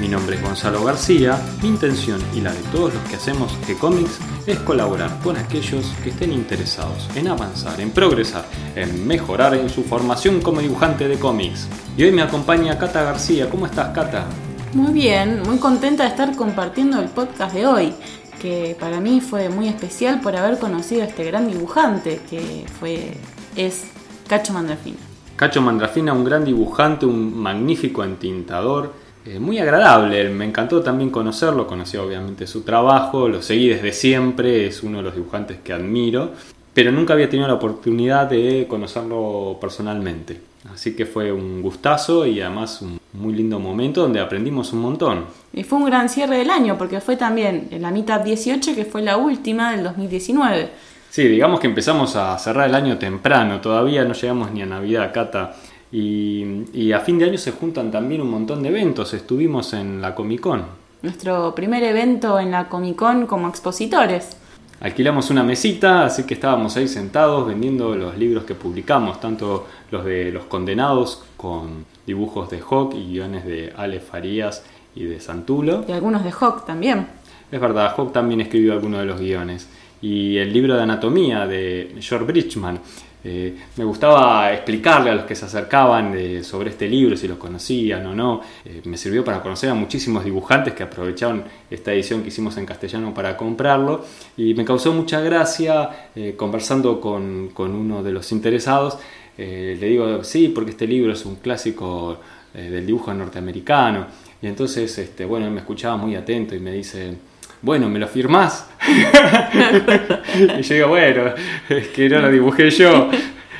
Mi 0.00 0.08
nombre 0.08 0.36
es 0.36 0.42
Gonzalo 0.42 0.82
García, 0.82 1.38
mi 1.60 1.68
intención 1.68 2.22
y 2.34 2.40
la 2.40 2.52
de 2.52 2.62
todos 2.72 2.94
los 2.94 3.02
que 3.04 3.16
hacemos 3.16 3.52
G-Comics 3.66 4.18
es 4.46 4.58
colaborar 4.60 5.18
con 5.22 5.36
aquellos 5.36 5.92
que 6.02 6.08
estén 6.08 6.32
interesados 6.32 7.06
en 7.14 7.28
avanzar, 7.28 7.78
en 7.82 7.90
progresar, 7.90 8.46
en 8.76 9.06
mejorar 9.06 9.54
en 9.54 9.68
su 9.68 9.82
formación 9.82 10.40
como 10.40 10.62
dibujante 10.62 11.06
de 11.06 11.18
cómics. 11.18 11.68
Y 11.98 12.04
hoy 12.04 12.12
me 12.12 12.22
acompaña 12.22 12.78
Cata 12.78 13.02
García. 13.02 13.50
¿Cómo 13.50 13.66
estás, 13.66 13.94
Cata? 13.94 14.24
Muy 14.72 14.90
bien, 14.94 15.42
muy 15.42 15.58
contenta 15.58 16.04
de 16.04 16.08
estar 16.08 16.34
compartiendo 16.34 16.98
el 16.98 17.10
podcast 17.10 17.54
de 17.54 17.66
hoy, 17.66 17.92
que 18.40 18.74
para 18.80 19.00
mí 19.00 19.20
fue 19.20 19.50
muy 19.50 19.68
especial 19.68 20.22
por 20.22 20.34
haber 20.34 20.58
conocido 20.58 21.02
a 21.02 21.04
este 21.04 21.24
gran 21.24 21.46
dibujante 21.46 22.22
que 22.30 22.64
fue 22.80 23.18
es 23.54 23.84
Cacho 24.26 24.54
Mandrafina. 24.54 24.96
Cacho 25.36 25.60
Mandrafina, 25.60 26.14
un 26.14 26.24
gran 26.24 26.44
dibujante, 26.44 27.04
un 27.04 27.38
magnífico 27.38 28.02
entintador, 28.02 28.94
eh, 29.26 29.38
muy 29.38 29.58
agradable. 29.58 30.28
Me 30.30 30.44
encantó 30.44 30.82
también 30.82 31.10
conocerlo, 31.10 31.66
conocí 31.66 31.96
obviamente 31.96 32.46
su 32.46 32.62
trabajo, 32.62 33.28
lo 33.28 33.42
seguí 33.42 33.68
desde 33.68 33.92
siempre, 33.92 34.66
es 34.66 34.82
uno 34.82 34.98
de 34.98 35.04
los 35.04 35.14
dibujantes 35.14 35.58
que 35.62 35.72
admiro, 35.72 36.30
pero 36.72 36.90
nunca 36.90 37.12
había 37.12 37.28
tenido 37.28 37.48
la 37.48 37.54
oportunidad 37.54 38.28
de 38.28 38.66
conocerlo 38.68 39.58
personalmente. 39.60 40.40
Así 40.72 40.94
que 40.94 41.06
fue 41.06 41.32
un 41.32 41.62
gustazo 41.62 42.26
y 42.26 42.40
además 42.40 42.82
un 42.82 43.00
muy 43.14 43.32
lindo 43.34 43.58
momento 43.58 44.02
donde 44.02 44.20
aprendimos 44.20 44.72
un 44.72 44.80
montón. 44.80 45.24
Y 45.52 45.64
fue 45.64 45.78
un 45.78 45.86
gran 45.86 46.08
cierre 46.08 46.38
del 46.38 46.50
año 46.50 46.76
porque 46.76 47.00
fue 47.00 47.16
también 47.16 47.68
en 47.70 47.82
la 47.82 47.90
mitad 47.90 48.20
18 48.20 48.74
que 48.74 48.84
fue 48.84 49.02
la 49.02 49.16
última 49.16 49.72
del 49.72 49.84
2019. 49.84 50.70
Sí, 51.10 51.26
digamos 51.26 51.60
que 51.60 51.66
empezamos 51.66 52.14
a 52.14 52.38
cerrar 52.38 52.68
el 52.68 52.74
año 52.74 52.96
temprano, 52.98 53.60
todavía 53.60 54.04
no 54.04 54.14
llegamos 54.14 54.52
ni 54.52 54.62
a 54.62 54.66
Navidad, 54.66 55.12
Cata. 55.12 55.56
Y, 55.92 56.92
a 56.92 57.00
fin 57.00 57.18
de 57.18 57.24
año 57.26 57.38
se 57.38 57.52
juntan 57.52 57.90
también 57.90 58.20
un 58.20 58.30
montón 58.30 58.62
de 58.62 58.68
eventos. 58.68 59.12
Estuvimos 59.14 59.72
en 59.72 60.00
la 60.00 60.14
Comic 60.14 60.40
Con. 60.40 60.64
Nuestro 61.02 61.54
primer 61.54 61.82
evento 61.82 62.38
en 62.38 62.50
la 62.50 62.68
Comic 62.68 62.96
Con 62.96 63.26
como 63.26 63.48
expositores. 63.48 64.36
Alquilamos 64.80 65.28
una 65.30 65.42
mesita, 65.42 66.06
así 66.06 66.24
que 66.24 66.34
estábamos 66.34 66.76
ahí 66.76 66.88
sentados 66.88 67.46
vendiendo 67.46 67.94
los 67.94 68.16
libros 68.16 68.44
que 68.44 68.54
publicamos, 68.54 69.20
tanto 69.20 69.66
los 69.90 70.04
de 70.06 70.32
Los 70.32 70.44
Condenados 70.44 71.22
con 71.36 71.84
dibujos 72.06 72.48
de 72.48 72.60
Hawk 72.60 72.94
y 72.94 73.08
guiones 73.12 73.44
de 73.44 73.74
Ale 73.76 74.00
Farías 74.00 74.64
y 74.94 75.04
de 75.04 75.20
Santulo. 75.20 75.84
Y 75.86 75.92
algunos 75.92 76.24
de 76.24 76.30
Hawk 76.30 76.64
también. 76.64 77.06
Es 77.50 77.60
verdad, 77.60 77.92
Hawk 77.96 78.12
también 78.12 78.40
escribió 78.40 78.72
algunos 78.72 79.00
de 79.00 79.06
los 79.06 79.20
guiones. 79.20 79.68
Y 80.00 80.38
el 80.38 80.50
libro 80.50 80.76
de 80.76 80.82
anatomía 80.82 81.46
de 81.46 81.96
George 82.00 82.24
Bridgman. 82.24 82.80
Eh, 83.22 83.54
me 83.76 83.84
gustaba 83.84 84.52
explicarle 84.52 85.10
a 85.10 85.14
los 85.14 85.24
que 85.24 85.34
se 85.34 85.44
acercaban 85.44 86.14
sobre 86.42 86.70
este 86.70 86.88
libro, 86.88 87.16
si 87.16 87.28
lo 87.28 87.38
conocían 87.38 88.06
o 88.06 88.14
no. 88.14 88.40
Eh, 88.64 88.80
me 88.84 88.96
sirvió 88.96 89.24
para 89.24 89.42
conocer 89.42 89.70
a 89.70 89.74
muchísimos 89.74 90.24
dibujantes 90.24 90.74
que 90.74 90.82
aprovecharon 90.82 91.44
esta 91.70 91.92
edición 91.92 92.22
que 92.22 92.28
hicimos 92.28 92.56
en 92.56 92.66
castellano 92.66 93.12
para 93.12 93.36
comprarlo. 93.36 94.04
Y 94.36 94.54
me 94.54 94.64
causó 94.64 94.92
mucha 94.92 95.20
gracia 95.20 96.10
eh, 96.14 96.34
conversando 96.36 97.00
con, 97.00 97.50
uno 97.56 98.02
de 98.02 98.12
los 98.12 98.32
interesados. 98.32 98.98
le 99.36 99.76
digo, 99.76 100.22
sí, 100.24 100.48
porque 100.48 100.72
este 100.72 100.86
libro 100.86 101.12
es 101.12 101.24
un 101.24 101.36
clásico 101.36 102.18
del 102.52 102.84
dibujo 102.84 103.14
norteamericano. 103.14 104.06
Y 104.42 104.46
entonces, 104.46 104.96
este, 104.98 105.24
bueno, 105.24 105.46
él 105.46 105.52
me 105.52 105.60
escuchaba 105.60 105.96
muy 105.96 106.14
atento 106.14 106.54
y 106.54 106.60
me 106.60 106.72
dice, 106.72 107.14
bueno, 107.62 107.88
¿me 107.88 107.98
lo 107.98 108.08
firmás? 108.08 108.68
y 110.58 110.62
yo 110.62 110.74
digo, 110.74 110.88
bueno, 110.88 111.34
es 111.68 111.88
que 111.88 112.08
no 112.08 112.20
lo 112.20 112.30
dibujé 112.30 112.70
yo. 112.70 113.10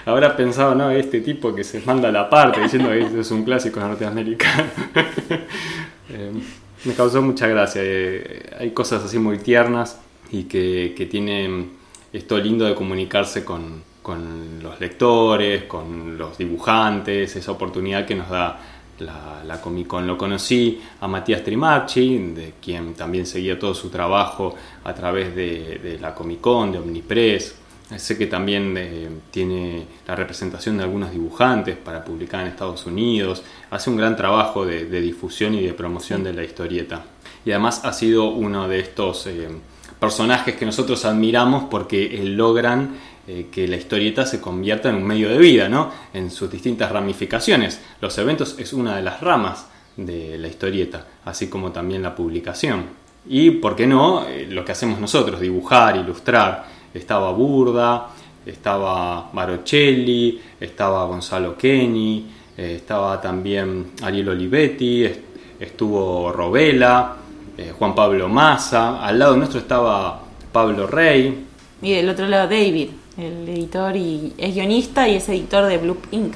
Habrá 0.06 0.37
pensado, 0.37 0.75
no, 0.75 0.91
este 0.91 1.21
tipo 1.21 1.55
que 1.55 1.62
se 1.62 1.81
manda 1.81 2.10
la 2.10 2.31
parte 2.31 2.62
diciendo 2.62 2.89
que 2.91 3.00
esto 3.00 3.21
es 3.21 3.31
un 3.31 3.44
clásico 3.44 3.81
norteamericano. 3.81 4.65
Eh, 6.12 6.33
me 6.87 6.94
causó 6.94 7.22
mucha 7.22 7.47
gracia. 7.47 7.83
Eh, 7.84 8.50
hay 8.59 8.72
cosas 8.72 9.05
así 9.05 9.16
muy 9.16 9.39
tiernas 9.39 10.00
y 10.33 10.43
que, 10.43 10.93
que 10.97 11.06
tienen 11.06 11.71
esto 12.12 12.37
lindo 12.37 12.65
de 12.65 12.75
comunicarse 12.75 13.44
con, 13.44 13.84
con 14.03 14.60
los 14.60 14.81
lectores, 14.81 15.65
con 15.65 16.19
los 16.19 16.37
dibujantes, 16.39 17.37
esa 17.37 17.53
oportunidad 17.53 18.06
que 18.06 18.16
nos 18.16 18.28
da 18.28 18.59
la, 19.00 19.43
la, 19.47 19.61
Comic 19.61 19.87
Con. 19.87 20.06
Lo 20.06 20.16
conocí 20.16 20.81
a 21.00 21.09
Matías 21.09 21.43
Trimarchi, 21.43 22.19
de 22.19 22.55
quien 22.61 22.94
también 22.94 23.27
seguía 23.27 23.59
todo 23.59 23.75
su 23.75 23.91
trabajo 23.91 24.55
a 24.84 24.94
través 24.94 25.34
de, 25.34 25.99
la 26.00 26.15
Comic 26.15 26.41
Con, 26.41 26.72
de 26.72 26.78
Omnipress. 26.78 27.56
Sé 27.97 28.16
que 28.16 28.28
también 28.28 28.77
eh, 28.78 29.09
tiene 29.33 29.84
la 30.06 30.15
representación 30.15 30.77
de 30.77 30.84
algunos 30.84 31.10
dibujantes 31.10 31.77
para 31.77 32.05
publicar 32.05 32.43
en 32.43 32.49
Estados 32.49 32.87
Unidos. 32.87 33.43
Hace 33.71 33.91
un 33.91 33.97
gran 33.97 34.16
trabajo 34.16 34.65
de, 34.65 34.84
difusión 35.00 35.55
y 35.55 35.62
de 35.62 35.75
promoción 35.75 36.22
de 36.22 36.33
la 36.33 36.44
historieta. 36.44 37.05
Y 37.44 37.50
además 37.50 37.84
ha 37.84 37.93
sido 37.93 38.28
uno 38.28 38.69
de 38.69 38.78
estos 38.78 39.27
eh, 39.27 39.49
personajes 39.99 40.55
que 40.55 40.65
nosotros 40.65 41.05
admiramos 41.05 41.65
porque 41.65 42.22
logran 42.25 42.97
eh, 43.32 43.46
que 43.48 43.68
la 43.68 43.76
historieta 43.76 44.26
se 44.26 44.41
convierta 44.41 44.88
en 44.88 44.96
un 44.96 45.04
medio 45.04 45.28
de 45.28 45.38
vida, 45.38 45.68
¿no? 45.68 45.92
En 46.12 46.32
sus 46.32 46.50
distintas 46.50 46.91
ramificaciones. 46.91 47.80
Los 48.00 48.18
eventos 48.18 48.56
es 48.58 48.72
una 48.72 48.96
de 48.96 49.02
las 49.02 49.20
ramas 49.20 49.68
de 49.96 50.36
la 50.36 50.48
historieta, 50.48 51.06
así 51.24 51.48
como 51.48 51.70
también 51.70 52.02
la 52.02 52.12
publicación. 52.12 52.86
Y, 53.28 53.52
¿por 53.52 53.76
qué 53.76 53.86
no? 53.86 54.26
Eh, 54.26 54.48
lo 54.50 54.64
que 54.64 54.72
hacemos 54.72 54.98
nosotros, 54.98 55.41
dibujar, 55.41 55.96
ilustrar. 55.96 56.64
Estaba 56.92 57.30
Burda, 57.30 58.08
estaba 58.44 59.30
Marochelli, 59.32 60.41
estaba 60.58 61.04
Gonzalo 61.04 61.56
Kenny, 61.56 62.26
eh, 62.56 62.74
estaba 62.78 63.20
también 63.20 63.92
Ariel 64.02 64.30
Olivetti, 64.30 65.08
estuvo 65.60 66.32
Robela, 66.32 67.16
Juan 67.78 67.94
Pablo 67.94 68.28
Massa, 68.28 69.04
al 69.04 69.18
lado 69.20 69.36
nuestro 69.36 69.60
estaba 69.60 70.20
Pablo 70.50 70.88
Rey. 70.88 71.47
Y 71.80 71.92
del 71.92 72.08
otro 72.08 72.26
lado 72.26 72.48
David 72.48 72.88
el 73.20 73.48
editor 73.48 73.97
y 73.97 74.32
es 74.38 74.54
guionista 74.54 75.08
y 75.08 75.16
es 75.16 75.28
editor 75.28 75.66
de 75.66 75.78
Blue 75.78 75.98
Inc. 76.10 76.34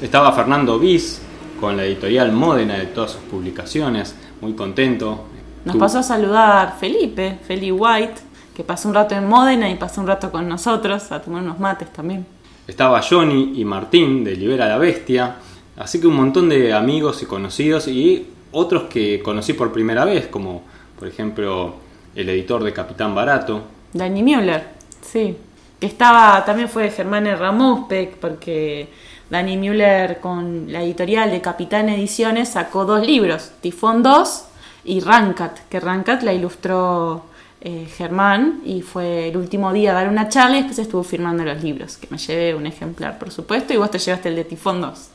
Estaba 0.00 0.32
Fernando 0.32 0.78
Bis 0.78 1.20
con 1.60 1.76
la 1.76 1.84
editorial 1.84 2.32
Modena 2.32 2.78
de 2.78 2.86
todas 2.86 3.12
sus 3.12 3.20
publicaciones, 3.22 4.14
muy 4.40 4.52
contento. 4.52 5.24
Nos 5.64 5.76
pasó 5.76 5.98
a 5.98 6.02
saludar 6.02 6.76
Felipe, 6.78 7.38
Feli 7.46 7.72
White, 7.72 8.20
que 8.54 8.62
pasó 8.62 8.88
un 8.88 8.94
rato 8.94 9.14
en 9.14 9.26
Modena 9.26 9.68
y 9.68 9.76
pasó 9.76 10.00
un 10.00 10.06
rato 10.06 10.30
con 10.30 10.48
nosotros 10.48 11.10
a 11.10 11.20
tomar 11.20 11.42
unos 11.42 11.58
mates 11.58 11.92
también. 11.92 12.26
Estaba 12.66 13.00
Johnny 13.02 13.54
y 13.56 13.64
Martín 13.64 14.22
de 14.22 14.36
Libera 14.36 14.68
la 14.68 14.78
Bestia, 14.78 15.36
así 15.76 16.00
que 16.00 16.06
un 16.06 16.16
montón 16.16 16.48
de 16.48 16.72
amigos 16.72 17.22
y 17.22 17.26
conocidos 17.26 17.88
y 17.88 18.26
otros 18.52 18.84
que 18.84 19.22
conocí 19.22 19.54
por 19.54 19.72
primera 19.72 20.04
vez, 20.04 20.28
como 20.28 20.62
por 20.98 21.08
ejemplo 21.08 21.74
el 22.14 22.28
editor 22.28 22.62
de 22.62 22.72
Capitán 22.72 23.14
Barato. 23.14 23.62
Danny 23.92 24.22
Müller, 24.22 24.68
sí 25.00 25.36
que 25.80 25.86
estaba, 25.86 26.44
también 26.44 26.68
fue 26.68 26.90
Germán 26.90 27.26
Ramospek, 27.26 28.16
porque 28.16 28.88
Danny 29.30 29.56
Müller 29.56 30.20
con 30.20 30.72
la 30.72 30.82
editorial 30.82 31.30
de 31.30 31.40
Capitán 31.40 31.88
Ediciones 31.88 32.48
sacó 32.50 32.84
dos 32.84 33.06
libros, 33.06 33.52
Tifón 33.60 34.02
2 34.02 34.44
y 34.84 35.00
Rancat, 35.00 35.68
que 35.68 35.80
Rancat 35.80 36.22
la 36.22 36.32
ilustró 36.32 37.24
eh, 37.60 37.86
Germán 37.96 38.62
y 38.64 38.82
fue 38.82 39.28
el 39.28 39.36
último 39.36 39.72
día 39.72 39.90
a 39.90 39.94
dar 39.94 40.08
una 40.08 40.28
charla 40.28 40.56
y 40.56 40.60
después 40.60 40.78
estuvo 40.78 41.02
firmando 41.02 41.44
los 41.44 41.62
libros, 41.62 41.96
que 41.96 42.08
me 42.10 42.18
llevé 42.18 42.54
un 42.54 42.66
ejemplar, 42.66 43.18
por 43.18 43.30
supuesto, 43.30 43.74
y 43.74 43.76
vos 43.76 43.90
te 43.90 43.98
llevaste 43.98 44.30
el 44.30 44.36
de 44.36 44.44
Tifón 44.44 44.80
2. 44.80 45.10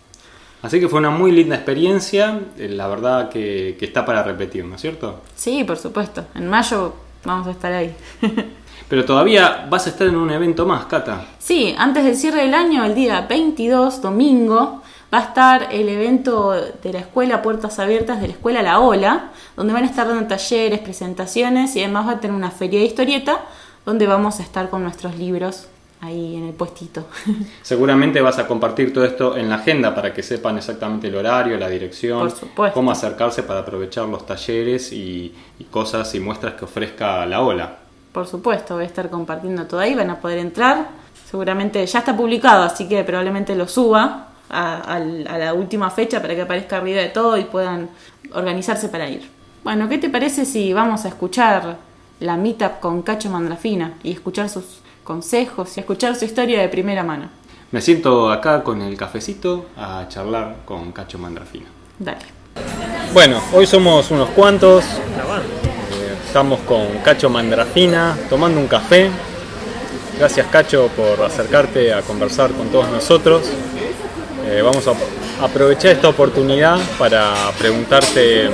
Así 0.62 0.80
que 0.80 0.88
fue 0.88 1.00
una 1.00 1.10
muy 1.10 1.32
linda 1.34 1.56
experiencia, 1.56 2.40
eh, 2.58 2.70
la 2.70 2.88
verdad 2.88 3.30
que, 3.30 3.76
que 3.78 3.86
está 3.86 4.06
para 4.06 4.24
repetir, 4.24 4.64
¿no 4.64 4.76
es 4.76 4.82
cierto? 4.82 5.22
Sí, 5.36 5.66
por 5.66 5.78
supuesto. 5.78 6.26
En 6.36 6.48
mayo 6.48 6.94
vamos 7.26 7.48
a 7.48 7.52
estar 7.52 7.74
ahí. 7.74 7.94
Pero 8.94 9.06
todavía 9.06 9.66
vas 9.72 9.88
a 9.88 9.90
estar 9.90 10.06
en 10.06 10.16
un 10.16 10.30
evento 10.30 10.68
más, 10.68 10.86
Cata. 10.86 11.26
Sí, 11.40 11.74
antes 11.80 12.04
del 12.04 12.16
cierre 12.16 12.42
del 12.42 12.54
año, 12.54 12.86
el 12.86 12.94
día 12.94 13.26
22, 13.28 14.04
domingo, 14.04 14.84
va 15.12 15.18
a 15.18 15.22
estar 15.24 15.70
el 15.72 15.90
evento 15.90 16.52
de 16.52 16.94
la 16.94 17.00
escuela 17.00 17.42
Puertas 17.42 17.80
Abiertas 17.80 18.22
de 18.22 18.28
la 18.28 18.34
escuela 18.34 18.62
La 18.62 18.80
Ola, 18.80 19.32
donde 19.56 19.74
van 19.74 19.86
a 19.86 19.88
estar 19.88 20.08
dando 20.08 20.28
talleres, 20.28 20.80
presentaciones 20.82 21.76
y 21.76 21.80
además 21.80 22.08
va 22.08 22.12
a 22.12 22.20
tener 22.20 22.38
una 22.38 22.52
feria 22.52 22.82
de 22.82 22.86
historieta 22.86 23.40
donde 23.84 24.06
vamos 24.06 24.40
a 24.40 24.44
estar 24.44 24.70
con 24.70 24.84
nuestros 24.84 25.18
libros 25.18 25.70
ahí 26.02 26.36
en 26.36 26.50
el 26.50 26.54
puestito. 26.54 27.08
Seguramente 27.64 28.22
vas 28.22 28.38
a 28.38 28.46
compartir 28.46 28.94
todo 28.94 29.06
esto 29.06 29.36
en 29.36 29.50
la 29.50 29.56
agenda 29.56 29.96
para 29.96 30.14
que 30.14 30.22
sepan 30.22 30.58
exactamente 30.58 31.08
el 31.08 31.16
horario, 31.16 31.58
la 31.58 31.68
dirección, 31.68 32.32
cómo 32.76 32.92
acercarse 32.92 33.42
para 33.42 33.62
aprovechar 33.62 34.08
los 34.08 34.24
talleres 34.24 34.94
y, 34.94 35.34
y 35.58 35.64
cosas 35.64 36.14
y 36.14 36.20
muestras 36.20 36.54
que 36.54 36.66
ofrezca 36.66 37.26
la 37.26 37.42
ola. 37.42 37.80
Por 38.14 38.28
supuesto, 38.28 38.76
voy 38.76 38.84
a 38.84 38.88
estar 38.88 39.10
compartiendo 39.10 39.66
todo 39.66 39.80
ahí, 39.80 39.96
van 39.96 40.12
a 40.12 40.22
poder 40.22 40.38
entrar. 40.38 40.88
Seguramente 41.30 41.84
ya 41.86 42.00
está 42.00 42.16
publicado, 42.16 42.64
así 42.64 42.88
que 42.88 43.04
probablemente 43.04 43.56
lo 43.56 43.68
suba 43.68 44.28
a, 44.50 45.00
la 45.00 45.54
última 45.56 45.90
fecha 45.90 46.22
para 46.22 46.36
que 46.36 46.44
aparezca 46.44 46.78
arriba 46.78 47.02
de 47.02 47.10
todo 47.10 47.38
y 47.38 47.46
puedan 47.46 47.90
organizarse 48.34 48.90
para 48.90 49.10
ir. 49.10 49.28
Bueno, 49.64 49.90
¿qué 49.90 49.98
te 49.98 50.10
parece 50.10 50.46
si 50.46 50.74
vamos 50.74 51.06
a 51.06 51.08
escuchar 51.08 51.78
la 52.20 52.38
meetup 52.38 52.80
con 52.80 53.02
Cacho 53.02 53.32
Mandrafina 53.32 53.94
y 54.04 54.12
escuchar 54.12 54.48
sus 54.48 54.82
consejos 55.04 55.76
y 55.78 55.80
escuchar 55.80 56.16
su 56.16 56.26
historia 56.26 56.62
de 56.62 56.70
primera 56.70 57.04
mano? 57.04 57.30
Me 57.72 57.82
siento 57.82 58.32
acá 58.32 58.64
con 58.64 58.84
el 58.84 58.96
cafecito 58.96 59.66
a 59.76 60.06
charlar 60.08 60.58
con 60.66 60.92
Cacho 60.92 61.18
Mandrafina. 61.18 61.66
Dale. 61.98 62.26
Bueno, 63.12 63.42
hoy 63.54 63.66
somos 63.66 64.12
unos 64.12 64.30
cuantos. 64.30 64.86
Estamos 66.34 66.62
con 66.62 66.88
Cacho 67.04 67.30
Mandrafina 67.30 68.18
tomando 68.28 68.60
un 68.60 68.66
café. 68.66 69.12
Gracias 70.18 70.48
Cacho 70.48 70.90
por 70.98 71.24
acercarte 71.24 71.94
a 71.94 72.02
conversar 72.02 72.50
con 72.54 72.70
todos 72.70 72.90
nosotros. 72.90 73.44
Eh, 74.48 74.64
vamos 74.64 74.84
a 74.88 75.46
aprovechar 75.46 75.92
esta 75.92 76.10
oportunidad 76.10 76.80
para 76.98 77.36
preguntarte 77.60 78.50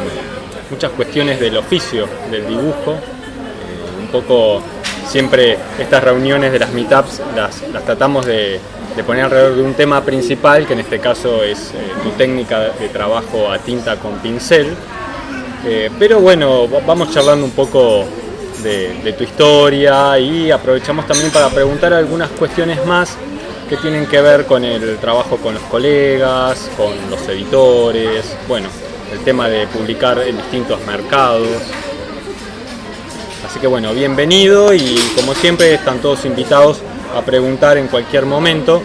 muchas 0.70 0.92
cuestiones 0.92 1.40
del 1.40 1.56
oficio, 1.56 2.06
del 2.30 2.50
dibujo. 2.50 2.96
Eh, 2.96 4.02
un 4.02 4.08
poco 4.08 4.62
siempre 5.08 5.58
estas 5.80 6.04
reuniones 6.04 6.52
de 6.52 6.60
las 6.60 6.74
meetups 6.74 7.22
las, 7.34 7.62
las 7.72 7.86
tratamos 7.86 8.26
de, 8.26 8.60
poner 9.08 9.24
alrededor 9.24 9.56
de 9.56 9.62
un 9.62 9.74
tema 9.74 10.04
principal, 10.04 10.68
que 10.68 10.74
en 10.74 10.82
este 10.82 11.00
caso 11.00 11.46
es 11.46 11.72
eh, 11.72 11.78
tu 12.04 12.10
técnica 12.10 12.60
de 12.78 12.90
trabajo 12.90 13.50
a 13.50 13.58
tinta 13.58 13.96
con 13.96 14.20
pincel. 14.20 14.76
Pero 15.98 16.20
bueno, 16.20 16.68
vamos 16.68 17.12
charlando 17.12 17.46
un 17.46 17.52
poco 17.52 18.06
de, 18.64 19.02
de, 19.04 19.14
tu 19.14 19.24
historia 19.24 20.18
y 20.20 20.52
aprovechamos 20.52 21.08
también 21.08 21.32
para 21.32 21.50
preguntar 21.50 21.94
algunas 21.94 22.30
cuestiones 22.32 22.86
más 22.86 23.18
que 23.70 23.78
tienen 23.78 24.08
que 24.08 24.20
ver 24.20 24.46
con 24.48 24.66
el 24.66 24.98
trabajo 24.98 25.38
con 25.38 25.54
los 25.54 25.64
colegas, 25.64 26.72
con 26.76 26.92
los 27.10 27.28
editores, 27.28 28.26
bueno, 28.48 28.68
el 29.12 29.20
tema 29.20 29.48
de 29.48 29.68
publicar 29.68 30.18
en 30.20 30.38
distintos 30.38 30.84
mercados. 30.88 31.48
Así 33.46 33.60
que 33.60 33.68
bueno, 33.68 33.94
bienvenido 33.94 34.74
y 34.74 34.96
como 35.16 35.36
siempre 35.36 35.76
están 35.76 36.00
todos 36.00 36.26
invitados 36.26 36.80
a 37.16 37.22
preguntar 37.22 37.78
en 37.78 37.88
cualquier 37.88 38.26
momento. 38.26 38.82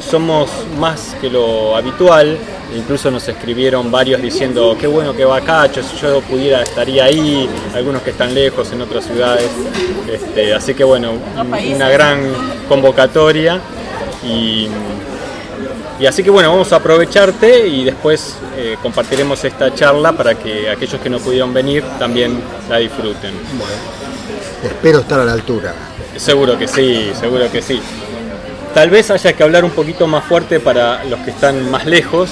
Somos 0.00 0.50
más 0.78 1.16
que 1.20 1.30
lo 1.30 1.76
habitual, 1.76 2.36
incluso 2.74 3.10
nos 3.10 3.26
escribieron 3.28 3.90
varios 3.90 4.20
diciendo 4.20 4.76
qué 4.78 4.86
bueno 4.86 5.14
que 5.14 5.24
va 5.24 5.40
Cacho, 5.40 5.82
si 5.82 5.96
yo 5.96 6.20
pudiera 6.20 6.62
estaría 6.62 7.04
ahí, 7.04 7.48
algunos 7.74 8.02
que 8.02 8.10
están 8.10 8.34
lejos 8.34 8.70
en 8.72 8.82
otras 8.82 9.04
ciudades. 9.04 9.50
Este, 10.10 10.54
así 10.54 10.74
que 10.74 10.84
bueno, 10.84 11.12
una 11.36 11.88
gran 11.88 12.20
convocatoria 12.68 13.60
y, 14.24 14.68
así 16.06 16.22
que 16.22 16.30
bueno, 16.30 16.50
vamos 16.50 16.72
a 16.72 16.76
aprovecharte 16.76 17.66
y 17.66 17.84
después 17.84 18.36
eh, 18.56 18.76
compartiremos 18.82 19.44
esta 19.44 19.74
charla 19.74 20.12
para 20.12 20.34
que 20.34 20.70
aquellos 20.70 21.00
que 21.00 21.10
no 21.10 21.18
pudieron 21.18 21.52
venir 21.52 21.84
también 21.98 22.40
la 22.68 22.78
disfruten. 22.78 23.34
espero 24.64 25.00
estar 25.00 25.20
a 25.20 25.24
la 25.24 25.32
altura. 25.32 25.74
Seguro 26.16 26.58
que 26.58 26.68
sí, 26.68 27.12
seguro 27.18 27.50
que 27.50 27.62
sí. 27.62 27.80
Tal 28.74 28.88
vez 28.88 29.10
haya 29.10 29.32
que 29.32 29.42
hablar 29.42 29.64
un 29.64 29.72
poquito 29.72 30.06
más 30.06 30.24
fuerte 30.24 30.60
para 30.60 31.02
los 31.04 31.18
que 31.20 31.30
están 31.30 31.70
más 31.70 31.86
lejos. 31.86 32.30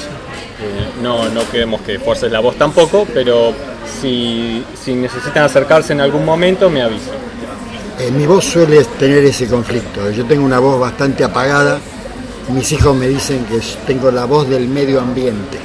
Eh, 0.60 1.02
no, 1.02 1.28
no 1.28 1.49
queremos 1.50 1.81
que 1.82 1.99
fuerces 1.99 2.32
la 2.32 2.40
voz 2.40 2.56
tampoco, 2.56 3.06
pero 3.14 3.52
si, 4.00 4.64
si 4.75 4.94
necesitan 4.94 5.44
acercarse 5.44 5.93
en 5.93 6.00
algún 6.00 6.25
momento, 6.25 6.69
me 6.69 6.82
aviso. 6.82 7.12
Eh, 7.99 8.10
mi 8.10 8.26
voz 8.26 8.44
suele 8.44 8.84
tener 8.99 9.25
ese 9.25 9.46
conflicto. 9.49 10.10
Yo 10.10 10.25
tengo 10.25 10.44
una 10.44 10.58
voz 10.58 10.81
bastante 10.81 11.25
apagada. 11.25 11.81
Mis 12.49 12.72
hijos 12.72 12.96
me 12.96 13.08
dicen 13.08 13.44
que 13.44 13.60
tengo 13.87 14.10
la 14.10 14.25
voz 14.25 14.49
del 14.49 14.69
medio 14.69 15.00
ambiente. 15.00 15.58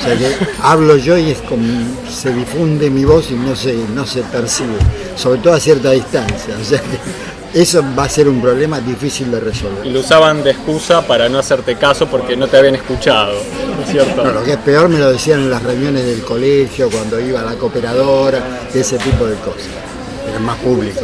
O 0.00 0.04
sea 0.04 0.16
que 0.16 0.34
hablo 0.62 0.96
yo 0.96 1.16
y 1.16 1.30
es 1.30 1.38
como 1.42 1.64
se 2.10 2.32
difunde 2.32 2.90
mi 2.90 3.04
voz 3.04 3.30
y 3.30 3.34
no 3.34 3.54
se, 3.54 3.74
no 3.94 4.06
se 4.06 4.22
percibe, 4.22 4.76
sobre 5.16 5.40
todo 5.40 5.54
a 5.54 5.60
cierta 5.60 5.90
distancia. 5.92 6.56
O 6.60 6.64
sea 6.64 6.80
que 6.80 6.98
eso 7.54 7.84
va 7.96 8.04
a 8.04 8.08
ser 8.08 8.28
un 8.28 8.40
problema 8.40 8.80
difícil 8.80 9.30
de 9.30 9.40
resolver. 9.40 9.86
Y 9.86 9.90
lo 9.90 10.00
usaban 10.00 10.42
de 10.42 10.52
excusa 10.52 11.06
para 11.06 11.28
no 11.28 11.38
hacerte 11.38 11.76
caso 11.76 12.06
porque 12.06 12.36
no 12.36 12.46
te 12.48 12.56
habían 12.56 12.74
escuchado, 12.74 13.34
cierto? 13.90 14.24
lo 14.24 14.42
que 14.42 14.52
es 14.52 14.58
peor 14.58 14.88
me 14.88 14.98
lo 14.98 15.10
decían 15.10 15.40
en 15.40 15.50
las 15.50 15.62
reuniones 15.62 16.06
del 16.06 16.22
colegio, 16.22 16.90
cuando 16.90 17.20
iba 17.20 17.40
a 17.40 17.44
la 17.44 17.54
cooperadora, 17.54 18.68
ese 18.72 18.98
tipo 18.98 19.26
de 19.26 19.36
cosas. 19.36 19.68
Era 20.28 20.38
más 20.38 20.56
público. 20.58 21.00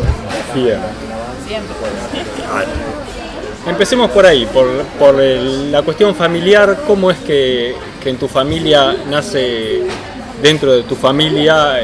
Empecemos 3.66 4.10
por 4.10 4.24
ahí, 4.24 4.46
por, 4.46 5.14
la 5.14 5.82
cuestión 5.82 6.14
familiar, 6.14 6.84
¿cómo 6.86 7.10
es 7.10 7.18
que, 7.18 7.74
en 8.04 8.16
tu 8.16 8.26
familia 8.26 8.96
nace, 9.10 9.82
dentro 10.42 10.72
de 10.72 10.84
tu 10.84 10.94
familia, 10.94 11.80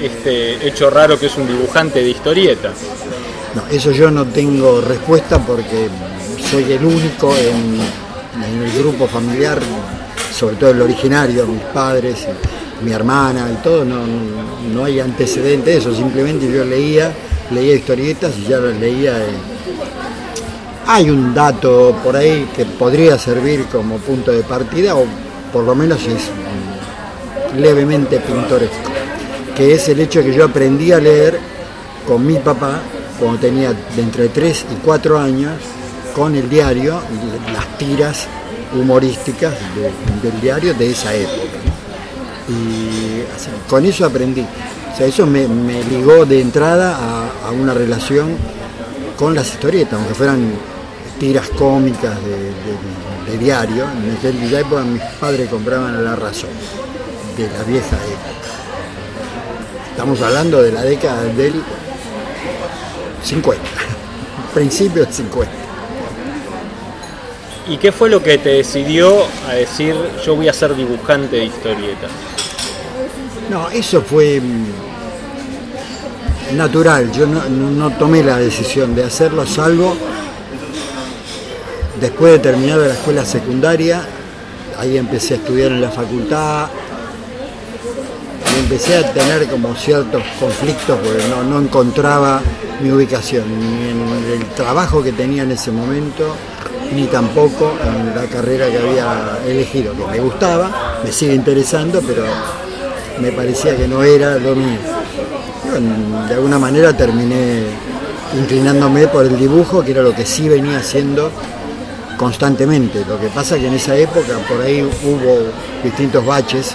este 0.00 0.64
hecho 0.64 0.88
raro 0.90 1.18
que 1.18 1.26
es 1.26 1.36
un 1.36 1.48
dibujante 1.48 2.00
de 2.00 2.10
historietas? 2.10 2.74
No, 3.54 3.66
eso 3.70 3.90
yo 3.90 4.10
no 4.10 4.26
tengo 4.26 4.80
respuesta 4.80 5.38
porque 5.38 5.88
soy 6.50 6.72
el 6.72 6.84
único 6.84 7.34
en, 7.36 7.80
el 8.44 8.72
grupo 8.78 9.06
familiar, 9.06 9.58
sobre 10.32 10.56
todo 10.56 10.70
el 10.70 10.82
originario, 10.82 11.46
mis 11.46 11.62
padres, 11.62 12.26
mi 12.82 12.92
hermana 12.92 13.48
y 13.52 13.62
todo, 13.62 13.84
no, 13.84 13.98
no 14.72 14.84
hay 14.84 15.00
antecedentes 15.00 15.66
de 15.66 15.78
eso, 15.80 15.94
simplemente 15.94 16.50
yo 16.50 16.64
leía 16.64 17.12
leía 17.50 17.74
historietas 17.74 18.32
y 18.38 18.48
ya 18.48 18.58
las 18.58 18.76
leía. 18.78 19.18
Hay 20.86 21.10
un 21.10 21.34
dato 21.34 21.94
por 22.02 22.16
ahí 22.16 22.48
que 22.54 22.64
podría 22.64 23.18
servir 23.18 23.66
como 23.66 23.98
punto 23.98 24.32
de 24.32 24.42
partida, 24.42 24.94
o 24.96 25.04
por 25.52 25.64
lo 25.64 25.74
menos 25.74 26.00
es 26.06 26.30
levemente 27.56 28.18
pintoresco, 28.20 28.90
que 29.56 29.74
es 29.74 29.88
el 29.88 30.00
hecho 30.00 30.20
de 30.20 30.26
que 30.26 30.36
yo 30.36 30.44
aprendí 30.44 30.92
a 30.92 30.98
leer 30.98 31.38
con 32.06 32.26
mi 32.26 32.36
papá 32.36 32.80
cuando 33.20 33.38
tenía 33.38 33.72
de 33.72 34.02
entre 34.02 34.28
3 34.28 34.66
y 34.72 34.74
4 34.84 35.18
años, 35.18 35.52
con 36.16 36.34
el 36.34 36.50
diario 36.50 37.00
las 37.52 37.78
tiras 37.78 38.26
humorísticas 38.74 39.54
del 40.22 40.40
diario 40.40 40.74
de 40.74 40.90
esa 40.90 41.14
época. 41.14 41.58
Y 42.48 43.68
con 43.68 43.84
eso 43.84 44.04
aprendí 44.06 44.44
eso 45.06 45.26
me, 45.26 45.46
ligó 45.84 46.26
de 46.26 46.40
entrada 46.40 46.98
a, 47.44 47.50
una 47.50 47.74
relación 47.74 48.36
con 49.16 49.34
las 49.34 49.48
historietas, 49.48 49.94
aunque 49.94 50.14
fueran 50.14 50.52
tiras 51.18 51.48
cómicas 51.50 52.16
de, 52.22 53.38
diario. 53.38 53.84
En 53.84 54.16
aquella 54.16 54.60
época 54.60 54.82
mis 54.82 55.02
padres 55.20 55.48
compraban 55.48 56.04
la 56.04 56.16
razón, 56.16 56.50
de 57.36 57.44
la 57.44 57.62
vieja 57.64 57.96
época. 57.96 58.50
Estamos 59.90 60.20
hablando 60.20 60.62
de 60.62 60.72
la 60.72 60.82
década 60.82 61.22
del 61.24 61.62
50, 63.22 63.62
principios 64.54 65.06
del 65.06 65.14
50. 65.14 65.52
¿Y 67.68 67.76
qué 67.76 67.92
fue 67.92 68.10
lo 68.10 68.20
que 68.22 68.38
te 68.38 68.48
decidió 68.50 69.26
a 69.48 69.52
decir 69.54 69.94
yo 70.24 70.34
voy 70.34 70.48
a 70.48 70.52
ser 70.52 70.74
dibujante 70.74 71.36
de 71.36 71.44
historietas? 71.44 72.10
No, 73.48 73.70
eso 73.70 74.02
fue 74.02 74.40
mm, 74.40 74.64
natural, 76.56 77.12
yo 77.12 77.26
no, 77.26 77.90
tomé 77.90 78.24
la 78.24 78.38
decisión 78.38 78.94
de 78.94 79.04
hacerlo, 79.04 79.46
salvo 79.46 79.96
después 82.00 82.32
de 82.32 82.38
terminar 82.40 82.78
la 82.78 82.94
escuela 82.94 83.24
secundaria, 83.24 84.02
ahí 84.78 84.96
empecé 84.96 85.34
a 85.34 85.36
estudiar 85.36 85.70
en 85.70 85.82
la 85.82 85.90
facultad 85.90 86.68
y 88.56 88.58
empecé 88.60 88.96
a 88.96 89.12
tener 89.12 89.46
como 89.48 89.76
ciertos 89.76 90.22
conflictos 90.40 90.98
porque 90.98 91.28
no, 91.28 91.44
no 91.44 91.60
encontraba 91.60 92.40
mi 92.82 92.90
ubicación, 92.90 93.44
ni 93.58 93.90
en 93.90 94.40
el 94.40 94.46
trabajo 94.54 95.02
que 95.02 95.12
tenía 95.12 95.42
en 95.42 95.52
ese 95.52 95.70
momento, 95.70 96.34
ni 96.94 97.06
tampoco 97.06 97.72
en 97.84 98.14
la 98.14 98.26
carrera 98.26 98.68
que 98.68 98.78
había 98.78 99.38
elegido, 99.46 99.92
que 99.94 100.06
me 100.06 100.20
gustaba, 100.20 101.00
me 101.04 101.12
sigue 101.12 101.34
interesando, 101.34 102.00
pero 102.00 102.24
me 103.20 103.32
parecía 103.32 103.76
que 103.76 103.86
no 103.86 104.02
era 104.02 104.38
lo 104.38 104.54
mío 104.54 104.78
de 106.28 106.34
alguna 106.34 106.58
manera 106.58 106.96
terminé 106.96 107.62
inclinándome 108.34 109.06
por 109.08 109.24
el 109.24 109.38
dibujo, 109.38 109.84
que 109.84 109.92
era 109.92 110.02
lo 110.02 110.14
que 110.14 110.24
sí 110.24 110.48
venía 110.48 110.78
haciendo 110.78 111.30
constantemente. 112.16 113.04
Lo 113.08 113.18
que 113.20 113.28
pasa 113.28 113.56
que 113.56 113.66
en 113.66 113.74
esa 113.74 113.96
época 113.96 114.38
por 114.48 114.60
ahí 114.60 114.82
hubo 114.82 115.50
distintos 115.82 116.24
baches 116.24 116.74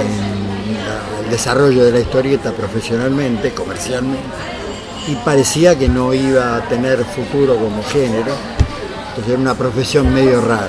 en 0.00 1.24
el 1.24 1.30
desarrollo 1.30 1.84
de 1.84 1.92
la 1.92 2.00
historieta 2.00 2.52
profesionalmente, 2.52 3.52
comercialmente, 3.52 4.20
y 5.08 5.14
parecía 5.16 5.78
que 5.78 5.88
no 5.88 6.12
iba 6.14 6.56
a 6.56 6.68
tener 6.68 7.04
futuro 7.04 7.56
como 7.56 7.82
género, 7.84 8.32
entonces 9.08 9.32
era 9.32 9.38
una 9.38 9.54
profesión 9.54 10.12
medio 10.12 10.40
rara. 10.40 10.68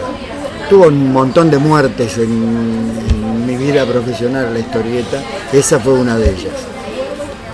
Tuvo 0.70 0.88
un 0.88 1.12
montón 1.12 1.50
de 1.50 1.58
muertes 1.58 2.18
en 2.18 3.46
mi 3.46 3.56
vida 3.58 3.86
profesional 3.86 4.54
la 4.54 4.60
historieta, 4.60 5.22
esa 5.52 5.80
fue 5.80 5.94
una 5.94 6.18
de 6.18 6.30
ellas 6.30 6.72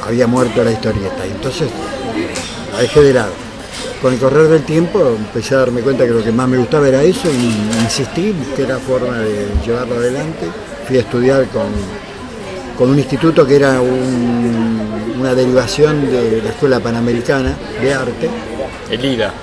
había 0.08 0.28
muerto 0.28 0.64
la 0.64 0.72
historieta. 0.72 1.26
Entonces 1.26 1.70
la 2.72 2.80
dejé 2.80 3.02
de 3.02 3.14
lado. 3.14 3.34
Con 4.02 4.14
el 4.14 4.20
correr 4.20 4.48
del 4.48 4.64
tiempo 4.64 5.16
empecé 5.18 5.56
a 5.56 5.60
darme 5.60 5.82
cuenta 5.82 6.06
que 6.06 6.12
lo 6.12 6.24
que 6.24 6.32
más 6.32 6.48
me 6.48 6.58
gustaba 6.58 6.88
era 6.88 7.02
eso 7.02 7.30
y 7.32 7.82
insistí, 7.82 8.32
busqué 8.32 8.68
la 8.68 8.78
forma 8.78 9.18
de 9.18 9.48
llevarlo 9.66 9.96
adelante. 9.96 10.48
Fui 10.88 10.98
a 10.98 11.02
estudiar 11.02 11.48
con, 11.48 11.66
con 12.78 12.92
un 12.92 13.00
instituto 13.00 13.46
que 13.46 13.56
era 13.56 13.82
una 15.20 15.34
derivación 15.34 16.10
de 16.10 16.42
la 16.42 16.50
Escuela 16.50 16.80
Panamericana 16.80 17.56
de 17.82 17.94
Arte. 17.94 18.30
El 18.90 19.04
IDA. 19.04 19.34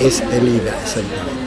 Es 0.00 0.20
el 0.20 0.48
IDA, 0.48 0.72
exactamente. 0.82 1.40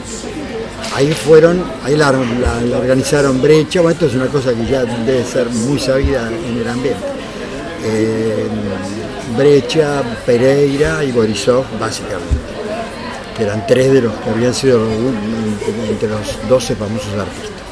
Ahí 0.94 1.12
fueron, 1.12 1.64
ahí 1.82 1.96
la, 1.96 2.10
organizaron 2.10 3.42
brecha, 3.42 3.80
bueno, 3.80 3.94
esto 3.94 4.06
es 4.06 4.14
una 4.14 4.26
cosa 4.26 4.54
que 4.54 4.64
ya 4.64 4.84
debe 4.84 5.24
ser 5.24 5.48
muy 5.50 5.80
sabida 5.80 6.28
en 6.28 6.58
el 6.58 6.68
ambiente. 6.68 7.02
Eh, 7.84 8.46
brecha, 9.36 10.02
Pereira 10.24 11.02
y 11.02 11.10
Borisov, 11.10 11.64
básicamente, 11.80 12.36
que 13.36 13.42
eran 13.42 13.66
tres 13.66 13.92
de 13.92 14.02
los 14.02 14.14
que 14.14 14.30
habían 14.30 14.54
sido 14.54 14.86
entre 15.88 16.08
los 16.08 16.48
12 16.48 16.76
famosos 16.76 17.12
artistas. 17.18 17.63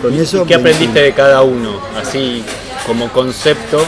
Con 0.00 0.14
eso 0.14 0.44
¿Qué 0.44 0.54
aprendiste 0.54 1.00
de 1.00 1.12
cada 1.12 1.42
uno, 1.42 1.80
así 2.00 2.42
como 2.86 3.08
concepto, 3.10 3.84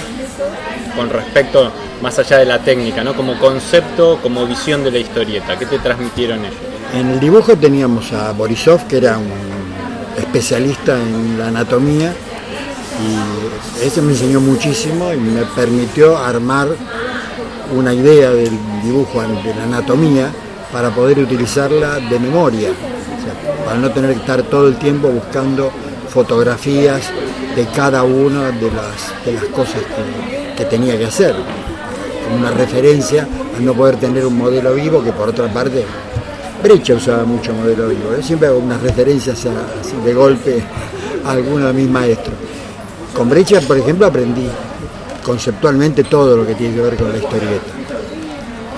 con 0.97 1.11
respecto 1.11 1.71
más 2.03 2.19
allá 2.19 2.39
de 2.39 2.45
la 2.45 2.59
técnica, 2.59 3.03
¿no? 3.05 3.15
Como 3.15 3.39
concepto, 3.39 4.19
como 4.23 4.47
visión 4.47 4.85
de 4.85 4.91
la 4.91 4.99
historieta. 4.99 5.59
¿Qué 5.59 5.67
te 5.67 5.79
transmitieron 5.79 6.41
ellos? 6.41 6.57
En 6.95 7.11
el 7.11 7.21
dibujo 7.21 7.57
teníamos 7.57 8.13
a 8.13 8.33
Borisov, 8.33 8.87
que 8.87 8.99
era 8.99 9.19
un 9.19 9.31
especialista 10.17 10.97
en 10.97 11.39
la 11.39 11.49
anatomía, 11.49 12.13
y 13.01 13.85
ese 13.85 14.03
me 14.03 14.13
enseñó 14.13 14.41
muchísimo 14.41 15.13
y 15.13 15.17
me 15.17 15.43
permitió 15.55 16.19
armar 16.19 16.69
una 17.77 17.93
idea 17.93 18.31
del 18.31 18.59
dibujo, 18.83 19.21
de 19.21 19.55
la 19.55 19.65
anatomía, 19.65 20.31
para 20.73 20.91
poder 20.91 21.19
utilizarla 21.19 21.99
de 22.01 22.19
memoria, 22.19 22.71
para 23.65 23.79
no 23.79 23.91
tener 23.91 24.15
que 24.15 24.21
estar 24.21 24.43
todo 24.45 24.69
el 24.69 24.77
tiempo 24.77 25.09
buscando 25.09 25.71
fotografías 26.09 27.11
de 27.55 27.67
cada 27.67 28.03
una 28.03 28.51
de 28.51 28.71
las, 28.71 29.25
de 29.25 29.33
las 29.33 29.45
cosas 29.45 29.83
que 30.57 30.65
tenía 30.65 30.99
que 30.99 31.07
hacer 31.07 31.35
una 32.37 32.51
referencia 32.51 33.27
a 33.57 33.61
no 33.61 33.75
poder 33.75 33.97
tener 33.97 34.27
un 34.27 34.37
modelo 34.37 34.75
vivo 34.75 35.03
que 35.03 35.13
por 35.13 35.29
otra 35.29 35.53
parte 35.53 35.85
Brecha 36.63 36.95
usaba 36.95 37.25
mucho 37.25 37.55
modelo 37.55 37.89
vivo. 37.89 38.11
Yo 38.17 38.23
siempre 38.23 38.49
hago 38.49 38.59
unas 38.59 38.83
referencias 38.83 39.47
así 39.47 39.97
de 40.05 40.13
golpe 40.13 40.63
a 41.25 41.31
alguno 41.31 41.69
de 41.69 41.73
mis 41.73 41.89
maestros. 41.89 42.35
Con 43.15 43.29
Brecha, 43.29 43.61
por 43.61 43.79
ejemplo, 43.79 44.07
aprendí 44.07 44.49
conceptualmente 45.25 46.05
todo 46.05 46.37
lo 46.37 46.47
que 46.47 46.55
tiene 46.55 46.75
que 46.75 46.81
ver 46.81 46.97
con 46.97 47.13
la 47.13 47.19
historieta. 47.19 47.73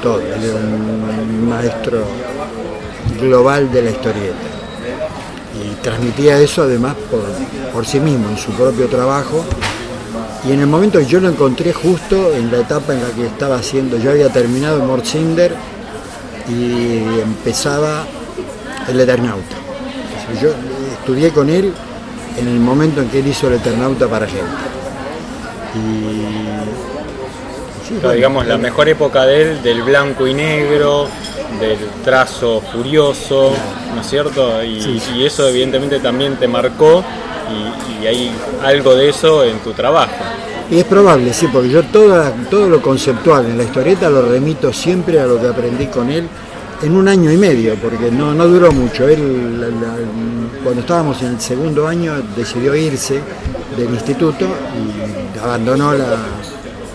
Todo. 0.02 0.20
Él 0.20 0.44
era 0.44 0.56
un 0.56 1.48
maestro 1.48 2.04
global 3.18 3.70
de 3.72 3.82
la 3.82 3.90
historieta. 3.90 4.59
Transmitía 5.82 6.38
eso 6.38 6.62
además 6.62 6.94
por, 7.10 7.22
por 7.72 7.86
sí 7.86 8.00
mismo, 8.00 8.28
en 8.28 8.36
su 8.36 8.52
propio 8.52 8.86
trabajo 8.86 9.44
y 10.48 10.52
en 10.52 10.60
el 10.60 10.66
momento 10.66 10.98
que 10.98 11.06
yo 11.06 11.20
lo 11.20 11.28
encontré 11.28 11.72
justo 11.72 12.32
en 12.32 12.50
la 12.50 12.60
etapa 12.60 12.94
en 12.94 13.02
la 13.02 13.10
que 13.10 13.26
estaba 13.26 13.56
haciendo, 13.56 13.98
yo 13.98 14.10
había 14.10 14.30
terminado 14.30 14.82
Mortzinder 14.84 15.54
y 16.48 17.20
empezaba 17.20 18.06
el 18.88 18.98
Eternauta. 18.98 19.56
Yo 20.40 20.50
estudié 20.92 21.30
con 21.30 21.50
él 21.50 21.74
en 22.38 22.48
el 22.48 22.58
momento 22.58 23.02
en 23.02 23.08
que 23.08 23.18
él 23.18 23.26
hizo 23.26 23.48
el 23.48 23.54
Eternauta 23.54 24.08
para 24.08 24.26
gente. 24.26 24.48
Y, 25.74 26.24
digamos, 28.14 28.46
la 28.46 28.56
mejor 28.56 28.88
época 28.88 29.26
de 29.26 29.42
él, 29.42 29.62
del 29.62 29.82
blanco 29.82 30.26
y 30.26 30.32
negro, 30.32 31.08
del 31.58 31.78
trazo 32.04 32.60
furioso, 32.60 33.52
¿no 33.94 34.00
es 34.00 34.06
cierto? 34.06 34.62
Y, 34.62 35.02
y 35.16 35.24
eso 35.24 35.48
evidentemente 35.48 35.98
también 35.98 36.36
te 36.36 36.46
marcó 36.46 37.04
y, 37.50 38.06
hay 38.06 38.32
algo 38.64 38.94
de 38.94 39.10
eso 39.10 39.44
en 39.44 39.58
tu 39.58 39.72
trabajo. 39.72 40.12
Y 40.70 40.78
es 40.78 40.84
probable, 40.84 41.32
sí, 41.32 41.48
porque 41.52 41.68
yo 41.68 41.82
todo, 41.84 42.22
todo 42.50 42.68
lo 42.68 42.80
conceptual 42.80 43.46
en 43.46 43.58
la 43.58 43.64
historieta 43.64 44.08
lo 44.08 44.22
remito 44.22 44.72
siempre 44.72 45.20
a 45.20 45.26
lo 45.26 45.40
que 45.40 45.48
aprendí 45.48 45.86
con 45.86 46.10
él 46.10 46.26
en 46.82 46.96
un 46.96 47.08
año 47.08 47.30
y 47.30 47.36
medio, 47.36 47.74
porque 47.74 48.10
no, 48.10 48.32
no 48.32 48.46
duró 48.46 48.72
mucho. 48.72 49.06
Él, 49.06 49.74
cuando 50.62 50.80
estábamos 50.80 51.20
en 51.22 51.28
el 51.28 51.40
segundo 51.40 51.86
año, 51.86 52.14
decidió 52.36 52.74
irse 52.74 53.20
del 53.76 53.90
instituto 53.90 54.46
y 54.46 55.38
abandonó 55.38 55.92
la, 55.92 56.16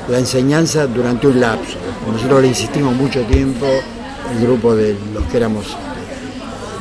la 0.09 0.19
enseñanza 0.19 0.87
durante 0.87 1.27
un 1.27 1.39
lapso. 1.39 1.77
Nosotros 2.11 2.41
le 2.41 2.47
insistimos 2.47 2.95
mucho 2.95 3.21
tiempo, 3.21 3.67
el 4.33 4.45
grupo 4.45 4.75
de 4.75 4.95
los 5.13 5.23
que 5.25 5.37
éramos 5.37 5.75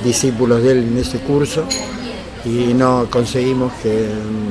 discípulos 0.03 0.63
de 0.63 0.73
él 0.73 0.89
en 0.89 0.99
ese 0.99 1.19
curso, 1.19 1.65
y 2.45 2.75
no 2.75 3.07
conseguimos 3.11 3.73
que 3.83 4.07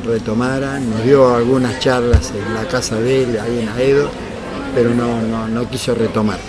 retomara, 0.06 0.80
nos 0.80 1.04
dio 1.04 1.36
algunas 1.36 1.80
charlas 1.80 2.32
en 2.32 2.54
la 2.54 2.68
casa 2.68 3.00
de 3.00 3.24
él, 3.24 3.40
ahí 3.40 3.60
en 3.60 3.70
Aedo, 3.70 4.10
pero 4.74 4.90
no, 4.90 5.48
no, 5.48 5.70
quiso 5.70 5.94
retomar. 5.94 6.40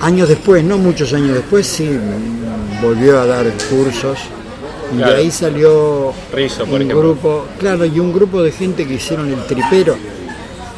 Años 0.00 0.28
después, 0.28 0.64
no 0.64 0.78
muchos 0.78 1.12
años 1.12 1.34
después, 1.34 1.66
sí 1.66 1.90
volvió 2.82 3.20
a 3.20 3.26
dar 3.26 3.46
cursos 3.68 4.18
y 4.94 4.98
de 4.98 5.04
ahí 5.04 5.30
salió 5.30 6.14
un 6.70 6.88
grupo, 6.88 7.46
claro, 7.58 7.84
y 7.84 7.98
un 8.00 8.12
grupo 8.12 8.42
de 8.42 8.52
gente 8.52 8.86
que 8.86 8.94
hicieron 8.94 9.28
el 9.30 9.44
tripero. 9.44 9.96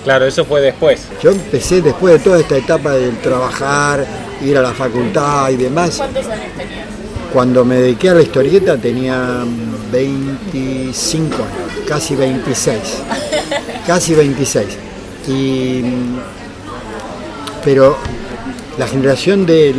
Claro, 0.03 0.25
eso 0.25 0.45
fue 0.45 0.61
después. 0.61 1.07
Yo 1.23 1.31
empecé 1.31 1.83
después 1.83 2.15
de 2.15 2.21
toda 2.21 2.41
esta 2.41 2.57
etapa 2.57 2.93
del 2.93 3.19
trabajar, 3.19 4.05
ir 4.43 4.57
a 4.57 4.63
la 4.63 4.73
facultad 4.73 5.51
y 5.51 5.57
demás. 5.57 5.97
¿Cuántos 5.97 6.27
años 6.27 6.53
tenías? 6.57 6.87
Cuando 7.33 7.65
me 7.65 7.77
dediqué 7.77 8.11
a 8.11 8.15
la 8.15 8.23
historieta 8.23 8.77
tenía 8.77 9.45
25 9.93 11.35
años, 11.35 11.87
casi 11.87 12.17
26. 12.17 12.79
Casi 13.87 14.15
26. 14.15 14.67
Y, 15.29 15.83
pero 17.65 17.97
la 18.79 18.87
generación 18.87 19.45
de, 19.47 19.75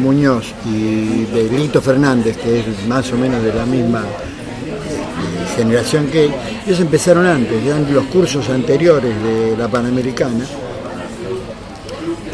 Muñoz 0.00 0.52
y 0.66 1.24
de 1.26 1.48
Lito 1.50 1.80
Fernández, 1.80 2.36
que 2.38 2.60
es 2.60 2.86
más 2.86 3.12
o 3.12 3.16
menos 3.16 3.42
de 3.42 3.52
la 3.54 3.64
misma 3.64 4.00
eh, 4.00 5.56
generación 5.56 6.06
que 6.06 6.30
ellos 6.66 6.80
empezaron 6.80 7.26
antes, 7.26 7.64
ya 7.64 7.76
en 7.76 7.94
los 7.94 8.04
cursos 8.06 8.48
anteriores 8.48 9.14
de 9.22 9.56
la 9.56 9.68
Panamericana, 9.68 10.44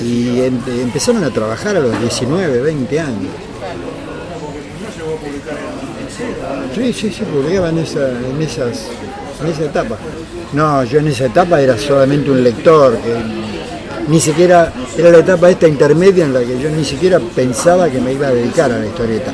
y 0.00 0.40
empezaron 0.40 1.24
a 1.24 1.30
trabajar 1.30 1.76
a 1.76 1.80
los 1.80 1.98
19, 2.00 2.60
20 2.60 3.00
años. 3.00 3.32
Sí, 6.74 6.92
sí, 6.92 7.10
sí, 7.10 7.22
publicaba 7.24 7.70
en, 7.70 7.78
esa, 7.78 8.08
en, 8.10 8.40
esas, 8.40 8.86
en 9.42 9.46
esa 9.48 9.64
etapa. 9.64 9.96
No, 10.52 10.84
yo 10.84 11.00
en 11.00 11.08
esa 11.08 11.26
etapa 11.26 11.60
era 11.60 11.76
solamente 11.76 12.30
un 12.30 12.42
lector, 12.42 12.96
que 12.98 13.14
ni 14.08 14.20
siquiera 14.20 14.72
era 14.96 15.10
la 15.10 15.18
etapa 15.18 15.50
esta 15.50 15.68
intermedia 15.68 16.24
en 16.24 16.32
la 16.34 16.40
que 16.40 16.58
yo 16.60 16.70
ni 16.70 16.84
siquiera 16.84 17.20
pensaba 17.20 17.90
que 17.90 18.00
me 18.00 18.12
iba 18.12 18.28
a 18.28 18.30
dedicar 18.30 18.70
a 18.72 18.78
la 18.78 18.86
historieta. 18.86 19.32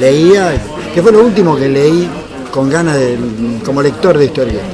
Leía, 0.00 0.52
que 0.94 1.02
fue 1.02 1.12
lo 1.12 1.24
último 1.24 1.56
que 1.56 1.68
leí 1.68 2.08
con 2.50 2.68
ganas 2.68 2.96
de, 2.96 3.16
como 3.64 3.82
lector 3.82 4.18
de 4.18 4.26
historieta. 4.26 4.64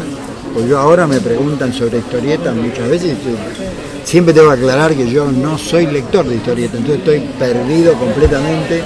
Pues 0.55 0.67
yo 0.69 0.79
ahora 0.79 1.07
me 1.07 1.21
preguntan 1.21 1.73
sobre 1.73 1.99
historieta 1.99 2.53
muchas 2.53 2.89
veces 2.89 3.13
y 3.13 3.98
siempre 4.09 4.33
tengo 4.33 4.49
que 4.49 4.55
aclarar 4.55 4.95
que 4.95 5.11
yo 5.11 5.31
no 5.31 5.59
soy 5.59 5.87
lector 5.87 6.27
de 6.27 6.37
historieta, 6.37 6.79
entonces 6.79 7.01
estoy 7.01 7.21
perdido 7.39 7.93
completamente 7.93 8.83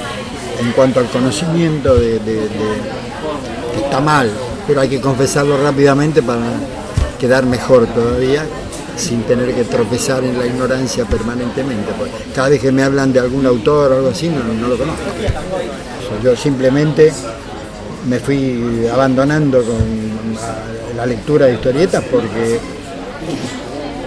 en 0.61 0.73
cuanto 0.73 0.99
al 0.99 1.07
conocimiento 1.07 1.95
de, 1.95 2.19
que 2.19 3.85
está 3.85 4.01
mal, 4.01 4.29
pero 4.67 4.81
hay 4.81 4.89
que 4.89 5.01
confesarlo 5.01 5.63
rápidamente 5.63 6.23
para 6.23 6.43
quedar 7.21 7.47
mejor 7.47 7.87
todavía 7.87 8.45
sin 8.97 9.23
tener 9.23 9.55
que 9.55 9.63
tropezar 9.63 10.25
en 10.25 10.37
la 10.37 10.45
ignorancia 10.45 11.05
permanentemente. 11.05 11.93
Porque 11.97 12.17
cada 12.35 12.49
vez 12.49 12.61
que 12.61 12.73
me 12.73 12.83
hablan 12.83 13.13
de 13.13 13.21
algún 13.21 13.47
autor 13.47 13.93
o 13.93 13.97
algo 13.99 14.09
así, 14.09 14.29
no, 14.29 14.69
lo 14.69 14.77
conozco. 14.77 15.03
yo 16.23 16.35
simplemente 16.35 17.13
me 18.09 18.19
fui 18.19 18.89
abandonando 18.93 19.63
con 19.63 20.97
la 20.97 21.07
lectura 21.07 21.47
de 21.47 21.55
historietas 21.55 22.03
porque 22.11 22.59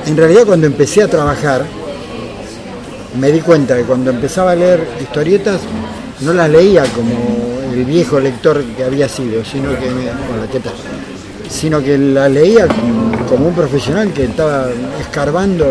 en 0.06 0.18
realidad 0.18 0.46
cuando 0.46 0.68
empecé 0.68 1.04
a 1.04 1.08
trabajar 1.08 1.66
me 3.20 3.32
di 3.32 3.42
cuenta 3.42 3.76
que 3.76 3.84
cuando 3.84 4.12
empezaba 4.12 4.52
a 4.52 4.56
leer 4.56 4.88
historietas 5.02 5.62
no 6.22 6.34
las 6.34 6.50
leía 6.50 6.84
como 6.94 7.60
el 7.74 7.86
viejo 7.86 8.20
lector 8.20 8.64
que 8.78 8.84
había 8.84 9.10
sido, 9.10 9.44
sino 9.44 9.70
que, 9.72 9.90
sino 11.50 11.82
que 11.82 11.98
la 11.98 12.30
leía 12.30 12.68
como 13.30 13.48
un 13.48 13.54
profesional 13.54 14.14
que 14.14 14.26
estaba 14.26 14.68
escarbando 15.00 15.66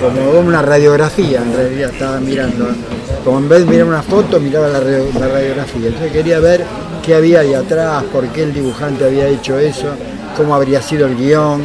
como 0.00 0.40
una 0.40 0.60
radiografía, 0.60 1.40
en 1.40 1.56
realidad 1.56 1.90
estaba 1.92 2.20
mirando, 2.20 2.66
como 3.24 3.38
en 3.38 3.48
vez 3.48 3.60
de 3.60 3.66
mirar 3.66 3.86
una 3.86 4.02
foto, 4.02 4.40
miraba 4.40 4.68
la, 4.68 4.80
radiografía. 4.80 5.88
Entonces 5.88 6.12
quería 6.12 6.40
ver 6.40 6.64
qué 7.04 7.14
había 7.14 7.40
ahí 7.40 7.54
atrás, 7.54 8.02
por 8.12 8.26
qué 8.28 8.42
el 8.42 8.52
dibujante 8.52 9.04
había 9.04 9.28
hecho 9.28 9.58
eso. 9.58 9.86
cómo 10.36 10.54
habría 10.54 10.82
sido 10.82 11.06
el 11.06 11.16
guion, 11.16 11.62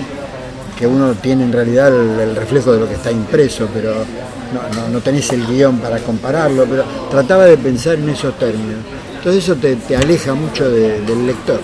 que 0.80 0.88
uno 0.88 1.14
tiene 1.16 1.44
en 1.44 1.52
realidad 1.52 1.90
el, 1.94 2.34
reflejo 2.38 2.72
de 2.72 2.80
lo 2.80 2.88
que 2.88 2.94
está 2.94 3.12
impreso, 3.12 3.68
pero 3.74 3.94
no, 4.94 5.00
tenés 5.02 5.30
el 5.34 5.46
guion 5.46 5.78
para 5.80 6.00
compararlo, 6.00 6.66
pero 6.66 6.86
trataba 7.12 7.46
de 7.46 7.58
pensar 7.58 7.96
en 7.96 8.08
esos 8.08 8.40
términos. 8.40 8.80
Entonces 9.18 9.44
eso 9.44 9.56
te, 9.58 9.98
aleja 9.98 10.34
mucho 10.34 10.70
del 10.70 11.28
lector. 11.28 11.60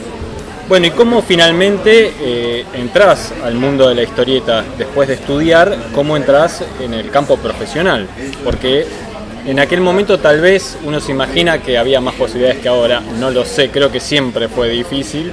Bueno, 0.68 0.88
¿y 0.88 0.92
cómo 0.92 1.22
finalmente 1.22 2.12
eh, 2.20 2.66
entras 2.74 3.32
al 3.42 3.54
mundo 3.54 3.88
de 3.88 3.96
la 3.96 4.04
historieta 4.04 4.66
después 4.78 5.08
de 5.08 5.14
estudiar? 5.14 5.78
¿Cómo 5.94 6.18
entras 6.18 6.66
en 6.82 6.94
el 6.94 7.10
campo 7.10 7.38
profesional? 7.38 8.08
Porque 8.44 8.86
en 9.46 9.60
aquel 9.60 9.80
momento 9.80 10.20
tal 10.20 10.42
vez 10.42 10.78
uno 10.84 11.00
se 11.00 11.12
imagina 11.12 11.60
que 11.60 11.78
había 11.78 12.02
más 12.02 12.16
posibilidades 12.16 12.60
que 12.60 12.68
ahora, 12.68 13.00
no 13.20 13.32
lo 13.32 13.46
sé, 13.46 13.70
creo 13.70 13.90
que 13.90 14.02
siempre 14.02 14.50
fue 14.50 14.68
difícil. 14.70 15.32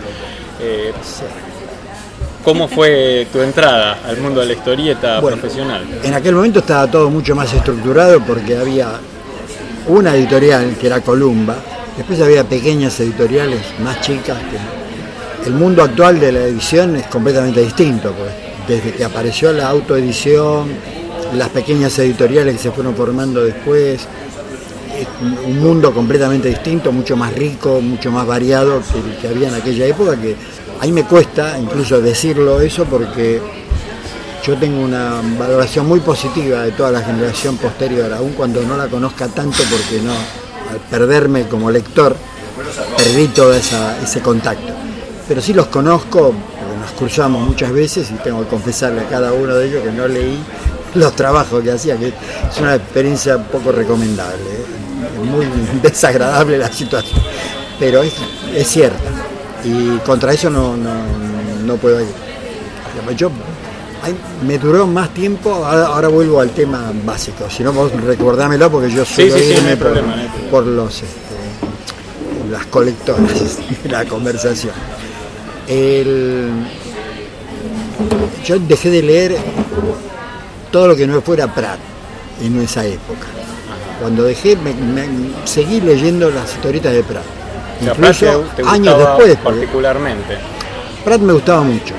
Eh, 0.61 0.93
¿Cómo 2.45 2.67
fue 2.67 3.29
tu 3.33 3.41
entrada 3.41 4.01
al 4.05 4.17
mundo 4.19 4.41
de 4.41 4.47
la 4.47 4.53
historieta 4.55 5.21
profesional? 5.21 5.85
En 6.03 6.13
aquel 6.13 6.35
momento 6.35 6.59
estaba 6.59 6.91
todo 6.91 7.09
mucho 7.09 7.37
más 7.37 7.53
estructurado 7.55 8.21
porque 8.21 8.57
había 8.57 8.99
una 9.87 10.15
editorial 10.15 10.77
que 10.81 10.89
era 10.89 11.01
Columba, 11.01 11.57
después 11.97 12.21
había 12.21 12.43
pequeñas 12.45 12.99
editoriales 12.99 13.61
más 13.83 14.01
chicas 14.01 14.39
que 14.39 15.47
el 15.49 15.55
mundo 15.55 15.83
actual 15.83 16.19
de 16.19 16.33
la 16.33 16.41
edición 16.41 16.97
es 16.97 17.07
completamente 17.07 17.61
distinto, 17.61 18.13
pues 18.13 18.31
desde 18.67 18.97
que 18.97 19.05
apareció 19.05 19.53
la 19.53 19.69
autoedición, 19.69 20.69
las 21.37 21.49
pequeñas 21.49 21.99
editoriales 21.99 22.57
que 22.57 22.63
se 22.63 22.71
fueron 22.71 22.95
formando 22.95 23.45
después, 23.45 24.07
un 25.47 25.59
mundo 25.59 25.93
completamente 25.93 26.49
distinto, 26.49 26.93
mucho 26.93 27.17
más 27.17 27.35
rico, 27.35 27.81
mucho 27.81 28.11
más 28.11 28.27
variado 28.27 28.81
que 28.81 28.99
el 28.99 29.17
que 29.17 29.29
había 29.29 29.49
en 29.49 29.55
aquella 29.55 29.87
época, 29.87 30.21
que 30.21 30.37
ahí 30.83 30.91
me 30.91 31.05
cuesta 31.05 31.57
incluso 31.61 32.01
decirlo 32.01 32.61
eso 32.61 32.85
porque 32.87 33.41
yo 34.45 34.57
tengo 34.57 34.83
una 34.83 35.23
valoración 35.39 35.87
muy 35.87 36.01
positiva 36.01 36.63
de 36.63 36.73
toda 36.73 36.91
la 36.91 37.01
generación 37.03 37.57
posterior, 37.57 38.13
aun 38.13 38.33
cuando 38.33 38.61
no 38.65 38.77
la 38.77 38.89
conozca 38.89 39.29
tanto 39.29 39.63
porque 39.71 40.03
no, 40.03 40.13
al 40.13 40.81
perderme 40.91 41.47
como 41.47 41.71
lector, 41.71 42.17
perdí 42.97 43.29
todo 43.29 43.55
ese 43.55 44.21
contacto. 44.23 44.73
Pero 45.29 45.41
sí 45.41 45.55
los 45.55 45.69
conozco, 45.69 46.35
nos 46.81 46.91
cruzamos 46.99 47.47
muchas 47.47 47.71
veces 47.71 48.11
y 48.11 48.15
tengo 48.15 48.43
que 48.43 48.49
confesarle 48.49 49.03
a 49.03 49.09
cada 49.09 49.33
uno 49.33 49.55
de 49.55 49.69
ellos 49.69 49.85
que 49.85 49.93
no 49.93 50.09
leí 50.09 50.37
los 50.97 51.15
trabajos 51.15 51.63
que 51.63 51.71
hacía, 51.71 51.97
que 51.97 52.09
es 52.09 52.61
una 52.61 52.75
experiencia 52.75 53.39
poco 53.39 53.71
recomendable, 53.71 54.43
¿eh? 54.43 55.25
muy 55.31 55.47
desagradable 55.83 56.59
la 56.59 56.73
situación, 56.73 57.21
pero 57.79 58.03
es, 58.03 58.15
es 58.53 58.67
cierta 58.67 59.32
y 59.65 59.99
contra 59.99 60.33
eso 60.33 60.51
no, 60.51 60.77
no, 60.77 61.77
puedo 61.77 62.01
ir. 62.01 62.09
Yo, 63.17 63.31
me 64.47 64.59
duró 64.59 64.87
más 64.87 65.15
tiempo, 65.15 65.65
ahora, 65.65 66.09
vuelvo 66.09 66.41
al 66.41 66.51
tema 66.51 66.93
básico, 67.05 67.49
si 67.49 67.63
no 67.63 67.73
vos 67.73 67.93
recordámelo 67.93 68.71
porque 68.71 68.91
yo 68.91 69.05
suelo 69.05 69.39
irme 69.39 69.77
por, 70.51 70.67
los 70.67 70.95
este, 70.95 71.07
las 72.51 72.67
colectoras 72.67 73.59
de 73.83 73.89
la 73.89 74.05
conversación. 74.05 74.75
yo 78.45 78.59
dejé 78.59 78.91
de 78.91 79.03
leer 79.03 79.37
todo 80.73 80.89
lo 80.89 80.97
que 80.97 81.07
no 81.07 81.21
fuera 81.23 81.55
Pratt 81.55 81.79
en 82.43 82.61
esa 82.61 82.85
época. 82.85 83.27
Cuando 84.01 84.25
dejé, 84.25 84.57
me, 84.57 84.75
seguí 85.45 85.81
leyendo 85.81 86.29
las 86.31 86.53
historietas 86.55 86.93
de 86.93 87.05
Pratt. 87.05 87.42
Incluso 87.83 88.45
años 88.67 88.99
después. 88.99 89.37
Particularmente. 89.37 90.39
Pratt 91.05 91.21
me 91.21 91.33
gustaba 91.33 91.63
mucho, 91.63 91.95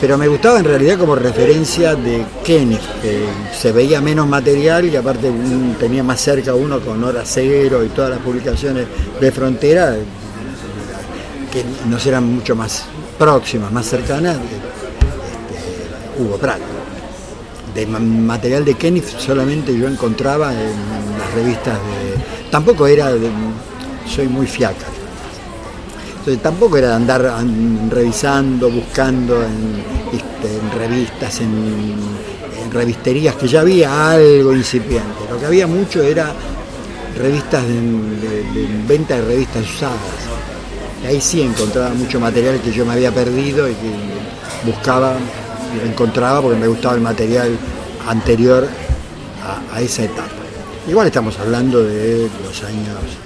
pero 0.00 0.18
me 0.18 0.26
gustaba 0.26 0.58
en 0.58 0.64
realidad 0.64 0.98
como 0.98 1.14
referencia 1.14 1.94
de 1.94 2.24
Kenneth, 2.44 3.00
que 3.00 3.24
se 3.56 3.70
veía 3.70 4.00
menos 4.00 4.26
material 4.26 4.86
y 4.86 4.96
aparte 4.96 5.30
tenía 5.78 6.02
más 6.02 6.20
cerca 6.20 6.54
uno 6.54 6.80
con 6.80 7.02
Hora 7.04 7.22
Cero 7.24 7.84
y 7.84 7.88
todas 7.88 8.10
las 8.10 8.18
publicaciones 8.18 8.86
de 9.20 9.32
frontera 9.32 9.94
que 11.52 11.64
nos 11.88 12.04
eran 12.04 12.24
mucho 12.24 12.56
más 12.56 12.84
próximas, 13.16 13.70
más 13.70 13.86
cercanas. 13.86 14.36
Este, 14.36 16.22
Hugo 16.22 16.36
Pratt 16.38 16.60
de 17.76 17.86
material 17.86 18.64
de 18.64 18.74
Kenneth 18.74 19.18
solamente 19.18 19.76
yo 19.76 19.86
encontraba 19.86 20.52
en 20.52 21.18
las 21.18 21.34
revistas 21.34 21.74
de... 21.74 22.50
Tampoco 22.50 22.86
era 22.86 23.12
de, 23.12 23.28
soy 24.08 24.28
muy 24.28 24.46
fiaca. 24.46 24.86
Entonces 26.26 26.42
tampoco 26.42 26.76
era 26.76 26.96
andar 26.96 27.22
revisando, 27.88 28.68
buscando 28.68 29.44
en, 29.44 29.80
este, 30.12 30.76
revistas, 30.76 31.40
en, 31.40 31.94
revisterías, 32.72 33.36
que 33.36 33.46
ya 33.46 33.60
había 33.60 34.10
algo 34.10 34.52
incipiente. 34.52 35.20
Lo 35.30 35.38
que 35.38 35.46
había 35.46 35.68
mucho 35.68 36.02
era 36.02 36.32
revistas 37.16 37.62
de, 37.68 38.68
venta 38.88 39.14
de 39.14 39.22
revistas 39.24 39.70
usadas. 39.70 40.00
Y 41.04 41.06
ahí 41.06 41.20
sí 41.20 41.42
encontraba 41.42 41.90
mucho 41.90 42.18
material 42.18 42.60
que 42.60 42.72
yo 42.72 42.84
me 42.84 42.94
había 42.94 43.12
perdido 43.12 43.68
y 43.68 43.74
que 43.74 44.68
buscaba 44.68 45.12
lo 45.12 45.88
encontraba 45.88 46.42
porque 46.42 46.58
me 46.58 46.66
gustaba 46.66 46.96
el 46.96 47.02
material 47.02 47.56
anterior 48.08 48.66
a, 49.72 49.80
esa 49.80 50.02
etapa. 50.02 50.32
Igual 50.88 51.06
estamos 51.06 51.38
hablando 51.38 51.84
de 51.84 52.28
los 52.44 52.64
años 52.64 53.25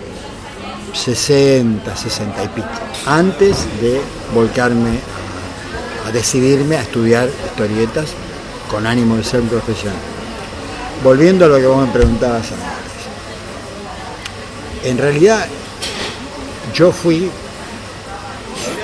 60, 0.93 1.97
60 1.97 2.45
y 2.45 2.49
pico, 2.49 2.69
antes 3.07 3.67
de 3.81 4.01
volcarme 4.35 4.99
a, 6.07 6.11
decidirme 6.13 6.77
a 6.77 6.83
estudiar 6.83 7.29
historietas 7.47 8.11
con 8.71 8.87
ánimo 8.87 9.17
de 9.17 9.25
ser 9.25 9.43
profesional. 9.43 9.99
Volviendo 11.03 11.45
a 11.45 11.49
lo 11.49 11.57
que 11.57 11.67
vos 11.67 11.87
me 11.87 11.93
preguntabas 11.93 12.53
antes. 12.53 12.69
En 14.85 14.99
realidad, 14.99 15.47
yo 16.75 16.93
fui 16.93 17.31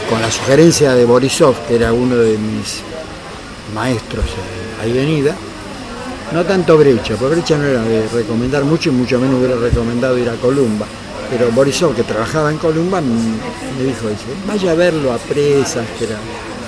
con 0.08 0.20
la 0.20 0.30
sugerencia 0.30 0.94
de 0.94 1.04
Borisov, 1.04 1.54
que 1.66 1.76
era 1.76 1.92
uno 1.92 2.16
de 2.16 2.38
mis 2.38 2.80
maestros 3.74 4.24
ahí 4.82 4.98
en 4.98 5.08
Ida, 5.08 5.34
no 6.32 6.44
tanto 6.44 6.76
Brecha, 6.76 7.16
porque 7.16 7.36
Brecha 7.36 7.56
no 7.56 7.64
era 7.64 7.82
de 7.82 8.08
recomendar 8.08 8.64
mucho 8.64 8.90
y 8.90 8.92
mucho 8.92 9.18
menos 9.18 9.36
hubiera 9.36 9.56
recomendado 9.56 10.18
ir 10.18 10.28
a 10.28 10.34
Columba. 10.34 10.86
Pero 11.30 11.50
Borisov, 11.50 11.94
que 11.94 12.02
trabajaba 12.02 12.50
en 12.50 12.58
Columba, 12.58 13.00
me 13.00 13.84
dijo, 13.84 14.08
dice, 14.08 14.24
vaya 14.46 14.72
a 14.72 14.74
verlo 14.74 15.12
a 15.12 15.18
presas, 15.18 15.84
que 15.98 16.04
era, 16.04 16.16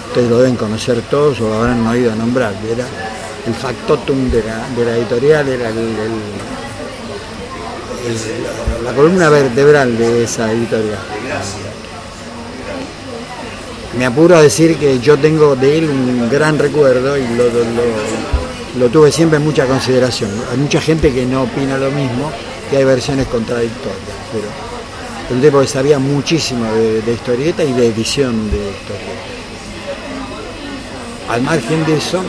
ustedes 0.09 0.29
lo 0.29 0.39
deben 0.39 0.57
conocer 0.57 1.01
todos 1.11 1.41
o 1.41 1.55
habrán 1.55 1.87
oído 1.87 2.15
nombrar, 2.15 2.55
era 2.71 2.87
el 3.47 3.55
factotum 3.55 4.31
de 4.31 4.43
la, 4.85 4.97
editorial, 4.97 5.49
era 5.49 5.71
la 8.85 8.93
columna 8.93 9.29
vertebral 9.29 9.97
de 9.97 10.25
esa 10.25 10.51
editorial 10.51 10.99
me 13.99 14.07
apuro 14.07 14.37
a 14.37 14.43
decir 14.43 14.77
que 14.77 15.01
yo 15.01 15.19
tengo 15.19 15.57
de 15.57 15.79
él 15.79 15.91
un 15.91 16.29
gran 16.31 16.57
recuerdo 16.57 17.17
y 17.19 17.25
lo, 18.79 18.89
tuve 18.89 19.11
siempre 19.11 19.39
en 19.39 19.45
mucha 19.45 19.67
consideración. 19.67 20.31
Hay 20.53 20.59
mucha 20.59 20.81
gente 20.81 21.13
que 21.13 21.27
no 21.27 21.43
opina 21.43 21.77
lo 21.77 21.91
mismo, 21.91 22.31
que 22.71 22.77
hay 22.77 22.85
versiones 22.85 23.27
contradictorias, 23.27 24.17
pero 24.33 24.47
el 25.31 25.43
tipo 25.43 25.61
que 25.61 25.67
sabía 25.67 25.99
muchísimo 25.99 26.65
de, 26.73 27.13
historieta 27.13 27.65
y 27.65 27.73
de 27.73 27.87
edición 27.89 28.51
de 28.51 28.57
historieta. 28.57 29.23
Al 31.31 31.43
margen 31.43 31.85
de 31.85 31.97
eso, 31.97 32.23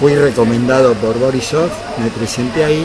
fui 0.00 0.14
recomendado 0.14 0.94
por 0.94 1.18
Borisov, 1.18 1.70
me 1.98 2.10
presenté 2.10 2.64
ahí. 2.64 2.84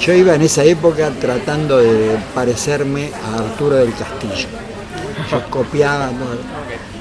Yo 0.00 0.12
iba 0.12 0.34
en 0.34 0.42
esa 0.42 0.64
época 0.64 1.10
tratando 1.20 1.78
de 1.78 2.16
parecerme 2.34 3.10
a 3.24 3.38
Arturo 3.38 3.76
del 3.76 3.94
Castillo 3.94 4.48
yo 5.30 5.50
copiaba 5.50 6.10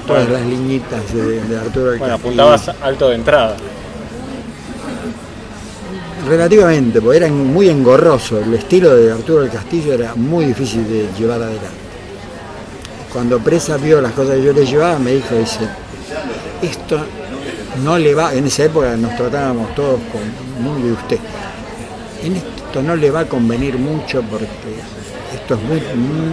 todas 0.06 0.30
las 0.30 0.42
liñitas 0.42 1.14
de, 1.14 1.58
Arturo 1.58 1.92
del 1.92 2.00
Bueno, 2.00 2.16
apuntabas 2.16 2.72
alto 2.82 3.10
de 3.10 3.16
entrada. 3.16 3.56
Relativamente, 6.28 7.02
porque 7.02 7.18
era 7.18 7.28
muy 7.30 7.70
engorroso. 7.70 8.40
El 8.40 8.54
estilo 8.54 8.96
de 8.96 9.12
Arturo 9.12 9.42
del 9.42 9.52
Castillo 9.52 9.94
era 9.94 10.14
muy 10.16 10.46
difícil 10.46 10.88
de 10.88 11.08
llevar 11.18 11.42
adelante. 11.42 11.70
Cuando 13.14 13.40
Presa 13.40 13.78
vio 13.78 14.02
las 14.02 14.12
cosas 14.12 14.36
que 14.36 14.44
yo 14.44 14.52
le 14.52 14.66
llevaba, 14.66 15.00
me 15.00 15.14
dijo, 15.14 15.36
dice, 15.36 15.62
esto 16.62 17.00
no 17.84 17.98
le 17.98 18.14
va, 18.14 18.34
en 18.34 18.46
esa 18.46 18.66
época 18.66 18.96
nos 18.98 19.16
tratábamos 19.16 19.74
todos 19.74 20.00
con 20.12 20.64
muy 20.64 20.82
de 20.82 20.92
usted. 20.92 21.20
En 22.24 22.36
esto 22.36 22.82
no 22.82 22.96
le 22.96 23.10
va 23.10 23.22
a 23.22 23.26
convenir 23.26 23.78
mucho 23.78 24.22
porque 24.24 24.48
esto 25.34 25.56
es 25.56 25.62
muy, 25.62 25.82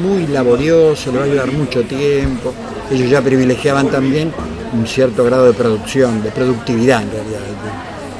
muy 0.02 0.26
laborioso, 0.26 1.12
le 1.12 1.18
va 1.18 1.24
a 1.24 1.28
llevar 1.28 1.52
mucho 1.52 1.82
tiempo. 1.82 2.52
Ellos 2.90 3.08
ya 3.08 3.22
privilegiaban 3.22 3.88
también 3.88 4.32
un 4.72 4.86
cierto 4.86 5.24
grado 5.24 5.46
de 5.46 5.52
producción, 5.52 6.22
de 6.22 6.30
productividad 6.30 7.02
en 7.02 7.10
realidad, 7.10 7.40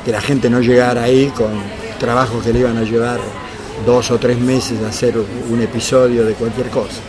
que 0.05 0.13
la 0.13 0.21
gente 0.21 0.51
no 0.51 0.61
llegara 0.61 1.05
ahí 1.05 1.33
con 1.37 1.53
trabajos 1.99 2.45
que 2.45 2.53
le 2.53 2.61
iban 2.61 2.77
a 2.77 2.83
llevar 2.83 3.19
dos 3.87 4.11
o 4.11 4.19
tres 4.19 4.39
meses 4.39 4.83
a 4.83 4.89
hacer 4.89 5.15
un 5.51 5.61
episodio 5.61 6.25
de 6.25 6.35
cualquier 6.35 6.69
cosa. 6.69 7.01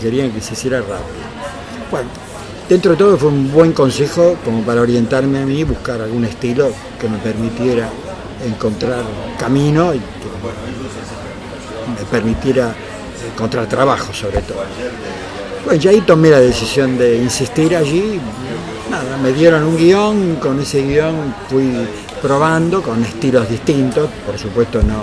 Querían 0.00 0.30
que 0.30 0.40
se 0.40 0.52
hiciera 0.52 0.78
rápido. 0.78 1.22
Bueno, 1.90 2.08
dentro 2.68 2.92
de 2.92 2.96
todo 2.96 3.16
fue 3.16 3.30
un 3.30 3.50
buen 3.50 3.72
consejo 3.72 4.36
como 4.44 4.62
para 4.62 4.80
orientarme 4.80 5.40
a 5.40 5.46
mí, 5.46 5.64
buscar 5.64 6.00
algún 6.00 6.24
estilo 6.24 6.70
que 7.00 7.08
me 7.08 7.18
permitiera 7.18 7.88
encontrar 8.44 9.02
camino 9.38 9.94
y 9.94 9.98
que 9.98 10.04
me 11.98 12.06
permitiera 12.10 12.74
encontrar 13.32 13.66
trabajo 13.66 14.12
sobre 14.12 14.40
todo. 14.42 14.62
Bueno, 15.64 15.80
ya 15.80 15.90
ahí 15.90 16.00
tomé 16.00 16.30
la 16.30 16.40
decisión 16.40 16.98
de 16.98 17.18
insistir 17.18 17.74
allí. 17.76 18.20
Nada, 18.90 19.16
me 19.16 19.32
dieron 19.32 19.64
un 19.64 19.76
guion, 19.76 20.36
con 20.36 20.60
ese 20.60 20.82
guion 20.82 21.34
fui 21.48 21.72
probando 22.22 22.80
con 22.80 23.04
estilos 23.04 23.48
distintos, 23.50 24.08
por 24.24 24.38
supuesto 24.38 24.80
no, 24.82 25.02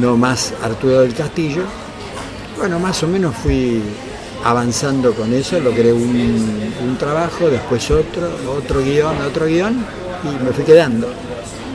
no 0.00 0.16
más 0.16 0.54
Arturo 0.62 1.00
del 1.00 1.12
Castillo. 1.12 1.64
Bueno, 2.56 2.78
más 2.78 3.02
o 3.02 3.08
menos 3.08 3.34
fui 3.34 3.82
avanzando 4.44 5.12
con 5.14 5.32
eso, 5.34 5.58
logré 5.58 5.92
un, 5.92 6.72
un 6.80 6.96
trabajo, 6.96 7.50
después 7.50 7.90
otro, 7.90 8.28
otro 8.56 8.80
guion, 8.82 9.20
otro 9.22 9.46
guion 9.46 9.84
y 10.22 10.44
me 10.44 10.52
fui 10.52 10.64
quedando. 10.64 11.08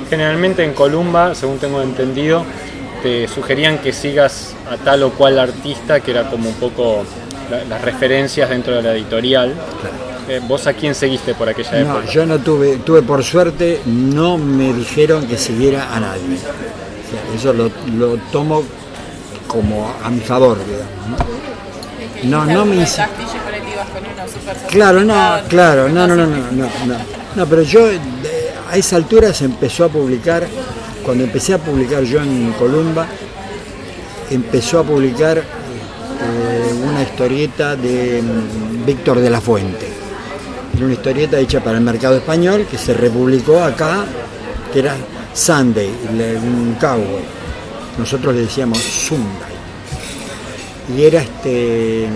Generalmente 0.09 0.63
en 0.63 0.73
Columba, 0.73 1.35
según 1.35 1.57
tengo 1.57 1.81
entendido, 1.81 2.45
te 3.03 3.27
sugerían 3.27 3.79
que 3.79 3.91
sigas 3.91 4.55
a 4.71 4.77
tal 4.77 5.03
o 5.03 5.11
cual 5.11 5.37
artista, 5.39 5.99
que 5.99 6.11
era 6.11 6.29
como 6.29 6.49
un 6.49 6.55
poco 6.55 7.03
las 7.67 7.81
referencias 7.81 8.49
dentro 8.49 8.75
de 8.75 8.81
la 8.81 8.93
editorial. 8.93 9.53
Eh, 10.29 10.39
¿Vos 10.47 10.67
a 10.67 10.73
quién 10.73 10.93
seguiste 10.93 11.33
por 11.33 11.49
aquella 11.49 11.79
época? 11.79 12.01
No, 12.05 12.11
yo 12.11 12.23
no 12.23 12.37
tuve, 12.37 12.77
tuve 12.77 13.01
por 13.01 13.23
suerte, 13.23 13.81
no 13.87 14.37
me 14.37 14.71
dijeron 14.73 15.25
que 15.25 15.39
siguiera 15.39 15.91
a 15.91 15.99
nadie. 15.99 16.37
eso 17.35 17.51
lo, 17.51 17.69
tomo 18.31 18.63
como 19.47 19.91
a 20.03 20.09
mi 20.11 20.19
favor, 20.19 20.59
digamos. 20.63 21.19
No, 22.25 22.45
no, 22.45 22.63
me 22.63 22.83
hice... 22.83 23.03
Claro, 24.69 25.03
no, 25.03 25.39
claro, 25.47 25.89
no, 25.89 26.05
no, 26.05 26.15
no, 26.15 26.27
no, 26.27 26.51
no, 26.51 26.69
no, 26.85 26.95
no, 27.35 27.45
pero 27.47 27.63
yo 27.63 27.87
a 28.69 28.77
esa 28.77 28.97
altura 28.97 29.33
se 29.33 29.45
empezó 29.45 29.85
a 29.85 29.89
publicar, 29.89 30.45
cuando 31.03 31.23
empecé 31.23 31.55
a 31.55 31.57
publicar 31.57 32.03
yo 32.03 32.21
en 32.21 32.53
Columba, 32.53 33.07
empezó 34.29 34.79
a 34.79 34.83
publicar 34.83 35.39
eh, 35.39 36.73
una 36.87 37.01
historieta 37.01 37.75
de 37.75 38.21
mm, 38.21 38.85
Víctor 38.85 39.19
de 39.19 39.29
la 39.31 39.41
Fuente. 39.41 39.88
Era 40.79 40.85
una 40.85 40.95
historieta 40.95 41.37
hecha 41.37 41.61
para 41.61 41.77
el 41.77 41.83
mercado 41.83 42.15
español 42.15 42.65
que 42.71 42.77
se 42.77 42.93
republicó 42.93 43.61
acá, 43.61 44.05
que 44.71 44.79
era 44.79 44.95
Sunday, 45.33 45.91
un 46.41 46.77
cowboy. 46.79 47.21
Nosotros 47.97 48.33
le 48.33 48.43
decíamos 48.43 48.77
Sunday. 48.77 49.27
Y 50.95 51.03
era 51.03 51.21
este 51.21 52.07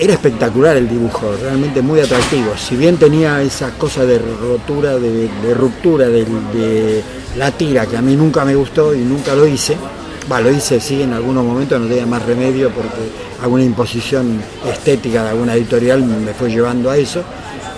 era 0.00 0.14
espectacular 0.14 0.78
el 0.78 0.88
dibujo, 0.88 1.34
realmente 1.38 1.82
muy 1.82 2.00
atractivo. 2.00 2.56
Si 2.56 2.76
bien 2.76 2.96
tenía 2.96 3.42
esa 3.42 3.72
cosa 3.72 4.06
de 4.06 4.18
rotura, 4.18 4.98
de, 4.98 5.28
ruptura 5.52 6.08
de, 6.08 6.24
de, 6.24 7.04
la 7.36 7.50
tira, 7.50 7.84
que 7.84 7.98
a 7.98 8.00
mí 8.00 8.16
nunca 8.16 8.42
me 8.42 8.54
gustó 8.54 8.94
y 8.94 9.00
nunca 9.00 9.34
lo 9.34 9.46
hice, 9.46 9.76
Va, 10.30 10.40
lo 10.40 10.50
hice 10.50 10.80
sí 10.80 11.02
en 11.02 11.12
algunos 11.12 11.44
momentos, 11.44 11.80
no 11.80 11.86
tenía 11.86 12.06
más 12.06 12.24
remedio 12.24 12.70
porque 12.70 13.10
alguna 13.42 13.62
imposición 13.62 14.40
estética 14.68 15.22
de 15.22 15.30
alguna 15.30 15.54
editorial 15.54 16.02
me 16.02 16.34
fue 16.34 16.50
llevando 16.50 16.90
a 16.90 16.96
eso 16.96 17.22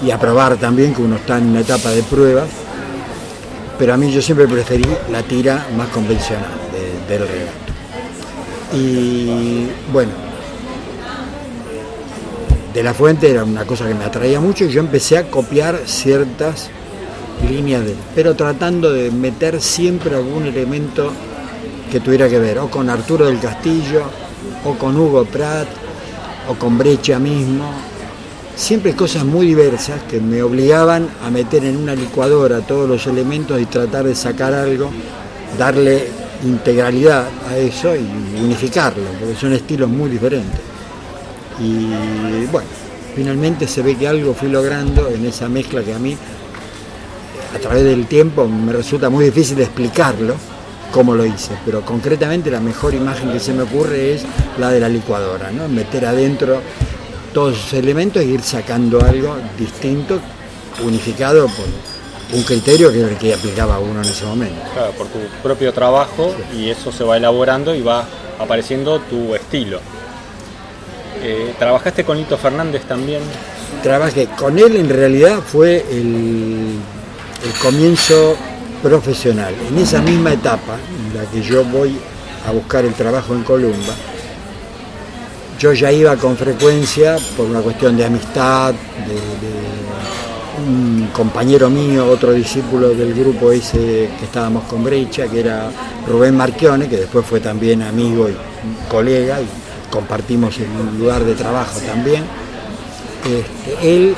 y 0.03 0.11
a 0.11 0.19
probar 0.19 0.57
también 0.57 0.95
que 0.95 1.03
uno 1.03 1.17
está 1.17 1.39
en 1.39 1.49
una 1.49 1.61
etapa 1.61 1.91
de 1.91 2.03
prueba. 2.03 2.47
Pero 3.79 3.95
a 3.95 3.97
mí 3.97 4.11
yo 4.11 4.23
siempre 4.23 4.49
preferí 4.49 4.87
la 5.13 5.23
tira 5.23 5.67
más 5.77 5.89
convencional 5.89 6.51
del 7.09 7.21
relato. 7.21 7.69
Y 8.75 9.67
bueno, 9.93 10.13
de 12.73 12.83
la 12.83 12.95
fuente 12.95 13.31
era 13.31 13.45
una 13.45 13.65
cosa 13.65 13.87
que 13.87 13.95
me 13.95 14.05
atraía 14.05 14.41
mucho 14.41 14.65
y 14.65 14.71
yo 14.71 14.81
empecé 14.81 15.19
a 15.19 15.31
copiar 15.31 15.83
ciertas 15.87 16.71
líneas 17.49 17.85
de 17.85 17.95
pero 18.15 18.35
tratando 18.35 18.93
de 18.93 19.11
meter 19.11 19.61
siempre 19.61 20.15
algún 20.17 20.47
elemento 20.47 21.13
que 21.89 22.01
tuviera 22.01 22.29
que 22.29 22.39
ver 22.39 22.59
o 22.59 22.71
con 22.71 22.89
Arturo 22.91 23.27
del 23.27 23.41
Castillo, 23.41 24.03
o 24.65 24.75
con 24.75 24.97
Hugo 24.97 25.25
Pratt, 25.25 25.69
o 26.49 26.55
con 26.55 26.79
Brecha 26.79 27.19
mismo. 27.19 27.71
Siempre 28.57 28.95
cosas 28.95 29.25
muy 29.25 29.47
diversas 29.47 30.03
que 30.03 30.21
me 30.21 30.43
obligaban 30.43 31.09
a 31.25 31.31
meter 31.31 31.65
en 31.65 31.77
una 31.77 31.95
licuadora 31.95 32.61
todos 32.61 32.89
los 32.89 33.07
elementos 33.07 33.61
y 33.61 33.67
tratar 33.67 34.05
de 34.05 34.15
sacar 34.15 34.53
algo, 34.53 34.91
darle 35.57 36.09
integralidad 36.45 37.29
a 37.49 37.57
eso 37.57 37.95
y 37.95 38.09
unificarlo, 38.41 39.05
porque 39.21 39.37
son 39.37 39.53
estilos 39.53 39.89
muy 39.89 40.11
diferentes. 40.11 40.61
Y 41.61 42.47
bueno, 42.51 42.69
finalmente 43.15 43.69
se 43.69 43.83
ve 43.83 43.97
que 43.97 44.09
algo 44.09 44.35
fui 44.35 44.49
logrando 44.49 45.09
en 45.09 45.25
esa 45.27 45.49
mezcla 45.49 45.83
que 45.83 45.95
a 45.95 45.99
mí, 45.99 46.17
a 47.55 47.59
través 47.61 47.85
del 47.85 48.07
tiempo, 48.07 48.47
me 48.47 48.73
resulta 48.73 49.09
muy 49.09 49.25
difícil 49.25 49.61
explicarlo, 49.61 50.35
cómo 50.93 51.15
lo 51.15 51.25
hice, 51.27 51.53
pero 51.65 51.83
concretamente 51.83 52.51
la 52.51 52.61
mejor 52.61 52.95
imagen 52.95 53.33
que 53.33 53.41
se 53.41 53.53
me 53.53 53.63
ocurre 53.63 54.15
es 54.15 54.25
la 54.59 54.71
de 54.71 54.81
la 54.81 54.89
licuadora, 54.89 55.51
¿no? 55.51 55.69
meter 55.69 56.07
adentro 56.07 56.61
todos 57.33 57.59
esos 57.59 57.75
elementos 57.75 58.23
e 58.23 58.27
ir 58.27 58.43
sacando 58.43 59.01
algo 59.05 59.37
distinto, 59.59 60.19
unificado 60.85 61.47
por 61.49 61.67
un 62.33 62.43
criterio 62.43 62.93
que 62.93 63.01
era 63.01 63.09
el 63.09 63.17
que 63.17 63.35
aplicaba 63.35 63.79
uno 63.79 64.03
en 64.03 64.09
ese 64.09 64.25
momento. 64.25 64.61
Claro, 64.75 64.93
por 64.93 65.07
tu 65.09 65.19
propio 65.43 65.73
trabajo 65.73 66.35
y 66.57 66.71
eso 66.71 66.93
se 66.93 67.05
va 67.05 67.17
elaborando 67.17 67.75
y 67.75 67.83
va 67.83 68.05
apareciendo 68.39 68.99
tu 69.01 69.35
estilo. 69.35 69.81
Eh, 71.23 71.55
¿Trabajaste 71.59 72.05
con 72.05 72.17
Lito 72.17 72.37
Fernández 72.39 72.83
también? 72.85 73.23
Trabajé 73.83 74.27
con 74.39 74.59
él, 74.59 74.77
en 74.77 74.89
realidad 74.89 75.41
fue 75.45 75.85
el, 75.91 76.79
el 77.45 77.53
comienzo 77.61 78.37
profesional. 78.83 79.55
En 79.69 79.79
esa 79.79 80.01
misma 80.01 80.33
etapa 80.33 80.77
en 80.77 81.17
la 81.17 81.31
que 81.31 81.43
yo 81.43 81.65
voy 81.65 81.97
a 82.47 82.53
buscar 82.53 82.85
el 82.85 82.95
trabajo 82.95 83.35
en 83.35 83.43
Columba, 83.43 83.95
yo 85.59 85.73
ya 85.73 85.91
iba 85.91 86.17
con 86.17 86.37
frecuencia 86.37 87.17
por 87.37 87.47
una 87.47 87.61
cuestión 87.61 87.97
de 87.97 88.05
amistad, 88.05 88.73
de, 88.73 89.49
un 90.67 91.11
compañero 91.13 91.71
mío, 91.71 92.07
otro 92.07 92.33
discípulo 92.33 92.89
del 92.91 93.15
grupo 93.15 93.53
ese 93.53 94.11
que 94.19 94.25
estábamos 94.25 94.65
con 94.65 94.83
Brecha, 94.83 95.29
que 95.29 95.41
era 95.41 95.71
Rubén 96.07 96.37
Marchione, 96.37 96.89
que 96.89 96.97
después 96.97 97.25
fue 97.25 97.39
también 97.39 97.83
amigo 97.83 98.29
y 98.29 98.37
colega, 98.91 99.41
y 99.41 99.47
compartimos 99.91 100.57
el 100.59 100.99
lugar 100.99 101.25
de 101.25 101.35
trabajo 101.35 101.79
también. 101.81 102.25
Este, 103.25 103.97
él 103.97 104.17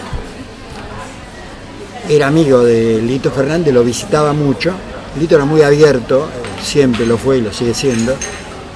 era 2.11 2.27
amigo 2.27 2.65
de 2.65 3.01
Lito 3.01 3.31
Fernández, 3.31 3.73
lo 3.73 3.85
visitaba 3.85 4.33
mucho. 4.33 4.73
Lito 5.19 5.37
era 5.37 5.45
muy 5.45 5.63
abierto, 5.63 6.29
siempre 6.61 7.07
lo 7.07 7.17
fue 7.17 7.39
y 7.39 7.41
lo 7.41 7.53
sigue 7.53 7.73
siendo, 7.73 8.17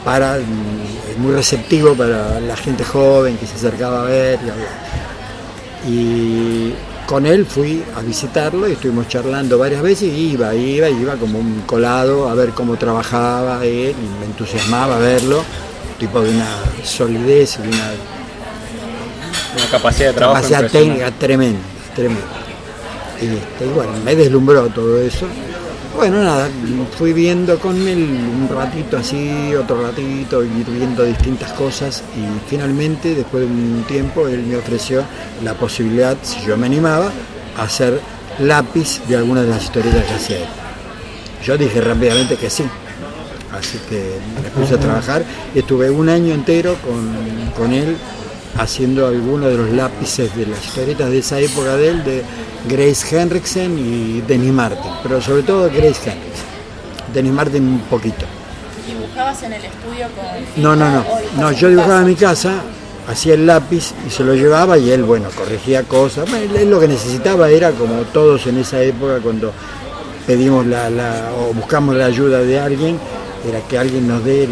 para, 0.04 0.36
mm, 0.36 1.20
muy 1.20 1.32
receptivo 1.32 1.94
para 1.94 2.38
la 2.40 2.56
gente 2.56 2.84
joven 2.84 3.36
que 3.36 3.46
se 3.46 3.56
acercaba 3.56 4.02
a 4.02 4.04
ver. 4.04 4.38
Y, 5.88 6.72
con 7.06 7.26
él 7.26 7.44
fui 7.44 7.84
a 7.94 8.00
visitarlo 8.00 8.66
y 8.66 8.72
estuvimos 8.72 9.08
charlando 9.08 9.58
varias 9.58 9.82
veces 9.82 10.04
y 10.04 10.30
iba, 10.32 10.54
iba, 10.54 10.88
iba 10.88 11.16
como 11.16 11.38
un 11.38 11.60
colado 11.66 12.30
a 12.30 12.34
ver 12.34 12.50
cómo 12.52 12.76
trabajaba 12.76 13.62
él 13.62 13.90
y 13.90 14.20
me 14.20 14.24
entusiasmaba 14.24 14.96
verlo, 14.96 15.44
tipo 15.98 16.22
de 16.22 16.30
una 16.30 16.46
solidez 16.82 17.58
y 17.58 17.68
una, 17.68 17.90
una 19.58 19.70
capacidad 19.70 20.08
de 20.08 20.14
trabajo 20.14 20.48
capacidad 20.48 20.70
técnica 20.70 21.10
tremenda, 21.10 21.60
tremenda. 21.94 22.43
Este, 23.32 23.66
y, 23.66 23.68
bueno, 23.68 23.92
me 24.04 24.14
deslumbró 24.14 24.68
todo 24.68 25.00
eso. 25.00 25.26
Bueno, 25.96 26.22
nada, 26.24 26.48
fui 26.98 27.12
viendo 27.12 27.58
con 27.60 27.76
él 27.86 28.02
un 28.02 28.48
ratito 28.48 28.96
así, 28.96 29.54
otro 29.54 29.80
ratito, 29.80 30.42
ir 30.42 30.66
viendo 30.66 31.04
distintas 31.04 31.52
cosas 31.52 32.02
y 32.16 32.50
finalmente, 32.50 33.14
después 33.14 33.44
de 33.44 33.46
un 33.46 33.84
tiempo, 33.86 34.26
él 34.26 34.42
me 34.42 34.56
ofreció 34.56 35.04
la 35.44 35.54
posibilidad, 35.54 36.16
si 36.22 36.44
yo 36.44 36.56
me 36.56 36.66
animaba, 36.66 37.12
a 37.56 37.62
hacer 37.62 38.00
lápiz 38.40 39.02
de 39.06 39.16
algunas 39.16 39.44
de 39.44 39.50
las 39.50 39.62
historietas 39.62 40.04
que 40.04 40.14
hacía 40.14 40.38
él. 40.38 40.48
Yo 41.44 41.56
dije 41.56 41.80
rápidamente 41.80 42.36
que 42.36 42.50
sí, 42.50 42.64
así 43.52 43.78
que 43.88 44.16
me 44.42 44.50
puse 44.50 44.74
a 44.74 44.78
trabajar 44.78 45.24
y 45.54 45.60
estuve 45.60 45.90
un 45.90 46.08
año 46.08 46.34
entero 46.34 46.76
con, 46.84 47.52
con 47.56 47.72
él 47.72 47.96
haciendo 48.56 49.06
algunos 49.06 49.50
de 49.50 49.56
los 49.56 49.70
lápices 49.70 50.34
de 50.36 50.46
las 50.46 50.64
historietas 50.64 51.10
de 51.10 51.18
esa 51.18 51.40
época 51.40 51.76
de 51.76 51.88
él, 51.88 52.04
de 52.04 52.22
Grace 52.68 53.16
Henriksen 53.16 53.78
y 53.78 54.20
Denis 54.22 54.52
Martin, 54.52 54.90
pero 55.02 55.20
sobre 55.20 55.42
todo 55.42 55.64
Grace 55.64 56.10
Henriksen. 56.10 56.44
Denis 57.12 57.32
Martin 57.32 57.62
un 57.62 57.80
poquito. 57.80 58.26
¿Dibujabas 58.86 59.42
en 59.42 59.52
el 59.52 59.64
estudio 59.64 60.06
con.? 60.14 60.62
No, 60.62 60.76
no, 60.76 60.90
no. 60.90 61.04
No, 61.38 61.52
yo 61.52 61.68
dibujaba 61.68 62.00
en 62.00 62.06
mi 62.06 62.14
casa, 62.16 62.62
hacía 63.08 63.34
el 63.34 63.46
lápiz 63.46 63.92
y 64.06 64.10
se 64.10 64.24
lo 64.24 64.34
llevaba 64.34 64.78
y 64.78 64.90
él, 64.90 65.04
bueno, 65.04 65.28
corregía 65.36 65.82
cosas. 65.84 66.26
él 66.32 66.70
lo 66.70 66.80
que 66.80 66.88
necesitaba 66.88 67.48
era, 67.50 67.70
como 67.72 68.02
todos 68.04 68.46
en 68.46 68.58
esa 68.58 68.82
época, 68.82 69.20
cuando 69.22 69.52
pedimos 70.26 70.66
la, 70.66 71.30
o 71.38 71.52
buscamos 71.52 71.94
la 71.96 72.06
ayuda 72.06 72.40
de 72.40 72.58
alguien, 72.58 72.98
era 73.48 73.60
que 73.60 73.78
alguien 73.78 74.08
nos 74.08 74.24
dé, 74.24 74.48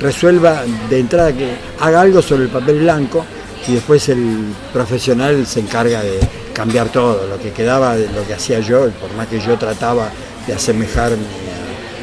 resuelva 0.00 0.64
de 0.88 0.98
entrada 0.98 1.32
que 1.32 1.56
haga 1.80 2.00
algo 2.00 2.22
sobre 2.22 2.44
el 2.44 2.48
papel 2.48 2.80
blanco 2.80 3.24
y 3.68 3.74
después 3.74 4.08
el 4.08 4.54
profesional 4.72 5.46
se 5.46 5.60
encarga 5.60 6.02
de 6.02 6.18
cambiar 6.52 6.88
todo, 6.88 7.26
lo 7.26 7.38
que 7.38 7.52
quedaba 7.52 7.96
de 7.96 8.08
lo 8.12 8.26
que 8.26 8.34
hacía 8.34 8.60
yo, 8.60 8.88
por 8.90 9.12
más 9.14 9.26
que 9.28 9.40
yo 9.40 9.58
trataba 9.58 10.08
de 10.46 10.54
asemejarme 10.54 11.24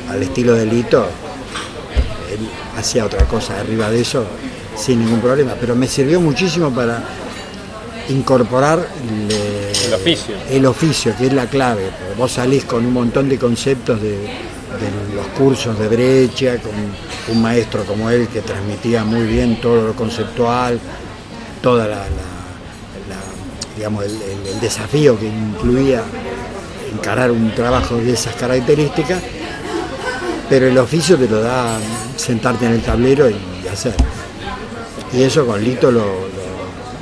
al 0.10 0.22
estilo 0.22 0.54
de 0.54 0.66
Lito, 0.66 1.06
él 2.32 2.48
hacía 2.78 3.06
otra 3.06 3.26
cosa 3.26 3.60
arriba 3.60 3.90
de 3.90 4.02
eso 4.02 4.26
sin 4.76 5.00
ningún 5.00 5.22
problema, 5.22 5.56
pero 5.60 5.76
me 5.76 5.88
sirvió 5.88 6.20
muchísimo 6.20 6.72
para 6.72 7.04
incorporar 8.10 8.86
el 9.30 9.94
oficio. 9.94 10.36
el 10.50 10.66
oficio, 10.66 11.16
que 11.18 11.28
es 11.28 11.34
la 11.34 11.48
clave. 11.48 11.90
Vos 12.18 12.34
salís 12.34 12.66
con 12.66 12.86
un 12.86 12.94
montón 12.94 13.30
de 13.30 13.38
conceptos 13.38 14.02
de, 14.02 14.18
los 15.16 15.28
cursos 15.38 15.78
de 15.78 15.88
brecha, 15.88 16.58
con 16.58 16.72
un 17.36 17.42
maestro 17.42 17.84
como 17.86 18.10
él 18.10 18.28
que 18.28 18.42
transmitía 18.42 19.04
muy 19.04 19.24
bien 19.24 19.60
todo 19.62 19.88
lo 19.88 19.94
conceptual, 19.94 20.80
toda 21.62 21.88
la, 21.88 22.06
el, 23.78 24.60
desafío 24.62 25.20
que 25.20 25.28
incluía 25.28 26.04
encarar 26.94 27.32
un 27.32 27.54
trabajo 27.54 27.98
de 27.98 28.14
esas 28.14 28.36
características, 28.36 29.22
pero 30.50 30.68
el 30.68 30.78
oficio 30.78 31.18
te 31.18 31.28
lo 31.28 31.42
da 31.42 31.80
sentarte 32.16 32.66
en 32.66 32.74
el 32.74 32.82
tablero 32.82 33.30
y, 33.30 33.36
hacer. 33.72 33.96
Y 35.12 35.24
eso 35.24 35.46
con 35.46 35.64
Lito 35.64 35.92
lo, 35.92 36.06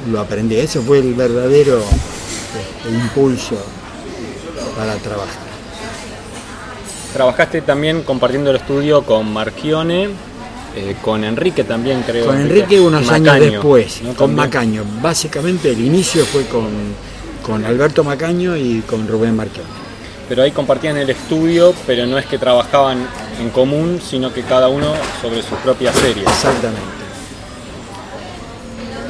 lo, 0.09 0.19
aprendí, 0.19 0.55
ese 0.55 0.79
fue 0.79 0.99
el 0.99 1.13
verdadero 1.13 1.79
este, 1.79 2.89
impulso 2.89 3.57
para 4.77 4.95
trabajar. 4.95 5.50
Trabajaste 7.13 7.61
también 7.61 8.03
compartiendo 8.03 8.51
el 8.51 8.55
estudio 8.57 9.03
con 9.03 9.31
Marchione, 9.31 10.09
eh, 10.75 10.95
con 11.01 11.23
Enrique 11.23 11.63
también 11.63 12.03
creo. 12.03 12.27
Con 12.27 12.39
Enrique 12.39 12.79
unos 12.79 13.09
años 13.09 13.39
después, 13.39 14.01
con 14.15 14.33
Macaño. 14.33 14.83
Básicamente 15.01 15.71
el 15.71 15.81
inicio 15.81 16.25
fue 16.25 16.45
con, 16.45 16.69
con 17.45 17.65
Alberto 17.65 18.03
Macaño 18.03 18.55
y 18.55 18.81
con 18.81 19.07
Rubén 19.07 19.35
Marchione. 19.35 19.69
Pero 20.29 20.43
ahí 20.43 20.51
compartían 20.51 20.95
el 20.95 21.09
estudio, 21.09 21.73
pero 21.85 22.05
no 22.05 22.17
es 22.17 22.25
que 22.25 22.37
trabajaban 22.37 23.05
en 23.41 23.49
común, 23.49 23.99
sino 24.01 24.33
que 24.33 24.43
cada 24.43 24.69
uno 24.69 24.93
sobre 25.21 25.43
su 25.43 25.55
propia 25.55 25.91
serie. 25.91 26.23
Exactamente. 26.23 27.01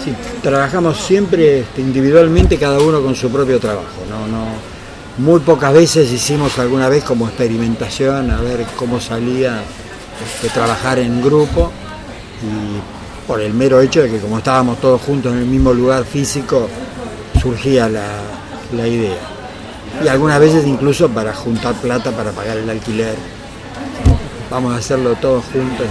Sí, 0.04 0.16
trabajamos 0.42 0.98
siempre 0.98 1.60
este, 1.60 1.82
individualmente, 1.82 2.58
cada 2.58 2.80
uno 2.80 3.04
con 3.04 3.16
su 3.16 3.30
propio 3.30 3.60
trabajo. 3.60 4.04
No, 4.10 4.26
no, 4.28 4.46
muy 5.18 5.40
pocas 5.42 5.74
veces 5.74 6.12
hicimos 6.12 6.58
alguna 6.60 6.90
vez 6.90 7.04
como 7.04 7.28
experimentación 7.28 8.32
a 8.32 8.42
ver 8.42 8.66
cómo 8.76 9.00
salía 9.00 9.62
este, 10.24 10.50
trabajar 10.50 11.00
en 11.00 11.22
grupo 11.22 11.72
y 12.42 13.28
por 13.28 13.42
el 13.42 13.54
mero 13.54 13.82
hecho 13.82 14.02
de 14.02 14.10
que 14.10 14.20
como 14.20 14.38
estábamos 14.38 14.80
todos 14.80 15.02
juntos 15.02 15.34
en 15.34 15.40
el 15.40 15.46
mismo 15.46 15.74
lugar 15.74 16.06
físico 16.06 16.68
surgía 17.42 17.90
la, 17.90 18.08
la 18.76 18.88
idea. 18.88 19.18
Y 20.04 20.08
algunas 20.08 20.40
veces 20.40 20.66
incluso 20.66 21.10
para 21.10 21.34
juntar 21.34 21.76
plata 21.76 22.12
para 22.12 22.32
pagar 22.32 22.58
el 22.58 22.70
alquiler. 22.70 23.16
Vamos 24.50 24.74
a 24.74 24.78
hacerlo 24.78 25.16
todos 25.16 25.44
juntos 25.46 25.88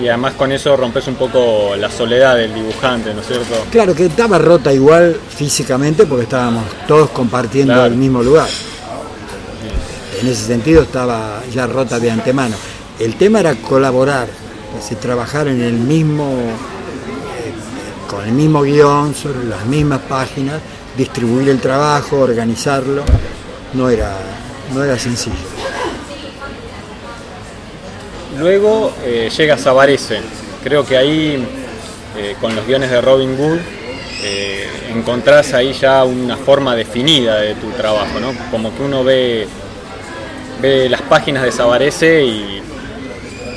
y 0.00 0.08
además 0.08 0.34
con 0.34 0.52
eso 0.52 0.76
rompes 0.76 1.06
un 1.08 1.14
poco 1.14 1.74
la 1.76 1.90
soledad 1.90 2.36
del 2.36 2.54
dibujante, 2.54 3.12
¿no 3.14 3.20
es 3.20 3.26
cierto? 3.26 3.54
Claro, 3.70 3.94
que 3.94 4.06
estaba 4.06 4.38
rota 4.38 4.72
igual 4.72 5.16
físicamente 5.28 6.06
porque 6.06 6.24
estábamos 6.24 6.64
todos 6.86 7.10
compartiendo 7.10 7.84
el 7.84 7.94
mismo 7.94 8.22
lugar. 8.22 8.48
En 10.20 10.28
ese 10.28 10.46
sentido 10.46 10.82
estaba 10.82 11.42
ya 11.52 11.66
rota 11.66 11.98
de 11.98 12.10
antemano. 12.10 12.54
El 12.98 13.16
tema 13.16 13.40
era 13.40 13.54
colaborar, 13.56 14.28
es 14.78 15.00
trabajar 15.00 15.48
en 15.48 15.60
el 15.60 15.74
mismo, 15.74 16.30
eh, 16.32 18.08
con 18.08 18.24
el 18.24 18.32
mismo 18.32 18.62
guion, 18.62 19.14
sobre 19.14 19.44
las 19.44 19.66
mismas 19.66 20.00
páginas, 20.08 20.60
distribuir 20.96 21.48
el 21.48 21.60
trabajo, 21.60 22.20
organizarlo, 22.20 23.02
no 23.74 23.88
era, 23.88 24.16
no 24.72 24.84
era 24.84 24.98
sencillo. 24.98 25.51
Luego 28.38 28.92
eh, 29.04 29.30
llega 29.36 29.58
Sabarese. 29.58 30.20
Creo 30.64 30.86
que 30.86 30.96
ahí, 30.96 31.44
eh, 32.16 32.36
con 32.40 32.54
los 32.56 32.66
guiones 32.66 32.90
de 32.90 33.00
Robin 33.00 33.36
Hood, 33.36 33.58
eh, 34.24 34.68
encontrás 34.94 35.52
ahí 35.52 35.72
ya 35.72 36.04
una 36.04 36.36
forma 36.36 36.74
definida 36.76 37.40
de 37.40 37.54
tu 37.56 37.70
trabajo, 37.72 38.20
¿no? 38.20 38.32
Como 38.50 38.74
que 38.74 38.82
uno 38.82 39.04
ve, 39.04 39.46
ve 40.60 40.88
las 40.88 41.02
páginas 41.02 41.42
de 41.42 41.52
Sabarese 41.52 42.24
y 42.24 42.62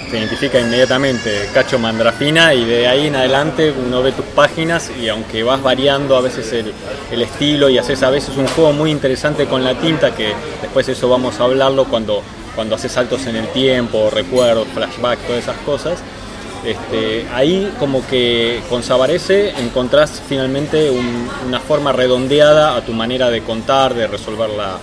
se 0.09 0.17
identifica 0.17 0.59
inmediatamente 0.59 1.49
Cacho 1.53 1.79
Mandrafina 1.79 2.53
y 2.53 2.65
de 2.65 2.87
ahí 2.87 3.07
en 3.07 3.15
adelante 3.15 3.71
uno 3.71 4.03
ve 4.03 4.11
tus 4.11 4.25
páginas 4.25 4.91
y 4.99 5.07
aunque 5.07 5.43
vas 5.43 5.61
variando 5.61 6.15
a 6.15 6.21
veces 6.21 6.51
el, 6.53 6.73
el, 7.11 7.21
estilo 7.21 7.69
y 7.69 7.77
haces 7.77 8.03
a 8.03 8.09
veces 8.09 8.37
un 8.37 8.47
juego 8.47 8.71
muy 8.71 8.91
interesante 8.91 9.45
con 9.45 9.63
la 9.63 9.73
tinta 9.75 10.15
que 10.15 10.33
después 10.61 10.87
eso 10.89 11.09
vamos 11.09 11.39
a 11.39 11.45
hablarlo 11.45 11.85
cuando 11.85 12.21
cuando 12.55 12.75
haces 12.75 12.91
saltos 12.91 13.25
en 13.27 13.35
el 13.35 13.47
tiempo, 13.49 14.09
recuerdos, 14.09 14.67
flashback, 14.73 15.19
todas 15.19 15.43
esas 15.43 15.57
cosas. 15.59 15.99
Este, 16.65 17.27
ahí 17.31 17.71
como 17.77 18.05
que 18.07 18.59
con 18.69 18.81
Sabarese 18.81 19.51
encontrás 19.59 20.21
finalmente 20.27 20.89
una 21.45 21.59
forma 21.59 21.91
redondeada 21.91 22.75
a 22.75 22.81
tu 22.81 22.91
manera 22.91 23.29
de 23.29 23.43
contar, 23.43 23.93
de 23.93 24.07
resolver 24.07 24.49
las 24.49 24.79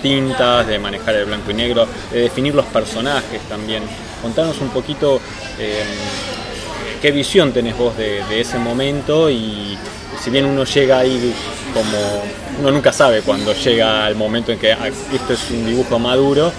tintas, 0.00 0.66
de 0.66 0.78
manejar 0.78 1.16
el 1.16 1.26
blanco 1.26 1.50
y 1.50 1.54
negro, 1.54 1.86
de 2.10 2.20
definir 2.20 2.54
los 2.54 2.66
personajes 2.66 3.42
también. 3.48 3.82
Contanos 4.22 4.60
un 4.60 4.70
poquito 4.70 5.20
em, 5.58 6.98
qué 7.02 7.10
visión 7.10 7.52
tenés 7.52 7.76
vos 7.76 7.94
de, 7.96 8.40
ese 8.40 8.58
momento 8.58 9.28
y 9.28 9.76
si 10.22 10.30
bien 10.30 10.44
uno 10.44 10.64
llega 10.64 10.98
ahí 10.98 11.34
como 11.72 12.22
uno 12.60 12.70
nunca 12.70 12.92
sabe 12.92 13.22
cuando 13.22 13.52
llega 13.52 14.08
el 14.08 14.14
momento 14.14 14.52
en 14.52 14.58
que 14.58 14.72
ah, 14.72 14.88
esto 14.88 15.32
es 15.32 15.50
un 15.50 15.66
dibujo 15.66 15.98
maduro, 15.98 16.52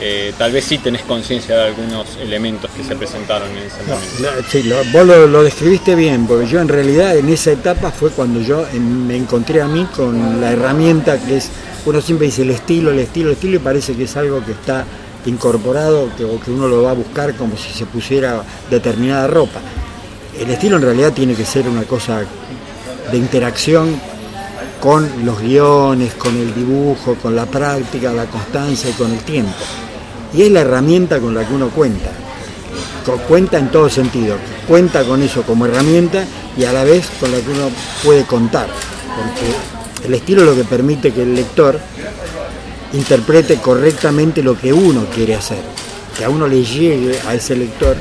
eh, 0.00 0.32
tal 0.36 0.50
vez 0.50 0.64
sí 0.64 0.78
tenés 0.78 1.02
conciencia 1.02 1.56
de 1.56 1.62
algunos 1.66 2.16
elementos 2.20 2.70
que 2.76 2.82
se 2.82 2.96
presentaron 2.96 3.48
en 3.52 3.58
ese 3.58 3.82
momento. 3.82 4.48
sí, 4.48 4.72
vos 4.92 5.06
lo, 5.06 5.42
describiste 5.44 5.94
bien, 5.94 6.26
porque 6.26 6.48
yo 6.48 6.60
en 6.60 6.68
realidad 6.68 7.16
en 7.16 7.28
esa 7.28 7.52
etapa 7.52 7.92
fue 7.92 8.10
cuando 8.10 8.40
yo 8.40 8.66
me 8.80 9.16
encontré 9.16 9.62
a 9.62 9.68
mí 9.68 9.86
con 9.94 10.40
la 10.40 10.50
herramienta 10.50 11.18
que 11.18 11.36
es, 11.36 11.50
uno 11.84 12.00
siempre 12.00 12.26
dice 12.26 12.42
el 12.42 12.50
estilo, 12.50 12.90
el 12.90 12.98
estilo, 12.98 13.28
el 13.28 13.34
estilo, 13.34 13.56
y 13.56 13.58
parece 13.60 13.94
que 13.94 14.04
es 14.04 14.16
algo 14.16 14.44
que 14.44 14.52
está 14.52 14.84
incorporado 15.26 16.10
que, 16.16 16.24
o 16.24 16.40
que 16.40 16.50
uno 16.50 16.66
lo 16.66 16.82
va 16.82 16.90
a 16.90 16.94
buscar 16.94 17.34
como 17.36 17.56
si 17.56 17.72
se 17.72 17.86
pusiera 17.86 18.42
determinada 18.70 19.28
ropa. 19.28 19.60
El 20.36 20.50
estilo 20.50 20.76
en 20.76 20.82
realidad 20.82 21.12
tiene 21.12 21.34
que 21.34 21.44
ser 21.44 21.68
una 21.68 21.82
cosa 21.82 22.24
de 23.10 23.18
interacción 23.18 24.00
con 24.80 25.24
los 25.24 25.40
guiones, 25.40 26.14
con 26.14 26.36
el 26.36 26.52
dibujo, 26.54 27.14
con 27.14 27.36
la 27.36 27.46
práctica, 27.46 28.12
la 28.12 28.26
constancia 28.26 28.90
y 28.90 28.94
con 28.94 29.12
el 29.12 29.20
tiempo. 29.20 29.52
Y 30.34 30.42
es 30.42 30.50
la 30.50 30.62
herramienta 30.62 31.20
con 31.20 31.34
la 31.34 31.46
que 31.46 31.54
uno 31.54 31.68
cuenta. 31.68 32.10
Cuenta 33.28 33.58
en 33.58 33.70
todo 33.70 33.88
sentido. 33.88 34.36
Cuenta 34.66 35.04
con 35.04 35.22
eso 35.22 35.42
como 35.42 35.66
herramienta 35.66 36.24
y 36.56 36.64
a 36.64 36.72
la 36.72 36.84
vez 36.84 37.08
con 37.20 37.30
la 37.30 37.38
que 37.38 37.50
uno 37.50 37.70
puede 38.02 38.24
contar. 38.24 38.66
Porque 39.16 40.06
el 40.06 40.14
estilo 40.14 40.42
es 40.42 40.48
lo 40.48 40.56
que 40.56 40.64
permite 40.64 41.12
que 41.12 41.22
el 41.22 41.34
lector 41.34 41.78
interprete 42.92 43.56
correctamente 43.56 44.42
lo 44.42 44.58
que 44.58 44.72
uno 44.72 45.06
quiere 45.14 45.36
hacer. 45.36 45.62
Que 46.16 46.24
a 46.24 46.28
uno 46.28 46.48
le 46.48 46.64
llegue 46.64 47.20
a 47.26 47.34
ese 47.34 47.54
lector 47.54 47.96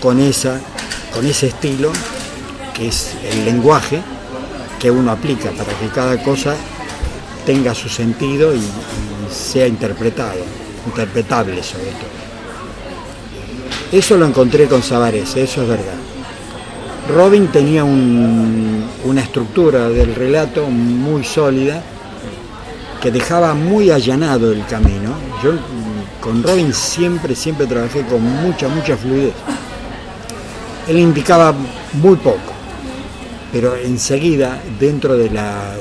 con, 0.00 0.20
esa, 0.20 0.60
con 1.14 1.26
ese 1.26 1.48
estilo, 1.48 1.90
que 2.74 2.88
es 2.88 3.12
el 3.32 3.44
lenguaje, 3.44 4.02
que 4.78 4.90
uno 4.90 5.10
aplica 5.10 5.50
para 5.50 5.72
que 5.78 5.88
cada 5.88 6.22
cosa 6.22 6.54
tenga 7.44 7.74
su 7.74 7.88
sentido 7.88 8.54
y, 8.54 8.60
sea 9.30 9.66
interpretado, 9.66 10.40
interpretable 10.86 11.62
sobre 11.62 11.90
todo. 11.90 12.18
Eso 13.92 14.16
lo 14.16 14.26
encontré 14.26 14.66
con 14.66 14.82
Savares, 14.82 15.36
eso 15.36 15.62
es 15.62 15.68
verdad. 15.68 15.94
Robin 17.14 17.48
tenía 17.48 17.84
una 17.84 19.20
estructura 19.20 19.88
del 19.88 20.14
relato 20.14 20.66
muy 20.68 21.24
sólida 21.24 21.82
que 23.00 23.10
dejaba 23.10 23.54
muy 23.54 23.90
allanado 23.90 24.52
el 24.52 24.64
camino. 24.66 25.14
Yo 25.42 25.52
con 26.20 26.42
Robin 26.42 26.74
siempre, 26.74 27.34
siempre 27.34 27.66
trabajé 27.66 28.02
con 28.02 28.22
mucha, 28.22 28.68
mucha 28.68 28.96
fluidez. 28.96 29.32
Él 30.86 30.98
indicaba 30.98 31.54
muy 31.94 32.16
poco 32.16 32.57
pero 33.52 33.76
enseguida, 33.76 34.60
dentro 34.78 35.16
de 35.16 35.30
la, 35.30 35.76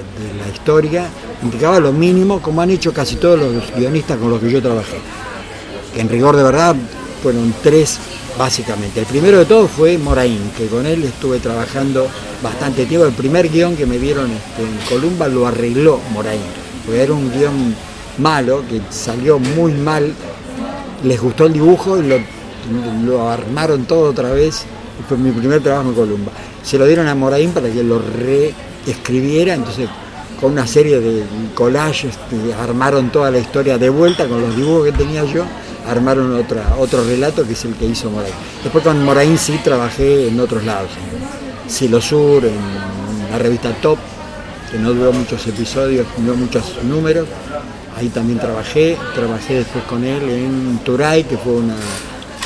historia, 0.54 1.10
indicaba 1.44 1.80
lo 1.80 1.92
mínimo, 1.92 2.42
como 2.42 2.62
han 2.62 2.70
hecho 2.70 2.94
casi 2.94 3.18
todos 3.18 3.40
los 3.40 3.76
guionistas 3.76 4.18
con 4.18 4.30
los 4.30 4.40
que 4.40 4.50
yo 4.50 4.62
trabajé. 4.62 4.98
Que 5.94 6.02
en 6.02 6.10
rigor 6.10 6.36
de 6.36 6.44
verdad 6.44 6.76
fueron 7.22 7.54
tres 7.62 8.00
básicamente. 8.38 9.02
El 9.02 9.06
primero 9.06 9.40
de 9.40 9.46
todos 9.46 9.70
fue 9.70 9.98
Moraín, 9.98 10.52
que 10.58 10.68
con 10.68 10.86
él 10.86 11.04
estuve 11.04 11.40
trabajando 11.40 12.08
bastante 12.42 12.86
tiempo. 12.86 13.06
El 13.06 13.14
primer 13.14 13.50
guion 13.50 13.76
que 13.76 13.86
me 13.86 13.98
dieron 13.98 14.32
este, 14.32 14.64
en 14.64 14.78
Columba 14.90 15.28
lo 15.28 15.48
arregló 15.48 16.00
Moraín, 16.14 16.42
porque 16.86 17.02
era 17.02 17.14
un 17.14 17.32
guion 17.32 17.76
malo, 18.18 18.64
que 18.70 18.82
salió 18.90 19.40
muy 19.40 19.74
mal. 19.74 20.14
Les 21.04 21.20
gustó 21.22 21.46
el 21.46 21.54
dibujo 21.54 21.98
y 21.98 22.08
lo, 22.08 22.18
lo 23.06 23.30
armaron 23.30 23.86
todo 23.86 24.10
otra 24.10 24.32
vez 24.32 24.66
Fue 25.08 25.18
mi 25.18 25.32
primer 25.32 25.62
trabajo 25.62 25.90
en 25.90 25.96
Columba. 25.96 26.32
Se 26.64 26.78
lo 26.78 26.86
dieron 26.86 27.08
a 27.08 27.16
Moraín 27.16 27.52
para 27.52 27.70
que 27.70 27.84
lo 27.84 28.00
reescribiera, 28.00 29.54
entonces 29.54 29.90
con 30.40 30.52
una 30.52 30.68
serie 30.68 31.00
de 31.00 31.24
collages 31.56 32.12
este, 32.16 32.54
armaron 32.54 33.10
toda 33.10 33.32
la 33.32 33.40
historia 33.40 33.78
de 33.78 33.90
vuelta 33.90 34.28
con 34.28 34.42
los 34.42 34.56
dibujos 34.56 34.86
que 34.86 34.92
tenía 34.92 35.24
yo, 35.24 35.44
armaron 35.88 36.36
otra, 36.36 36.76
otro 36.78 37.04
relato 37.04 37.46
que 37.46 37.54
es 37.54 37.66
el 37.66 37.74
que 37.76 37.86
hizo 37.86 38.10
Moraín. 38.10 38.34
Después 38.64 38.84
con 38.84 39.04
Moraín 39.04 39.38
sí 39.38 39.60
trabajé 39.64 40.28
en 40.28 40.40
otros 40.40 40.64
lados, 40.64 40.92
en 40.96 41.70
Silo 41.70 42.02
Sur, 42.02 42.46
en 42.46 43.32
la 43.32 43.40
revista 43.40 43.72
Top, 43.82 43.98
que 44.72 44.78
no 44.78 44.94
duró 44.94 45.14
muchos 45.14 45.46
episodios, 45.48 46.06
no 46.20 46.36
muchos 46.36 46.84
números. 46.84 47.28
Ahí 47.98 48.10
también 48.10 48.38
trabajé, 48.38 48.96
trabajé 49.16 49.56
después 49.56 49.84
con 49.86 50.04
él 50.04 50.22
en 50.30 50.80
Turay, 50.84 51.24
que 51.24 51.36
fue 51.38 51.54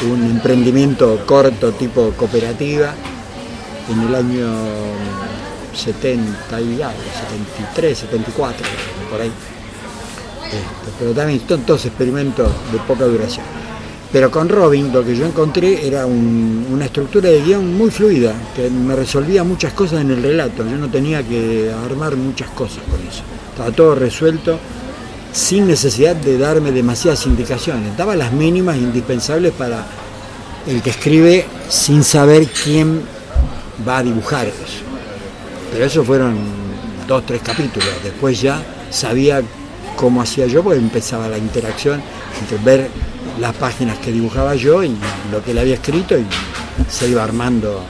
un 0.09 0.23
emprendimiento 0.23 1.23
corto 1.25 1.71
tipo 1.73 2.11
cooperativa, 2.11 2.93
en 3.89 4.01
el 4.01 4.15
año 4.15 4.47
70 5.73 6.61
y 6.61 6.81
algo, 6.81 6.99
73, 7.29 7.97
74, 7.97 8.65
por 9.09 9.21
ahí. 9.21 9.31
Este, 10.45 10.91
pero 10.99 11.11
también 11.11 11.41
son 11.47 11.61
todos 11.61 11.85
experimentos 11.85 12.51
de 12.71 12.79
poca 12.79 13.05
duración. 13.05 13.45
Pero 14.11 14.29
con 14.29 14.49
Robin 14.49 14.91
lo 14.91 15.05
que 15.05 15.15
yo 15.15 15.25
encontré 15.25 15.87
era 15.87 16.05
una 16.05 16.83
estructura 16.83 17.29
de 17.29 17.41
guion 17.41 17.77
muy 17.77 17.89
fluida, 17.89 18.33
que 18.53 18.69
me 18.69 18.93
resolvía 18.93 19.43
muchas 19.43 19.71
cosas 19.71 20.01
en 20.01 20.11
el 20.11 20.21
relato. 20.21 20.65
Yo 20.69 20.77
no 20.77 20.89
tenía 20.89 21.23
que 21.23 21.71
armar 21.85 22.17
muchas 22.17 22.49
cosas 22.49 22.83
con 22.89 22.99
eso. 23.07 23.23
Estaba 23.51 23.71
todo 23.71 23.95
resuelto 23.95 24.59
sin 25.34 25.67
necesidad 25.67 26.15
de 26.15 26.38
darme 26.38 26.72
demasiadas 26.72 27.26
indicaciones. 27.26 27.96
Daba 27.98 28.15
las 28.15 28.32
mínimas 28.32 28.78
indispensables 28.78 29.54
para 29.54 29.86
el 30.67 30.82
que 30.82 30.91
escribe 30.91 31.46
sin 31.70 32.04
saber 32.04 32.48
quién 32.48 33.02
va 33.88 34.00
a 34.00 34.04
dibujar 34.04 34.48
eso. 34.48 34.84
Pero 35.72 35.86
eso 35.86 36.04
fueron 36.04 36.38
dos, 37.08 37.26
tres 37.26 37.41
capítulos. 37.41 37.89
Después 38.04 38.41
ya 38.41 38.62
sabía 38.89 39.41
cómo 39.96 40.22
hacía 40.22 40.48
yo, 40.48 40.63
porque 40.63 40.80
empezaba 40.80 41.28
la 41.28 41.38
interacción 41.38 42.02
entre 42.41 42.58
ver 42.58 42.89
las 43.39 43.56
páginas 43.56 43.98
que 44.00 44.12
dibujaba 44.12 44.56
yo 44.56 44.84
y 44.84 44.96
lo 45.32 45.44
que 45.44 45.54
le 45.54 45.62
había 45.62 45.76
escrito 45.76 46.17
y 46.17 46.26
se 46.89 47.08
iba 47.10 47.24
armando 47.24 47.82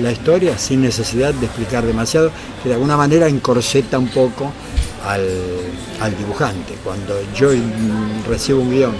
la 0.00 0.12
historia 0.12 0.58
sin 0.58 0.82
necesidad 0.82 1.32
de 1.34 1.46
explicar 1.46 1.84
demasiado, 1.84 2.30
que 2.62 2.68
de 2.68 2.74
alguna 2.74 2.96
manera 2.96 3.28
encorseta 3.28 3.98
un 3.98 4.08
poco 4.08 4.52
al, 5.04 6.16
dibujante. 6.18 6.74
Cuando 6.82 7.14
yo 7.34 7.50
recibo 8.28 8.60
un 8.60 8.70
guion, 8.70 8.92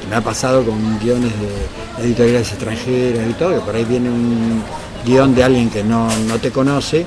que 0.00 0.06
me 0.08 0.16
ha 0.16 0.20
pasado 0.20 0.64
con 0.64 0.98
guiones 0.98 1.32
de 1.40 2.04
editoriales 2.04 2.48
extranjeras 2.52 3.28
y 3.28 3.32
todo, 3.34 3.54
que 3.54 3.60
por 3.60 3.74
ahí 3.74 3.84
viene 3.84 4.08
un 4.08 4.62
guion 5.04 5.34
de 5.34 5.44
alguien 5.44 5.70
que 5.70 5.84
no, 5.84 6.08
te 6.40 6.50
conoce, 6.50 7.00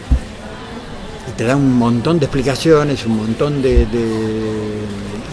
y 1.28 1.32
te 1.38 1.43
da 1.43 1.56
un 1.56 1.78
montón 1.78 2.19
de 2.19 2.25
explicaciones, 2.25 3.06
un 3.06 3.17
montón 3.17 3.62
de 3.62 3.88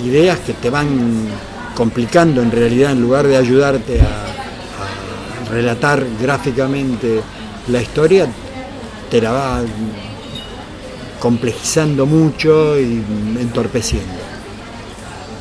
ideas 0.04 0.38
que 0.40 0.52
te 0.52 0.70
van 0.70 1.28
complicando 1.76 2.42
en 2.42 2.50
realidad 2.50 2.92
en 2.92 3.02
lugar 3.02 3.26
de 3.26 3.36
ayudarte 3.36 4.00
a, 4.00 4.24
relatar 5.48 6.04
gráficamente 6.20 7.20
la 7.68 7.80
historia, 7.80 8.26
te 9.08 9.20
la 9.20 9.30
va 9.30 9.60
complejizando 11.18 12.06
mucho 12.06 12.78
y 12.78 13.02
entorpeciendo. 13.40 14.14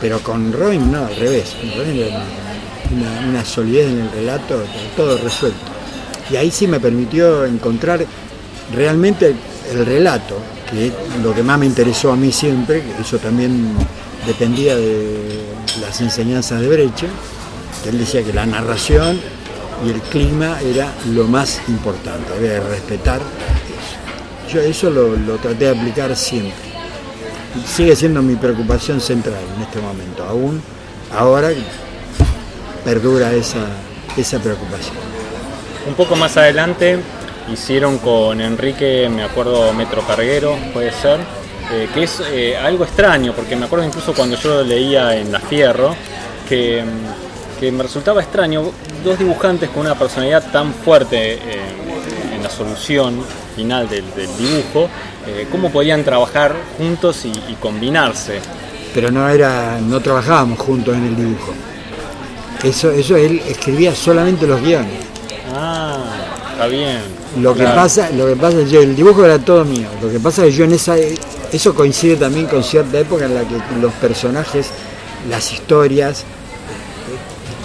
Pero 0.01 0.19
con 0.19 0.51
Robin 0.51 0.91
no, 0.91 1.05
al 1.05 1.15
revés. 1.15 1.55
una, 2.91 3.29
una, 3.29 3.45
solidez 3.45 3.91
en 3.91 3.99
el 4.01 4.11
relato, 4.11 4.63
todo 4.95 5.17
resuelto. 5.17 5.57
Y 6.29 6.35
ahí 6.35 6.51
sí 6.51 6.67
me 6.67 6.79
permitió 6.79 7.45
encontrar 7.45 8.05
realmente 8.73 9.35
el 9.71 9.85
relato, 9.85 10.37
que 10.69 10.87
es 10.87 10.93
lo 11.23 11.33
que 11.33 11.43
más 11.43 11.59
me 11.59 11.65
interesó 11.65 12.11
a 12.11 12.15
mí 12.15 12.31
siempre, 12.31 12.83
eso 12.99 13.17
también 13.17 13.73
dependía 14.25 14.75
de 14.75 15.41
las 15.81 16.01
enseñanzas 16.01 16.61
de 16.61 16.67
Brecha, 16.67 17.07
que 17.83 17.89
él 17.89 17.99
decía 17.99 18.23
que 18.23 18.33
la 18.33 18.45
narración 18.45 19.19
y 19.85 19.89
el 19.89 20.01
clima 20.01 20.59
era 20.61 20.91
lo 21.13 21.25
más 21.25 21.61
importante, 21.67 22.33
había 22.35 22.59
que 22.61 22.69
respetar. 22.69 23.21
Yo 24.51 24.61
eso 24.61 24.89
lo, 24.89 25.15
traté 25.37 25.65
de 25.65 25.79
aplicar 25.79 26.15
siempre. 26.15 26.53
Sigue 27.65 27.95
siendo 27.95 28.21
mi 28.21 28.35
preocupación 28.35 28.99
central 28.99 29.39
en 29.55 29.63
este 29.63 29.79
momento, 29.79 30.23
aún 30.23 30.61
ahora 31.13 31.49
perdura 32.83 33.31
esa, 33.33 33.65
esa 34.17 34.39
preocupación. 34.39 34.95
Un 35.87 35.95
poco 35.95 36.15
más 36.15 36.35
adelante 36.37 36.99
hicieron 37.51 37.99
con 37.99 38.41
Enrique, 38.41 39.09
me 39.09 39.23
acuerdo, 39.23 39.71
Metro 39.73 40.01
Carguero, 40.05 40.57
puede 40.73 40.91
ser, 40.91 41.19
eh, 41.71 41.87
que 41.93 42.03
es 42.03 42.21
eh, 42.31 42.57
algo 42.57 42.83
extraño, 42.83 43.33
porque 43.33 43.55
me 43.55 43.65
acuerdo 43.65 43.85
incluso 43.85 44.13
cuando 44.13 44.35
yo 44.35 44.55
lo 44.55 44.63
leía 44.63 45.15
en 45.15 45.31
La 45.31 45.39
Fierro, 45.39 45.95
que, 46.47 46.83
mm, 46.83 47.71
me 47.71 47.83
resultaba 47.83 48.21
extraño, 48.21 48.71
dos 49.03 49.17
dibujantes 49.17 49.69
con 49.71 49.81
una 49.81 49.95
personalidad 49.95 50.51
tan 50.51 50.71
fuerte 50.71 51.33
eh, 51.33 51.39
en 52.35 52.43
la 52.43 52.49
solución 52.49 53.23
final 53.55 53.87
del, 53.89 54.05
dibujo, 54.37 54.89
cómo 55.51 55.71
podían 55.71 56.03
trabajar 56.03 56.55
juntos 56.77 57.25
y, 57.25 57.53
combinarse. 57.55 58.39
Pero 58.93 59.11
no 59.11 59.27
era, 59.27 59.79
no 59.81 59.99
trabajábamos 59.99 60.59
juntos 60.59 60.95
en 60.95 61.05
el 61.05 61.15
dibujo. 61.15 61.53
Eso, 62.63 62.91
eso 62.91 63.15
él 63.15 63.41
escribía 63.47 63.93
solamente 63.93 64.47
los 64.47 64.61
guiones. 64.61 65.05
Ah, 65.53 65.97
está 66.51 66.67
bien. 66.67 67.01
Lo 67.41 67.53
que 67.53 67.63
pasa, 67.63 68.09
lo 68.11 68.27
que 68.27 68.35
pasa 68.35 68.59
es 68.61 68.69
que 68.69 68.81
el 68.81 68.95
dibujo 68.95 69.25
era 69.25 69.37
todo 69.39 69.65
mío. 69.65 69.87
Lo 70.01 70.09
que 70.09 70.19
pasa 70.19 70.45
es 70.45 70.51
que 70.51 70.57
yo 70.57 70.65
en 70.65 70.73
esa 70.73 70.95
eso 71.51 71.73
coincide 71.73 72.17
también 72.17 72.47
con 72.47 72.63
cierta 72.63 72.99
época 72.99 73.25
en 73.25 73.35
la 73.35 73.41
que 73.41 73.55
los 73.79 73.93
personajes, 73.93 74.67
las 75.29 75.53
historias, 75.53 76.23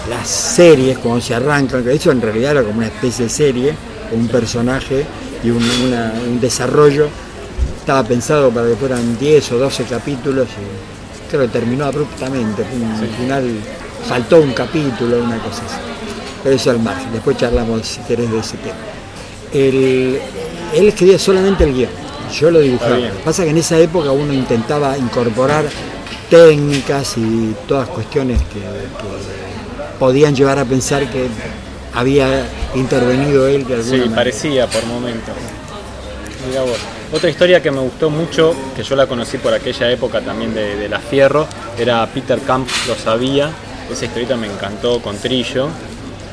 las 0.09 0.27
series, 0.27 0.97
cuando 0.97 1.21
se 1.21 1.35
arrancan, 1.35 1.87
eso 1.89 2.11
en 2.11 2.21
realidad 2.21 2.51
era 2.51 2.63
como 2.63 2.77
una 2.77 2.87
especie 2.87 3.25
de 3.25 3.29
serie, 3.29 3.75
un 4.11 4.27
personaje 4.27 5.05
y 5.43 5.49
un, 5.49 6.39
desarrollo, 6.39 7.07
estaba 7.79 8.03
pensado 8.03 8.49
para 8.51 8.67
que 8.67 8.75
fueran 8.75 9.17
10 9.17 9.51
o 9.53 9.57
12 9.57 9.83
capítulos 9.85 10.47
y 10.47 11.29
creo 11.29 11.41
que 11.43 11.47
terminó 11.47 11.85
abruptamente, 11.85 12.63
al 12.63 13.09
final 13.09 13.49
faltó 14.07 14.41
un 14.41 14.53
capítulo, 14.53 15.23
una 15.23 15.37
cosa 15.39 15.63
así. 15.65 15.77
Pero 16.43 16.55
eso 16.55 16.71
al 16.71 16.79
margen, 16.79 17.11
después 17.11 17.37
charlamos 17.37 17.85
si 17.85 18.01
querés 18.01 18.31
de 18.31 18.39
ese 18.39 18.57
tema. 18.57 18.75
él 19.53 20.87
escribía 20.87 21.19
solamente 21.19 21.63
el 21.63 21.73
guion 21.73 22.01
yo 22.31 22.51
lo 22.51 22.59
dibujaba. 22.59 22.97
Lo 22.97 23.11
que 23.11 23.23
pasa 23.23 23.43
es 23.43 23.47
que 23.47 23.51
en 23.51 23.57
esa 23.57 23.77
época 23.79 24.11
uno 24.11 24.33
intentaba 24.33 24.97
incorporar 24.97 25.65
técnicas 26.29 27.17
y 27.17 27.55
todas 27.67 27.87
cuestiones 27.89 28.39
que, 28.43 28.61
podían 29.99 30.33
llevar 30.33 30.57
a 30.57 30.65
pensar 30.65 31.07
que 31.11 31.27
había 31.93 32.45
intervenido 32.75 33.47
él 33.47 33.65
de 33.65 33.83
Sí, 33.83 34.11
parecía 34.13 34.67
por 34.67 34.85
momentos. 34.85 35.35
Mira 36.47 36.61
vos. 36.61 36.77
Otra 37.13 37.29
historia 37.29 37.61
que 37.61 37.71
me 37.71 37.81
gustó 37.81 38.09
mucho, 38.09 38.55
que 38.75 38.83
yo 38.83 38.95
la 38.95 39.05
conocí 39.05 39.37
por 39.37 39.53
aquella 39.53 39.91
época 39.91 40.21
también 40.21 40.53
de, 40.53 40.87
La 40.87 40.99
Fierro, 40.99 41.45
era 41.77 42.05
Peter 42.07 42.39
Camp 42.39 42.67
Lo 42.87 42.95
Sabía. 42.95 43.51
Esa 43.91 44.05
historieta 44.05 44.37
me 44.37 44.47
encantó 44.47 45.01
con 45.01 45.17
Trillo. 45.17 45.67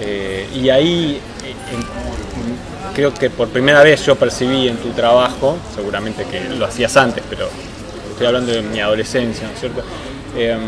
Eh, 0.01 0.47
y 0.55 0.69
ahí 0.69 1.21
creo 2.95 3.13
que 3.13 3.31
por 3.31 3.49
primera 3.49 3.83
vez 3.83 4.05
yo 4.07 4.17
percibí 4.17 4.69
en 4.69 4.77
tu 4.77 4.91
trabajo, 4.91 5.57
seguramente 5.75 6.25
que 6.25 6.49
lo 6.49 6.65
hacías 6.65 6.97
antes, 6.97 7.23
pero 7.29 7.49
estoy 8.11 8.27
hablando 8.27 8.53
de 8.53 8.63
mi 8.63 8.81
adolescencia, 8.81 9.47
¿no 9.47 9.55
es 9.55 9.61
cierto? 9.61 9.83
Em, 10.37 10.61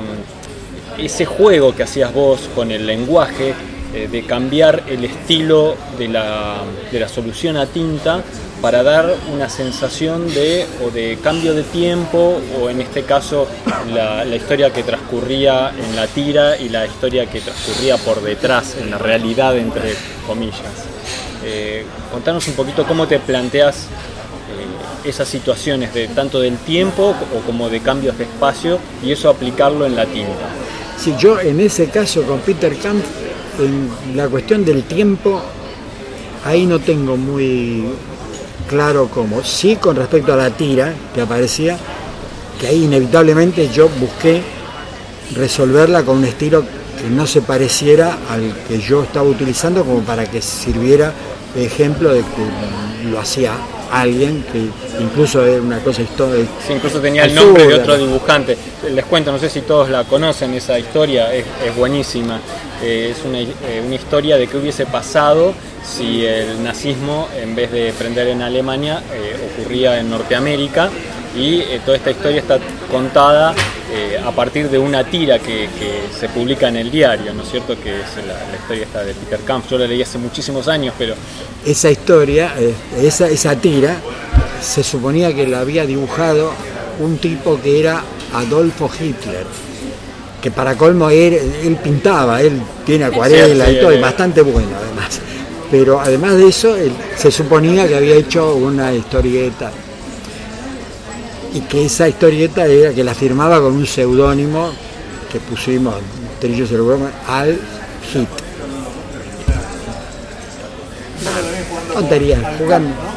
ese 0.99 1.25
juego 1.25 1.75
que 1.75 1.83
hacías 1.83 2.13
vos 2.13 2.49
con 2.55 2.71
el 2.71 2.87
lenguaje, 2.87 3.55
eh, 3.95 4.09
de 4.11 4.23
cambiar 4.23 4.85
el 4.89 5.05
estilo 5.05 5.77
de 5.99 6.09
la, 6.09 6.63
de 6.91 7.01
la, 7.01 7.09
solución 7.09 7.57
a 7.57 7.67
tinta 7.67 8.23
para 8.61 8.83
dar 8.83 9.15
una 9.33 9.49
sensación 9.49 10.33
de, 10.33 10.67
o 10.85 10.91
de 10.91 11.19
cambio 11.23 11.55
de 11.55 11.63
tiempo, 11.63 12.41
o 12.61 12.69
en 12.71 12.81
este 12.81 13.03
caso 13.03 13.49
la, 13.93 14.25
la 14.25 14.37
historia 14.37 14.73
que 14.73 14.83
transcurría 14.83 15.71
en 15.71 15.97
la 15.97 16.07
tira 16.07 16.57
y 16.57 16.69
la 16.69 16.87
historia 16.87 17.27
que 17.27 17.41
transcurría 17.41 17.97
por 17.97 18.23
detrás, 18.23 18.77
en 18.81 18.91
la 18.91 18.99
realidad, 18.99 19.57
entre 19.57 19.95
comillas. 20.27 20.91
Eh, 21.43 21.85
contanos 22.13 22.47
un 22.49 22.55
poquito 22.55 22.87
cómo 22.87 23.07
te 23.09 23.19
planteas 23.19 23.85
eh, 23.85 25.09
esas 25.09 25.27
situaciones 25.27 25.95
de 25.95 26.09
tanto 26.09 26.39
del 26.39 26.59
tiempo 26.59 27.15
o 27.35 27.41
como 27.47 27.71
de 27.71 27.81
cambios 27.81 28.19
de 28.19 28.25
espacio 28.25 28.79
y 29.03 29.13
eso 29.13 29.31
aplicarlo 29.31 29.87
en 29.87 29.97
la 29.97 30.05
tinta. 30.05 30.49
Sí, 30.99 31.15
yo 31.19 31.41
en 31.41 31.61
ese 31.61 31.89
caso 31.89 32.23
con 32.25 32.41
Peter 32.41 32.77
Kant, 32.77 33.03
en 33.61 34.17
la 34.17 34.29
cuestión 34.29 34.65
del 34.65 34.85
tiempo, 34.85 35.41
ahí 36.45 36.67
no 36.67 36.79
tengo 36.79 37.17
muy 37.17 37.85
claro 38.69 39.09
cómo. 39.13 39.43
Sí 39.43 39.77
con 39.77 39.97
respecto 39.97 40.33
a 40.33 40.37
la 40.37 40.51
tira 40.51 40.95
que 41.15 41.21
aparecía, 41.21 41.77
que 42.61 42.69
ahí 42.69 42.85
inevitablemente 42.85 43.69
yo 43.69 43.89
busqué 43.89 44.43
resolverla 45.35 46.03
con 46.03 46.19
un 46.19 46.25
estilo 46.25 46.65
que 47.01 47.09
no 47.09 47.27
se 47.27 47.43
pareciera 47.43 48.19
al 48.29 48.53
que 48.69 48.79
yo 48.79 49.03
estaba 49.03 49.29
utilizando 49.29 49.85
como 49.85 50.01
para 50.01 50.27
que 50.31 50.43
sirviera 50.43 51.13
ejemplo 51.57 52.13
de 52.13 52.21
que 52.21 53.09
lo 53.11 53.19
hacía 53.19 53.55
alguien 53.91 54.45
que 54.53 54.69
incluso 55.03 55.45
era 55.45 55.61
una 55.61 55.79
cosa 55.81 56.03
histórica. 56.03 56.49
Sí, 56.67 56.73
incluso 56.75 57.01
tenía 57.01 57.25
el 57.25 57.35
nombre 57.35 57.67
de 57.67 57.75
otro 57.75 57.97
dibujante. 57.97 58.57
Les 58.93 59.05
cuento, 59.05 59.33
no 59.33 59.39
sé 59.39 59.49
si 59.49 59.63
todos 59.63 59.89
la 59.91 60.05
conocen, 60.05 60.55
esa 60.55 60.79
historia 60.79 61.35
es, 61.35 61.45
buenísima. 61.77 62.41
Eh, 62.83 63.15
es 63.15 63.25
una, 63.25 63.41
eh, 63.41 63.83
una, 63.85 63.95
historia 63.95 64.37
de 64.37 64.47
qué 64.47 64.57
hubiese 64.57 64.87
pasado 64.87 65.53
si 65.85 66.25
el 66.25 66.63
nazismo, 66.63 67.29
en 67.37 67.55
vez 67.55 67.71
de 67.73 67.93
prender 67.93 68.29
en 68.29 68.43
Alemania, 68.43 69.03
eh, 69.13 69.37
ocurría 69.53 69.99
en 69.99 70.11
Norteamérica. 70.11 70.91
Y 71.37 71.63
toda 71.85 71.97
esta 71.97 72.11
historia 72.11 72.41
está 72.41 72.59
contada 72.91 73.55
a 74.25 74.31
partir 74.33 74.69
de 74.69 74.79
una 74.79 75.05
tira 75.05 75.39
que, 75.39 75.69
se 76.19 76.29
publica 76.29 76.69
en 76.69 76.77
el 76.77 76.91
diario, 76.91 77.33
¿no 77.35 77.43
es 77.43 77.51
cierto? 77.51 77.75
Que 77.81 78.01
es 78.01 78.17
la, 78.27 78.57
historia 78.57 78.85
esta 78.85 79.05
de 79.05 79.15
Peter 79.15 79.41
Kampf. 79.41 79.71
Yo 79.71 79.79
la 79.79 79.87
leí 79.87 80.03
hace 80.03 80.19
muchísimos 80.19 80.69
años, 80.69 80.95
pero... 80.99 81.15
Esa 81.65 81.91
historia, 81.91 82.55
esa, 83.01 83.29
esa 83.29 83.57
tira, 83.57 83.97
se 84.61 84.83
suponía 84.83 85.35
que 85.35 85.47
la 85.47 85.61
había 85.61 85.87
dibujado 85.87 86.53
un 87.01 87.19
tipo 87.19 87.61
que 87.61 87.81
era 87.81 88.03
Adolfo 88.35 88.91
Hitler, 88.93 89.47
que 90.41 90.51
para 90.51 90.77
colmo 90.77 91.11
él, 91.11 91.79
pintaba, 91.83 92.41
él 92.43 92.61
tiene 92.85 93.05
acuarela 93.07 93.71
y 93.71 93.81
todo, 93.81 93.93
y 93.93 94.01
bastante 94.01 94.43
bueno 94.43 94.71
además. 94.77 95.21
Pero 95.71 96.01
además 96.01 96.37
de 96.37 96.49
eso, 96.49 96.77
se 97.17 97.31
suponía 97.31 97.87
que 97.87 97.97
había 97.97 98.17
hecho 98.17 98.55
una 98.55 98.93
historieta 98.93 99.71
y 101.53 101.61
que 101.63 101.87
esa 101.87 102.09
historieta 102.09 102.67
era 102.67 102.93
que 102.93 103.05
la 103.05 103.15
firmaba 103.15 103.61
con 103.61 103.73
un 103.73 103.87
seudónimo 103.87 104.71
que 105.31 105.41
pusimos, 105.41 105.95
Trillos 106.41 106.71
el 106.73 106.81
al 107.27 107.59
Hit. 108.13 108.29
Tontería, 111.93 112.57
jugando 112.59 113.11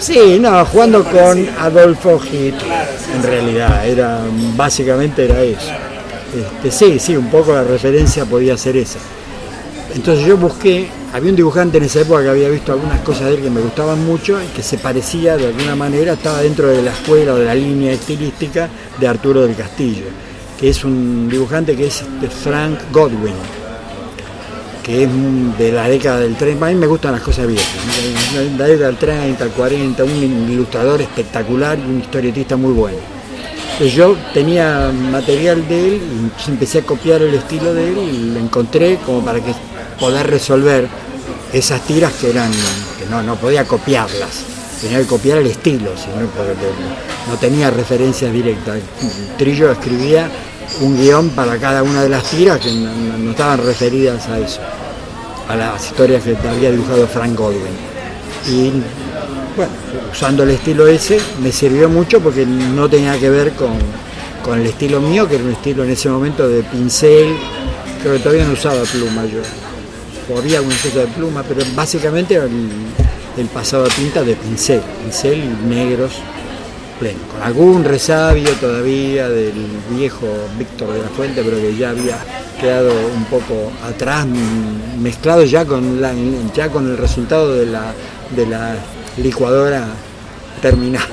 Sí, 0.00 0.38
no, 0.40 0.64
jugando 0.64 1.04
con 1.04 1.46
Adolfo 1.58 2.18
Hitler, 2.24 2.88
en 3.14 3.22
realidad, 3.22 3.86
era 3.86 4.20
básicamente 4.56 5.26
era 5.26 5.42
eso. 5.42 5.72
Este, 6.34 6.70
sí, 6.70 6.98
sí, 6.98 7.16
un 7.16 7.28
poco 7.28 7.52
la 7.52 7.64
referencia 7.64 8.24
podía 8.24 8.56
ser 8.56 8.78
esa. 8.78 8.98
Entonces 9.94 10.24
yo 10.26 10.36
busqué, 10.36 10.88
había 11.12 11.30
un 11.30 11.36
dibujante 11.36 11.78
en 11.78 11.84
esa 11.84 12.00
época 12.00 12.22
que 12.22 12.28
había 12.30 12.48
visto 12.48 12.72
algunas 12.72 13.00
cosas 13.00 13.26
de 13.26 13.34
él 13.34 13.42
que 13.42 13.50
me 13.50 13.60
gustaban 13.60 14.04
mucho 14.04 14.40
y 14.42 14.46
que 14.48 14.62
se 14.62 14.78
parecía 14.78 15.36
de 15.36 15.48
alguna 15.48 15.74
manera, 15.74 16.12
estaba 16.12 16.40
dentro 16.42 16.68
de 16.68 16.82
la 16.82 16.92
escuela 16.92 17.34
o 17.34 17.36
de 17.36 17.46
la 17.46 17.54
línea 17.54 17.92
estilística 17.92 18.68
de 18.98 19.08
Arturo 19.08 19.42
del 19.42 19.56
Castillo, 19.56 20.06
que 20.58 20.70
es 20.70 20.84
un 20.84 21.28
dibujante 21.28 21.76
que 21.76 21.86
es 21.86 22.04
Frank 22.42 22.78
Godwin 22.92 23.34
que 24.82 25.04
es 25.04 25.10
de 25.58 25.72
la 25.72 25.88
década 25.88 26.20
del 26.20 26.36
30, 26.36 26.66
a 26.66 26.68
mí 26.70 26.74
me 26.74 26.86
gustan 26.86 27.12
las 27.12 27.20
cosas 27.20 27.46
viejas, 27.46 27.68
la 28.56 28.66
década 28.66 28.86
del 28.86 28.96
30, 28.96 29.44
el 29.44 29.50
40, 29.50 30.04
un 30.04 30.50
ilustrador 30.50 31.02
espectacular 31.02 31.78
y 31.78 31.82
un 31.82 32.00
historietista 32.00 32.56
muy 32.56 32.72
bueno. 32.72 32.98
Yo 33.94 34.16
tenía 34.34 34.92
material 35.10 35.66
de 35.66 35.88
él 35.88 36.02
y 36.46 36.50
empecé 36.50 36.80
a 36.80 36.82
copiar 36.82 37.22
el 37.22 37.34
estilo 37.34 37.72
de 37.72 37.88
él 37.88 37.98
y 37.98 38.34
lo 38.34 38.40
encontré 38.40 38.98
como 39.06 39.24
para 39.24 39.40
que 39.40 39.54
poder 40.00 40.26
resolver 40.26 40.88
esas 41.52 41.82
tiras 41.82 42.12
que 42.14 42.30
eran, 42.30 42.50
que 42.98 43.06
no, 43.06 43.22
no 43.22 43.36
podía 43.36 43.64
copiarlas, 43.64 44.44
tenía 44.80 44.98
que 44.98 45.06
copiar 45.06 45.38
el 45.38 45.46
estilo, 45.46 45.90
sino 45.96 46.26
porque 46.36 46.54
no 47.28 47.36
tenía 47.36 47.70
referencias 47.70 48.32
directas. 48.32 48.78
Trillo 49.36 49.70
escribía 49.70 50.28
un 50.80 50.96
guion 50.96 51.30
para 51.30 51.58
cada 51.58 51.82
una 51.82 52.02
de 52.02 52.08
las 52.08 52.24
tiras 52.24 52.58
que 52.60 52.72
no, 52.72 53.30
estaban 53.30 53.64
referidas 53.64 54.26
a 54.28 54.38
eso, 54.38 54.60
a 55.48 55.56
las 55.56 55.84
historias 55.84 56.22
que 56.22 56.36
había 56.48 56.70
dibujado 56.70 57.06
Frank 57.06 57.36
Godwin. 57.36 57.90
Y 58.48 58.72
bueno, 59.56 59.72
usando 60.12 60.44
el 60.44 60.50
estilo 60.50 60.86
ese 60.86 61.20
me 61.42 61.52
sirvió 61.52 61.88
mucho 61.88 62.20
porque 62.20 62.46
no 62.46 62.88
tenía 62.88 63.18
que 63.18 63.28
ver 63.28 63.52
con, 63.52 63.70
el 64.58 64.66
estilo 64.66 65.00
mío, 65.00 65.28
que 65.28 65.36
era 65.36 65.44
un 65.44 65.52
estilo 65.52 65.84
en 65.84 65.90
ese 65.90 66.08
momento 66.08 66.48
de 66.48 66.64
pincel, 66.64 67.36
creo 68.02 68.14
que 68.14 68.18
todavía 68.18 68.44
no 68.44 68.54
usaba 68.54 68.82
pluma 68.82 69.24
yo. 69.26 69.42
O 70.32 70.38
había 70.38 70.58
alguna 70.58 70.76
cosa 70.76 71.00
de 71.00 71.06
pluma, 71.08 71.42
pero 71.42 71.62
básicamente 71.74 72.36
el, 72.36 72.68
el 73.36 73.46
pasado 73.46 73.84
a 73.84 73.88
tinta 73.88 74.22
de 74.22 74.36
pincel, 74.36 74.80
pincel 75.02 75.68
negros 75.68 76.12
con 77.32 77.42
algún 77.42 77.82
resabio 77.82 78.50
todavía 78.60 79.26
del 79.30 79.54
viejo 79.90 80.26
Víctor 80.58 80.92
de 80.92 81.02
la 81.02 81.08
Fuente, 81.08 81.42
pero 81.42 81.56
que 81.56 81.74
ya 81.74 81.90
había 81.90 82.18
quedado 82.60 82.92
un 83.16 83.24
poco 83.24 83.72
atrás, 83.82 84.26
mezclado 84.98 85.42
ya 85.44 85.64
con, 85.64 85.98
el 86.04 86.98
resultado 86.98 87.54
de 87.54 87.64
la, 87.64 87.94
de 88.36 88.46
la 88.46 88.74
licuadora 89.16 89.86
terminada. 90.60 91.06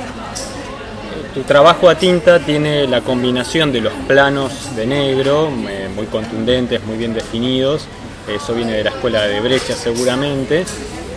Tu 1.33 1.43
trabajo 1.43 1.87
a 1.87 1.95
tinta 1.95 2.39
tiene 2.39 2.85
la 2.85 2.99
combinación 2.99 3.71
de 3.71 3.79
los 3.79 3.93
planos 4.07 4.75
de 4.75 4.87
negro, 4.87 5.49
eh, 5.69 5.87
muy 5.95 6.07
contundentes, 6.07 6.83
muy 6.83 6.97
bien 6.97 7.13
definidos, 7.13 7.87
eso 8.27 8.53
viene 8.53 8.73
de 8.73 8.83
la 8.83 8.89
escuela 8.91 9.23
de 9.23 9.39
Brecha 9.39 9.73
seguramente, 9.73 10.65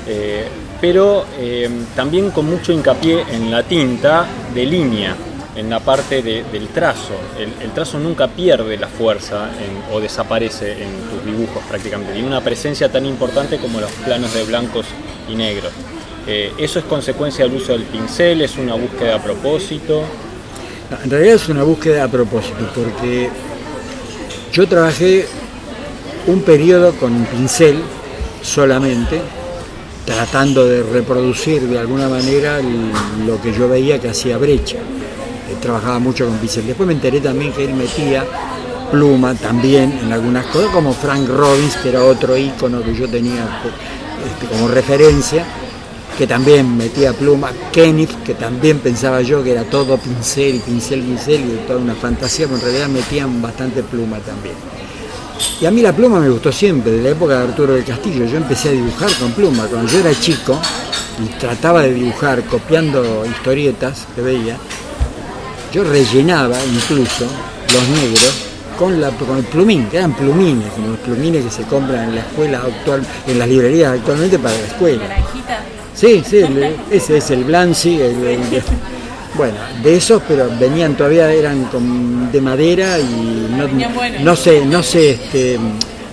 eh, 0.07 0.47
pero 0.81 1.27
eh, 1.39 1.69
también 1.95 2.31
con 2.31 2.47
mucho 2.47 2.73
hincapié 2.73 3.25
en 3.31 3.51
la 3.51 3.63
tinta 3.63 4.27
de 4.55 4.65
línea, 4.65 5.15
en 5.57 5.69
la 5.69 5.81
parte 5.81 6.23
del 6.23 6.69
trazo. 6.69 7.15
El, 7.39 7.71
trazo 7.73 7.99
nunca 7.99 8.29
pierde 8.29 8.77
la 8.79 8.89
fuerza 8.89 9.51
o 9.93 10.01
desaparece 10.01 10.83
en 10.85 10.91
tus 11.11 11.25
dibujos 11.25 11.63
prácticamente. 11.69 12.13
Tiene 12.13 12.29
una 12.29 12.41
presencia 12.41 12.91
tan 12.91 13.05
importante 13.05 13.59
como 13.59 13.81
los 13.81 13.91
planos 13.93 14.33
de 14.33 14.45
blancos 14.45 14.87
y 15.29 15.35
negros. 15.35 15.73
Eh, 16.27 16.53
¿Eso 16.59 16.79
es 16.79 16.85
consecuencia 16.85 17.45
del 17.45 17.57
uso 17.57 17.73
del 17.73 17.83
pincel? 17.83 18.41
¿Es 18.43 18.57
una 18.57 18.75
búsqueda 18.75 19.17
a 19.17 19.23
propósito? 19.23 20.05
En 21.03 21.11
realidad 21.11 21.35
es 21.35 21.49
una 21.49 21.63
búsqueda 21.63 22.05
a 22.05 22.09
propósito, 22.09 22.69
porque 22.75 23.31
yo 24.53 24.67
trabajé 24.67 25.27
un 26.27 26.43
periodo 26.43 26.93
con 26.93 27.25
pincel 27.27 27.81
solamente, 28.43 29.21
tratando 30.05 30.67
de 30.67 30.83
reproducir 30.83 31.63
de 31.63 31.79
alguna 31.79 32.09
manera 32.09 32.61
lo 33.27 33.41
que 33.41 33.53
yo 33.53 33.69
veía 33.69 34.01
que 34.01 34.09
hacía 34.09 34.39
Brecha. 34.39 34.79
trabajaba 35.61 35.99
mucho 35.99 36.27
con 36.27 36.39
pincel. 36.39 36.67
Después 36.67 36.87
me 36.87 36.95
enteré 36.95 37.21
también 37.21 37.53
que 37.53 37.65
él 37.65 37.75
metía 37.75 38.25
pluma 38.91 39.35
también 39.35 39.99
en 40.03 40.13
algunas 40.13 40.47
cosas, 40.47 40.71
como 40.71 40.93
Frank 40.93 41.29
Robbins, 41.29 41.77
que 41.77 41.91
era 41.91 42.03
otro 42.03 42.37
ícono 42.37 42.83
que 42.83 42.95
yo 42.95 43.09
tenía 43.09 43.63
este, 44.27 44.47
como 44.47 44.69
referencia, 44.69 45.45
que 46.19 46.27
también 46.27 46.77
metía 46.77 47.13
pluma. 47.13 47.53
Kenneth, 47.73 48.23
que 48.25 48.35
también 48.35 48.79
pensaba 48.81 49.23
yo 49.23 49.43
que 49.45 49.53
era 49.53 49.65
todo 49.65 49.97
pincel, 49.97 50.61
pincel, 50.61 51.03
pincel, 51.03 51.41
y 51.41 51.67
toda 51.67 51.79
una 51.79 51.95
fantasía, 51.95 52.47
pero 52.47 52.59
en 52.59 52.65
realidad 52.65 52.89
metían 52.89 53.41
bastante 53.41 53.83
pluma 53.83 54.19
también. 54.19 54.55
Y 55.61 55.67
a 55.67 55.71
mí 55.71 55.83
la 55.83 55.95
pluma 55.95 56.21
me 56.21 56.29
gustó 56.29 56.51
siempre, 56.51 56.93
de 56.93 57.03
la 57.03 57.11
época 57.11 57.39
de 57.39 57.45
Arturo 57.49 57.75
del 57.75 57.85
Castillo. 57.85 58.25
Yo 58.25 58.37
empecé 58.37 58.71
a 58.71 58.73
dibujar 58.73 59.11
con 59.15 59.33
pluma. 59.33 59.67
Cuando 59.67 59.91
yo 59.91 60.01
era 60.01 60.19
chico 60.19 60.59
y 61.23 61.27
trataba 61.39 61.83
de 61.83 61.95
dibujar 61.95 62.43
copiando 62.45 63.25
historietas 63.27 64.07
que 64.15 64.23
veía, 64.23 64.57
yo 65.73 65.85
rellenaba 65.85 66.57
incluso 66.65 67.27
los 67.73 67.89
negros 67.89 68.51
con, 68.79 69.01
la, 69.01 69.11
con 69.11 69.37
el 69.37 69.45
plumín, 69.45 69.87
que 69.91 69.99
eran 69.99 70.15
plumines, 70.15 70.73
como 70.73 70.89
los 70.89 70.99
plumines 71.01 71.45
que 71.45 71.51
se 71.51 71.63
compran 71.65 72.09
en 72.09 72.15
la 72.17 72.21
escuela 72.23 72.63
actual, 72.63 73.07
en 73.27 73.39
las 73.39 73.49
librerías 73.49 73.93
actualmente 73.93 74.39
para 74.39 74.57
la 74.57 74.67
escuela. 74.67 75.03
Sí, 75.95 76.23
sí, 76.27 76.43
ese 76.91 77.19
es 77.19 77.31
el 77.31 77.45
Blancy, 77.45 78.01
el, 78.01 78.63
bueno, 79.35 79.59
de 79.83 79.97
esos, 79.97 80.23
pero 80.27 80.51
venían 80.59 80.97
todavía, 80.97 81.33
eran 81.33 81.69
de 82.33 82.41
madera 82.41 82.99
y 82.99 83.47
no, 84.23 84.37
se, 84.37 84.65
no 84.65 84.83
se, 84.83 85.11
este, 85.11 85.59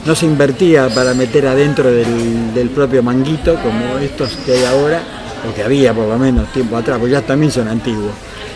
no 0.06 0.16
se 0.16 0.26
invertía 0.26 0.90
para 0.90 1.14
meter 1.14 1.48
adentro 1.48 1.92
del, 1.92 2.70
propio 2.74 3.02
manguito 3.02 3.56
como 3.56 3.98
estos 3.98 4.36
que 4.46 4.54
hay 4.54 4.66
ahora, 4.66 5.02
o 5.50 5.54
que 5.54 5.64
había 5.64 5.94
por 5.94 6.08
lo 6.08 6.18
menos 6.18 6.52
tiempo 6.52 6.78
atrás, 6.78 7.00
porque 7.00 7.14
ya 7.14 7.22
también 7.22 7.52
son 7.52 7.68
antiguos. 7.68 8.12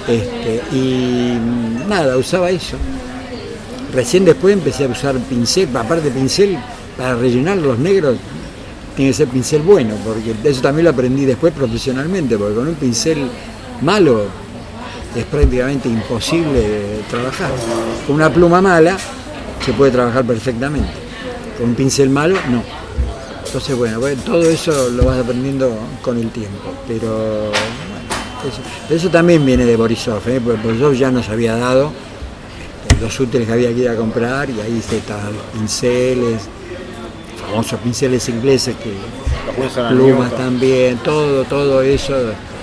Este, 0.07 0.61
y 0.75 1.37
nada, 1.87 2.17
usaba 2.17 2.49
eso. 2.49 2.77
Recién 3.93 4.25
después 4.25 4.53
empecé 4.53 4.85
a 4.85 4.87
usar 4.87 5.15
pincel, 5.17 5.75
aparte 5.75 6.09
pincel, 6.11 6.57
para 6.97 7.15
rellenar 7.15 7.57
los 7.57 7.77
negros 7.79 8.17
tiene 8.95 9.11
que 9.11 9.17
ser 9.17 9.27
pincel 9.27 9.61
bueno, 9.61 9.95
porque 10.05 10.35
eso 10.43 10.61
también 10.61 10.85
lo 10.85 10.91
aprendí 10.91 11.25
después 11.25 11.53
profesionalmente, 11.53 12.37
porque 12.37 12.55
con 12.55 12.67
un 12.67 12.75
pincel 12.75 13.27
malo 13.81 14.40
es 15.15 15.25
prácticamente 15.25 15.89
imposible 15.89 17.01
trabajar. 17.09 17.51
Con 18.07 18.15
una 18.15 18.31
pluma 18.31 18.61
mala 18.61 18.97
se 19.65 19.73
puede 19.73 19.91
trabajar 19.91 20.25
perfectamente, 20.25 20.91
con 21.57 21.69
un 21.69 21.75
pincel 21.75 22.09
malo 22.09 22.35
no. 22.49 22.63
Entonces, 23.45 23.75
bueno, 23.75 23.99
todo 24.25 24.43
eso 24.43 24.89
lo 24.89 25.05
vas 25.05 25.19
aprendiendo 25.19 25.77
con 26.01 26.17
el 26.17 26.29
tiempo, 26.29 26.73
pero 26.87 27.51
eso, 28.89 29.09
también 29.09 29.45
viene 29.45 29.65
de 29.65 29.75
Borisov, 29.75 30.27
¿eh? 30.29 30.39
porque 30.43 30.61
Borisov 30.61 30.93
ya 30.93 31.11
nos 31.11 31.27
había 31.29 31.55
dado 31.57 31.91
este, 32.89 33.01
los 33.03 33.19
útiles 33.19 33.47
que 33.47 33.53
había 33.53 33.69
que 33.69 33.79
ir 33.81 33.89
a 33.89 33.95
comprar 33.95 34.49
y 34.49 34.59
ahí 34.61 34.79
están 34.79 35.33
los 35.33 35.43
pinceles, 35.53 36.43
famosos 37.45 37.79
pinceles 37.81 38.27
ingleses 38.29 38.75
que 38.77 38.93
plumas 39.89 40.31
también, 40.35 40.97
todo, 40.99 41.43
todo 41.43 41.81
eso, 41.81 42.15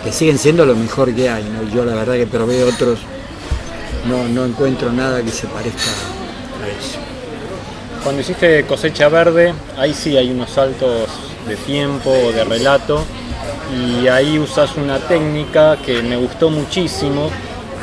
que 0.04 0.12
siguen 0.12 0.38
siendo 0.38 0.64
lo 0.64 0.74
mejor 0.74 1.14
que 1.14 1.28
hay. 1.28 1.44
Yo 1.74 1.84
la 1.84 1.94
verdad 1.94 2.14
que 2.14 2.26
probé 2.26 2.62
otros, 2.64 3.00
no, 4.08 4.28
no 4.28 4.44
encuentro 4.44 4.92
nada 4.92 5.22
que 5.22 5.30
se 5.30 5.46
parezca 5.46 5.90
a 6.62 6.68
eso. 6.68 6.98
Cuando 8.02 8.22
hiciste 8.22 8.64
cosecha 8.64 9.08
verde, 9.08 9.52
ahí 9.76 9.92
sí 9.92 10.16
hay 10.16 10.30
unos 10.30 10.50
saltos 10.50 11.08
de 11.46 11.56
tiempo, 11.56 12.10
de 12.32 12.44
relato, 12.44 13.04
y 13.74 14.06
ahí 14.08 14.38
usas 14.38 14.76
una 14.76 14.98
técnica 14.98 15.76
que 15.76 16.02
me 16.02 16.16
gustó 16.16 16.50
muchísimo. 16.50 17.30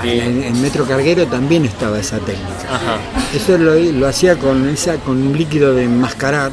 En, 0.03 0.61
Metro 0.61 0.86
Carguero 0.86 1.26
también 1.26 1.66
estaba 1.66 1.99
esa 1.99 2.18
técnica. 2.20 2.99
Eso 3.34 3.57
lo, 3.57 4.07
hacía 4.07 4.38
con, 4.38 4.68
esa, 4.70 4.95
con 4.97 5.22
un 5.22 5.38
líquido 5.38 5.74
de 5.74 5.84
enmascarar, 5.84 6.51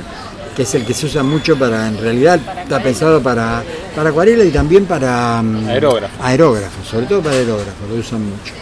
que 0.54 0.62
es 0.62 0.74
el 0.74 0.84
que 0.84 0.94
se 0.94 1.06
usa 1.06 1.22
mucho 1.22 1.58
para, 1.58 1.88
en 1.88 1.98
realidad 1.98 2.40
está 2.62 2.82
pensado 2.82 3.22
para, 3.22 3.62
para 3.94 4.10
acuarela 4.10 4.44
y 4.44 4.50
también 4.50 4.84
para 4.86 5.42
mm, 5.42 5.68
aerógrafo. 5.68 6.22
aerógrafo, 6.22 6.84
sobre 6.84 7.06
todo 7.06 7.22
para 7.22 7.36
aerógrafo, 7.36 7.86
lo 7.88 7.96
usan 7.96 8.22
mucho. 8.24 8.52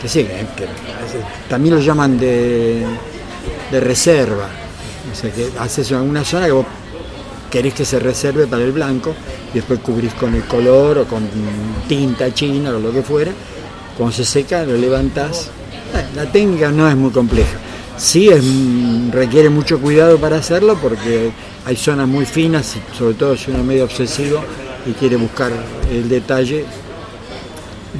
Que 0.00 0.08
sí, 0.08 0.24
que, 0.24 0.66
también 1.48 1.74
lo 1.74 1.80
llaman 1.80 2.18
de, 2.18 2.84
de 3.70 3.80
reserva. 3.80 4.48
O 5.10 5.14
sea, 5.14 5.30
que 5.30 5.50
haces 5.58 5.90
una 5.90 6.24
zona 6.24 6.46
que 6.46 6.52
vos 6.52 6.66
querés 7.50 7.74
que 7.74 7.84
se 7.84 7.98
reserve 7.98 8.46
para 8.46 8.62
el 8.62 8.72
blanco 8.72 9.14
y 9.52 9.56
después 9.56 9.80
cubrís 9.80 10.14
con 10.14 10.34
el 10.34 10.44
color 10.44 10.98
o 10.98 11.04
con 11.04 11.28
tinta 11.88 12.32
china 12.32 12.70
o 12.70 12.78
lo 12.78 12.92
que 12.92 13.02
fuera. 13.02 13.32
Cuando 13.96 14.14
se 14.14 14.24
seca 14.24 14.64
lo 14.64 14.76
levantás. 14.76 15.50
La 16.14 16.30
técnica 16.30 16.70
no 16.70 16.88
es 16.88 16.96
muy 16.96 17.10
compleja. 17.10 17.58
Sí 17.96 18.28
es, 18.28 18.42
requiere 19.10 19.48
mucho 19.48 19.80
cuidado 19.80 20.18
para 20.18 20.36
hacerlo 20.36 20.76
porque 20.80 21.30
hay 21.64 21.76
zonas 21.76 22.08
muy 22.08 22.24
finas, 22.24 22.76
sobre 22.96 23.14
todo 23.14 23.36
si 23.36 23.50
uno 23.50 23.60
es 23.60 23.66
medio 23.66 23.84
obsesivo 23.84 24.42
y 24.86 24.92
quiere 24.92 25.16
buscar 25.16 25.52
el 25.90 26.08
detalle. 26.08 26.64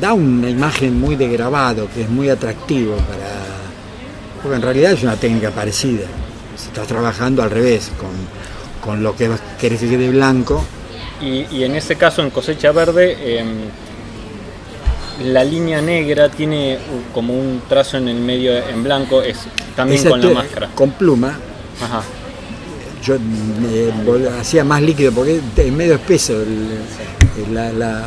Da 0.01 0.13
una 0.13 0.49
imagen 0.49 1.01
muy 1.01 1.17
de 1.17 1.29
grabado 1.29 1.89
que 1.93 2.03
es 2.03 2.09
muy 2.09 2.29
atractivo 2.29 2.97
para. 2.97 3.41
Porque 4.43 4.57
en 4.57 4.63
realidad 4.63 4.93
es 4.93 5.03
una 5.03 5.17
técnica 5.17 5.51
parecida. 5.51 6.07
Se 6.57 6.69
está 6.69 6.83
trabajando 6.83 7.43
al 7.43 7.51
revés, 7.51 7.91
con 7.99 8.11
con 8.81 9.03
lo 9.03 9.15
que 9.15 9.31
querés 9.61 9.81
que 9.81 9.89
quede 9.89 10.11
blanco. 10.11 10.65
Y, 11.21 11.65
en 11.65 11.77
ese 11.77 11.97
caso, 11.97 12.23
en 12.23 12.31
cosecha 12.31 12.73
verde, 12.73 13.39
em, 13.39 13.49
la 15.25 15.45
línea 15.45 15.81
negra 15.81 16.29
tiene 16.29 16.79
como 17.13 17.35
un 17.35 17.63
trazo 17.69 17.97
en 17.97 18.09
el 18.09 18.21
medio 18.21 18.57
en 18.57 18.83
blanco, 18.83 19.23
es 19.23 19.39
también 19.77 20.05
con 20.09 20.21
la 20.21 20.31
máscara. 20.31 20.69
Con 20.75 20.93
pluma. 20.93 21.39
Ajá. 21.83 22.03
Yo 23.03 23.17
hacía 24.39 24.63
más 24.63 24.83
líquido 24.83 25.13
porque 25.13 25.41
es 25.57 25.73
medio 25.73 25.95
espeso 25.95 26.35
la, 27.51 28.07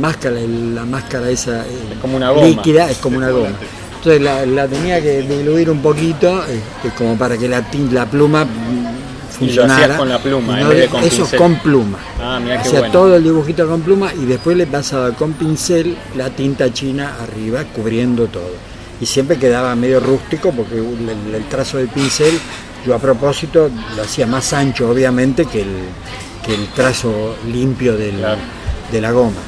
máscara, 0.00 0.36
la 0.40 0.84
máscara 0.84 1.28
esa 1.30 1.64
como 2.00 2.16
una 2.16 2.30
goma. 2.30 2.46
líquida, 2.46 2.90
es 2.90 2.98
como 2.98 3.18
una 3.18 3.30
goma. 3.30 3.50
Entonces 3.96 4.20
la, 4.20 4.68
tenía 4.68 5.00
que 5.00 5.22
diluir 5.22 5.70
un 5.70 5.80
poquito, 5.80 6.44
este, 6.44 6.90
como 6.96 7.16
para 7.16 7.36
que 7.36 7.48
la, 7.48 7.64
la 7.90 8.06
pluma 8.06 8.46
y 9.42 9.52
lo 9.52 9.64
hacías 9.64 9.96
con 9.96 10.08
la 10.08 10.18
pluma, 10.18 10.60
en 10.60 10.68
vez 10.68 10.78
de 10.78 10.88
con 10.88 11.04
Eso 11.04 11.28
con 11.36 11.56
pluma. 11.56 11.98
Ah, 12.20 12.40
Hacía 12.58 12.90
todo 12.90 13.16
el 13.16 13.24
dibujito 13.24 13.66
con 13.66 13.82
pluma 13.82 14.12
y 14.14 14.24
después 14.24 14.56
le 14.56 14.66
pasaba 14.66 15.12
con 15.12 15.32
pincel 15.34 15.96
la 16.16 16.30
tinta 16.30 16.72
china 16.72 17.16
arriba, 17.22 17.64
cubriendo 17.64 18.26
todo. 18.26 18.54
Y 19.00 19.06
siempre 19.06 19.36
quedaba 19.38 19.74
medio 19.74 20.00
rústico 20.00 20.52
porque 20.52 20.78
el, 20.78 21.44
trazo 21.48 21.78
del 21.78 21.88
pincel, 21.88 22.38
yo 22.86 22.94
a 22.94 22.98
propósito 22.98 23.68
lo 23.96 24.02
hacía 24.02 24.26
más 24.26 24.52
ancho, 24.52 24.90
obviamente, 24.90 25.44
que 25.46 25.62
el, 25.62 25.74
que 26.44 26.54
el 26.54 26.68
trazo 26.68 27.36
limpio 27.50 27.96
del, 27.96 28.24
de 28.92 29.00
la 29.00 29.10
goma. 29.10 29.40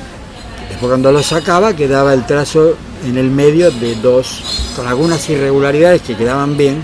Después 0.68 0.88
cuando 0.88 1.12
lo 1.12 1.22
sacaba 1.22 1.76
quedaba 1.76 2.14
el 2.14 2.26
trazo 2.26 2.76
en 3.07 3.18
el 3.18 3.30
medio 3.30 3.70
de 3.70 3.95
dos, 3.97 4.72
con 4.74 4.88
algunas 4.88 5.28
irregularidades 5.28 6.03
que 6.03 6.16
quedaban 6.16 6.57
bien, 6.57 6.82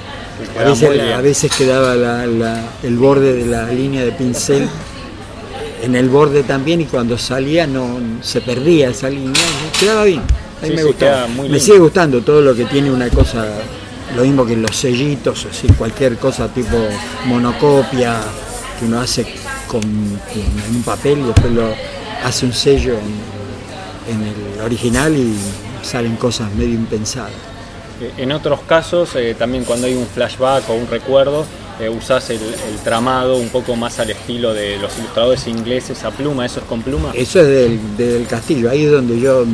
a 0.58 1.20
veces, 1.20 1.50
quedaba 1.56 2.24
el 2.24 2.96
borde 2.98 3.32
de 3.34 3.46
la 3.46 3.66
línea 3.66 4.04
de 4.04 4.12
pincel 4.12 4.68
en 5.82 5.94
el 5.96 6.08
borde 6.08 6.42
también 6.42 6.80
y 6.80 6.84
cuando 6.84 7.16
salía 7.16 7.66
no 7.66 7.98
se 8.22 8.40
perdía 8.40 8.90
esa 8.90 9.08
línea, 9.08 9.42
quedaba 9.78 10.04
bien. 10.04 10.22
A 10.62 10.66
mí 10.66 10.74
me 10.74 10.84
gustaba. 10.84 11.26
Me 11.26 11.58
sigue 11.58 11.78
gustando 11.78 12.20
todo 12.20 12.40
lo 12.42 12.54
que 12.54 12.64
tiene 12.66 12.90
una 12.90 13.08
cosa, 13.08 13.46
lo 14.14 14.22
mismo 14.22 14.44
que 14.44 14.56
los 14.56 14.76
sellitos, 14.76 15.46
así, 15.50 15.68
cualquier 15.68 16.18
cosa 16.18 16.48
tipo 16.48 16.76
monocopia 17.26 18.20
que 18.78 18.84
uno 18.84 19.00
hace 19.00 19.26
con, 19.66 19.82
un 19.84 20.82
papel 20.84 21.20
y 21.20 21.22
después 21.22 21.52
lo 21.52 21.74
hace 22.24 22.44
un 22.44 22.52
sello 22.52 22.96
en 24.08 24.22
el 24.22 24.60
original 24.64 25.16
y 25.16 25.34
salen 25.82 26.16
cosas 26.16 26.52
medio 26.54 26.74
impensadas. 26.74 27.49
Eh, 28.00 28.12
en 28.18 28.32
otros 28.32 28.60
casos, 28.62 29.14
eh, 29.16 29.34
también 29.38 29.64
cuando 29.64 29.86
hay 29.86 29.94
un 29.94 30.06
flashback 30.06 30.68
o 30.70 30.74
un 30.74 30.88
recuerdo, 30.88 31.44
eh, 31.78 31.88
usás 31.88 32.30
el, 32.30 32.40
tramado 32.82 33.36
un 33.36 33.48
poco 33.48 33.76
más 33.76 33.98
al 33.98 34.10
estilo 34.10 34.54
de 34.54 34.78
los 34.78 34.96
ilustradores 34.98 35.46
ingleses 35.46 36.02
a 36.04 36.10
pluma, 36.10 36.46
¿eso 36.46 36.60
es 36.60 36.66
con 36.66 36.82
pluma? 36.82 37.12
Eso 37.14 37.40
es 37.40 37.96
del, 37.96 38.26
castillo, 38.26 38.70
ahí 38.70 38.84
es 38.84 38.90
donde 38.90 39.20
yo 39.20 39.44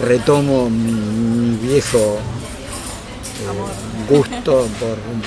retomo 0.00 0.68
mi 0.68 1.56
viejo 1.66 2.18
gusto 4.08 4.66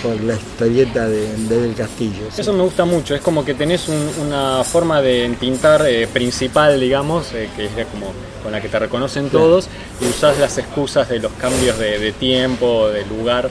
por, 0.01 0.21
la 0.21 0.35
historieta 0.35 1.07
de, 1.07 1.35
del 1.35 1.73
castillo. 1.73 2.27
Eso 2.35 2.53
me 2.53 2.61
gusta 2.61 2.85
mucho, 2.85 3.15
es 3.15 3.21
como 3.21 3.43
que 3.43 3.55
tenés 3.55 3.87
una 3.87 4.63
forma 4.63 5.01
de 5.01 5.35
pintar 5.39 5.83
principal, 6.13 6.79
digamos, 6.79 7.27
que 7.27 7.65
es 7.65 7.87
como 7.91 8.13
con 8.47 8.53
la 8.53 8.61
que 8.61 8.69
te 8.69 8.79
reconocen 8.79 9.27
todos, 9.27 9.67
y 9.99 10.05
usás 10.05 10.39
las 10.39 10.57
excusas 10.57 11.09
de 11.09 11.19
los 11.19 11.33
cambios 11.33 11.77
de, 11.77 12.13
tiempo, 12.13 12.87
de 12.87 13.05
lugar, 13.05 13.49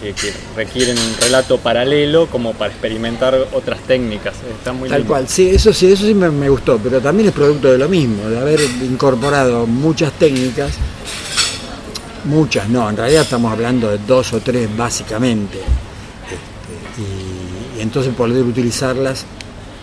que, 0.00 0.14
requieren 0.56 0.96
un 0.96 1.20
relato 1.20 1.58
paralelo 1.58 2.28
como 2.28 2.54
para 2.54 2.72
experimentar 2.72 3.36
otras 3.52 3.78
técnicas. 3.80 4.36
Está 4.56 4.72
muy 4.72 4.88
Tal 4.88 5.04
cual, 5.04 5.28
sí, 5.28 5.50
eso 5.50 5.74
sí, 5.74 5.92
eso 5.92 6.06
sí 6.06 6.14
me, 6.14 6.48
gustó, 6.48 6.78
pero 6.82 6.98
también 6.98 7.28
es 7.28 7.34
producto 7.34 7.70
de 7.70 7.76
lo 7.76 7.90
mismo, 7.90 8.26
de 8.26 8.38
haber 8.40 8.62
incorporado 8.62 9.66
muchas 9.66 10.12
técnicas, 10.12 10.70
muchas, 12.24 12.70
no, 12.70 12.88
en 12.88 12.96
realidad 12.96 13.24
estamos 13.24 13.52
hablando 13.52 13.90
de 13.90 13.98
dos 13.98 14.32
o 14.32 14.40
tres 14.40 14.66
básicamente, 14.74 15.58
este, 15.58 17.02
y, 17.76 17.80
y 17.80 17.82
entonces 17.82 18.14
poder 18.14 18.42
utilizarlas 18.44 19.26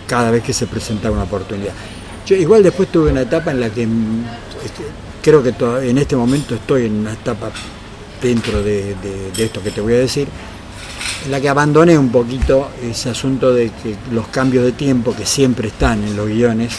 cada 0.08 0.32
vez 0.32 0.42
que 0.42 0.52
se 0.52 0.66
presenta 0.66 1.08
una 1.08 1.22
oportunidad. 1.22 1.72
Yo 2.26 2.34
igual 2.34 2.64
después 2.64 2.90
tuve 2.90 3.12
una 3.12 3.22
etapa 3.22 3.52
en 3.52 3.60
la 3.60 3.70
que 3.70 3.82
este, 3.84 4.82
creo 5.22 5.44
que 5.44 5.54
en 5.88 5.96
este 5.98 6.16
momento 6.16 6.56
estoy 6.56 6.86
en 6.86 6.94
una 6.94 7.12
etapa 7.12 7.52
dentro 8.20 8.64
de, 8.64 8.96
esto 9.38 9.62
que 9.62 9.70
te 9.70 9.80
voy 9.80 9.94
a 9.94 9.98
decir, 9.98 10.26
en 11.24 11.30
la 11.30 11.40
que 11.40 11.48
abandoné 11.48 11.96
un 11.96 12.10
poquito 12.10 12.70
ese 12.82 13.10
asunto 13.10 13.52
de 13.52 13.70
que 13.70 13.94
los 14.10 14.26
cambios 14.26 14.64
de 14.64 14.72
tiempo 14.72 15.14
que 15.14 15.24
siempre 15.24 15.68
están 15.68 16.02
en 16.02 16.16
los 16.16 16.26
guiones 16.26 16.74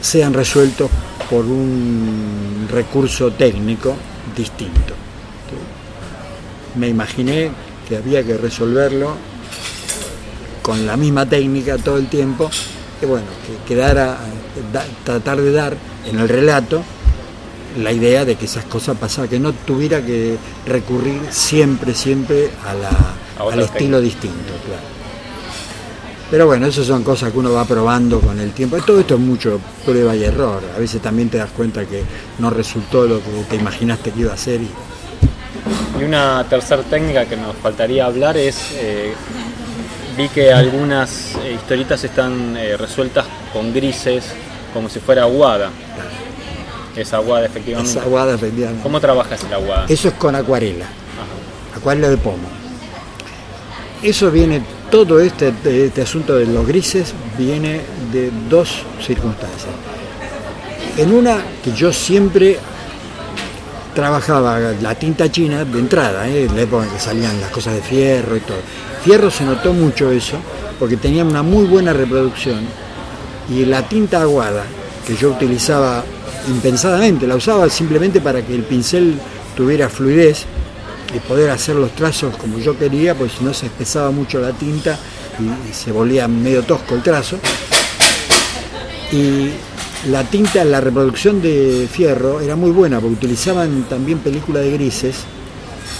sean 0.00 0.34
resueltos 0.34 0.90
por 1.30 1.44
un 1.44 2.66
recurso 2.68 3.30
técnico 3.30 3.94
distinto. 4.36 4.94
Me 6.74 6.88
imaginé 6.88 7.50
que 7.88 7.96
había 7.96 8.24
que 8.24 8.36
resolverlo 8.36 9.14
con 10.62 10.84
la 10.84 10.96
misma 10.96 11.26
técnica 11.26 11.78
todo 11.78 11.96
el 11.96 12.08
tiempo, 12.08 12.50
que 13.00 13.06
bueno, 13.06 13.26
que 13.46 13.74
quedara, 13.74 14.18
tratar 15.04 15.40
de 15.40 15.52
dar 15.52 15.76
en 16.06 16.18
el 16.18 16.28
relato 16.28 16.82
la 17.78 17.92
idea 17.92 18.24
de 18.24 18.36
que 18.36 18.46
esas 18.46 18.64
cosas 18.64 18.96
pasaban, 18.96 19.28
que 19.28 19.38
no 19.38 19.52
tuviera 19.52 20.04
que 20.04 20.36
recurrir 20.66 21.20
siempre, 21.30 21.94
siempre 21.94 22.50
a 22.66 22.74
la, 22.74 22.90
al 23.50 23.60
estilo 23.60 24.00
distinto, 24.00 24.52
claro. 24.66 24.98
Pero 26.30 26.46
bueno, 26.46 26.66
esas 26.66 26.86
son 26.86 27.02
cosas 27.02 27.32
que 27.32 27.38
uno 27.38 27.52
va 27.52 27.64
probando 27.64 28.20
con 28.20 28.38
el 28.38 28.52
tiempo. 28.52 28.76
Todo 28.78 29.00
esto 29.00 29.14
es 29.14 29.20
mucho 29.20 29.58
prueba 29.84 30.14
y 30.14 30.24
error. 30.24 30.62
A 30.76 30.78
veces 30.78 31.00
también 31.00 31.30
te 31.30 31.38
das 31.38 31.48
cuenta 31.50 31.86
que 31.86 32.02
no 32.38 32.50
resultó 32.50 33.06
lo 33.06 33.22
que 33.22 33.30
te 33.48 33.56
imaginaste 33.56 34.10
que 34.10 34.20
iba 34.20 34.34
a 34.34 34.36
ser. 34.36 34.60
Y, 34.60 34.68
y 35.98 36.04
una 36.04 36.44
tercera 36.46 36.82
técnica 36.82 37.24
que 37.24 37.36
nos 37.36 37.56
faltaría 37.56 38.04
hablar 38.04 38.36
es, 38.36 38.72
eh, 38.74 39.14
vi 40.18 40.28
que 40.28 40.52
algunas 40.52 41.36
eh, 41.36 41.52
historitas 41.52 42.02
están 42.02 42.56
eh, 42.56 42.76
resueltas 42.76 43.24
con 43.52 43.72
grises, 43.72 44.24
como 44.74 44.88
si 44.88 44.98
fuera 44.98 45.22
aguada. 45.22 45.70
Es 46.96 47.12
aguada, 47.14 47.46
efectivamente. 47.46 47.92
Es 47.92 47.96
aguada, 47.96 48.34
efectivamente. 48.34 48.82
¿Cómo 48.82 49.00
trabajas 49.00 49.44
el 49.44 49.54
aguada? 49.54 49.86
Eso 49.88 50.08
es 50.08 50.14
con 50.14 50.34
acuarela. 50.34 50.86
Acuarela 51.76 52.08
de 52.08 52.16
pomo. 52.16 52.48
Eso 54.02 54.28
viene, 54.32 54.60
todo 54.90 55.20
este, 55.20 55.52
este 55.64 56.02
asunto 56.02 56.34
de 56.34 56.46
los 56.46 56.66
grises 56.66 57.14
viene 57.38 57.80
de 58.12 58.32
dos 58.50 58.82
circunstancias. 59.00 59.70
En 60.96 61.12
una 61.12 61.36
que 61.62 61.70
yo 61.72 61.92
siempre 61.92 62.58
trabajaba 63.94 64.58
la 64.58 64.94
tinta 64.96 65.30
china 65.30 65.64
de 65.64 65.78
entrada, 65.78 66.28
¿eh? 66.28 66.46
en 66.46 66.56
la 66.56 66.62
época 66.62 66.84
en 66.84 66.90
que 66.90 66.98
salían 66.98 67.40
las 67.40 67.50
cosas 67.50 67.74
de 67.74 67.82
fierro 67.82 68.36
y 68.36 68.40
todo. 68.40 68.58
Fierro 69.08 69.30
se 69.30 69.42
notó 69.42 69.72
mucho 69.72 70.10
eso, 70.10 70.36
porque 70.78 70.98
tenía 70.98 71.24
una 71.24 71.42
muy 71.42 71.64
buena 71.64 71.94
reproducción 71.94 72.60
y 73.48 73.64
la 73.64 73.88
tinta 73.88 74.20
aguada 74.20 74.64
que 75.06 75.16
yo 75.16 75.30
utilizaba 75.30 76.04
impensadamente, 76.46 77.26
la 77.26 77.36
usaba 77.36 77.70
simplemente 77.70 78.20
para 78.20 78.42
que 78.42 78.54
el 78.54 78.64
pincel 78.64 79.18
tuviera 79.56 79.88
fluidez 79.88 80.44
y 81.16 81.20
poder 81.20 81.48
hacer 81.48 81.76
los 81.76 81.92
trazos 81.92 82.36
como 82.36 82.58
yo 82.58 82.78
quería, 82.78 83.14
pues 83.14 83.32
si 83.32 83.44
no 83.44 83.54
se 83.54 83.64
espesaba 83.64 84.10
mucho 84.10 84.40
la 84.40 84.52
tinta 84.52 84.98
y, 85.38 85.72
se 85.72 85.90
volvía 85.90 86.28
medio 86.28 86.62
tosco 86.64 86.94
el 86.94 87.02
trazo. 87.02 87.38
Y 89.10 89.52
la 90.10 90.22
tinta, 90.24 90.62
la 90.66 90.82
reproducción 90.82 91.40
de 91.40 91.88
Fierro 91.90 92.42
era 92.42 92.56
muy 92.56 92.72
buena, 92.72 93.00
porque 93.00 93.14
utilizaban 93.14 93.84
también 93.84 94.18
película 94.18 94.60
de 94.60 94.70
grises 94.70 95.16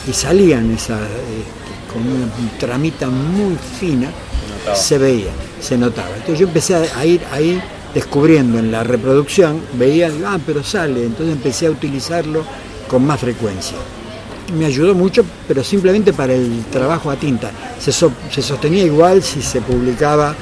y 0.07 0.13
salían 0.13 0.71
esa, 0.73 0.97
este, 1.01 1.68
con 1.99 2.13
una 2.13 2.27
tramita 2.59 3.09
muy 3.09 3.57
fina, 3.57 4.11
se 4.75 4.99
veía, 4.99 5.31
se 5.61 5.77
notaba. 5.77 6.11
Entonces 6.11 6.39
yo 6.39 6.47
empecé 6.47 6.75
a 6.75 7.07
ir 7.07 7.21
ahí 7.33 7.61
descubriendo 7.95 8.59
en 8.59 8.71
la 8.71 8.85
reproducción, 8.85 9.61
veía, 9.75 10.11
ah, 10.27 10.39
pero 10.45 10.63
sale, 10.63 11.05
entonces 11.05 11.35
empecé 11.35 11.67
a 11.67 11.71
utilizarlo 11.71 12.45
con 12.89 13.05
más 13.05 13.21
frecuencia. 13.21 13.77
Me 14.57 14.67
ayudó 14.67 14.95
mucho, 14.95 15.25
pero 15.47 15.63
simplemente 15.63 16.13
para 16.13 16.33
el 16.33 16.65
trabajo 16.71 17.11
a 17.11 17.17
tinta. 17.17 17.51
Se, 17.79 17.93
se 17.93 18.43
sostenía 18.43 18.85
igual 18.85 19.23
si 19.23 19.43
se 19.43 19.61
publicaba 19.61 20.35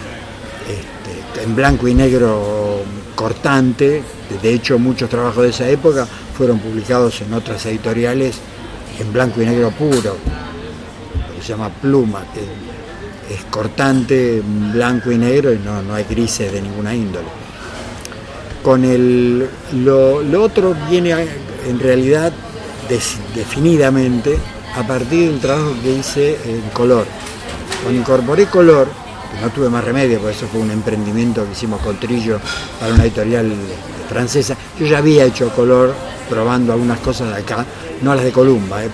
este, 0.68 1.42
en 1.42 1.56
blanco 1.56 1.88
y 1.88 1.94
negro 1.94 2.82
cortante. 3.14 4.02
De 4.42 4.52
hecho, 4.52 4.78
muchos 4.78 5.08
trabajos 5.08 5.42
de 5.42 5.50
esa 5.50 5.68
época 5.68 6.06
fueron 6.36 6.58
publicados 6.58 7.20
en 7.22 7.34
otras 7.34 7.64
editoriales 7.66 8.36
en 9.00 9.12
blanco 9.12 9.42
y 9.42 9.46
negro 9.46 9.70
puro, 9.70 10.16
se 11.46 11.52
llama 11.52 11.70
pluma, 11.70 12.24
que 12.34 13.34
es 13.34 13.44
cortante, 13.44 14.42
blanco 14.72 15.12
y 15.12 15.18
negro 15.18 15.52
y 15.52 15.58
no, 15.58 15.80
no 15.80 15.94
hay 15.94 16.04
grises 16.04 16.52
de 16.52 16.60
ninguna 16.60 16.94
índole. 16.94 17.28
Con 18.62 18.84
el, 18.84 19.48
lo, 19.84 20.42
otro 20.42 20.74
viene 20.90 21.14
en 21.68 21.78
realidad 21.78 22.32
definidamente 23.34 24.36
a 24.76 24.84
partir 24.84 25.30
del 25.30 25.40
trabajo 25.40 25.72
que 25.82 25.92
hice 25.92 26.36
en 26.44 26.62
color. 26.72 27.06
Cuando 27.82 28.00
incorporé 28.00 28.46
color, 28.46 28.88
no 29.40 29.50
tuve 29.50 29.68
más 29.68 29.84
remedio, 29.84 30.18
porque 30.18 30.36
eso 30.36 30.48
fue 30.48 30.60
un 30.60 30.70
emprendimiento 30.72 31.44
que 31.44 31.52
hicimos 31.52 31.80
con 31.80 31.98
Trillo 32.00 32.40
para 32.80 32.92
una 32.92 33.04
editorial 33.04 33.52
francesa, 34.08 34.56
yo 34.78 34.86
ya 34.86 34.98
había 34.98 35.24
hecho 35.24 35.50
color 35.50 35.94
probando 36.28 36.72
algunas 36.72 36.98
cosas 37.00 37.28
de 37.28 37.42
acá, 37.42 37.64
no 38.02 38.14
las 38.14 38.24
de 38.24 38.32
Columba, 38.32 38.84
eh, 38.84 38.90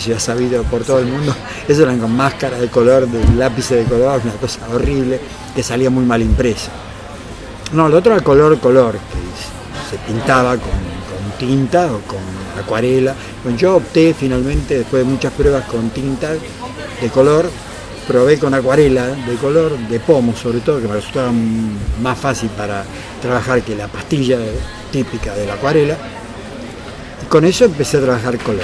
ya 0.00 0.18
sabido 0.18 0.62
por 0.64 0.84
todo 0.84 0.98
el 0.98 1.06
mundo, 1.06 1.34
eso 1.68 1.82
eran 1.82 1.98
con 1.98 2.14
máscara 2.14 2.58
de 2.58 2.68
color, 2.68 3.06
de 3.08 3.34
lápiz 3.36 3.68
de 3.70 3.84
color, 3.84 4.20
una 4.22 4.32
cosa 4.34 4.60
horrible, 4.72 5.20
que 5.54 5.62
salía 5.62 5.90
muy 5.90 6.04
mal 6.04 6.22
impresa. 6.22 6.70
No, 7.72 7.88
lo 7.88 7.98
otro 7.98 8.14
era 8.14 8.22
color, 8.22 8.58
color, 8.60 8.94
que 8.94 9.90
se 9.90 9.98
pintaba 10.06 10.56
con, 10.56 10.94
tinta 11.38 11.86
o 11.92 12.00
con 12.00 12.20
acuarela. 12.58 13.14
yo 13.58 13.76
opté 13.76 14.14
finalmente, 14.14 14.78
después 14.78 15.04
de 15.04 15.10
muchas 15.10 15.32
pruebas 15.32 15.64
con 15.64 15.90
tinta 15.90 16.32
de 16.32 17.08
color, 17.12 17.50
probé 18.06 18.38
con 18.38 18.54
acuarela 18.54 19.06
de 19.06 19.34
color, 19.36 19.76
de 19.76 19.98
pomo 19.98 20.34
sobre 20.36 20.60
todo, 20.60 20.80
que 20.80 20.86
me 20.86 20.94
resultaba 20.94 21.32
más 22.00 22.18
fácil 22.18 22.50
para 22.50 22.84
trabajar 23.20 23.62
que 23.62 23.74
la 23.74 23.88
pastilla 23.88 24.38
típica 24.92 25.34
de 25.34 25.46
la 25.46 25.54
acuarela. 25.54 25.96
Y 27.22 27.26
con 27.26 27.44
eso 27.44 27.64
empecé 27.64 27.96
a 27.96 28.02
trabajar 28.02 28.38
color. 28.38 28.62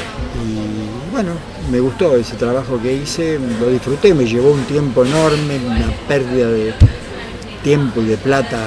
Bueno, 1.10 1.32
me 1.70 1.80
gustó 1.80 2.16
ese 2.16 2.36
trabajo 2.36 2.80
que 2.80 2.92
hice, 2.92 3.38
lo 3.60 3.68
disfruté, 3.68 4.14
me 4.14 4.24
llevó 4.24 4.52
un 4.52 4.62
tiempo 4.64 5.04
enorme, 5.04 5.58
una 5.66 5.90
pérdida 6.06 6.48
de 6.48 6.72
tiempo 7.62 8.00
y 8.00 8.06
de 8.06 8.16
plata 8.16 8.58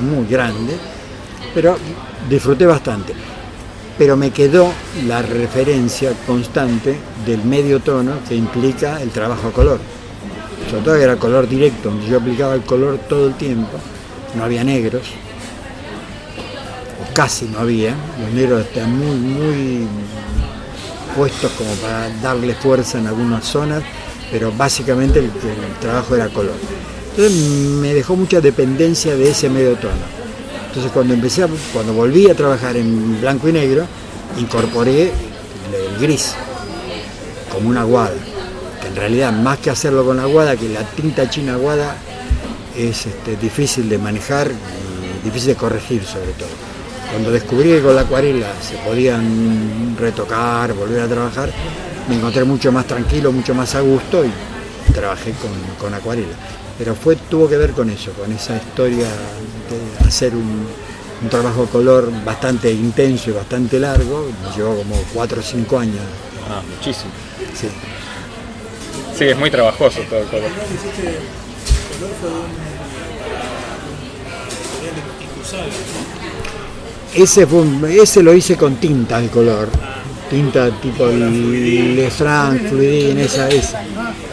muy 0.00 0.26
grande, 0.26 0.74
pero 1.54 1.76
disfruté 2.28 2.66
bastante. 2.66 3.14
Pero 3.96 4.16
me 4.16 4.30
quedó 4.30 4.72
la 5.06 5.22
referencia 5.22 6.12
constante 6.26 6.98
del 7.26 7.44
medio 7.44 7.80
tono 7.80 8.12
que 8.28 8.34
implica 8.34 9.00
el 9.00 9.10
trabajo 9.10 9.48
a 9.48 9.52
color. 9.52 9.80
Sobre 10.70 10.82
todo 10.82 10.94
era 10.96 11.16
color 11.16 11.48
directo, 11.48 11.92
yo 12.08 12.18
aplicaba 12.18 12.54
el 12.54 12.62
color 12.62 12.98
todo 13.08 13.28
el 13.28 13.34
tiempo, 13.34 13.78
no 14.36 14.44
había 14.44 14.62
negros, 14.64 15.02
o 17.00 17.14
casi 17.14 17.46
no 17.46 17.58
había, 17.58 17.94
los 18.20 18.30
negros 18.32 18.60
están 18.66 18.96
muy, 18.96 19.16
muy 19.16 19.88
puestos 21.16 21.50
como 21.52 21.72
para 21.74 22.08
darle 22.20 22.54
fuerza 22.54 22.98
en 22.98 23.06
algunas 23.06 23.44
zonas, 23.44 23.82
pero 24.30 24.52
básicamente 24.52 25.18
el 25.18 25.30
trabajo 25.80 26.14
era 26.14 26.28
color. 26.28 26.54
Entonces 27.10 27.32
me 27.32 27.92
dejó 27.92 28.16
mucha 28.16 28.40
dependencia 28.40 29.16
de 29.16 29.30
ese 29.30 29.48
medio 29.48 29.74
tono. 29.76 30.20
Entonces 30.68 30.92
cuando 30.92 31.14
empecé, 31.14 31.44
cuando 31.72 31.92
volví 31.92 32.30
a 32.30 32.34
trabajar 32.34 32.76
en 32.76 33.20
blanco 33.20 33.48
y 33.48 33.52
negro, 33.52 33.84
incorporé 34.38 35.10
el 35.10 35.98
gris 36.00 36.34
como 37.52 37.68
una 37.68 37.80
aguada. 37.80 38.14
Que 38.80 38.88
en 38.88 38.96
realidad 38.96 39.32
más 39.32 39.58
que 39.58 39.70
hacerlo 39.70 40.04
con 40.04 40.20
aguada, 40.20 40.56
que 40.56 40.68
la 40.68 40.84
tinta 40.84 41.28
china 41.28 41.54
aguada 41.54 41.96
es 42.76 43.06
este, 43.06 43.36
difícil 43.36 43.88
de 43.88 43.98
manejar 43.98 44.50
y 44.50 45.24
difícil 45.24 45.48
de 45.48 45.56
corregir 45.56 46.04
sobre 46.04 46.32
todo. 46.32 46.69
Cuando 47.10 47.30
descubrí 47.30 47.70
que 47.70 47.82
con 47.82 47.94
la 47.94 48.02
acuarela 48.02 48.52
se 48.62 48.76
podían 48.76 49.96
retocar, 49.98 50.72
volver 50.74 51.02
a 51.02 51.08
trabajar, 51.08 51.50
me 52.08 52.16
encontré 52.16 52.44
mucho 52.44 52.70
más 52.72 52.86
tranquilo, 52.86 53.32
mucho 53.32 53.54
más 53.54 53.74
a 53.74 53.80
gusto 53.80 54.24
y 54.24 54.30
trabajé 54.92 55.32
con, 55.32 55.50
con 55.78 55.94
acuarela 55.94 56.34
pero 56.80 56.94
fue, 56.94 57.14
tuvo 57.14 57.46
que 57.46 57.58
ver 57.58 57.72
con 57.72 57.90
eso, 57.90 58.10
con 58.12 58.32
esa 58.32 58.56
historia 58.56 59.04
de 59.04 60.08
hacer 60.08 60.32
un, 60.34 60.66
trabajo 61.28 61.66
de 61.66 61.68
color 61.68 62.10
bastante 62.24 62.72
intenso 62.72 63.28
y 63.28 63.34
bastante 63.34 63.78
largo, 63.78 64.30
me 64.42 64.56
llevó 64.56 64.76
como 64.76 64.96
4 65.12 65.40
o 65.40 65.42
5 65.42 65.78
años. 65.78 66.00
Ah, 66.48 66.62
muchísimo. 66.74 67.10
Sí. 67.54 67.68
Sí, 69.14 69.24
es 69.24 69.36
muy 69.36 69.50
trabajoso 69.50 70.00
todo 70.08 70.20
el 70.20 70.26
color. 70.28 70.50
Ese, 77.14 77.46
fue, 77.46 77.64
ese 78.00 78.22
lo 78.22 78.32
hice 78.32 78.56
con 78.56 78.76
tinta 78.76 79.20
de 79.20 79.28
color, 79.28 79.68
tinta 80.30 80.70
tipo 80.80 81.06
Le 81.08 82.08
Franc, 82.10 82.68
Fluidin, 82.68 83.18
esa, 83.18 83.48
esa, 83.48 83.82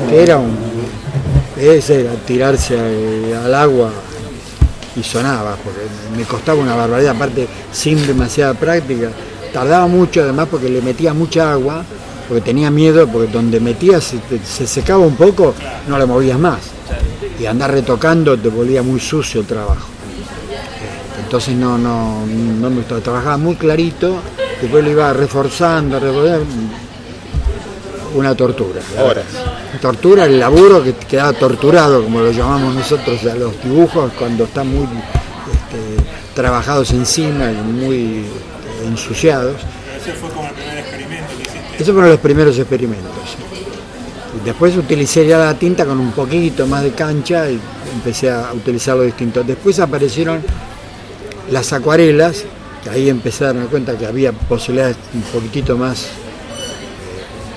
que 0.08 0.22
era 0.22 0.38
un, 0.38 0.56
ese 1.60 2.02
era 2.02 2.14
tirarse 2.26 2.78
al 3.36 3.54
agua 3.56 3.92
y 4.96 5.04
sonaba, 5.04 5.56
porque 5.64 5.82
me 6.16 6.24
costaba 6.26 6.62
una 6.62 6.76
barbaridad, 6.76 7.16
aparte 7.16 7.48
sin 7.72 8.06
demasiada 8.06 8.54
práctica. 8.54 9.10
Tardaba 9.52 9.88
mucho 9.88 10.22
además 10.22 10.48
porque 10.50 10.70
le 10.70 10.82
metía 10.82 11.14
mucha 11.14 11.52
agua, 11.52 11.84
porque 12.28 12.42
tenía 12.42 12.70
miedo, 12.70 13.08
porque 13.08 13.32
donde 13.32 13.60
metías 13.60 14.14
se, 14.44 14.68
secaba 14.68 15.00
un 15.06 15.16
poco, 15.16 15.56
no 15.88 15.98
le 15.98 16.06
movías 16.06 16.38
más. 16.38 16.60
Y 17.40 17.46
andar 17.46 17.72
retocando 17.72 18.38
te 18.38 18.50
volvía 18.50 18.84
muy 18.84 19.00
sucio 19.00 19.42
el 19.42 19.48
trabajo. 19.48 19.88
Entonces 21.28 21.56
no, 21.56 21.78
no, 21.78 22.26
no 22.26 22.70
me 22.70 22.78
gustaba, 22.78 23.02
trabajaba 23.02 23.36
muy 23.36 23.58
clarito, 23.58 24.16
después 24.62 24.82
lo 24.82 24.90
iba 24.90 25.12
reforzando, 25.12 26.00
reforzando 26.00 26.46
una 28.16 28.34
tortura. 28.34 28.80
Horas. 28.98 29.26
Tortura, 29.82 30.24
el 30.24 30.40
laburo 30.40 30.82
que 30.82 30.94
quedaba 30.94 31.34
torturado, 31.34 32.02
como 32.02 32.22
lo 32.22 32.32
llamamos 32.32 32.76
nosotros 32.76 33.26
a 33.26 33.36
los 33.36 33.62
dibujos, 33.62 34.14
cuando 34.18 34.46
están 34.46 34.70
muy 34.70 34.86
este, 34.86 36.02
trabajados 36.34 36.92
encima 36.92 37.52
y 37.52 37.56
muy 37.56 38.24
este, 38.24 38.88
ensuciados. 38.88 39.58
Ese 40.02 40.14
fue 40.14 40.30
como 40.30 40.48
el 40.48 40.54
primer 40.54 40.78
experimento 40.78 41.28
que 41.36 41.42
hiciste. 41.42 41.84
Esos 41.84 41.94
fueron 41.94 42.12
los 42.12 42.20
primeros 42.22 42.58
experimentos. 42.58 43.12
Después 44.46 44.78
utilicé 44.78 45.28
ya 45.28 45.40
la 45.40 45.60
tinta 45.60 45.86
con 45.86 46.00
un 46.00 46.14
poquito 46.14 46.66
más 46.68 46.84
de 46.84 46.92
cancha 46.92 47.52
y 47.52 47.60
empecé 47.94 48.32
a 48.32 48.54
utilizar 48.54 48.96
los 48.96 49.08
distintos. 49.08 49.46
Después 49.46 49.78
aparecieron 49.82 50.42
las 51.52 51.74
acuarelas, 51.74 52.44
que 52.84 52.90
ahí 52.90 53.10
empezaron 53.10 53.58
a 53.58 53.60
dar 53.62 53.70
cuenta 53.70 53.98
que 53.98 54.06
había 54.06 54.32
posibilidades 54.32 54.98
un 55.14 55.22
poquitito 55.22 55.78
más 55.78 56.08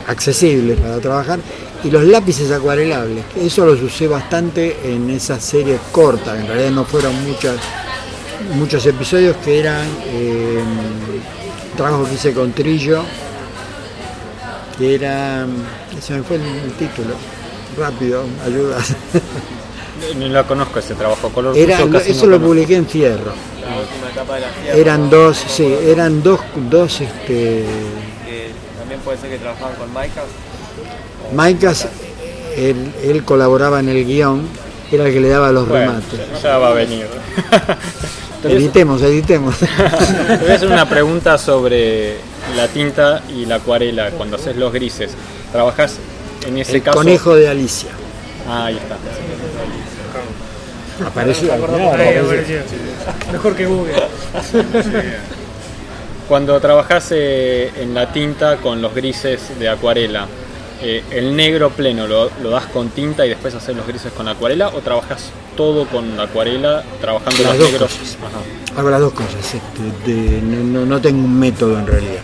accesibles 0.06 0.78
para 0.78 0.98
trabajar, 0.98 1.40
y 1.82 1.90
los 1.90 2.04
lápices 2.04 2.50
acuarelables, 2.50 3.24
eso 3.40 3.64
los 3.64 3.80
usé 3.80 4.06
bastante 4.06 4.76
en 4.84 5.08
esas 5.10 5.42
series 5.42 5.80
cortas, 5.92 6.38
en 6.38 6.46
realidad 6.46 6.70
no 6.70 6.84
fueron 6.84 7.14
muchas, 7.26 7.56
muchos 8.54 8.84
episodios 8.86 9.36
que 9.38 9.60
eran 9.60 9.86
eh, 10.06 10.62
trabajos 11.76 12.08
que 12.08 12.14
hice 12.16 12.34
con 12.34 12.52
Trillo, 12.52 13.02
que 14.76 14.94
era, 14.94 15.46
ese 15.96 16.14
me 16.14 16.22
fue 16.22 16.36
el, 16.36 16.72
título, 16.78 17.14
rápido, 17.78 18.24
ayuda. 18.44 18.78
Ni 20.16 20.28
lo 20.28 20.46
conozco 20.46 20.78
ese 20.78 20.94
trabajo, 20.94 21.28
color 21.30 21.56
Eso 21.56 22.26
lo 22.26 22.40
publiqué 22.40 22.76
en 22.76 22.86
Fierro. 22.86 23.32
Eran 24.74 25.08
dos, 25.10 25.36
sí, 25.36 25.74
eran 25.86 26.22
dos, 26.22 26.40
dos 26.70 27.00
este, 27.00 27.64
puede 29.04 29.18
ser 29.18 29.30
que 29.30 29.38
trabajaban 29.38 29.74
con 29.76 29.92
Maicas. 29.92 30.24
Maicas 31.34 31.88
él, 32.56 32.92
él 33.02 33.24
colaboraba 33.24 33.80
en 33.80 33.88
el 33.88 34.04
guion, 34.04 34.46
era 34.92 35.06
el 35.06 35.12
que 35.12 35.20
le 35.20 35.28
daba 35.28 35.52
los 35.52 35.68
Bueno, 35.68 35.92
remates. 35.92 36.42
ya 36.42 36.58
va 36.58 36.68
a 36.68 36.74
venir. 36.74 37.06
Editemos, 38.44 39.02
editemos. 39.02 39.58
Te 39.58 39.66
voy 40.40 40.50
a 40.50 40.54
hacer 40.54 40.68
una 40.68 40.88
pregunta 40.88 41.36
sobre 41.36 42.16
la 42.56 42.68
tinta 42.68 43.22
y 43.28 43.44
la 43.44 43.56
acuarela 43.56 44.12
cuando 44.12 44.36
haces 44.36 44.56
los 44.56 44.72
grises. 44.72 45.12
¿Trabajas 45.52 45.96
en 46.46 46.56
ese 46.56 46.76
El 46.76 46.82
caso? 46.82 46.96
conejo 46.96 47.34
de 47.34 47.48
Alicia. 47.48 47.90
Ah, 48.48 48.66
ahí 48.66 48.76
está. 48.78 48.96
Apareció. 51.06 51.52
Mejor 53.32 53.56
que 53.56 53.66
Google. 53.66 53.92
Cuando 56.28 56.60
trabajas 56.60 57.08
eh, 57.10 57.70
en 57.80 57.92
la 57.94 58.12
tinta 58.12 58.56
con 58.58 58.80
los 58.80 58.94
grises 58.94 59.58
de 59.58 59.68
acuarela, 59.68 60.26
eh, 60.82 61.02
¿el 61.10 61.34
negro 61.34 61.70
pleno 61.70 62.06
lo, 62.06 62.30
lo 62.42 62.50
das 62.50 62.66
con 62.66 62.90
tinta 62.90 63.26
y 63.26 63.30
después 63.30 63.54
haces 63.54 63.74
los 63.76 63.86
grises 63.86 64.12
con 64.12 64.28
acuarela 64.28 64.68
o 64.68 64.78
trabajas 64.80 65.30
todo 65.56 65.86
con 65.86 66.18
acuarela 66.20 66.84
trabajando 67.00 67.42
Las 67.42 67.48
los 67.48 67.58
dos 67.58 67.72
negros? 67.72 67.90
cosas. 67.92 68.16
Ajá. 68.20 68.80
Hago 68.80 68.90
las 68.90 69.00
dos 69.00 69.12
cosas. 69.12 69.34
este, 69.54 70.10
de- 70.12 70.40
no, 70.42 70.80
no- 70.80 70.86
no 70.86 71.00
tengo 71.00 71.18
un 71.24 71.38
método 71.38 71.78
en 71.78 71.86
realidad. 71.86 72.20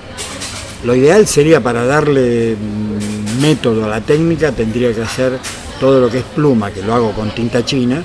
Lo 0.84 0.94
ideal 0.94 1.26
sería 1.26 1.60
para 1.60 1.84
darle 1.84 2.54
mm, 2.54 3.40
método 3.42 3.86
a 3.86 3.88
la 3.88 4.00
técnica, 4.00 4.52
tendría 4.52 4.94
que 4.94 5.02
hacer 5.02 5.32
todo 5.80 6.00
lo 6.00 6.08
que 6.08 6.18
es 6.18 6.24
pluma, 6.24 6.70
que 6.70 6.80
lo 6.82 6.94
hago 6.94 7.10
con 7.12 7.34
tinta 7.34 7.64
china, 7.64 8.04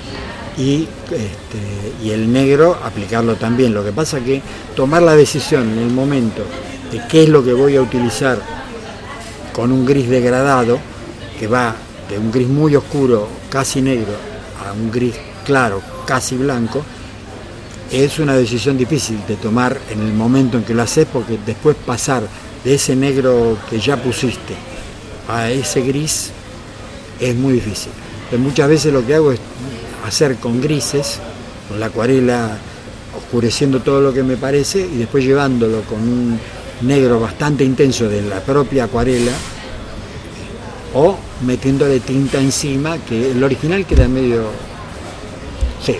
y, 0.58 0.88
este, 1.10 2.04
y 2.04 2.10
el 2.10 2.32
negro 2.32 2.78
aplicarlo 2.82 3.36
también. 3.36 3.74
Lo 3.74 3.84
que 3.84 3.92
pasa 3.92 4.20
que 4.20 4.42
tomar 4.74 5.02
la 5.02 5.14
decisión 5.14 5.70
en 5.70 5.78
el 5.78 5.90
momento 5.90 6.44
de 6.90 7.00
qué 7.08 7.24
es 7.24 7.28
lo 7.28 7.44
que 7.44 7.52
voy 7.52 7.76
a 7.76 7.82
utilizar 7.82 8.38
con 9.52 9.72
un 9.72 9.84
gris 9.84 10.08
degradado, 10.08 10.78
que 11.38 11.46
va 11.46 11.74
de 12.08 12.18
un 12.18 12.30
gris 12.30 12.48
muy 12.48 12.76
oscuro, 12.76 13.28
casi 13.50 13.80
negro, 13.80 14.12
a 14.66 14.72
un 14.72 14.90
gris 14.90 15.14
claro, 15.44 15.82
casi 16.06 16.36
blanco, 16.36 16.82
es 17.90 18.18
una 18.18 18.34
decisión 18.34 18.78
difícil 18.78 19.18
de 19.28 19.36
tomar 19.36 19.78
en 19.90 20.00
el 20.00 20.12
momento 20.12 20.56
en 20.56 20.64
que 20.64 20.74
lo 20.74 20.82
haces, 20.82 21.06
porque 21.12 21.38
después 21.44 21.76
pasar 21.76 22.22
de 22.64 22.74
ese 22.74 22.96
negro 22.96 23.58
que 23.68 23.78
ya 23.78 23.96
pusiste 23.96 24.54
a 25.28 25.50
ese 25.50 25.82
gris 25.82 26.30
es 27.20 27.34
muy 27.34 27.54
difícil. 27.54 27.92
Entonces, 28.24 28.40
muchas 28.40 28.68
veces 28.68 28.92
lo 28.92 29.04
que 29.04 29.14
hago 29.14 29.32
es 29.32 29.40
hacer 30.06 30.36
con 30.36 30.60
grises, 30.60 31.18
con 31.68 31.78
la 31.80 31.86
acuarela 31.86 32.56
oscureciendo 33.16 33.80
todo 33.80 34.00
lo 34.00 34.12
que 34.12 34.22
me 34.22 34.36
parece 34.36 34.80
y 34.80 34.96
después 34.96 35.24
llevándolo 35.24 35.82
con 35.82 35.98
un 36.00 36.38
negro 36.82 37.20
bastante 37.20 37.62
intenso 37.64 38.08
de 38.08 38.22
la 38.22 38.40
propia 38.40 38.84
acuarela 38.84 39.32
o 40.94 41.16
metiéndole 41.46 42.00
tinta 42.00 42.38
encima, 42.38 42.98
que 42.98 43.30
el 43.32 43.42
original 43.42 43.86
queda 43.86 44.06
medio 44.08 44.44
feo, 45.82 45.96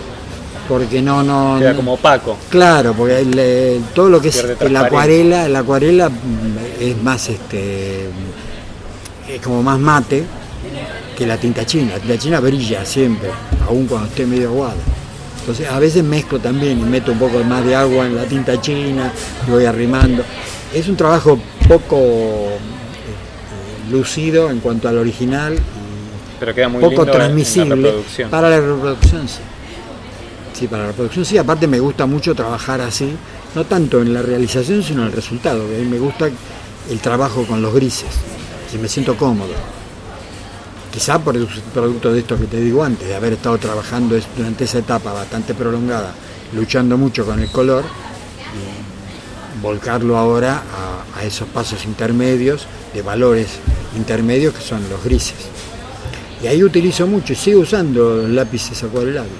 porque 0.68 1.00
no, 1.00 1.22
no, 1.22 1.56
Queda 1.58 1.70
no- 1.70 1.76
como 1.76 1.94
opaco. 1.94 2.36
Claro, 2.50 2.92
porque 2.92 3.20
el, 3.20 3.34
eh, 3.38 3.80
todo 3.94 4.10
lo 4.10 4.20
que 4.20 4.28
es 4.28 4.44
la 4.70 4.80
acuarela, 4.82 5.48
la 5.48 5.60
acuarela 5.60 6.10
es 6.78 7.02
más 7.02 7.28
este 7.30 8.06
es 9.28 9.40
como 9.42 9.62
más 9.62 9.78
mate 9.78 10.24
que 11.16 11.26
la 11.26 11.36
tinta 11.38 11.64
china. 11.66 11.92
La 11.94 11.98
tinta 12.00 12.18
china 12.18 12.40
brilla 12.40 12.84
siempre, 12.84 13.30
aun 13.68 13.86
cuando 13.86 14.08
esté 14.08 14.26
medio 14.26 14.48
aguada. 14.48 14.74
Entonces 15.40 15.68
a 15.68 15.78
veces 15.78 16.04
mezclo 16.04 16.38
también 16.38 16.78
y 16.78 16.82
meto 16.84 17.12
un 17.12 17.18
poco 17.18 17.42
más 17.44 17.64
de 17.64 17.74
agua 17.74 18.06
en 18.06 18.14
la 18.14 18.24
tinta 18.24 18.60
china 18.60 19.12
y 19.46 19.50
voy 19.50 19.64
arrimando. 19.64 20.22
Es 20.72 20.88
un 20.88 20.96
trabajo 20.96 21.38
poco 21.68 21.96
eh, 21.98 23.90
lucido 23.90 24.50
en 24.50 24.60
cuanto 24.60 24.88
al 24.88 24.98
original 24.98 25.54
y 25.54 26.38
Pero 26.40 26.54
queda 26.54 26.68
muy 26.68 26.80
poco 26.80 26.90
lindo 26.90 27.02
en- 27.02 27.08
en 27.08 27.12
la 27.12 27.18
transmisible 27.24 27.74
reproducción. 27.74 28.30
para 28.30 28.50
la 28.50 28.60
reproducción 28.60 29.28
sí. 29.28 29.40
Sí, 30.54 30.68
para 30.68 30.82
la 30.82 30.88
reproducción 30.90 31.24
sí, 31.24 31.38
aparte 31.38 31.66
me 31.66 31.80
gusta 31.80 32.06
mucho 32.06 32.34
trabajar 32.34 32.80
así, 32.80 33.10
no 33.54 33.64
tanto 33.64 34.00
en 34.00 34.14
la 34.14 34.22
realización 34.22 34.82
sino 34.82 35.02
en 35.02 35.08
el 35.08 35.12
resultado, 35.12 35.62
a 35.64 35.66
mí 35.66 35.84
me 35.86 35.98
gusta 35.98 36.28
el 36.90 36.98
trabajo 37.00 37.44
con 37.44 37.60
los 37.62 37.74
grises, 37.74 38.10
y 38.72 38.78
me 38.78 38.88
siento 38.88 39.16
cómodo. 39.16 39.50
Quizá 40.92 41.18
por 41.18 41.36
el 41.36 41.46
producto 41.72 42.12
de 42.12 42.20
esto 42.20 42.38
que 42.38 42.44
te 42.44 42.60
digo 42.60 42.84
antes, 42.84 43.08
de 43.08 43.14
haber 43.14 43.32
estado 43.32 43.56
trabajando 43.56 44.16
durante 44.36 44.64
esa 44.64 44.78
etapa 44.78 45.12
bastante 45.12 45.54
prolongada, 45.54 46.12
luchando 46.54 46.98
mucho 46.98 47.24
con 47.24 47.40
el 47.40 47.48
color, 47.50 47.82
y 47.82 49.62
volcarlo 49.62 50.18
ahora 50.18 50.62
a, 51.14 51.18
a 51.18 51.24
esos 51.24 51.48
pasos 51.48 51.84
intermedios, 51.86 52.66
de 52.92 53.00
valores 53.00 53.48
intermedios 53.96 54.54
que 54.54 54.60
son 54.60 54.82
los 54.90 55.02
grises. 55.02 55.36
Y 56.42 56.46
ahí 56.46 56.62
utilizo 56.62 57.06
mucho 57.06 57.32
y 57.32 57.36
sigo 57.36 57.60
usando 57.60 58.26
lápices 58.28 58.82
acuarelables. 58.82 59.32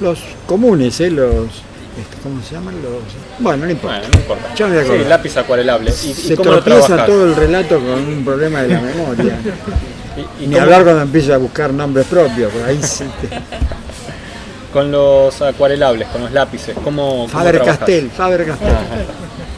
Los 0.00 0.20
comunes, 0.46 1.00
¿eh? 1.00 1.10
Los, 1.10 1.46
este, 1.46 2.16
¿cómo 2.22 2.42
se 2.42 2.54
llaman? 2.54 2.76
Los, 2.76 3.02
bueno, 3.38 3.64
no 3.64 3.70
importa. 3.70 3.98
Bueno, 3.98 4.12
no 4.12 4.20
importa. 4.20 4.54
Ya 4.54 4.66
me 4.66 4.82
voy 4.82 4.96
a 4.98 5.02
Sí, 5.02 5.08
lápiz 5.08 5.36
acuarelable. 5.36 5.92
¿Y, 6.04 6.10
y 6.10 6.14
se 6.14 6.36
cómo 6.36 6.50
tropieza 6.50 7.06
todo 7.06 7.24
el 7.24 7.34
relato 7.34 7.78
con 7.78 8.06
un 8.06 8.24
problema 8.24 8.62
de 8.62 8.68
la 8.68 8.80
memoria. 8.80 9.38
¿Y- 10.16 10.44
y 10.44 10.46
Ni 10.46 10.54
cómo- 10.54 10.64
hablar 10.64 10.84
cuando 10.84 11.02
empiezo 11.02 11.34
a 11.34 11.38
buscar 11.38 11.72
nombres 11.72 12.06
propios, 12.06 12.52
por 12.52 12.62
ahí 12.62 12.80
sí 12.82 13.04
te- 13.20 13.28
Con 14.72 14.90
los 14.90 15.40
acuarelables, 15.42 16.08
con 16.08 16.22
los 16.22 16.32
lápices, 16.32 16.74
¿cómo, 16.82 17.28
Faber? 17.28 17.60
Castell, 17.62 18.10
Faber 18.10 18.46
Castell. 18.46 18.68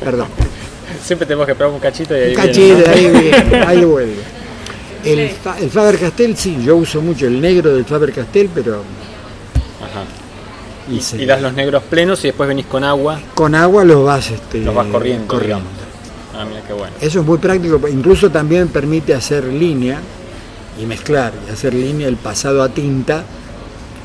Perdón. 0.03 0.27
Siempre 1.05 1.25
tenemos 1.27 1.47
que 1.47 1.55
probar 1.55 1.73
un 1.75 1.81
cachito 1.81 2.17
y 2.17 2.21
ahí 2.21 2.35
Un 2.35 2.43
viene, 2.43 2.47
cachito, 2.49 2.89
¿no? 2.89 2.93
ahí 2.93 3.09
viene, 3.23 3.57
ahí 3.67 3.85
vuelve. 3.85 4.17
El, 5.05 5.31
Fa- 5.31 5.59
el 5.61 5.71
Faber 5.71 5.99
Castell 6.01 6.37
sí, 6.37 6.59
yo 6.65 6.77
uso 6.77 7.01
mucho 7.01 7.27
el 7.27 7.41
negro 7.41 7.73
del 7.75 7.85
Faber 7.85 8.13
Castell, 8.13 8.49
pero 8.53 8.83
Ajá. 9.81 10.03
y 10.93 11.01
se- 11.01 11.23
Y 11.23 11.27
das 11.27 11.41
los 11.41 11.53
negros 11.53 11.83
plenos 11.89 12.19
y 12.25 12.29
después 12.29 12.49
venís 12.49 12.67
con 12.67 12.83
agua, 12.83 13.21
con 13.35 13.55
agua 13.55 13.85
los 13.85 14.05
vas, 14.05 14.31
este, 14.33 14.59
los 14.63 14.75
vas 14.75 14.87
corriendo, 14.89 15.29
corriendo. 15.29 15.65
Ah, 16.37 16.45
mira 16.45 16.63
qué 16.67 16.73
bueno. 16.73 16.93
Eso 17.01 17.21
es 17.21 17.27
muy 17.27 17.39
práctico, 17.39 17.81
incluso 17.87 18.31
también 18.31 18.67
permite 18.67 19.15
hacer 19.15 19.45
línea 19.45 20.01
y 20.81 20.87
mezclar 20.87 21.33
y 21.49 21.53
hacer 21.53 21.75
línea 21.75 22.09
el 22.09 22.17
pasado 22.17 22.63
a 22.63 22.69
tinta, 22.69 23.25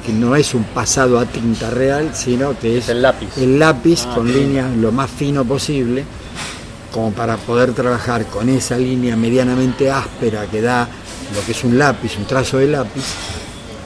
que 0.06 0.14
no 0.14 0.36
es 0.36 0.54
un 0.54 0.64
pasado 0.64 1.20
a 1.20 1.26
tinta 1.26 1.70
real, 1.70 2.12
sino 2.14 2.58
que 2.58 2.78
es 2.78 2.90
el 2.90 3.02
lápiz. 3.02 3.28
el 3.38 3.60
lápiz 3.60 4.06
Ah, 4.08 4.16
con 4.16 4.28
sí. 4.28 4.34
líneas 4.34 4.76
lo 4.78 4.92
más 4.92 5.10
fino 5.10 5.44
posible, 5.46 6.04
como 6.92 7.12
para 7.12 7.38
poder 7.38 7.74
trabajar 7.74 8.26
con 8.26 8.50
esa 8.50 8.78
línea 8.78 9.16
medianamente 9.16 9.92
áspera 9.92 10.46
que 10.48 10.62
da 10.62 10.88
lo 11.36 11.46
que 11.46 11.52
es 11.52 11.64
un 11.64 11.78
lápiz, 11.78 12.18
un 12.18 12.26
trazo 12.26 12.58
de 12.58 12.68
lápiz, 12.68 13.04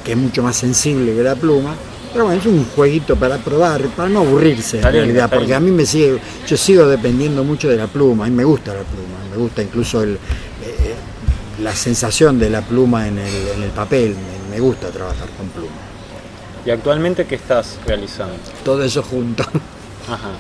que 0.04 0.12
es 0.12 0.18
mucho 0.18 0.44
más 0.44 0.56
sensible 0.56 1.14
que 1.16 1.24
la 1.24 1.36
pluma. 1.36 1.76
Pero 2.14 2.26
bueno, 2.26 2.40
es 2.40 2.46
un 2.46 2.64
jueguito 2.76 3.16
para 3.16 3.38
probar, 3.40 3.82
para 3.88 4.08
no 4.08 4.20
aburrirse 4.20 4.78
en 4.78 4.84
realidad, 4.84 5.30
porque 5.34 5.56
a 5.56 5.60
mí 5.60 5.72
me 5.72 5.84
sigue, 5.86 6.20
yo 6.48 6.56
sigo 6.56 6.86
dependiendo 6.88 7.44
mucho 7.44 7.68
de 7.68 7.76
la 7.76 7.88
pluma, 7.88 8.26
a 8.26 8.30
mí 8.30 8.36
me 8.36 8.44
gusta 8.44 8.72
la 8.72 8.82
pluma, 8.84 9.18
me 9.32 9.38
gusta 9.38 9.64
incluso 9.64 10.04
el, 10.04 10.20
la 11.62 11.76
sensación 11.76 12.40
de 12.40 12.50
la 12.50 12.62
pluma 12.62 13.08
en 13.08 13.18
el, 13.20 13.48
en 13.56 13.64
el 13.64 13.70
papel, 13.72 14.16
me, 14.50 14.56
me 14.56 14.60
gusta 14.60 14.90
trabajar 14.90 15.28
con 15.38 15.48
pluma. 15.50 15.70
¿Y 16.66 16.70
actualmente 16.72 17.26
qué 17.26 17.36
estás 17.36 17.78
realizando? 17.86 18.36
Todo 18.64 18.84
eso 18.84 19.04
junto. 19.04 19.44
Ajá. 20.08 20.32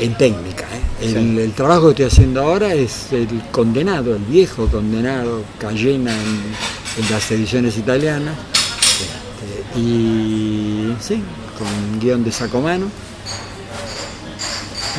en 0.00 0.14
técnica. 0.16 0.64
¿eh? 0.64 1.06
El, 1.06 1.12
Sí. 1.12 1.38
el 1.40 1.52
trabajo 1.52 1.86
que 1.86 1.90
estoy 1.90 2.06
haciendo 2.06 2.42
ahora 2.42 2.72
es 2.74 3.12
el 3.12 3.28
condenado, 3.50 4.14
el 4.16 4.22
viejo 4.22 4.66
condenado, 4.68 5.42
Cayena 5.58 6.12
en, 6.12 7.04
en 7.04 7.10
las 7.10 7.30
ediciones 7.30 7.76
italianas. 7.76 8.34
Este, 9.00 9.78
y 9.80 10.94
sí, 11.00 11.22
con 11.58 12.00
guion 12.00 12.24
de 12.24 12.32
Sacomano. 12.32 12.86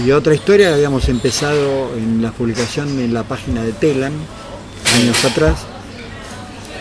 Y 0.06 0.12
otra 0.12 0.34
historia 0.34 0.70
que 0.70 0.74
habíamos 0.76 1.10
empezado 1.10 1.94
en 1.96 2.22
la 2.22 2.32
publicación 2.32 3.00
en 3.00 3.14
la 3.14 3.24
página 3.24 3.64
de 3.64 3.74
Telam, 3.74 4.14
años 4.96 5.24
atrás, 5.26 5.60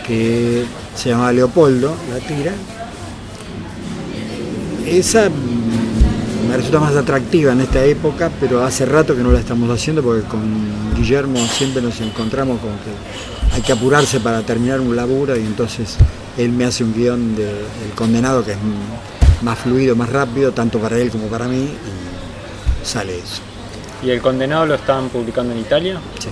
que 0.05 0.65
se 0.95 1.09
llamaba 1.09 1.31
Leopoldo, 1.31 1.95
la 2.11 2.19
tira. 2.19 2.53
Esa 4.85 5.29
me 6.49 6.57
resulta 6.57 6.79
más 6.79 6.95
atractiva 6.95 7.51
en 7.51 7.61
esta 7.61 7.83
época, 7.83 8.31
pero 8.39 8.63
hace 8.63 8.85
rato 8.85 9.15
que 9.15 9.21
no 9.21 9.31
la 9.31 9.39
estamos 9.39 9.69
haciendo 9.69 10.01
porque 10.01 10.27
con 10.27 10.41
Guillermo 10.95 11.39
siempre 11.45 11.81
nos 11.81 12.01
encontramos 12.01 12.59
con 12.59 12.71
que 12.71 13.55
hay 13.55 13.61
que 13.61 13.71
apurarse 13.71 14.19
para 14.19 14.41
terminar 14.41 14.79
un 14.79 14.95
laburo 14.95 15.35
y 15.37 15.41
entonces 15.41 15.95
él 16.37 16.51
me 16.51 16.65
hace 16.65 16.83
un 16.83 16.93
guion 16.93 17.35
de 17.35 17.49
El 17.49 17.91
Condenado 17.95 18.43
que 18.43 18.53
es 18.53 18.57
más 19.41 19.59
fluido, 19.59 19.95
más 19.95 20.09
rápido, 20.09 20.51
tanto 20.51 20.79
para 20.79 20.97
él 20.97 21.09
como 21.11 21.27
para 21.27 21.47
mí, 21.47 21.63
y 21.63 22.85
sale 22.85 23.17
eso. 23.17 23.41
¿Y 24.03 24.09
el 24.11 24.21
condenado 24.21 24.65
lo 24.65 24.75
están 24.75 25.09
publicando 25.09 25.53
en 25.53 25.59
Italia? 25.59 25.99
Sí. 26.19 26.29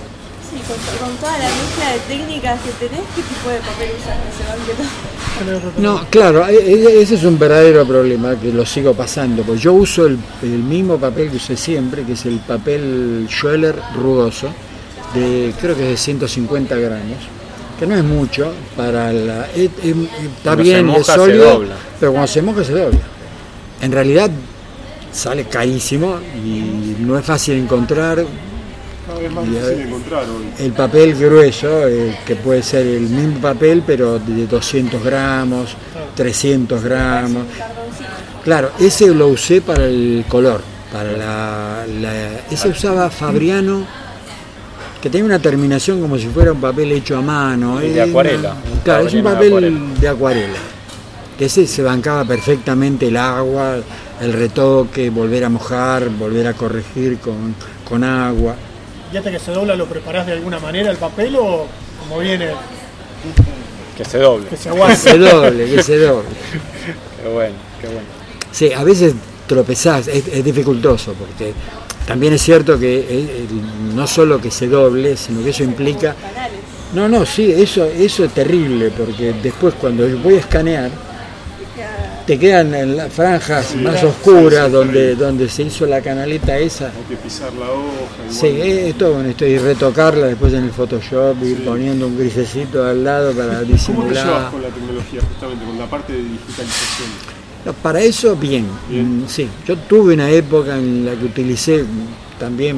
Sí, 0.50 0.56
con, 0.66 1.08
con 1.08 1.16
toda 1.18 1.32
la 1.38 1.44
mezcla 1.44 1.92
de 1.92 1.98
técnicas 2.08 2.60
que 2.62 2.70
tenés, 2.86 3.04
¿qué 3.14 3.22
tipo 3.22 3.50
de 3.50 3.58
papel 3.58 3.90
usas 4.00 4.16
que 4.16 4.32
se 4.32 4.48
banque 4.48 4.72
todo? 4.76 5.82
No, 5.82 6.06
claro, 6.10 6.48
e- 6.48 6.54
e- 6.56 7.02
ese 7.02 7.14
es 7.16 7.24
un 7.24 7.38
verdadero 7.38 7.86
problema 7.86 8.34
que 8.40 8.52
lo 8.52 8.64
sigo 8.64 8.94
pasando, 8.94 9.42
porque 9.42 9.60
yo 9.60 9.72
uso 9.74 10.06
el, 10.06 10.18
el 10.42 10.48
mismo 10.62 10.96
papel 10.98 11.30
que 11.30 11.36
usé 11.36 11.56
siempre, 11.56 12.02
que 12.04 12.12
es 12.14 12.24
el 12.26 12.38
papel 12.38 13.26
Schweller 13.28 13.76
rugoso, 13.94 14.48
de 15.14 15.52
creo 15.60 15.76
que 15.76 15.82
es 15.84 15.88
de 15.90 15.96
150 15.96 16.76
gramos, 16.76 17.18
que 17.78 17.86
no 17.86 17.94
es 17.96 18.02
mucho 18.04 18.52
para 18.76 19.12
la 19.12 19.46
es- 19.54 19.70
está 19.84 20.02
Cuando 20.44 20.62
bien 20.64 20.86
moja, 20.86 21.00
es 21.00 21.06
sólido 21.06 21.64
pero 22.00 22.12
cuando 22.12 22.26
se 22.28 22.42
moja 22.42 22.64
se 22.64 22.72
dobla. 22.72 22.98
En 23.80 23.92
realidad 23.92 24.30
sale 25.12 25.44
carísimo 25.44 26.18
y 26.44 26.96
no 27.00 27.16
es 27.18 27.24
fácil 27.24 27.54
encontrar 27.58 28.24
Cada 29.08 29.18
vez 29.20 29.32
más 29.32 29.44
Y 29.44 29.48
a 29.48 29.50
difícil 29.50 29.68
ver. 29.68 29.76
de 29.78 29.82
encontrar 29.84 30.24
hoy. 30.24 30.64
el 30.66 30.72
papel 30.72 31.14
grueso 31.16 31.88
eh, 31.88 32.16
que 32.26 32.36
puede 32.36 32.62
ser 32.62 32.86
el 32.86 33.08
mismo 33.08 33.40
papel 33.40 33.82
pero 33.86 34.18
de 34.20 34.46
200 34.46 35.02
gramos 35.02 35.70
300 36.14 36.82
gramos 36.84 37.42
claro 38.44 38.70
ese 38.78 39.08
lo 39.14 39.28
usé 39.28 39.60
para 39.62 39.86
el 39.86 40.24
color 40.28 40.60
para 40.92 41.12
la, 41.12 41.86
la- 42.00 42.40
ese 42.50 42.68
usaba 42.68 43.08
Fabriano 43.10 43.84
que 45.02 45.08
tenía 45.10 45.24
una 45.26 45.38
terminación 45.38 46.00
como 46.00 46.18
si 46.18 46.26
fuera 46.26 46.52
un 46.52 46.60
papel 46.60 46.90
hecho 46.90 47.16
a 47.16 47.22
mano. 47.22 47.80
Y 47.80 47.90
de 47.90 48.02
acuarela, 48.02 48.54
una- 48.72 48.82
claro, 48.82 49.06
es 49.06 49.14
un 49.14 49.22
de 49.22 49.30
papel 49.30 49.46
acuarela. 49.48 49.80
de 50.00 50.08
acuarela. 50.08 50.58
Que 51.38 51.44
ese 51.44 51.68
se 51.68 51.82
bancaba 51.84 52.24
perfectamente 52.24 53.06
el 53.06 53.16
agua, 53.16 53.76
el 54.20 54.32
retoque, 54.32 55.08
volver 55.10 55.44
a 55.44 55.48
mojar, 55.50 56.08
volver 56.08 56.48
a 56.48 56.54
corregir 56.54 57.18
con, 57.18 57.54
con 57.88 58.02
agua. 58.02 58.56
¿Y 59.12 59.16
hasta 59.16 59.30
que 59.30 59.38
se 59.38 59.52
dobla 59.52 59.74
lo 59.74 59.86
preparás 59.86 60.26
de 60.26 60.32
alguna 60.32 60.58
manera 60.58 60.90
el 60.90 60.96
papel 60.98 61.36
o 61.36 61.66
como 62.00 62.20
viene, 62.20 62.48
Que 63.96 64.04
se 64.04 64.18
doble. 64.18 64.46
que 64.48 64.56
se 64.56 64.64
Que 64.64 64.68
aguante? 64.70 64.96
se 64.96 65.18
doble, 65.18 65.70
que 65.74 65.82
se 65.82 65.98
doble. 65.98 66.28
Qué 67.22 67.28
bueno, 67.28 67.54
qué 67.80 67.86
bueno. 67.88 68.06
Sí, 68.52 68.72
a 68.72 68.84
veces 68.84 69.14
tropezás, 69.46 70.08
es, 70.08 70.28
es 70.28 70.44
dificultoso, 70.44 71.14
porque 71.14 71.52
también 72.06 72.32
es 72.34 72.42
cierto 72.42 72.78
que 72.78 72.98
eh, 73.08 73.46
no 73.94 74.06
solo 74.06 74.40
que 74.40 74.50
se 74.50 74.66
doble, 74.68 75.16
sino 75.16 75.42
que 75.42 75.50
eso 75.50 75.64
implica... 75.64 76.14
No, 76.94 77.08
no, 77.08 77.26
sí, 77.26 77.50
eso, 77.52 77.84
eso 77.84 78.24
es 78.24 78.32
terrible, 78.32 78.90
porque 78.96 79.34
después 79.42 79.74
cuando 79.80 80.08
yo 80.08 80.18
voy 80.18 80.34
a 80.34 80.38
escanear, 80.40 80.90
te 82.28 82.38
quedan 82.38 82.74
en 82.74 82.94
las 82.94 83.10
franjas 83.10 83.74
más 83.76 84.04
oscuras 84.04 84.70
donde, 84.70 85.14
donde 85.14 85.48
se 85.48 85.62
hizo 85.62 85.86
la 85.86 86.02
canaleta 86.02 86.58
esa. 86.58 86.88
Hay 86.88 87.04
que 87.08 87.16
pisar 87.16 87.50
la 87.54 87.70
hoja. 87.70 88.28
Sí, 88.28 88.48
igual. 88.48 88.68
es 88.68 88.98
todo 88.98 89.14
una 89.14 89.28
historia, 89.30 89.54
y 89.54 89.58
retocarla 89.60 90.26
después 90.26 90.52
en 90.52 90.64
el 90.64 90.70
Photoshop, 90.70 91.42
ir 91.42 91.64
poniendo 91.64 92.06
un 92.06 92.18
grisecito 92.18 92.84
al 92.84 93.02
lado 93.02 93.32
para 93.32 93.54
¿Cómo 93.54 93.60
te 93.64 93.72
disimular. 93.72 94.26
llevas 94.26 94.50
con 94.52 94.60
la 94.62 94.68
tecnología, 94.68 95.20
justamente 95.26 95.64
con 95.64 95.78
la 95.78 95.86
parte 95.86 96.12
de 96.12 96.18
digitalización? 96.18 97.08
No, 97.64 97.72
para 97.72 98.00
eso, 98.02 98.36
bien. 98.36 98.66
Bien. 98.90 99.22
Mm, 99.24 99.26
Sí, 99.26 99.48
yo 99.66 99.78
tuve 99.78 100.12
una 100.12 100.28
época 100.28 100.76
en 100.76 101.06
la 101.06 101.14
que 101.14 101.24
utilicé 101.24 101.86
también 102.38 102.76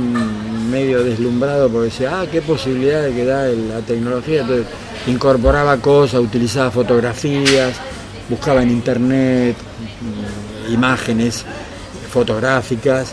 medio 0.70 1.02
deslumbrado 1.02 1.68
porque 1.68 1.86
decía, 1.86 2.20
ah, 2.20 2.26
qué 2.30 2.40
posibilidad 2.40 3.02
de 3.02 3.12
que 3.12 3.24
da 3.24 3.48
la 3.48 3.80
tecnología. 3.80 4.42
Entonces 4.42 4.66
incorporaba 5.08 5.76
cosas, 5.78 6.20
utilizaba 6.20 6.70
fotografías, 6.70 7.74
buscaba 8.30 8.62
en 8.62 8.70
internet 8.70 9.56
mm, 10.68 10.72
imágenes 10.72 11.44
fotográficas, 12.10 13.12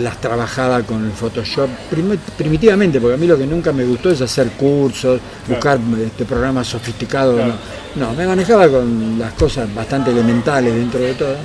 las 0.00 0.20
trabajaba 0.20 0.82
con 0.82 1.04
el 1.04 1.12
Photoshop 1.12 1.68
prim- 1.90 2.18
primitivamente, 2.36 3.00
porque 3.00 3.14
a 3.14 3.16
mí 3.16 3.26
lo 3.26 3.38
que 3.38 3.46
nunca 3.46 3.72
me 3.72 3.84
gustó 3.84 4.10
es 4.10 4.20
hacer 4.20 4.48
cursos, 4.52 5.20
buscar 5.48 5.78
este, 6.04 6.24
programas 6.24 6.66
sofisticados. 6.66 7.36
Claro. 7.36 7.54
No. 7.96 8.06
no, 8.08 8.12
me 8.14 8.26
manejaba 8.26 8.68
con 8.68 9.18
las 9.18 9.32
cosas 9.34 9.72
bastante 9.72 10.10
elementales 10.10 10.74
dentro 10.74 11.00
de 11.00 11.14
todo 11.14 11.36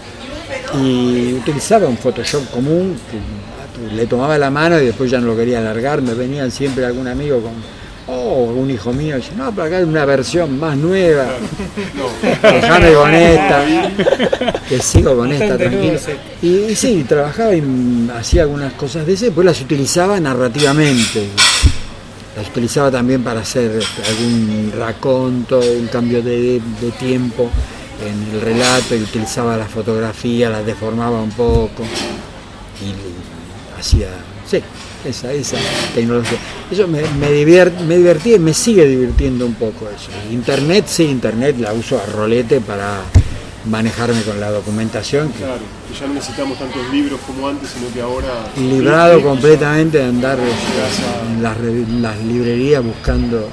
y 0.81 1.33
utilizaba 1.33 1.87
un 1.87 1.97
Photoshop 1.97 2.49
común, 2.49 2.95
que 3.11 3.95
le 3.95 4.07
tomaba 4.07 4.37
la 4.37 4.49
mano 4.49 4.79
y 4.79 4.85
después 4.87 5.09
ya 5.11 5.19
no 5.19 5.27
lo 5.27 5.35
quería 5.37 5.59
alargar, 5.59 6.01
me 6.01 6.13
venían 6.15 6.49
siempre 6.51 6.85
algún 6.85 7.07
amigo 7.07 7.39
con, 7.41 7.53
oh, 8.09 8.45
un 8.45 8.71
hijo 8.71 8.91
mío, 8.91 9.15
dice, 9.15 9.31
no, 9.35 9.51
pero 9.51 9.67
acá 9.67 9.77
hay 9.77 9.83
una 9.83 10.05
versión 10.05 10.59
más 10.59 10.75
nueva, 10.77 11.27
déjame 12.43 12.93
con 12.93 13.13
esta, 13.13 13.65
que 14.67 14.79
sigo 14.79 15.15
con 15.15 15.31
esta, 15.31 15.57
tranquilo. 15.57 15.99
Y, 16.41 16.47
y 16.47 16.75
sí, 16.75 17.05
trabajaba 17.07 17.55
y 17.55 18.09
hacía 18.17 18.43
algunas 18.43 18.73
cosas 18.73 19.05
de 19.05 19.13
ese, 19.13 19.25
después 19.25 19.45
las 19.45 19.61
utilizaba 19.61 20.19
narrativamente. 20.19 21.27
Las 22.35 22.47
utilizaba 22.47 22.89
también 22.89 23.23
para 23.23 23.41
hacer 23.41 23.71
este, 23.71 24.03
algún 24.09 24.71
raconto, 24.77 25.59
un 25.59 25.87
cambio 25.87 26.21
de, 26.21 26.61
de 26.79 26.91
tiempo 26.91 27.49
en 28.05 28.35
el 28.35 28.41
relato 28.41 28.95
y 28.95 29.01
utilizaba 29.01 29.57
la 29.57 29.65
fotografía, 29.65 30.49
la 30.49 30.63
deformaba 30.63 31.21
un 31.21 31.31
poco 31.31 31.83
y 32.81 33.79
hacía, 33.79 34.07
sí, 34.45 34.61
esa, 35.05 35.31
esa 35.33 35.57
tecnología. 35.93 36.37
Eso 36.71 36.87
me, 36.87 37.01
me, 37.01 37.29
me 37.87 37.97
divertía 37.97 38.35
y 38.35 38.39
me 38.39 38.53
sigue 38.53 38.85
divirtiendo 38.85 39.45
un 39.45 39.55
poco 39.55 39.87
eso. 39.89 40.09
Internet, 40.31 40.85
sí, 40.87 41.03
Internet 41.05 41.55
la 41.59 41.73
uso 41.73 41.97
a 41.99 42.05
rolete 42.05 42.61
para 42.61 43.01
manejarme 43.65 44.21
con 44.21 44.39
la 44.39 44.51
documentación, 44.51 45.29
que 45.31 45.39
Claro, 45.39 45.59
que 45.91 45.99
ya 45.99 46.07
no 46.07 46.13
necesitamos 46.13 46.57
tantos 46.59 46.81
libros 46.93 47.19
como 47.25 47.47
antes, 47.47 47.69
sino 47.71 47.91
que 47.91 48.01
ahora... 48.01 48.27
librado 48.57 49.21
completamente 49.21 49.97
de 49.97 50.05
andar 50.05 50.37
a- 50.39 51.27
en 51.35 51.43
las, 51.43 51.57
las 52.01 52.17
librerías 52.23 52.83
buscando 52.83 53.49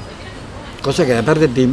cosas 0.82 1.06
que 1.06 1.16
aparte 1.16 1.48
te, 1.48 1.68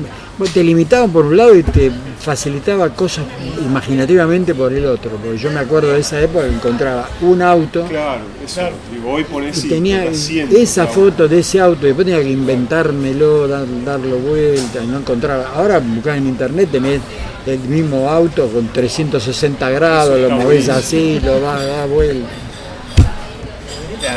te 0.54 0.64
limitaban 0.64 1.12
por 1.12 1.26
un 1.26 1.38
lado 1.38 1.56
y 1.56 1.64
te 1.64 1.92
facilitaba 2.20 2.90
cosas 2.90 3.24
imaginativamente 3.64 4.56
por 4.56 4.74
el 4.74 4.86
otro, 4.86 5.12
porque 5.12 5.38
yo 5.38 5.52
me 5.52 5.60
acuerdo 5.60 5.92
de 5.94 6.00
esa 6.00 6.20
época 6.22 6.46
que 6.48 6.56
encontraba 6.56 7.08
un 7.22 7.42
auto 7.42 7.86
Claro, 7.88 8.22
eso. 8.44 8.62
Digo, 8.92 9.12
hoy 9.12 9.26
y 9.56 9.68
tenía 9.70 10.10
asiento, 10.10 10.56
esa 10.58 10.86
claro. 10.86 11.02
foto 11.02 11.28
de 11.28 11.40
ese 11.40 11.60
auto, 11.60 11.86
después 11.86 12.06
tenía 12.08 12.22
que 12.22 12.32
inventármelo, 12.32 13.48
dar- 13.48 13.66
darlo 13.86 14.18
vuelta, 14.18 14.84
y 14.84 14.88
no 14.88 14.98
encontraba. 14.98 15.52
Ahora 15.56 15.80
buscás 15.80 16.18
en 16.18 16.28
internet, 16.28 16.70
tenés 16.72 17.00
el 17.46 17.60
mismo 17.60 18.10
auto 18.10 18.48
con 18.48 18.68
360 18.70 19.70
grados, 19.70 20.18
Eso 20.18 20.30
lo 20.30 20.36
movés 20.38 20.68
así, 20.70 21.20
lo 21.24 21.42
vas 21.42 21.60
a 21.62 21.66
dar 21.66 21.90
vuelta. 21.90 22.28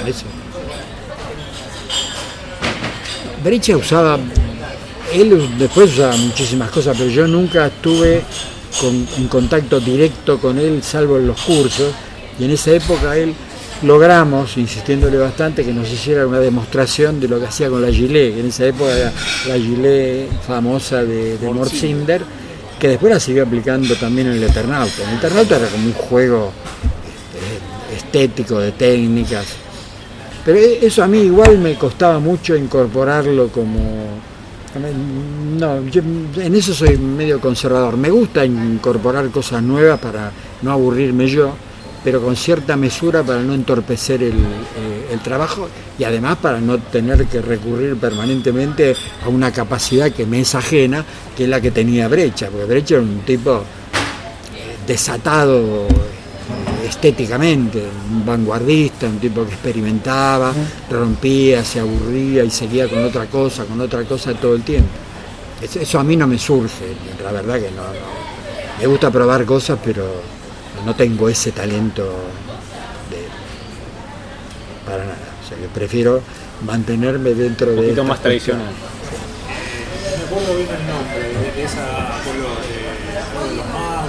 Eso. 0.07 0.25
Brecha 3.45 3.77
usaba, 3.77 4.19
él 5.21 5.59
después 5.59 5.93
usaba 5.93 6.17
muchísimas 6.17 6.71
cosas, 6.71 6.97
pero 6.97 7.11
yo 7.11 7.27
nunca 7.27 7.67
estuve 7.67 8.23
con, 8.81 9.07
en 9.17 9.29
contacto 9.29 9.81
directo 9.81 10.39
con 10.39 10.59
él, 10.59 10.83
salvo 10.83 11.19
en 11.19 11.27
los 11.27 11.41
cursos, 11.41 11.93
y 12.39 12.45
en 12.45 12.51
esa 12.51 12.73
época 12.73 13.17
él 13.17 13.35
logramos, 13.83 14.57
insistiéndole 14.57 15.19
bastante, 15.19 15.65
que 15.65 15.73
nos 15.73 15.91
hiciera 15.91 16.27
una 16.27 16.41
demostración 16.41 17.21
de 17.21 17.29
lo 17.29 17.39
que 17.39 17.47
hacía 17.47 17.69
con 17.69 17.83
la 17.83 17.91
gilet, 17.91 18.35
que 18.35 18.41
en 18.41 18.47
esa 18.47 18.67
época 18.67 18.97
era 18.97 19.13
la 19.49 19.57
gilet 19.57 20.29
famosa 20.47 21.05
de, 21.05 21.39
de 21.39 21.51
Morcinder, 21.51 22.23
que 22.79 22.89
después 22.89 23.13
la 23.13 23.21
siguió 23.21 23.45
aplicando 23.45 23.95
también 23.97 24.29
en 24.29 24.35
el 24.35 24.45
Eternauta. 24.45 25.03
El 25.11 25.19
Eternauta 25.19 25.57
era 25.57 25.69
como 25.69 25.87
un 25.87 25.93
juego 25.93 26.53
este, 27.91 27.97
estético 27.97 28.59
de 28.61 28.73
técnicas, 28.73 29.47
pero 30.45 30.59
e- 30.59 30.85
eso 30.87 31.03
a 31.03 31.07
mí 31.07 31.19
igual 31.21 31.59
me 31.59 31.75
costaba 31.75 32.19
mucho 32.19 32.57
incorporarlo 32.57 33.49
como... 33.49 34.26
No, 34.79 35.85
yo 35.87 36.03
en 36.03 36.55
eso 36.55 36.75
soy 36.75 36.97
medio 36.99 37.41
conservador. 37.41 37.97
Me 37.97 38.11
gusta 38.11 38.45
incorporar 38.45 39.31
cosas 39.31 39.63
nuevas 39.63 39.99
para 39.99 40.31
no 40.63 40.73
aburrirme 40.73 41.27
yo, 41.29 41.55
pero 42.05 42.23
con 42.23 42.37
cierta 42.37 42.77
mesura 42.77 43.23
para 43.23 43.41
no 43.41 43.55
entorpecer 43.55 44.23
el, 44.23 44.33
eh, 44.33 45.09
el 45.13 45.21
trabajo 45.21 45.69
y 45.99 46.05
además 46.05 46.39
para 46.39 46.61
no 46.61 46.79
tener 46.79 47.27
que 47.27 47.41
recurrir 47.41 47.97
permanentemente 47.97 48.95
a 49.25 49.29
una 49.29 49.53
capacidad 49.53 50.13
que 50.13 50.27
me 50.27 50.41
es 50.41 50.55
ajena, 50.55 51.05
que 51.37 51.45
es 51.45 51.49
la 51.49 51.61
que 51.61 51.71
tenía 51.71 52.09
Brecha, 52.09 52.49
porque 52.49 52.67
Brecha 52.67 52.95
era 52.97 53.03
un 53.03 53.21
tipo 53.21 53.57
eh, 53.57 54.77
desatado 54.87 55.87
estéticamente, 56.87 57.83
un 58.11 58.25
vanguardista, 58.25 59.07
un 59.07 59.19
tipo 59.19 59.45
que 59.45 59.53
experimentaba, 59.53 60.53
rompía, 60.91 61.65
se 61.65 61.81
aburría 61.81 62.45
y 62.45 62.51
seguía 62.51 62.89
con 62.89 63.05
otra 63.05 63.27
cosa, 63.27 63.65
con 63.65 63.81
otra 63.81 64.05
cosa 64.05 64.35
todo 64.35 64.55
el 64.55 64.63
tiempo. 64.63 64.89
Eso, 65.61 65.81
eso 65.81 65.99
a 65.99 66.05
mí 66.05 66.17
no 66.17 66.27
me 66.27 66.39
surge, 66.39 66.85
la 67.23 67.33
verdad 67.33 67.55
que 67.61 67.71
no, 67.71 67.83
no. 67.83 68.27
Me 68.79 68.87
gusta 68.87 69.11
probar 69.11 69.45
cosas, 69.47 69.79
pero 69.85 70.05
no 70.85 70.95
tengo 70.95 71.29
ese 71.29 71.53
talento 71.53 72.05
de- 73.11 73.27
para 74.91 75.05
nada. 75.05 75.17
O 75.45 75.49
sea 75.49 75.57
que 75.57 75.67
prefiero 75.69 76.21
mantenerme 76.65 77.31
dentro 77.35 77.69
Un 77.69 77.77
de... 77.77 77.83
poquito 77.83 77.93
estas 78.03 78.07
más 78.09 78.21
tradicional. 78.23 78.67
Me 80.19 80.25
acuerdo 80.25 80.57
bien 80.57 80.69
el 80.69 80.87
nombre 80.87 81.21
de, 81.21 81.53
de 81.53 81.65
esa 81.65 81.85
color, 82.25 82.59
de, 82.61 83.19
algo 83.19 83.51
de 83.51 83.57
los 83.57 83.67
magos, 83.67 84.09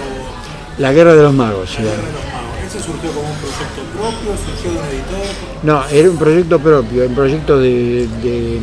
La 0.80 0.92
guerra 0.92 1.14
de 1.16 1.24
los 1.24 1.34
magos. 1.34 1.70
sí. 1.70 1.78
de 1.82 1.90
los 1.90 1.98
magos. 1.98 2.37
¿Ese 2.78 2.86
surgió 2.86 3.12
como 3.12 3.28
un 3.28 3.38
proyecto 3.38 3.82
propio? 3.98 4.38
¿Surgió 4.38 4.72
de 4.72 4.78
un 4.78 4.86
editor? 4.86 5.64
No, 5.64 5.88
era 5.88 6.10
un 6.10 6.18
proyecto 6.18 6.60
propio, 6.60 7.06
un 7.08 7.16
proyecto 7.16 7.60
de, 7.60 8.08
de, 8.22 8.60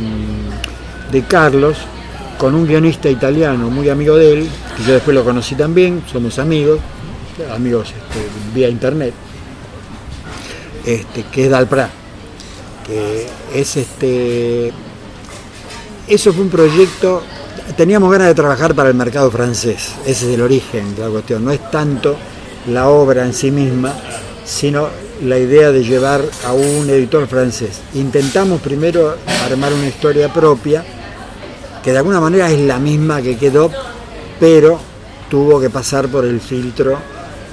de 1.11 1.23
Carlos, 1.25 1.77
con 2.39 2.55
un 2.55 2.67
guionista 2.67 3.09
italiano 3.09 3.71
muy 3.71 3.89
amigo 3.89 4.17
de 4.17 4.33
él, 4.33 4.49
que 4.77 4.85
yo 4.85 4.95
después 4.95 5.15
lo 5.15 5.25
conocí 5.25 5.55
también, 5.57 6.05
somos 6.11 6.39
amigos, 6.39 6.79
amigos 7.53 7.89
este, 7.89 8.27
vía 8.55 8.69
internet, 8.69 9.15
este, 10.85 11.25
que 11.25 11.45
es 11.45 11.51
Dalpra, 11.51 11.91
que 12.87 13.27
es 13.53 13.77
este. 13.77 14.73
Eso 16.07 16.33
fue 16.33 16.43
un 16.43 16.51
proyecto 16.51 17.23
teníamos 17.77 18.13
ganas 18.13 18.29
de 18.29 18.35
trabajar 18.35 18.75
para 18.75 18.91
el 18.91 18.95
mercado 18.95 19.31
francés, 19.31 19.93
ese 20.05 20.29
es 20.29 20.35
el 20.35 20.43
origen 20.43 20.95
de 20.95 21.03
la 21.03 21.09
cuestión, 21.09 21.45
no 21.45 21.51
es 21.51 21.71
tanto 21.71 22.17
la 22.67 22.89
obra 22.89 23.25
en 23.25 23.35
sí 23.35 23.51
misma, 23.51 23.93
sino 24.45 24.89
la 25.23 25.39
idea 25.39 25.71
de 25.71 25.85
llevar 25.85 26.23
a 26.47 26.53
un 26.53 26.89
editor 26.89 27.27
francés. 27.27 27.81
Intentamos 27.95 28.61
primero 28.61 29.17
armar 29.45 29.73
una 29.73 29.87
historia 29.87 30.33
propia, 30.33 30.85
que 31.83 31.93
de 31.93 31.99
alguna 31.99 32.21
manera 32.21 32.51
es 32.51 32.61
la 32.61 32.79
misma 32.79 33.23
que 33.23 33.37
quedó, 33.37 33.71
pero 34.41 34.79
tuvo 35.29 35.61
que 35.61 35.71
pasar 35.71 36.09
por 36.09 36.25
el 36.25 36.41
filtro 36.41 36.99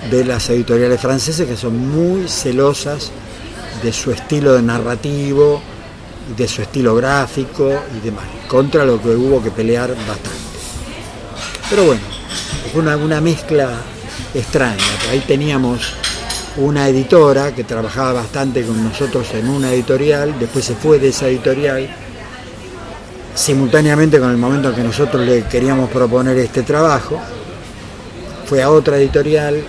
de 0.10 0.26
las 0.26 0.50
editoriales 0.50 1.00
francesas 1.00 1.48
que 1.48 1.56
son 1.56 1.78
muy 1.78 2.28
celosas 2.28 3.12
de 3.84 3.94
su 3.94 4.12
estilo 4.12 4.54
de 4.54 4.62
narrativo, 4.62 5.62
de 6.36 6.48
su 6.48 6.62
estilo 6.62 6.96
gráfico 6.96 7.72
y 7.98 8.06
demás, 8.06 8.26
contra 8.48 8.86
lo 8.86 9.02
que 9.02 9.10
hubo 9.10 9.44
que 9.44 9.52
pelear 9.52 9.90
bastante. 9.90 10.30
Pero 11.70 11.86
bueno, 11.86 12.02
fue 12.72 12.82
una, 12.82 12.98
una 12.98 13.22
mezcla 13.22 13.70
extraña, 14.34 14.84
ahí 15.10 15.20
teníamos 15.22 15.94
una 16.58 16.88
editora 16.88 17.54
que 17.54 17.64
trabajaba 17.64 18.14
bastante 18.14 18.64
con 18.64 18.84
nosotros 18.84 19.28
en 19.34 19.50
una 19.50 19.72
editorial, 19.74 20.38
después 20.40 20.66
se 20.66 20.76
fue 20.76 21.00
de 21.00 21.10
esa 21.10 21.28
editorial, 21.28 21.90
simultáneamente 23.34 24.20
con 24.20 24.30
el 24.32 24.38
momento 24.38 24.70
en 24.70 24.76
que 24.76 24.84
nosotros 24.84 25.26
le 25.26 25.44
queríamos 25.44 25.90
proponer 25.90 26.38
este 26.38 26.64
trabajo, 26.64 27.20
fue 28.46 28.62
a 28.62 28.70
otra 28.70 28.98
editorial, 28.98 29.64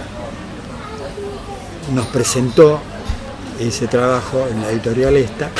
nos 1.92 2.06
presentó 2.06 2.80
ese 3.60 3.86
trabajo 3.86 4.46
en 4.50 4.62
la 4.62 4.70
editorial 4.70 5.16
esta, 5.16 5.50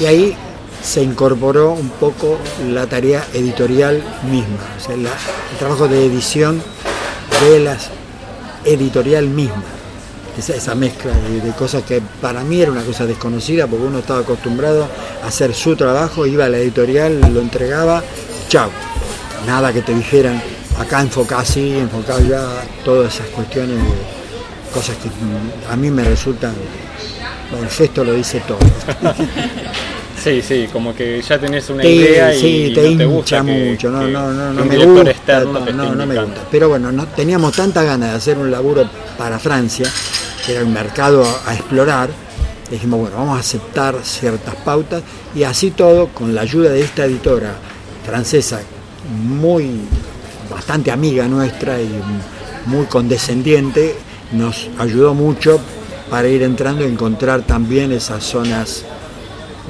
y 0.00 0.06
ahí 0.06 0.36
se 0.82 1.02
incorporó 1.02 1.72
un 1.72 1.90
poco 1.90 2.38
la 2.66 2.86
tarea 2.86 3.24
editorial 3.34 4.02
misma, 4.30 4.58
el 4.88 5.58
trabajo 5.58 5.86
de 5.86 6.06
edición 6.06 6.62
de 7.42 7.60
la 7.60 7.76
editorial 8.64 9.26
misma 9.28 9.62
esa, 10.38 10.74
mezcla 10.74 11.12
de, 11.12 11.50
cosas 11.52 11.82
que 11.82 12.00
para 12.20 12.42
mí 12.42 12.60
era 12.60 12.72
una 12.72 12.82
cosa 12.82 13.06
desconocida 13.06 13.66
porque 13.66 13.84
uno 13.84 13.98
estaba 13.98 14.20
acostumbrado 14.20 14.88
a 15.22 15.26
hacer 15.26 15.54
su 15.54 15.76
trabajo, 15.76 16.26
iba 16.26 16.46
a 16.46 16.48
la 16.48 16.58
editorial, 16.58 17.20
lo 17.32 17.40
entregaba, 17.40 18.02
chao. 18.48 18.70
Nada 19.46 19.72
que 19.72 19.82
te 19.82 19.94
dijeran, 19.94 20.40
acá 20.78 21.02
enfocá 21.02 21.40
así, 21.40 21.76
enfocá 21.76 22.16
allá, 22.16 22.46
todas 22.84 23.14
esas 23.14 23.28
cuestiones, 23.28 23.78
cosas 24.72 24.96
que 24.96 25.10
a 25.70 25.76
mí 25.76 25.90
me 25.90 26.04
resultan, 26.04 26.54
el 27.60 27.68
gesto 27.68 28.04
lo 28.04 28.14
dice 28.14 28.40
todo. 28.46 28.58
Sí, 30.22 30.40
sí, 30.40 30.68
como 30.72 30.94
que 30.94 31.20
ya 31.20 31.38
tenés 31.38 31.68
una 31.70 31.82
Te- 31.82 31.90
idea 31.92 32.32
sí, 32.32 32.66
y 32.70 32.74
te 32.74 32.90
no 32.92 32.96
te 32.98 33.04
gusta 33.06 33.36
que- 33.44 33.70
mucho, 33.70 33.90
no, 33.90 34.00
que- 34.00 34.12
no, 34.12 34.30
no, 34.32 34.52
no 34.52 34.64
me 34.64 34.84
gusta, 34.86 35.10
externo 35.10 35.60
no, 35.60 35.72
no, 35.72 35.94
no 35.96 36.06
me 36.06 36.14
gusta. 36.22 36.42
Pero 36.50 36.68
bueno, 36.68 36.92
no, 36.92 37.06
teníamos 37.06 37.56
tanta 37.56 37.82
ganas 37.82 38.10
de 38.10 38.16
hacer 38.16 38.38
un 38.38 38.50
laburo 38.50 38.88
para 39.18 39.38
Francia, 39.40 39.90
que 40.46 40.52
era 40.52 40.64
un 40.64 40.72
mercado 40.72 41.24
a, 41.24 41.50
a 41.50 41.54
explorar, 41.54 42.10
dijimos, 42.70 43.00
bueno, 43.00 43.16
vamos 43.16 43.36
a 43.36 43.40
aceptar 43.40 43.96
ciertas 44.04 44.54
pautas 44.56 45.02
y 45.34 45.42
así 45.42 45.72
todo, 45.72 46.08
con 46.08 46.34
la 46.34 46.42
ayuda 46.42 46.70
de 46.70 46.82
esta 46.82 47.04
editora 47.04 47.54
francesa, 48.06 48.60
muy, 49.26 49.80
bastante 50.48 50.92
amiga 50.92 51.26
nuestra 51.26 51.80
y 51.80 51.90
muy 52.66 52.86
condescendiente, 52.86 53.96
nos 54.32 54.68
ayudó 54.78 55.14
mucho 55.14 55.58
para 56.10 56.28
ir 56.28 56.42
entrando 56.42 56.84
y 56.84 56.88
encontrar 56.88 57.42
también 57.42 57.90
esas 57.90 58.22
zonas 58.22 58.84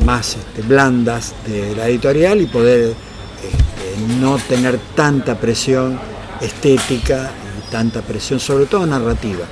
más 0.04 0.36
este, 0.36 0.62
blandas 0.62 1.34
de 1.46 1.76
la 1.76 1.88
editorial 1.88 2.40
y 2.40 2.46
poder 2.46 2.94
este, 3.42 4.14
no 4.20 4.38
tener 4.38 4.78
tanta 4.94 5.38
presión 5.38 5.98
estética 6.40 7.30
y 7.58 7.70
tanta 7.70 8.02
presión, 8.02 8.40
sobre 8.40 8.66
todo 8.66 8.86
narrativa. 8.86 9.44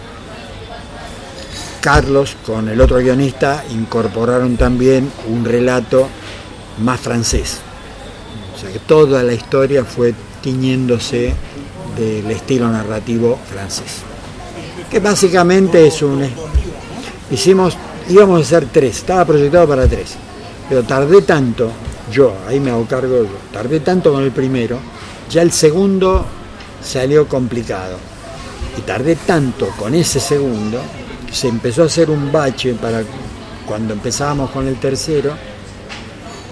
Carlos, 1.80 2.36
con 2.45 2.68
el 2.68 2.80
otro 2.80 2.99
guionista, 2.99 3.64
incorporaron 3.70 4.57
también 4.57 5.11
un 5.28 5.45
relato 5.45 6.09
más 6.82 7.01
francés. 7.01 7.59
O 8.55 8.59
sea 8.59 8.70
que 8.70 8.80
toda 8.80 9.22
la 9.22 9.32
historia 9.32 9.84
fue 9.84 10.14
tiñéndose 10.43 11.32
del 11.97 12.30
estilo 12.30 12.68
narrativo 12.68 13.38
francés. 13.51 14.03
Que 14.91 15.01
básicamente 15.01 15.86
es 15.86 16.03
un... 16.03 16.28
Hicimos, 17.30 17.76
íbamos 18.09 18.41
a 18.41 18.43
hacer 18.43 18.66
tres, 18.70 18.99
estaba 18.99 19.24
proyectado 19.24 19.68
para 19.68 19.86
tres, 19.86 20.16
pero 20.70 20.84
tardé 20.84 21.22
tanto, 21.22 21.68
yo, 22.12 22.32
ahí 22.46 22.60
me 22.60 22.70
hago 22.70 22.86
cargo 22.86 23.24
yo, 23.24 23.38
tardé 23.52 23.80
tanto 23.80 24.12
con 24.12 24.22
el 24.22 24.30
primero, 24.30 24.78
ya 25.28 25.42
el 25.42 25.50
segundo 25.50 26.24
salió 26.80 27.26
complicado. 27.26 27.96
Y 28.78 28.82
tardé 28.82 29.16
tanto 29.16 29.66
con 29.76 29.96
ese 29.96 30.20
segundo, 30.20 30.80
que 31.26 31.34
se 31.34 31.48
empezó 31.48 31.82
a 31.82 31.86
hacer 31.86 32.08
un 32.08 32.30
bache 32.30 32.74
para 32.74 33.02
cuando 33.66 33.94
empezábamos 33.94 34.50
con 34.50 34.68
el 34.68 34.76
tercero, 34.76 35.34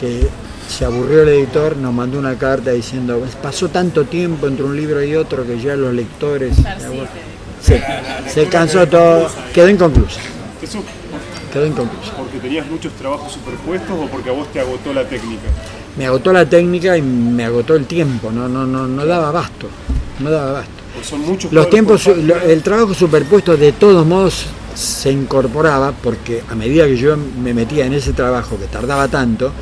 que 0.01 0.27
se 0.69 0.85
aburrió 0.85 1.23
el 1.23 1.29
editor, 1.29 1.77
nos 1.77 1.95
mandó 1.95 2.19
una 2.19 2.37
carta 2.37 2.73
diciendo, 2.73 3.25
pasó 3.41 3.69
tanto 3.69 4.05
tiempo 4.07 4.49
entre 4.49 4.65
un 4.65 4.77
libro 4.77 5.01
y 5.01 5.15
otro 5.15 5.47
que 5.47 5.61
ya 5.61 5.77
los 5.77 5.95
lectores... 5.95 6.57
Se, 7.63 7.83
se 8.33 8.47
cansó 8.47 8.87
todo, 8.87 9.29
quedó 9.53 9.69
inconcluso, 9.69 10.21
¿Eso 10.63 10.81
quedó 11.49 11.67
inconcluso. 11.67 12.13
porque 12.17 12.39
tenías 12.39 12.67
muchos 12.67 12.93
trabajos 12.95 13.33
superpuestos 13.33 13.91
o 13.91 14.07
porque 14.07 14.31
a 14.31 14.33
vos 14.33 14.51
te 14.53 14.61
agotó 14.61 14.93
la 14.93 15.05
técnica? 15.09 15.43
Me 15.97 16.07
agotó 16.07 16.33
la 16.33 16.49
técnica 16.49 16.97
y 16.97 17.03
me 17.03 17.45
agotó 17.45 17.75
el 17.75 17.87
tiempo, 17.87 18.31
no, 18.31 18.49
no, 18.49 18.67
no, 18.67 18.87
no 18.87 19.05
daba 19.07 19.29
abasto, 19.29 19.67
no 20.21 20.31
daba 20.31 20.51
abasto. 20.51 20.73
Son 21.03 21.21
muchos 21.21 21.53
Los 21.53 21.71
tiempos, 21.71 22.07
lo- 22.07 22.41
el 22.41 22.63
trabajo 22.63 22.93
superpuesto 22.95 23.57
de 23.57 23.73
todos 23.73 24.05
modos 24.07 24.47
se 24.75 25.11
incorporaba 25.11 25.93
porque 25.93 26.43
a 26.51 26.55
medida 26.55 26.87
que 26.87 26.97
yo 26.97 27.17
me 27.17 27.53
metía 27.55 27.87
en 27.87 27.95
ese 27.95 28.13
trabajo 28.13 28.57
que 28.59 28.67
tardaba 28.67 29.09
tanto, 29.09 29.53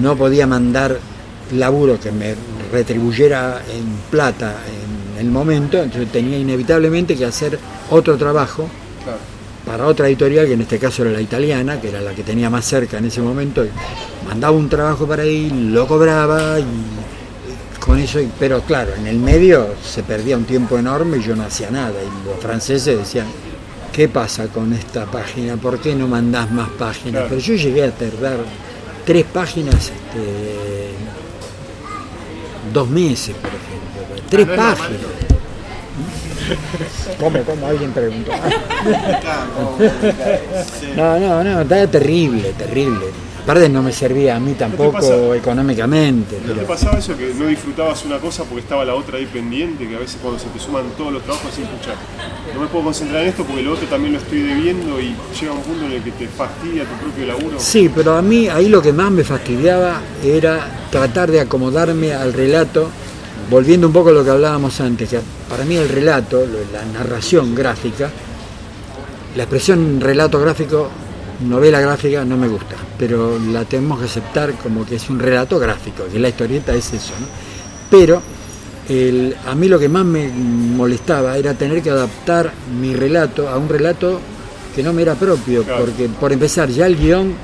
no 0.00 0.16
podía 0.16 0.46
mandar 0.46 0.98
laburo 1.52 1.98
que 2.00 2.10
me 2.10 2.34
retribuyera 2.72 3.62
en 3.72 3.84
plata 4.10 4.56
en 5.16 5.20
el 5.26 5.30
momento, 5.30 5.80
entonces 5.80 6.10
tenía 6.10 6.38
inevitablemente 6.38 7.14
que 7.16 7.24
hacer 7.24 7.58
otro 7.90 8.16
trabajo 8.16 8.68
Claro. 9.04 9.18
Para 9.66 9.86
otra 9.86 10.08
editorial, 10.08 10.46
que 10.46 10.52
en 10.54 10.60
este 10.62 10.78
caso 10.78 11.02
era 11.02 11.10
la 11.12 11.20
italiana, 11.20 11.80
que 11.80 11.88
era 11.88 12.00
la 12.00 12.12
que 12.14 12.22
tenía 12.22 12.50
más 12.50 12.64
cerca 12.64 12.98
en 12.98 13.06
ese 13.06 13.20
momento, 13.20 13.64
y 13.64 13.70
mandaba 14.28 14.56
un 14.56 14.68
trabajo 14.68 15.06
para 15.06 15.22
ahí, 15.22 15.50
lo 15.70 15.86
cobraba 15.86 16.58
y, 16.60 16.64
con 17.80 17.98
eso, 17.98 18.20
y- 18.20 18.30
pero 18.38 18.60
claro, 18.62 18.92
en 18.94 19.06
el 19.06 19.18
medio 19.18 19.68
se 19.82 20.02
perdía 20.02 20.36
un 20.36 20.44
tiempo 20.44 20.78
enorme 20.78 21.18
y 21.18 21.22
yo 21.22 21.34
no 21.34 21.44
hacía 21.44 21.70
nada, 21.70 21.94
y 22.02 22.28
los 22.28 22.38
franceses 22.40 22.98
decían, 22.98 23.26
¿qué 23.92 24.08
pasa 24.08 24.48
con 24.48 24.72
esta 24.72 25.06
página? 25.06 25.56
¿Por 25.56 25.78
qué 25.78 25.94
no 25.94 26.08
mandás 26.08 26.50
más 26.50 26.68
páginas? 26.70 27.12
Claro. 27.22 27.26
Pero 27.30 27.40
yo 27.40 27.54
llegué 27.54 27.84
a 27.84 27.90
tardar 27.90 28.38
tres 29.06 29.24
páginas, 29.32 29.74
este, 29.76 30.90
dos 32.72 32.88
meses, 32.88 33.34
por 33.36 33.50
ejemplo, 33.50 34.24
tres 34.28 34.46
páginas. 34.48 35.00
¿Cómo, 37.20 37.42
cómo? 37.44 37.66
Alguien 37.66 37.92
preguntó. 37.92 38.30
No, 40.96 41.18
no, 41.18 41.42
no, 41.44 41.60
estaba 41.62 41.86
terrible, 41.88 42.52
terrible. 42.56 43.06
Aparte 43.42 43.68
no 43.68 43.82
me 43.82 43.92
servía 43.92 44.36
a 44.36 44.40
mí 44.40 44.54
tampoco 44.54 45.34
económicamente. 45.34 46.38
¿No 46.40 46.48
te 46.48 46.54
pero- 46.54 46.66
pasaba 46.66 46.98
eso 46.98 47.14
que 47.16 47.34
no 47.34 47.46
disfrutabas 47.46 48.02
una 48.06 48.18
cosa 48.18 48.44
porque 48.44 48.60
estaba 48.60 48.84
la 48.86 48.94
otra 48.94 49.18
ahí 49.18 49.26
pendiente? 49.26 49.86
Que 49.86 49.96
a 49.96 49.98
veces 49.98 50.18
cuando 50.22 50.38
se 50.40 50.46
te 50.46 50.58
suman 50.58 50.84
todos 50.96 51.12
los 51.12 51.22
trabajos 51.24 51.52
sin 51.54 51.64
escuchar. 51.64 51.96
No 52.54 52.60
me 52.62 52.66
puedo 52.68 52.84
concentrar 52.84 53.22
en 53.22 53.28
esto 53.28 53.44
porque 53.44 53.62
lo 53.62 53.72
otro 53.74 53.86
también 53.88 54.14
lo 54.14 54.18
estoy 54.20 54.40
debiendo 54.42 54.98
y 54.98 55.14
llega 55.38 55.52
un 55.52 55.60
punto 55.60 55.84
en 55.84 55.92
el 55.92 56.02
que 56.02 56.12
te 56.12 56.26
fastidia 56.28 56.84
tu 56.84 56.94
propio 57.04 57.26
laburo. 57.26 57.58
Sí, 57.58 57.90
pero 57.94 58.16
a 58.16 58.22
mí 58.22 58.48
ahí 58.48 58.68
lo 58.70 58.80
que 58.80 58.92
más 58.94 59.10
me 59.10 59.24
fastidiaba 59.24 60.00
era 60.24 60.66
tratar 60.90 61.30
de 61.30 61.40
acomodarme 61.40 62.14
al 62.14 62.32
relato, 62.32 62.88
volviendo 63.50 63.86
un 63.86 63.92
poco 63.92 64.08
a 64.10 64.12
lo 64.12 64.24
que 64.24 64.30
hablábamos 64.30 64.80
antes, 64.80 65.10
para 65.48 65.64
mí 65.64 65.76
el 65.76 65.88
relato, 65.88 66.44
la 66.72 66.84
narración 66.84 67.54
gráfica, 67.54 68.10
la 69.36 69.42
expresión 69.42 70.00
relato 70.00 70.40
gráfico, 70.40 70.88
novela 71.46 71.80
gráfica 71.80 72.24
no 72.24 72.36
me 72.36 72.48
gusta, 72.48 72.76
pero 72.98 73.38
la 73.52 73.64
tenemos 73.64 73.98
que 73.98 74.06
aceptar 74.06 74.52
como 74.54 74.86
que 74.86 74.96
es 74.96 75.10
un 75.10 75.18
relato 75.18 75.58
gráfico, 75.58 76.04
que 76.10 76.18
la 76.18 76.28
historieta 76.28 76.74
es 76.74 76.92
eso, 76.92 77.12
¿no? 77.20 77.26
Pero 77.90 78.22
el- 78.88 79.34
a 79.46 79.54
mí 79.54 79.68
lo 79.68 79.78
que 79.78 79.88
más 79.88 80.04
me 80.04 80.28
molestaba 80.28 81.36
era 81.36 81.54
tener 81.54 81.82
que 81.82 81.90
adaptar 81.90 82.52
mi 82.80 82.94
relato 82.94 83.48
a 83.48 83.56
un 83.58 83.68
relato 83.68 84.20
que 84.74 84.82
no 84.82 84.92
me 84.92 85.02
era 85.02 85.14
propio, 85.14 85.62
Claro. 85.64 85.84
porque 85.84 86.08
por 86.08 86.32
empezar 86.32 86.68
ya 86.68 86.86
el 86.86 86.96
guion, 86.96 87.34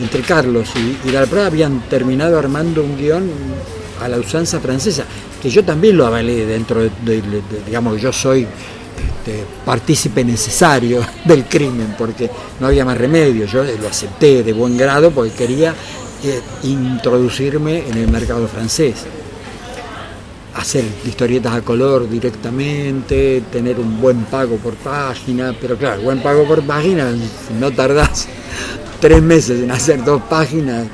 entre 0.00 0.20
Carlos 0.22 0.68
y, 0.76 1.08
y 1.08 1.12
Dalprá 1.12 1.46
habían 1.46 1.80
terminado 1.88 2.38
armando 2.38 2.82
un 2.82 2.96
guion 2.98 3.30
a 4.02 4.08
la 4.08 4.18
usanza 4.18 4.60
francesa, 4.60 5.04
que 5.40 5.50
yo 5.50 5.64
también 5.64 5.96
lo 5.96 6.06
avalé 6.06 6.46
dentro 6.46 6.82
de, 6.82 7.22
digamos 7.66 7.96
que 7.96 8.00
yo 8.00 8.12
soy 8.12 8.46
este, 9.26 9.44
partícipe 9.64 10.24
necesario 10.24 11.00
del 11.24 11.44
crimen, 11.44 11.94
porque 11.98 12.30
no 12.60 12.68
había 12.68 12.84
más 12.84 12.96
remedio, 12.96 13.46
yo 13.46 13.64
lo 13.64 13.88
acepté 13.88 14.42
de 14.42 14.52
buen 14.52 14.76
grado 14.76 15.10
porque 15.10 15.32
quería 15.32 15.74
eh, 16.22 16.40
introducirme 16.62 17.88
en 17.88 17.98
el 17.98 18.08
mercado 18.08 18.46
francés. 18.48 19.04
hacer 20.54 20.84
historietas 21.04 21.54
a 21.54 21.60
color 21.60 22.08
directamente, 22.08 23.42
tener 23.52 23.78
un 23.78 24.00
buen 24.00 24.24
pago 24.24 24.56
por 24.56 24.74
página, 24.74 25.54
pero 25.60 25.76
claro, 25.76 26.02
buen 26.02 26.22
pago 26.22 26.44
por 26.46 26.62
página, 26.62 27.12
no 27.60 27.70
tardás 27.72 28.28
tres 29.00 29.22
meses 29.22 29.62
en 29.62 29.70
hacer 29.70 30.02
dos 30.04 30.22
páginas, 30.22 30.86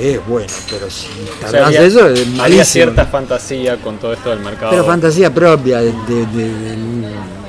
es 0.00 0.26
bueno, 0.26 0.52
pero 0.70 0.90
si 0.90 1.06
O 1.44 1.48
sea, 1.50 1.66
había- 1.66 1.82
eso 1.82 2.06
es 2.08 2.20
Había 2.20 2.36
malísimo. 2.36 2.64
cierta 2.64 3.06
fantasía 3.06 3.76
con 3.76 3.98
todo 3.98 4.12
esto 4.14 4.30
del 4.30 4.40
mercado. 4.40 4.70
Pero 4.70 4.84
fantasía 4.84 5.32
propia 5.32 5.78
de, 5.80 5.92
de- 5.92 6.26
de- 6.26 6.54
del- 6.54 7.04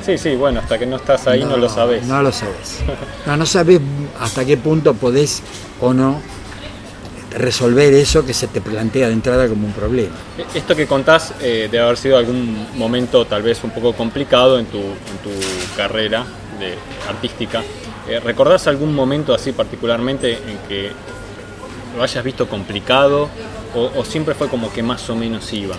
Sí, 0.06 0.18
sí, 0.18 0.36
bueno, 0.36 0.60
hasta 0.60 0.78
que 0.80 0.86
no 0.86 0.96
estás 0.98 1.28
ahí 1.28 1.44
no, 1.44 1.58
lo 1.58 1.70
sabes. 1.70 2.04
No 2.06 2.22
lo 2.24 2.32
sabes. 2.32 2.80
No, 3.26 3.38
no 3.38 3.46
sabes 3.46 3.80
hasta 4.20 4.44
qué 4.44 4.58
punto 4.58 4.94
podés 4.96 5.42
o 5.80 5.94
no 5.94 6.20
resolver 7.38 7.94
eso 7.94 8.26
que 8.26 8.34
se 8.34 8.48
te 8.48 8.60
plantea 8.60 9.08
de 9.08 9.14
entrada 9.14 9.48
como 9.48 9.66
un 9.68 9.74
problema. 9.74 10.14
Esto 10.54 10.76
que 10.76 10.86
contás 10.86 11.34
eh, 11.42 11.70
debe 11.72 11.84
haber 11.84 11.98
sido 11.98 12.18
algún 12.18 12.68
momento 12.76 13.26
tal 13.26 13.42
vez 13.44 13.64
un 13.64 13.70
poco 13.72 13.94
complicado 13.94 14.60
en 14.60 14.66
tu, 14.66 14.80
en 14.80 15.18
tu 15.24 15.30
carrera 15.78 16.26
de 16.60 16.76
artística. 17.08 17.62
Eh, 18.10 18.20
¿Recordás 18.20 18.68
algún 18.68 18.94
momento 18.94 19.34
así 19.34 19.54
particularmente 19.54 20.34
en 20.34 20.58
que 20.68 20.92
lo 21.96 22.04
hayas 22.04 22.24
visto 22.24 22.48
complicado 22.48 23.30
o, 23.76 23.92
o 24.00 24.06
siempre 24.06 24.34
fue 24.36 24.48
como 24.48 24.72
que 24.72 24.84
más 24.84 25.10
o 25.10 25.16
menos 25.16 25.52
iba? 25.54 25.76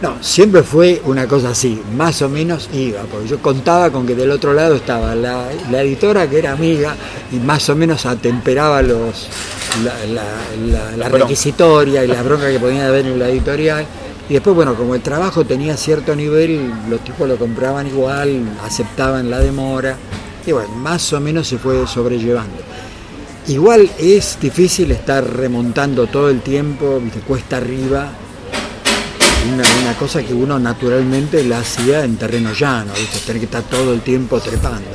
No, 0.00 0.16
siempre 0.20 0.64
fue 0.64 1.00
una 1.04 1.28
cosa 1.28 1.50
así, 1.50 1.80
más 1.96 2.22
o 2.22 2.28
menos 2.28 2.68
iba, 2.72 3.02
porque 3.02 3.28
yo 3.28 3.38
contaba 3.38 3.90
con 3.90 4.04
que 4.04 4.16
del 4.16 4.32
otro 4.32 4.52
lado 4.52 4.74
estaba 4.74 5.14
la, 5.14 5.44
la 5.70 5.82
editora 5.82 6.28
que 6.28 6.40
era 6.40 6.52
amiga 6.52 6.96
y 7.30 7.36
más 7.36 7.68
o 7.68 7.76
menos 7.76 8.04
atemperaba 8.04 8.82
los 8.82 9.28
la, 9.84 9.92
la- 10.96 11.08
requisitoria 11.08 12.04
y 12.04 12.08
la 12.08 12.20
bronca 12.22 12.50
que 12.50 12.58
podía 12.58 12.88
haber 12.88 13.06
en 13.06 13.18
la 13.18 13.28
editorial. 13.28 13.86
Y 14.28 14.34
después, 14.34 14.56
bueno, 14.56 14.74
como 14.74 14.94
el 14.96 15.02
trabajo 15.02 15.44
tenía 15.44 15.76
cierto 15.76 16.16
nivel, 16.16 16.72
los 16.88 17.00
tipos 17.04 17.28
lo 17.28 17.36
compraban 17.36 17.86
igual, 17.86 18.42
aceptaban 18.64 19.30
la 19.30 19.38
demora, 19.38 19.96
y 20.46 20.50
bueno, 20.52 20.68
más 20.70 21.12
o 21.12 21.20
menos 21.20 21.46
se 21.46 21.58
fue 21.58 21.86
sobrellevando. 21.86 22.56
Igual 23.48 23.90
es 23.98 24.38
difícil 24.40 24.92
estar 24.92 25.24
remontando 25.24 26.06
todo 26.06 26.30
el 26.30 26.42
tiempo, 26.42 27.00
viste, 27.00 27.18
cuesta 27.20 27.56
arriba, 27.56 28.08
una, 29.52 29.94
cosa 29.98 30.22
que 30.22 30.32
uno 30.32 30.60
naturalmente 30.60 31.42
la 31.42 31.58
hacía 31.58 32.04
en 32.04 32.16
terreno 32.16 32.52
llano, 32.52 32.92
¿viste? 32.94 33.18
tener 33.26 33.40
que 33.40 33.46
estar 33.46 33.64
todo 33.64 33.92
el 33.92 34.00
tiempo 34.02 34.38
trepando. 34.38 34.90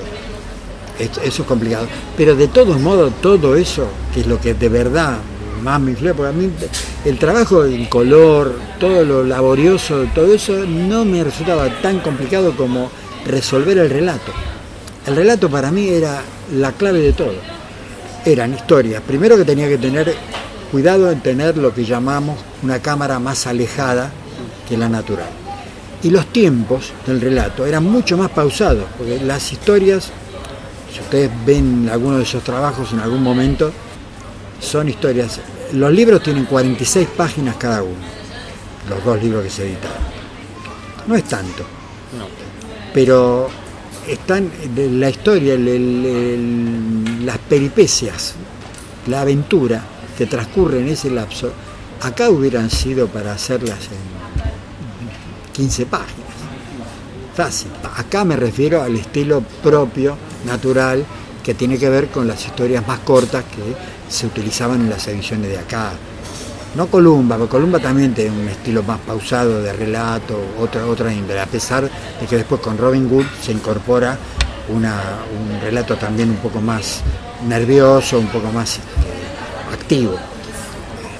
Eso 0.98 1.22
es 1.24 1.48
complicado. 1.48 1.88
Pero 2.16 2.36
de 2.36 2.48
todos 2.48 2.80
modos, 2.80 3.14
todo 3.22 3.56
eso, 3.56 3.88
que 4.14 4.22
es 4.22 4.28
lo 4.28 4.40
que 4.40 4.54
de 4.54 4.70
verdad 4.70 5.18
más 5.62 5.82
me 5.82 5.92
influye, 5.92 6.14
porque 6.14 6.30
a 6.30 6.34
mí 6.34 6.50
el 7.04 7.20
trabajo 7.20 7.66
en 7.66 7.86
color, 7.86 8.58
todo 8.80 9.04
lo 9.04 9.24
laborioso, 9.24 10.06
todo 10.16 10.34
eso, 10.34 10.66
no 10.66 11.04
me 11.04 11.24
resultaba 11.24 11.70
tan 11.82 12.00
complicado 12.00 12.56
como 12.56 12.90
resolver 13.26 13.78
el 13.78 13.90
relato. 13.90 14.32
El 15.06 15.18
relato 15.18 15.50
para 15.50 15.70
mí 15.70 15.90
era 15.90 16.22
la 16.54 16.72
clave 16.72 17.00
de 17.00 17.14
todo. 17.14 17.57
Eran 18.28 18.54
historias. 18.54 19.02
Primero 19.08 19.38
que 19.38 19.46
tenía 19.46 19.70
que 19.70 19.78
tener 19.78 20.14
cuidado 20.70 21.10
en 21.10 21.22
tener 21.22 21.56
lo 21.58 21.74
que 21.74 21.86
llamamos 21.86 22.38
una 22.62 22.80
cámara 22.82 23.20
más 23.20 23.48
alejada 23.48 24.12
que 24.68 24.76
la 24.76 24.90
natural. 24.90 25.30
Y 26.04 26.10
los 26.10 26.26
tiempos 26.28 26.92
del 27.06 27.22
relato 27.22 27.66
eran 27.66 27.86
mucho 27.86 28.18
más 28.18 28.30
pausados, 28.32 28.84
porque 28.98 29.22
las 29.24 29.50
historias, 29.54 30.10
si 30.94 31.00
ustedes 31.00 31.32
ven 31.46 31.90
alguno 31.90 32.18
de 32.18 32.24
esos 32.24 32.44
trabajos 32.44 32.92
en 32.92 33.00
algún 33.00 33.24
momento, 33.24 33.72
son 34.60 34.90
historias. 34.90 35.40
Los 35.72 35.94
libros 35.94 36.22
tienen 36.22 36.44
46 36.46 37.08
páginas 37.16 37.56
cada 37.56 37.82
uno, 37.82 37.96
los 38.90 39.06
dos 39.06 39.24
libros 39.24 39.44
que 39.46 39.50
se 39.50 39.64
editaron. 39.68 40.06
No 41.08 41.16
es 41.16 41.24
tanto, 41.24 41.64
No. 42.18 42.26
pero 42.94 43.48
están 44.06 44.52
la 44.76 45.10
historia, 45.10 45.54
el- 45.54 45.68
el- 45.70 46.06
el- 46.06 47.04
las 47.28 47.40
peripecias, 47.40 48.36
la 49.08 49.20
aventura 49.20 49.84
que 50.18 50.28
transcurre 50.28 50.80
en 50.80 50.88
ese 50.88 51.10
lapso, 51.10 51.52
acá 52.02 52.30
hubieran 52.30 52.70
sido 52.70 53.10
para 53.10 53.34
hacerlas 53.34 53.80
en 53.92 55.52
15 55.52 55.86
páginas. 55.88 56.30
Fácil. 57.36 57.68
Acá 57.98 58.24
me 58.24 58.38
refiero 58.38 58.82
al 58.82 58.96
estilo 58.96 59.44
propio, 59.62 60.18
natural, 60.46 61.04
que 61.44 61.54
tiene 61.54 61.78
que 61.78 61.90
ver 61.90 62.08
con 62.08 62.30
las 62.30 62.46
historias 62.46 62.88
más 62.88 63.00
cortas 63.00 63.44
que 63.44 63.76
se 64.10 64.26
utilizaban 64.26 64.80
en 64.80 64.90
las 64.90 65.06
ediciones 65.10 65.50
de 65.50 65.58
acá. 65.58 65.92
No 66.76 66.88
Columba, 66.88 67.36
porque 67.36 67.52
Columba 67.52 67.80
también 67.80 68.14
tiene 68.14 68.32
un 68.40 68.48
estilo 68.48 68.84
más 68.84 69.02
pausado 69.02 69.62
de 69.62 69.74
relato, 69.74 70.40
otra, 70.58 70.86
otra 70.86 71.14
índole, 71.14 71.42
a 71.42 71.46
pesar 71.46 71.84
de 71.84 72.26
que 72.26 72.38
después 72.38 72.62
con 72.62 72.78
Robin 72.78 73.10
Hood 73.10 73.26
se 73.42 73.52
incorpora 73.52 74.18
una- 74.70 75.20
un 75.40 75.62
relato 75.62 75.96
también 75.96 76.30
un 76.30 76.38
poco 76.38 76.60
más 76.62 77.02
nervioso, 77.48 78.20
un 78.20 78.28
poco 78.28 78.52
más 78.52 78.78
este, 78.78 79.74
activo. 79.74 80.16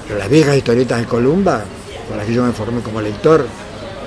Pero 0.06 0.18
las 0.18 0.28
viejas 0.28 0.56
historietas 0.56 1.00
de 1.00 1.06
Columba, 1.06 1.64
con 2.08 2.16
las 2.16 2.26
que 2.26 2.34
yo 2.34 2.42
me 2.42 2.52
formé 2.52 2.80
como 2.80 3.00
lector, 3.00 3.46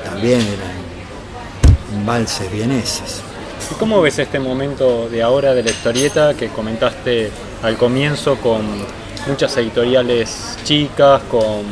también 0.03 0.41
eran 0.41 2.05
valses 2.05 2.51
vieneses. 2.51 3.21
¿Y 3.71 3.75
cómo 3.75 4.01
ves 4.01 4.19
este 4.19 4.39
momento 4.39 5.07
de 5.09 5.21
ahora 5.21 5.53
de 5.53 5.63
la 5.63 5.69
historieta 5.71 6.33
que 6.33 6.49
comentaste 6.49 7.31
al 7.63 7.77
comienzo 7.77 8.35
con 8.37 8.61
muchas 9.27 9.55
editoriales 9.57 10.57
chicas, 10.63 11.21
con 11.29 11.63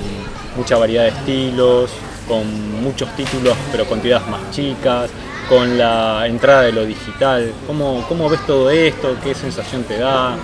mucha 0.55 0.77
variedad 0.77 1.03
de 1.03 1.09
estilos, 1.09 1.89
con 2.27 2.81
muchos 2.83 3.13
títulos 3.15 3.55
pero 3.71 3.85
con 3.85 3.99
más 4.29 4.51
chicas, 4.51 5.09
con 5.49 5.77
la 5.77 6.27
entrada 6.27 6.61
de 6.61 6.71
lo 6.71 6.85
digital? 6.85 7.51
¿Cómo, 7.65 8.05
cómo 8.07 8.29
ves 8.29 8.45
todo 8.45 8.69
esto? 8.69 9.17
¿Qué 9.21 9.33
sensación 9.33 9.83
te 9.83 9.97
da? 9.97 10.37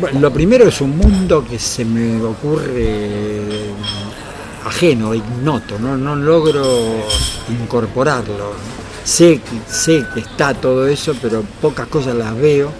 Bueno, 0.00 0.18
lo 0.18 0.32
primero 0.32 0.66
es 0.66 0.80
un 0.80 0.96
mundo 0.96 1.44
que 1.46 1.58
se 1.58 1.84
me 1.84 2.22
ocurre 2.22 3.66
ajeno, 4.64 5.14
ignoto, 5.14 5.78
no, 5.78 5.96
no 5.96 6.16
logro 6.16 6.64
incorporarlo. 7.48 8.54
Sé, 9.04 9.40
sé 9.68 10.04
que 10.14 10.20
está 10.20 10.54
todo 10.54 10.86
eso, 10.86 11.14
pero 11.20 11.42
pocas 11.60 11.86
cosas 11.88 12.14
las 12.14 12.34
veo. 12.36 12.70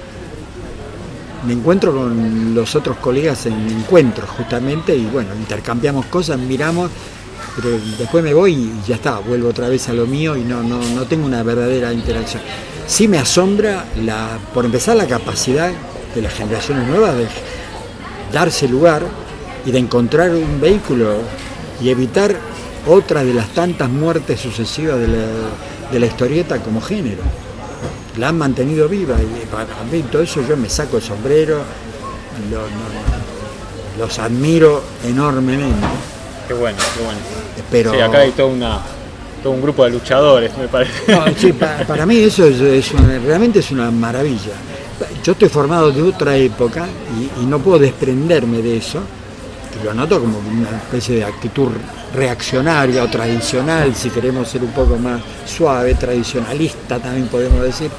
Me 1.46 1.52
encuentro 1.52 1.92
con 1.92 2.54
los 2.54 2.74
otros 2.74 2.98
colegas 2.98 3.46
en 3.46 3.68
encuentros 3.68 4.28
justamente 4.30 4.94
y 4.94 5.06
bueno, 5.06 5.34
intercambiamos 5.34 6.06
cosas, 6.06 6.38
miramos, 6.38 6.90
pero 7.56 7.70
después 7.98 8.22
me 8.22 8.32
voy 8.34 8.52
y 8.54 8.72
ya 8.88 8.96
está, 8.96 9.18
vuelvo 9.18 9.48
otra 9.48 9.68
vez 9.68 9.88
a 9.88 9.92
lo 9.92 10.06
mío 10.06 10.36
y 10.36 10.42
no, 10.42 10.62
no, 10.62 10.80
no 10.94 11.04
tengo 11.06 11.26
una 11.26 11.42
verdadera 11.42 11.92
interacción. 11.92 12.42
Sí 12.86 13.06
me 13.08 13.18
asombra, 13.18 13.84
la, 14.04 14.38
por 14.52 14.64
empezar, 14.64 14.96
la 14.96 15.06
capacidad 15.06 15.70
de 16.14 16.22
las 16.22 16.32
generaciones 16.34 16.86
nuevas 16.88 17.16
de 17.16 17.26
darse 18.32 18.68
lugar 18.68 19.02
y 19.64 19.70
de 19.70 19.78
encontrar 19.78 20.30
un 20.30 20.60
vehículo 20.60 21.16
y 21.80 21.88
evitar 21.90 22.34
otra 22.86 23.22
de 23.24 23.34
las 23.34 23.48
tantas 23.50 23.90
muertes 23.90 24.40
sucesivas 24.40 24.98
de 24.98 25.98
la, 25.98 26.06
historieta 26.06 26.58
como 26.58 26.80
género. 26.80 27.22
La 28.18 28.28
han 28.28 28.38
mantenido 28.38 28.88
viva 28.88 29.16
y 29.20 29.46
para 29.46 29.66
mí 29.90 30.02
todo 30.10 30.22
eso 30.22 30.42
yo 30.48 30.56
me 30.56 30.68
saco 30.68 30.96
el 30.96 31.02
sombrero, 31.02 31.62
lo- 32.50 34.00
los 34.04 34.18
admiro 34.18 34.82
enormemente. 35.04 35.86
Qué 36.50 36.54
bueno, 36.54 36.78
qué 36.96 37.04
bueno. 37.04 37.18
Pero 37.70 37.92
Sí, 37.92 38.00
acá 38.00 38.18
hay 38.18 38.32
todo, 38.32 38.48
una, 38.48 38.80
todo 39.40 39.52
un 39.52 39.62
grupo 39.62 39.84
de 39.84 39.90
luchadores, 39.90 40.50
me 40.58 40.66
parece. 40.66 41.12
No, 41.12 41.24
sí, 41.38 41.52
pa- 41.52 41.76
para 41.86 42.04
mí 42.04 42.16
eso 42.18 42.44
es, 42.44 42.60
es 42.60 42.90
una- 42.92 43.20
realmente 43.20 43.60
es 43.60 43.70
una 43.70 43.88
maravilla. 43.92 44.50
Yo 45.22 45.30
estoy 45.30 45.48
formado 45.48 45.92
de 45.92 46.02
otra 46.02 46.34
época 46.36 46.86
y, 47.38 47.42
y 47.42 47.46
no 47.46 47.60
puedo 47.60 47.78
desprenderme 47.78 48.62
de 48.62 48.78
eso. 48.78 48.98
Y 49.80 49.84
lo 49.84 49.94
noto 49.94 50.18
como 50.20 50.40
una 50.40 50.70
especie 50.78 51.14
de 51.18 51.24
actitud 51.24 51.68
reaccionaria 52.16 53.04
o 53.04 53.08
tradicional, 53.08 53.94
si 53.94 54.10
queremos 54.10 54.48
ser 54.48 54.64
un 54.64 54.72
poco 54.72 54.96
más 54.98 55.20
suave, 55.46 55.94
tradicionalista 55.94 56.98
también 56.98 57.28
podemos 57.28 57.62
decir. 57.62 57.92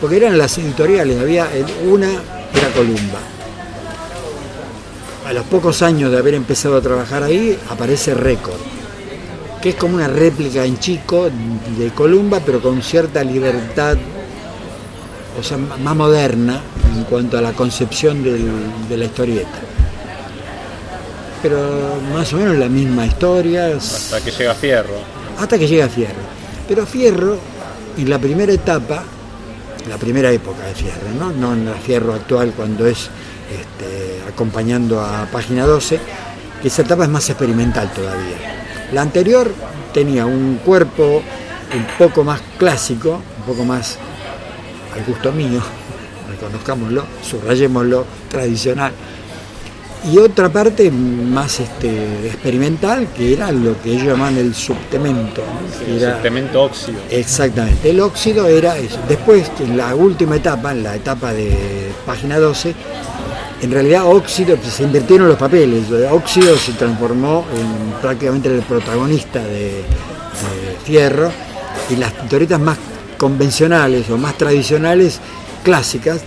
Porque 0.00 0.16
eran 0.16 0.36
las 0.36 0.58
editoriales, 0.58 1.20
había 1.20 1.46
una 1.88 2.08
era 2.10 2.68
Columba. 2.74 3.20
A 5.26 5.32
los 5.32 5.44
pocos 5.46 5.82
años 5.82 6.10
de 6.12 6.18
haber 6.18 6.34
empezado 6.34 6.76
a 6.76 6.80
trabajar 6.80 7.22
ahí, 7.22 7.58
aparece 7.70 8.14
Record 8.14 8.60
que 9.60 9.70
es 9.70 9.74
como 9.74 9.96
una 9.96 10.06
réplica 10.06 10.64
en 10.64 10.78
chico 10.78 11.28
de 11.76 11.88
Columba, 11.90 12.38
pero 12.44 12.60
con 12.60 12.82
cierta 12.82 13.24
libertad, 13.24 13.96
o 15.40 15.42
sea, 15.42 15.56
más 15.56 15.96
moderna 15.96 16.60
en 16.94 17.02
cuanto 17.04 17.36
a 17.36 17.40
la 17.40 17.52
concepción 17.52 18.22
del- 18.22 18.48
de 18.88 18.96
la 18.96 19.06
historieta. 19.06 19.58
Pero 21.42 21.58
más 22.12 22.32
o 22.32 22.36
menos 22.36 22.56
la 22.58 22.68
misma 22.68 23.06
historia, 23.06 23.66
Hasta 23.76 24.20
que 24.20 24.30
llega 24.30 24.54
Fierro. 24.54 24.94
hasta 25.38 25.58
que 25.58 25.66
llega 25.66 25.88
Fierro. 25.88 26.22
Pero 26.68 26.86
Fierro, 26.86 27.36
en 27.98 28.08
la 28.08 28.18
primera 28.20 28.52
etapa, 28.52 29.02
la 29.88 29.96
primera 29.96 30.30
época 30.30 30.64
de 30.66 30.74
Fierro, 30.74 31.08
no, 31.18 31.32
no 31.32 31.54
en 31.54 31.64
la 31.64 31.72
Fierro 31.74 32.12
actual 32.14 32.52
cuando 32.56 32.86
es 32.86 33.08
este, 33.50 34.20
acompañando 34.28 35.00
a 35.00 35.26
página 35.30 35.66
12, 35.66 35.98
esa 36.64 36.82
etapa 36.82 37.04
es 37.04 37.10
más 37.10 37.28
experimental 37.28 37.90
todavía. 37.92 38.36
La 38.92 39.02
anterior 39.02 39.50
tenía 39.92 40.26
un 40.26 40.60
cuerpo 40.64 41.22
un 41.74 41.86
poco 41.98 42.24
más 42.24 42.40
clásico, 42.58 43.20
un 43.40 43.44
poco 43.44 43.64
más 43.64 43.96
al 44.94 45.04
gusto 45.04 45.32
mío, 45.32 45.60
reconozcámoslo, 46.30 47.04
subrayémoslo, 47.22 48.04
tradicional. 48.30 48.92
Y 50.12 50.18
otra 50.18 50.48
parte 50.50 50.88
más 50.90 51.58
este, 51.58 52.26
experimental, 52.26 53.08
que 53.16 53.32
era 53.32 53.50
lo 53.50 53.80
que 53.82 53.90
ellos 53.92 54.04
llaman 54.04 54.36
el 54.36 54.54
subtemento. 54.54 55.42
¿no? 55.42 55.84
Que 55.84 55.90
El 55.96 56.02
era- 56.02 56.16
subtemento 56.16 56.62
óxido. 56.62 56.98
Exactamente, 57.10 57.90
el 57.90 57.98
óxido 58.00 58.46
era 58.46 58.76
eso. 58.78 58.98
Después, 59.08 59.50
en 59.58 59.76
la 59.76 59.96
última 59.96 60.36
etapa, 60.36 60.70
en 60.72 60.84
la 60.84 60.94
etapa 60.94 61.32
de 61.32 61.90
página 62.04 62.38
12, 62.38 62.74
en 63.62 63.70
realidad 63.70 64.06
óxido, 64.06 64.56
pues, 64.56 64.74
se 64.74 64.82
invirtieron 64.82 65.28
los 65.28 65.38
papeles. 65.38 65.84
Óxido 66.10 66.56
se 66.56 66.72
transformó 66.72 67.44
en 67.54 68.00
prácticamente 68.00 68.54
el 68.54 68.62
protagonista 68.62 69.40
de, 69.40 69.82
de 69.82 70.76
Fierro 70.84 71.30
y 71.90 71.96
las 71.96 72.12
historietas 72.12 72.60
más 72.60 72.78
convencionales 73.16 74.10
o 74.10 74.18
más 74.18 74.36
tradicionales, 74.36 75.20
clásicas, 75.62 76.20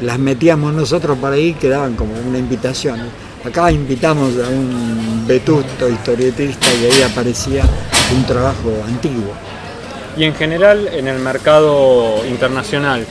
las 0.00 0.18
metíamos 0.18 0.74
nosotros 0.74 1.16
por 1.18 1.32
ahí, 1.32 1.54
quedaban 1.54 1.94
como 1.94 2.12
una 2.28 2.38
invitación. 2.38 3.00
Acá 3.44 3.70
invitamos 3.70 4.32
a 4.42 4.48
un 4.48 5.24
vetusto 5.26 5.88
historietista 5.88 6.66
y 6.74 6.86
ahí 6.86 7.02
aparecía 7.02 7.64
un 8.14 8.24
trabajo 8.24 8.72
antiguo. 8.86 9.32
Y 10.16 10.24
en 10.24 10.34
general 10.34 10.88
en 10.92 11.08
el 11.08 11.18
mercado 11.18 12.24
internacional 12.26 13.06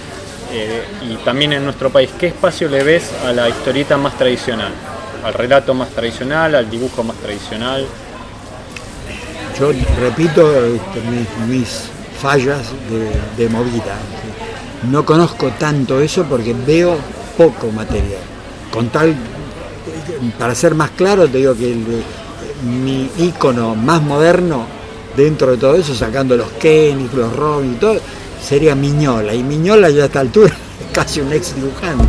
eh, 0.56 0.84
y 1.10 1.16
también 1.26 1.54
en 1.54 1.64
nuestro 1.64 1.90
país, 1.90 2.12
¿qué 2.20 2.28
espacio 2.28 2.70
le 2.70 2.84
ves 2.84 3.12
a 3.26 3.34
la 3.34 3.50
historieta 3.50 3.98
más 3.98 4.16
tradicional? 4.16 4.72
¿Al 5.24 5.34
relato 5.34 5.74
más 5.74 5.90
tradicional, 5.90 6.54
al 6.54 6.70
dibujo 6.70 7.04
más 7.04 7.16
tradicional? 7.18 7.88
Yo 9.60 9.72
repito 10.00 10.64
este, 10.64 11.02
mis, 11.48 11.86
fallas 12.22 12.68
de, 13.38 13.50
movida. 13.50 13.98
No 14.92 15.04
conozco 15.04 15.50
tanto 15.58 16.00
eso 16.00 16.24
porque 16.26 16.54
veo 16.54 16.98
poco 17.36 17.72
material. 17.72 18.22
Con 18.72 18.90
tal, 18.90 19.16
para 20.38 20.54
ser 20.54 20.76
más 20.76 20.92
claro, 20.92 21.28
te 21.28 21.40
digo 21.40 21.56
que 21.56 21.76
mi 22.64 23.10
ícono 23.18 23.74
más 23.74 24.04
moderno 24.04 24.68
dentro 25.18 25.52
de 25.52 25.58
todo 25.58 25.76
eso, 25.76 25.96
sacando 25.96 26.38
los 26.38 26.50
Kenny, 26.54 27.10
los 27.14 27.36
Robin 27.36 27.74
y 27.74 27.76
todo, 27.76 28.00
sería 28.44 28.76
Miñola. 28.76 29.34
Y 29.34 29.44
Miñola 29.44 29.90
ya 29.90 30.03
a 30.03 30.06
esta 30.06 30.20
altura 30.20 30.53
es 30.82 30.91
casi 30.94 31.22
un 31.22 31.32
ex 31.34 31.56
dibujante. 31.56 32.06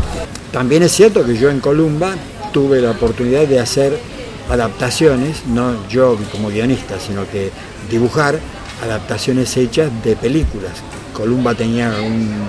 También 0.53 0.83
es 0.83 0.93
cierto 0.93 1.25
que 1.25 1.37
yo 1.37 1.51
en 1.51 1.61
Columba 1.61 2.15
tuve 2.53 2.81
la 2.81 2.91
oportunidad 2.93 3.47
de 3.47 3.59
hacer 3.61 3.99
adaptaciones, 4.49 5.47
no 5.47 5.75
yo 5.89 6.17
como 6.31 6.49
guionista, 6.49 6.99
sino 7.01 7.29
que 7.29 7.51
dibujar 7.91 8.39
adaptaciones 8.85 9.57
hechas 9.57 9.91
de 10.05 10.15
películas. 10.17 10.73
Columba 11.13 11.55
tenía 11.55 11.89
un- 12.03 12.45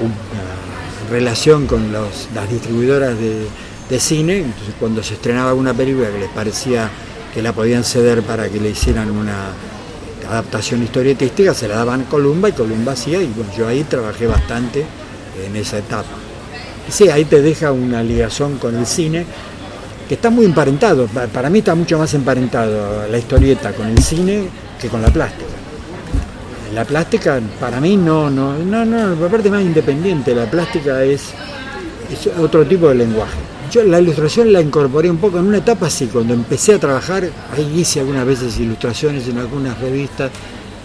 una 0.00 1.10
relación 1.10 1.66
con 1.66 1.92
las 1.92 2.50
distribuidoras 2.50 3.18
de, 3.18 3.46
de 3.90 4.00
cine, 4.00 4.38
entonces 4.38 4.74
cuando 4.80 5.02
se 5.02 5.14
estrenaba 5.14 5.50
alguna 5.50 5.74
película 5.74 6.10
que 6.10 6.18
les 6.18 6.30
parecía 6.30 6.88
que 7.32 7.42
la 7.42 7.52
podían 7.52 7.84
ceder 7.84 8.22
para 8.22 8.48
que 8.48 8.60
le 8.60 8.70
hicieran 8.70 9.10
una 9.10 9.48
adaptación 10.28 10.82
historietística, 10.82 11.54
se 11.54 11.68
la 11.68 11.76
daban 11.76 12.02
a 12.02 12.04
Columba 12.04 12.48
y 12.48 12.52
Columba 12.52 12.92
hacía, 12.92 13.20
y 13.22 13.26
bueno, 13.28 13.50
yo 13.56 13.66
ahí 13.68 13.84
trabajé 13.84 14.26
bastante 14.26 14.84
en 15.46 15.56
esa 15.56 15.78
etapa. 15.78 16.08
Sí, 16.88 17.08
ahí 17.08 17.24
te 17.24 17.40
deja 17.42 17.72
una 17.72 18.02
ligación 18.02 18.58
con 18.58 18.76
el 18.76 18.86
cine 18.86 19.24
que 20.08 20.14
está 20.14 20.28
muy 20.30 20.44
emparentado. 20.44 21.06
Pa- 21.06 21.26
Para 21.26 21.48
mí 21.48 21.60
está 21.60 21.74
mucho 21.74 21.98
más 21.98 22.12
emparentado 22.14 23.06
la 23.10 23.18
historieta 23.18 23.72
con 23.72 23.86
el 23.86 23.98
cine 24.02 24.48
que 24.80 24.88
con 24.88 25.00
la 25.00 25.08
plástica. 25.08 25.50
La 26.74 26.84
plástica 26.84 27.40
para 27.60 27.80
mí 27.80 27.96
no, 27.96 28.28
no, 28.30 28.54
no, 28.58 28.84
no, 28.84 29.26
aparte 29.26 29.48
más 29.48 29.62
independiente, 29.62 30.34
la 30.34 30.50
plástica 30.50 31.02
es, 31.04 31.22
es 32.12 32.26
otro 32.38 32.66
tipo 32.66 32.88
de 32.88 32.96
lenguaje. 32.96 33.38
Yo 33.70 33.82
la 33.82 34.00
ilustración 34.00 34.52
la 34.52 34.60
incorporé 34.60 35.10
un 35.10 35.16
poco 35.16 35.38
en 35.38 35.46
una 35.46 35.58
etapa 35.58 35.86
así, 35.86 36.06
cuando 36.06 36.34
empecé 36.34 36.74
a 36.74 36.78
trabajar, 36.78 37.28
ahí 37.52 37.80
hice 37.80 38.00
algunas 38.00 38.26
veces 38.26 38.58
ilustraciones 38.58 39.26
en 39.26 39.38
algunas 39.38 39.78
revistas 39.80 40.30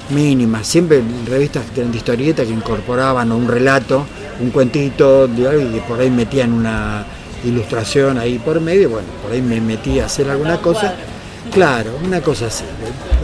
mínimas, 0.10 0.66
siempre 0.66 1.04
revistas 1.28 1.64
de 1.76 1.86
historieta 1.96 2.44
que 2.44 2.52
incorporaban 2.52 3.32
un 3.32 3.48
relato, 3.48 4.06
un 4.40 4.50
cuentito, 4.50 5.28
de 5.28 5.48
algo, 5.48 5.70
y 5.70 5.74
que 5.74 5.82
por 5.82 6.00
ahí 6.00 6.10
metían 6.10 6.52
una 6.54 7.06
ilustración 7.44 8.18
ahí 8.18 8.40
por 8.40 8.60
medio, 8.60 8.90
bueno, 8.90 9.08
por 9.22 9.32
ahí 9.32 9.42
me 9.42 9.62
metí 9.62 10.00
a 10.00 10.06
hacer 10.06 10.30
alguna 10.30 10.60
cosa, 10.60 10.96
claro, 11.54 11.92
una 12.04 12.22
cosa 12.22 12.48
así, 12.48 12.64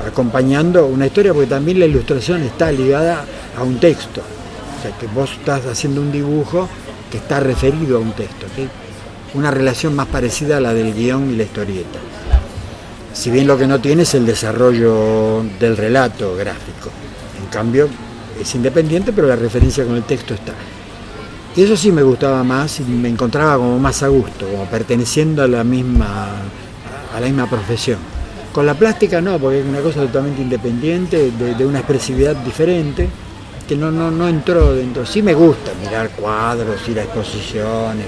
acompañando 0.05 0.85
una 0.85 1.07
historia, 1.07 1.33
porque 1.33 1.49
también 1.49 1.79
la 1.79 1.85
ilustración 1.85 2.43
está 2.43 2.71
ligada 2.71 3.25
a 3.57 3.63
un 3.63 3.79
texto, 3.79 4.21
o 4.21 4.81
sea, 4.81 4.95
que 4.97 5.07
vos 5.07 5.31
estás 5.31 5.65
haciendo 5.65 6.01
un 6.01 6.11
dibujo 6.11 6.69
que 7.09 7.17
está 7.17 7.39
referido 7.39 7.97
a 7.97 8.01
un 8.01 8.11
texto, 8.11 8.45
¿ok? 8.45 8.84
Una 9.35 9.51
relación 9.51 9.95
más 9.95 10.07
parecida 10.07 10.57
a 10.57 10.61
la 10.61 10.73
del 10.73 10.93
guion 10.93 11.31
y 11.31 11.35
la 11.35 11.43
historieta. 11.43 11.99
Si 13.13 13.29
bien 13.29 13.47
lo 13.47 13.57
que 13.57 13.67
no 13.67 13.79
tiene 13.79 14.03
es 14.03 14.13
el 14.13 14.25
desarrollo 14.25 15.43
del 15.59 15.77
relato 15.77 16.35
gráfico. 16.35 16.89
En 17.41 17.47
cambio, 17.47 17.87
es 18.39 18.55
independiente, 18.55 19.13
pero 19.13 19.27
la 19.27 19.35
referencia 19.35 19.85
con 19.85 19.95
el 19.95 20.03
texto 20.03 20.33
está. 20.33 20.53
Y 21.55 21.63
eso 21.63 21.77
sí 21.77 21.91
me 21.91 22.03
gustaba 22.03 22.43
más 22.43 22.79
y 22.81 22.83
me 22.83 23.07
encontraba 23.07 23.55
como 23.55 23.79
más 23.79 24.03
a 24.03 24.09
gusto, 24.09 24.45
como 24.47 24.65
perteneciendo 24.65 25.43
a 25.43 25.47
la 25.47 25.63
misma, 25.63 26.27
a 27.15 27.19
la 27.19 27.25
misma 27.25 27.49
profesión. 27.49 27.97
Con 28.51 28.65
la 28.65 28.73
plástica 28.73 29.21
no, 29.21 29.39
porque 29.39 29.59
es 29.59 29.65
una 29.65 29.79
cosa 29.79 30.01
totalmente 30.01 30.41
independiente, 30.41 31.31
de, 31.31 31.55
de 31.55 31.65
una 31.65 31.79
expresividad 31.79 32.35
diferente, 32.37 33.07
que 33.67 33.75
no, 33.75 33.91
no, 33.91 34.11
no 34.11 34.27
entró 34.27 34.73
dentro. 34.73 35.05
Sí 35.05 35.21
me 35.21 35.33
gusta 35.33 35.71
mirar 35.81 36.09
cuadros, 36.11 36.87
ir 36.89 36.99
a 36.99 37.03
exposiciones, 37.03 38.07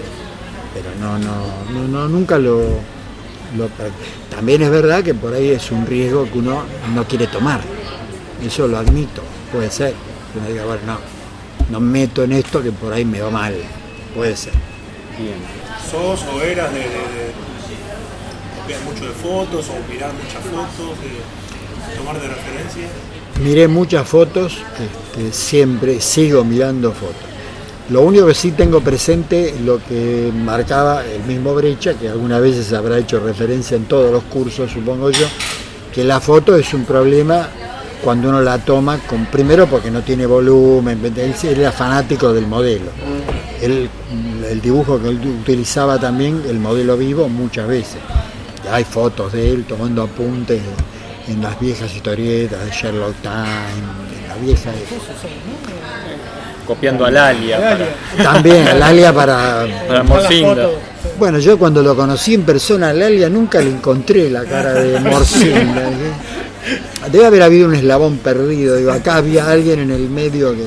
pero 0.74 0.90
no, 1.00 1.18
no, 1.20 1.36
no, 1.74 1.88
no 1.88 2.08
nunca 2.08 2.38
lo, 2.38 2.62
También 4.30 4.62
es 4.62 4.70
verdad 4.70 5.04
que 5.04 5.14
por 5.14 5.34
ahí 5.34 5.50
es 5.50 5.72
un 5.72 5.86
riesgo 5.86 6.26
que 6.32 6.38
uno 6.40 6.64
no 6.94 7.04
quiere 7.06 7.28
tomar. 7.28 7.62
Eso 8.46 8.68
lo 8.68 8.78
admito, 8.78 9.22
puede 9.52 9.72
ser. 9.72 9.94
Que 10.34 10.40
uno 10.40 10.48
diga, 10.50 10.66
bueno, 10.66 10.82
no, 10.86 11.00
no 11.72 11.80
me 11.80 12.00
meto 12.02 12.24
en 12.24 12.34
esto 12.34 12.62
que 12.62 12.72
por 12.72 12.94
ahí 12.94 13.06
me 13.06 13.22
va 13.22 13.30
mal. 13.32 13.56
Puede 14.16 14.36
ser. 14.36 14.54
Bien. 15.18 15.36
¿Sos 15.90 16.24
o 16.32 16.42
eras 16.42 16.72
de, 16.74 16.80
de- 16.80 16.86
de 16.86 17.32
copiar 18.60 18.82
mucho 18.82 19.06
de 19.06 19.12
fotos 19.14 19.66
o 19.70 19.92
mirar 19.92 20.12
muchas 20.14 20.44
fotos, 20.44 20.98
de 21.02 21.98
tomar 21.98 22.20
de 22.22 22.28
referencia? 22.28 22.88
Miré 23.42 23.68
muchas 23.68 24.08
fotos, 24.08 24.58
este, 25.14 25.32
siempre 25.32 26.02
sigo 26.02 26.44
mirando 26.44 26.92
fotos. 26.92 27.16
Lo 27.90 28.02
único 28.02 28.26
que 28.28 28.34
sí 28.34 28.52
tengo 28.52 28.82
presente 28.82 29.50
es 29.50 29.62
lo 29.62 29.80
que 29.82 30.30
marcaba 30.34 31.06
el 31.06 31.24
mismo 31.24 31.56
Brecha, 31.56 31.94
que 31.94 32.10
algunas 32.10 32.42
veces 32.42 32.74
habrá 32.74 32.98
hecho 32.98 33.20
referencia 33.22 33.78
en 33.78 33.86
todos 33.86 34.12
los 34.12 34.24
cursos, 34.24 34.70
supongo 34.70 35.10
yo, 35.10 35.26
que 35.94 36.04
la 36.04 36.20
foto 36.20 36.58
es 36.58 36.74
un 36.74 36.84
problema 36.84 37.48
cuando 38.04 38.28
uno 38.28 38.42
la 38.42 38.58
toma, 38.60 39.00
con, 39.00 39.26
primero 39.28 39.68
porque 39.68 39.90
no 39.90 40.02
tiene 40.02 40.26
volumen, 40.26 41.00
él 41.04 41.34
era 41.44 41.72
fanático 41.72 42.34
del 42.34 42.46
modelo. 42.46 42.92
El 43.62 44.62
dibujo 44.62 45.02
que 45.02 45.08
utilizaba 45.08 45.98
también, 45.98 46.44
el 46.48 46.60
modelo 46.60 46.98
vivo, 46.98 47.30
muchas 47.30 47.70
veces. 47.70 48.00
Hay 48.70 48.84
fotos 48.84 49.32
de 49.32 49.50
él 49.50 49.64
tomando 49.64 50.04
apuntes 50.04 50.62
en 51.28 51.42
las 51.42 51.58
viejas 51.60 51.94
historietas 51.96 52.66
de 52.66 52.72
Sherlock 52.72 53.16
Time, 53.22 54.22
en 54.22 54.28
la 54.28 54.36
vieja 54.36 54.72
Copiando 56.68 57.06
a 57.06 57.12
Lalia 57.12 57.58
para, 57.60 58.24
también 58.34 58.68
el 58.68 58.84
alia 58.84 59.14
para 59.14 59.66
para 59.88 60.04
foto. 60.04 60.74
bueno 61.18 61.40
yo 61.40 61.58
cuando 61.58 61.82
lo 61.82 61.96
conocí 61.96 62.34
en 62.34 62.44
persona 62.44 62.90
al 62.90 63.02
alia 63.02 63.30
nunca 63.30 63.60
le 63.62 63.70
encontré 63.70 64.30
la 64.30 64.44
cara 64.44 64.74
de 64.74 65.00
Morcinda 65.00 65.90
¿sí? 65.90 67.10
debe 67.12 67.26
haber 67.26 67.42
habido 67.44 67.68
un 67.70 67.76
eslabón 67.76 68.18
perdido 68.18 68.76
digo 68.76 68.92
acá 68.92 69.16
había 69.16 69.50
alguien 69.50 69.80
en 69.80 69.92
el 69.92 70.10
medio 70.10 70.54
que 70.54 70.64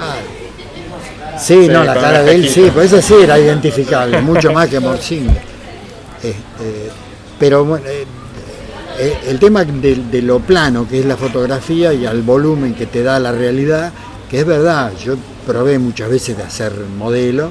Ah. 0.00 0.16
sí, 1.38 1.54
Sí, 1.64 1.68
no 1.68 1.84
la 1.84 1.94
cara 1.94 2.22
de 2.22 2.34
él 2.34 2.42
sí 2.42 2.48
espejito. 2.48 2.72
pues 2.74 2.92
ese 2.92 3.02
sí 3.02 3.14
era 3.22 3.38
identificable 3.38 4.20
mucho 4.22 4.52
más 4.52 4.68
que 4.68 4.80
Morcinda 4.80 5.34
Este, 6.22 6.90
pero 7.38 7.64
bueno 7.64 7.84
eh, 7.86 8.06
eh, 8.98 9.18
el 9.28 9.38
tema 9.38 9.64
de, 9.64 9.96
de 10.10 10.22
lo 10.22 10.38
plano 10.40 10.86
que 10.88 11.00
es 11.00 11.04
la 11.06 11.16
fotografía 11.16 11.92
y 11.92 12.06
al 12.06 12.22
volumen 12.22 12.74
que 12.74 12.86
te 12.86 13.02
da 13.02 13.18
la 13.18 13.32
realidad, 13.32 13.90
es 14.32 14.46
verdad, 14.46 14.92
yo 15.04 15.16
probé 15.46 15.78
muchas 15.78 16.08
veces 16.08 16.36
de 16.36 16.42
hacer 16.42 16.72
modelo, 16.96 17.50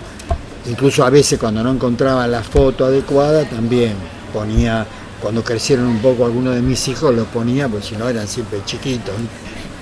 incluso 0.65 1.05
a 1.05 1.11
veces 1.11 1.39
cuando 1.39 1.63
no 1.63 1.71
encontraba 1.71 2.27
la 2.27 2.41
foto 2.41 2.85
adecuada 2.85 3.45
también 3.45 3.93
ponía, 4.33 4.85
cuando 5.21 5.43
crecieron 5.43 5.85
un 5.85 5.99
poco 5.99 6.25
algunos 6.25 6.55
de 6.55 6.61
mis 6.61 6.87
hijos 6.87 7.13
los 7.13 7.27
ponía, 7.27 7.67
pues 7.67 7.85
si 7.85 7.95
no 7.95 8.09
eran 8.09 8.27
siempre 8.27 8.61
chiquitos, 8.65 9.13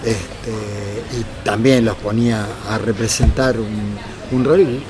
este, 0.04 0.52
y 1.18 1.46
también 1.46 1.86
los 1.86 1.96
ponía 1.96 2.46
a 2.70 2.78
representar 2.78 3.56
un, 3.58 4.44
rol 4.44 4.82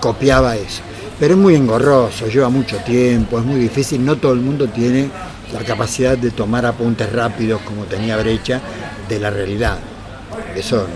copiaba 0.00 0.56
eso. 0.56 0.82
pero 1.18 1.34
es 1.34 1.40
muy 1.40 1.56
engorroso, 1.56 2.28
lleva 2.28 2.48
mucho 2.48 2.76
tiempo, 2.78 3.38
es 3.38 3.44
muy 3.44 3.58
difícil, 3.58 4.04
no 4.04 4.16
todo 4.16 4.32
el 4.32 4.40
mundo 4.40 4.68
tiene 4.68 5.10
la 5.52 5.60
capacidad 5.64 6.16
de 6.16 6.30
tomar 6.30 6.64
apuntes 6.64 7.12
rápidos 7.12 7.60
como 7.62 7.84
tenía 7.84 8.16
Brecha 8.16 8.60
de 9.08 9.18
la 9.18 9.30
realidad. 9.30 9.78
Eso 10.56 10.86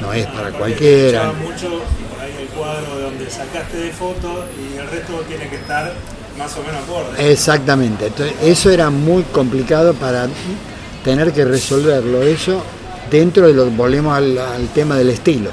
no, 0.00 0.12
es 0.12 0.26
para 0.26 0.50
cualquiera. 0.50 1.32
Mucho 1.32 1.68
por 1.68 2.20
ahí 2.20 2.34
el 2.40 2.48
cuadro 2.48 2.96
de 2.96 3.02
donde 3.02 3.30
sacaste 3.30 3.76
de 3.76 3.90
foto 3.90 4.44
y 4.56 4.78
el 4.78 4.88
resto 4.88 5.20
tiene 5.28 5.48
que 5.48 5.56
estar 5.56 5.92
más 6.36 6.56
o 6.56 6.62
menos 6.62 6.82
acorde. 6.82 7.32
Exactamente, 7.32 8.06
entonces 8.06 8.34
eso 8.42 8.70
era 8.70 8.90
muy 8.90 9.22
complicado 9.24 9.94
para 9.94 10.28
tener 11.04 11.32
que 11.32 11.44
resolverlo 11.44 12.22
eso 12.22 12.62
dentro 13.10 13.46
de 13.46 13.54
lo 13.54 13.64
que 13.64 13.70
volvemos 13.70 14.16
al, 14.16 14.38
al 14.38 14.68
tema 14.68 14.96
del 14.96 15.10
estilo. 15.10 15.50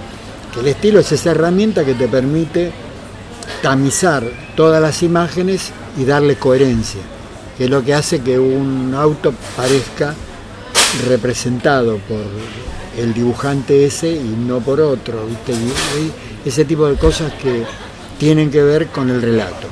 Que 0.53 0.59
el 0.59 0.67
estilo 0.67 0.99
es 0.99 1.11
esa 1.11 1.31
herramienta 1.31 1.83
que 1.83 1.95
te 1.95 2.07
permite 2.07 2.71
tamizar 3.61 4.23
todas 4.55 4.81
las 4.81 5.03
imágenes 5.03 5.71
y 5.97 6.05
darle 6.05 6.35
coherencia, 6.35 7.01
que 7.57 7.65
es 7.65 7.69
lo 7.69 7.83
que 7.83 7.93
hace 7.93 8.21
que 8.21 8.37
un 8.37 8.93
auto 8.95 9.33
parezca 9.55 10.13
representado 11.07 11.97
por 11.97 12.21
el 12.97 13.13
dibujante 13.13 13.85
ese 13.85 14.09
y 14.11 14.35
no 14.47 14.59
por 14.59 14.79
otro, 14.81 15.25
¿viste? 15.27 15.53
Y- 15.53 16.47
ese 16.47 16.63
tipo 16.65 16.85
de 16.87 16.95
cosas 16.95 17.33
que 17.33 17.63
tienen 18.19 18.51
que 18.51 18.61
ver 18.61 18.87
con 18.87 19.09
el 19.09 19.21
relato. 19.21 19.67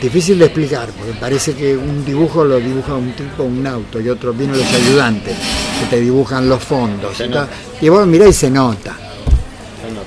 Difícil 0.00 0.38
de 0.38 0.46
explicar, 0.46 0.88
porque 0.98 1.12
parece 1.20 1.54
que 1.54 1.76
un 1.76 2.04
dibujo 2.04 2.42
lo 2.44 2.58
dibuja 2.58 2.94
un 2.94 3.12
tipo, 3.12 3.44
un 3.44 3.64
auto, 3.66 4.00
y 4.00 4.08
otro 4.08 4.32
vienen 4.32 4.58
los 4.58 4.66
ayudantes, 4.74 5.36
que 5.78 5.86
te 5.88 6.00
dibujan 6.00 6.48
los 6.48 6.60
fondos. 6.64 7.16
Y, 7.80 7.88
vos 7.88 8.04
mirá 8.06 8.26
y 8.26 8.32
se 8.32 8.50
nota, 8.50 8.96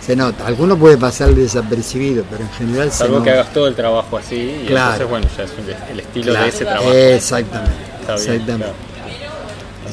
se 0.06 0.16
nota. 0.16 0.48
Alguno 0.48 0.76
puede 0.78 0.98
pasar 0.98 1.34
desapercibido, 1.34 2.26
pero 2.30 2.44
en 2.44 2.50
general 2.52 2.92
se 2.92 2.98
Salvo 2.98 3.20
nota. 3.20 3.24
que 3.24 3.32
hagas 3.32 3.54
todo 3.54 3.68
el 3.68 3.76
trabajo 3.76 4.18
así 4.18 4.36
y 4.36 4.66
Claro. 4.68 4.92
entonces 5.04 5.10
bueno, 5.10 5.28
ya 5.38 5.44
es 5.44 5.52
el 5.92 6.00
estilo 6.02 6.32
Claro, 6.32 6.44
de 6.44 6.50
ese 6.50 6.66
trabajo. 6.66 6.92
Exactamente, 6.94 7.72
Está 8.02 8.16
bien, 8.16 8.32
exactamente. 8.32 8.56
claro. 8.66 8.95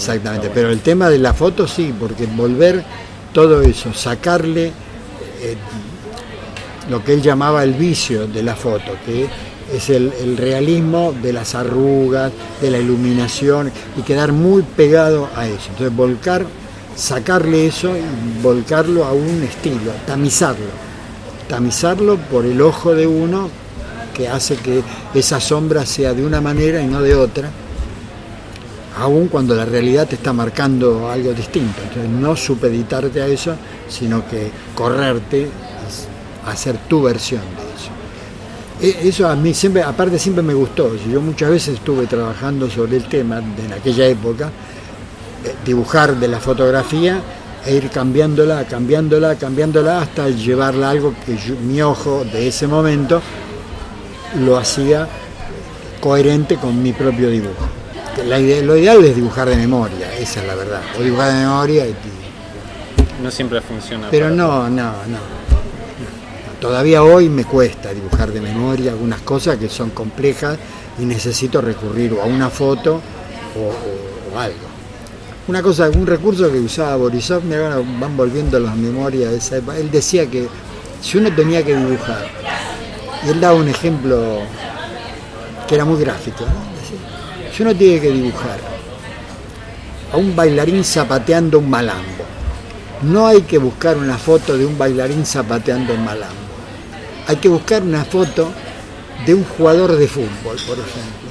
Exactamente, 0.02 0.50
pero 0.52 0.68
el 0.68 0.80
tema 0.80 1.08
de 1.08 1.20
la 1.20 1.32
foto 1.32 1.68
sí, 1.68 1.94
porque 1.96 2.26
volver 2.26 2.82
todo 3.32 3.62
eso, 3.62 3.94
sacarle 3.94 4.72
eh, 5.40 5.56
lo 6.90 7.04
que 7.04 7.14
él 7.14 7.22
llamaba 7.22 7.62
el 7.62 7.74
vicio 7.74 8.26
de 8.26 8.42
la 8.42 8.56
foto, 8.56 8.96
que 9.06 9.28
es 9.72 9.90
el, 9.90 10.12
el 10.20 10.36
realismo 10.36 11.14
de 11.22 11.32
las 11.32 11.54
arrugas, 11.54 12.32
de 12.60 12.72
la 12.72 12.78
iluminación 12.78 13.70
y 13.96 14.02
quedar 14.02 14.32
muy 14.32 14.62
pegado 14.62 15.28
a 15.36 15.46
eso. 15.46 15.68
Entonces 15.70 15.94
volcar, 15.94 16.46
sacarle 16.96 17.68
eso 17.68 17.96
y 17.96 18.42
volcarlo 18.42 19.04
a 19.04 19.12
un 19.12 19.44
estilo, 19.44 19.92
tamizarlo, 20.04 20.66
tamizarlo 21.48 22.16
por 22.16 22.44
el 22.44 22.60
ojo 22.60 22.92
de 22.92 23.06
uno 23.06 23.48
que 24.16 24.28
hace 24.28 24.56
que 24.56 24.82
esa 25.14 25.38
sombra 25.38 25.86
sea 25.86 26.12
de 26.12 26.26
una 26.26 26.40
manera 26.40 26.82
y 26.82 26.88
no 26.88 27.00
de 27.02 27.14
otra 27.14 27.50
aun 28.98 29.28
cuando 29.28 29.54
la 29.54 29.64
realidad 29.64 30.06
te 30.08 30.16
está 30.16 30.32
marcando 30.32 31.10
algo 31.10 31.32
distinto. 31.32 31.80
Entonces 31.82 32.10
no 32.10 32.36
supeditarte 32.36 33.22
a 33.22 33.26
eso, 33.26 33.54
sino 33.88 34.26
que 34.28 34.50
correrte 34.74 35.48
a 36.46 36.50
hacer 36.50 36.76
tu 36.88 37.02
versión 37.02 37.40
de 38.80 38.88
eso. 38.90 38.98
E- 39.00 39.08
Eso 39.08 39.28
a 39.28 39.36
mí 39.36 39.54
siempre, 39.54 39.82
aparte 39.82 40.18
siempre 40.18 40.42
me 40.42 40.54
gustó. 40.54 40.94
Yo 41.10 41.20
muchas 41.20 41.50
veces 41.50 41.74
estuve 41.76 42.06
trabajando 42.06 42.68
sobre 42.68 42.96
el 42.96 43.04
tema 43.04 43.36
de 43.40 43.64
en 43.66 43.72
aquella 43.72 44.06
época, 44.06 44.46
eh, 45.44 45.54
dibujar 45.64 46.16
de 46.16 46.28
la 46.28 46.40
fotografía 46.40 47.20
e 47.64 47.76
ir 47.76 47.90
cambiándola, 47.90 48.64
cambiándola, 48.66 49.36
cambiándola 49.36 50.00
hasta 50.02 50.28
llevarla 50.30 50.88
a 50.88 50.90
algo 50.90 51.14
que 51.24 51.38
mi 51.62 51.80
ojo 51.80 52.24
de 52.24 52.48
ese 52.48 52.66
momento 52.66 53.22
lo 54.44 54.56
hacía 54.56 55.06
coherente 56.00 56.56
con 56.56 56.82
mi 56.82 56.92
propio 56.92 57.30
dibujo. 57.30 57.81
La 58.26 58.38
idea- 58.38 58.62
lo 58.62 58.76
ideal 58.76 59.04
es 59.04 59.16
dibujar 59.16 59.48
de 59.48 59.56
memoria, 59.56 60.12
esa 60.18 60.40
es 60.40 60.46
la 60.46 60.54
verdad. 60.54 60.80
O 60.98 61.02
dibujar 61.02 61.32
de 61.32 61.40
memoria, 61.40 61.86
y- 61.86 61.94
No 63.22 63.30
siempre 63.30 63.60
funciona. 63.60 64.08
pero 64.10 64.30
no, 64.30 64.68
no, 64.68 64.92
no. 65.06 65.18
Todavía 66.60 67.02
hoy 67.02 67.28
me 67.28 67.44
cuesta 67.44 67.92
dibujar 67.92 68.30
de 68.30 68.40
memoria 68.40 68.92
algunas 68.92 69.20
cosas 69.22 69.56
que 69.56 69.68
son 69.68 69.90
complejas 69.90 70.56
y 70.98 71.04
necesito 71.04 71.60
recurrir 71.60 72.12
o 72.12 72.22
a 72.22 72.26
una 72.26 72.50
foto 72.50 73.00
o, 73.56 73.60
o- 73.60 74.36
o 74.36 74.38
algo. 74.38 74.70
Una 75.48 75.60
cosa, 75.60 75.88
un 75.90 76.06
recurso 76.06 76.52
que 76.52 76.58
usaba 76.60 76.94
Borisov, 76.96 77.42
me 77.44 77.58
van 77.58 78.16
volviendo 78.16 78.60
las 78.60 78.76
memorias 78.76 79.32
de 79.32 79.38
esa 79.38 79.56
época. 79.56 79.76
Él 79.76 79.90
decía 79.90 80.26
que 80.26 80.46
si 81.00 81.18
uno 81.18 81.34
tenía 81.34 81.64
que 81.64 81.74
dibujar, 81.74 82.26
y 83.26 83.30
él 83.30 83.40
daba 83.40 83.56
un 83.56 83.66
ejemplo 83.68 84.38
que 85.66 85.74
era 85.74 85.84
muy 85.84 85.98
gráfico, 86.00 86.44
¿no? 86.44 86.71
Si 87.54 87.62
uno 87.62 87.74
tiene 87.74 88.00
que 88.00 88.10
dibujar 88.10 88.58
a 90.10 90.16
un 90.16 90.34
bailarín 90.34 90.82
zapateando 90.82 91.58
un 91.58 91.68
malambo, 91.68 92.24
no 93.02 93.26
hay 93.26 93.42
que 93.42 93.58
buscar 93.58 93.98
una 93.98 94.16
foto 94.16 94.56
de 94.56 94.64
un 94.64 94.78
bailarín 94.78 95.26
zapateando 95.26 95.92
un 95.92 96.02
malambo. 96.02 96.34
Hay 97.26 97.36
que 97.36 97.48
buscar 97.48 97.82
una 97.82 98.04
foto 98.04 98.50
de 99.26 99.34
un 99.34 99.44
jugador 99.44 99.96
de 99.96 100.08
fútbol, 100.08 100.56
por 100.66 100.78
ejemplo. 100.78 101.22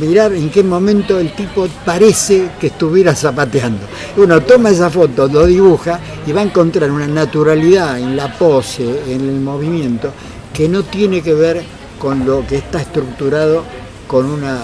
Mirar 0.00 0.32
en 0.32 0.48
qué 0.48 0.62
momento 0.62 1.18
el 1.18 1.34
tipo 1.34 1.66
parece 1.84 2.50
que 2.60 2.68
estuviera 2.68 3.14
zapateando. 3.14 3.86
Uno 4.16 4.40
toma 4.42 4.70
esa 4.70 4.90
foto, 4.90 5.26
lo 5.26 5.44
dibuja 5.44 5.98
y 6.24 6.32
va 6.32 6.40
a 6.40 6.44
encontrar 6.44 6.90
una 6.90 7.08
naturalidad 7.08 7.98
en 7.98 8.16
la 8.16 8.32
pose, 8.32 9.12
en 9.12 9.28
el 9.28 9.40
movimiento, 9.40 10.12
que 10.52 10.68
no 10.68 10.84
tiene 10.84 11.20
que 11.20 11.34
ver 11.34 11.62
con 11.98 12.24
lo 12.24 12.46
que 12.46 12.58
está 12.58 12.80
estructurado 12.80 13.64
con 14.06 14.26
una 14.26 14.58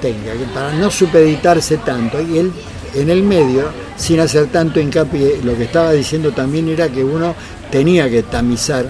que 0.00 0.46
para 0.54 0.72
no 0.72 0.90
supeditarse 0.90 1.78
tanto. 1.78 2.20
Y 2.20 2.38
él 2.38 2.52
en 2.94 3.10
el 3.10 3.22
medio, 3.22 3.64
sin 3.96 4.20
hacer 4.20 4.46
tanto 4.46 4.80
hincapié, 4.80 5.40
lo 5.42 5.56
que 5.56 5.64
estaba 5.64 5.92
diciendo 5.92 6.32
también 6.32 6.68
era 6.68 6.88
que 6.88 7.04
uno 7.04 7.34
tenía 7.70 8.08
que 8.08 8.22
tamizar 8.22 8.88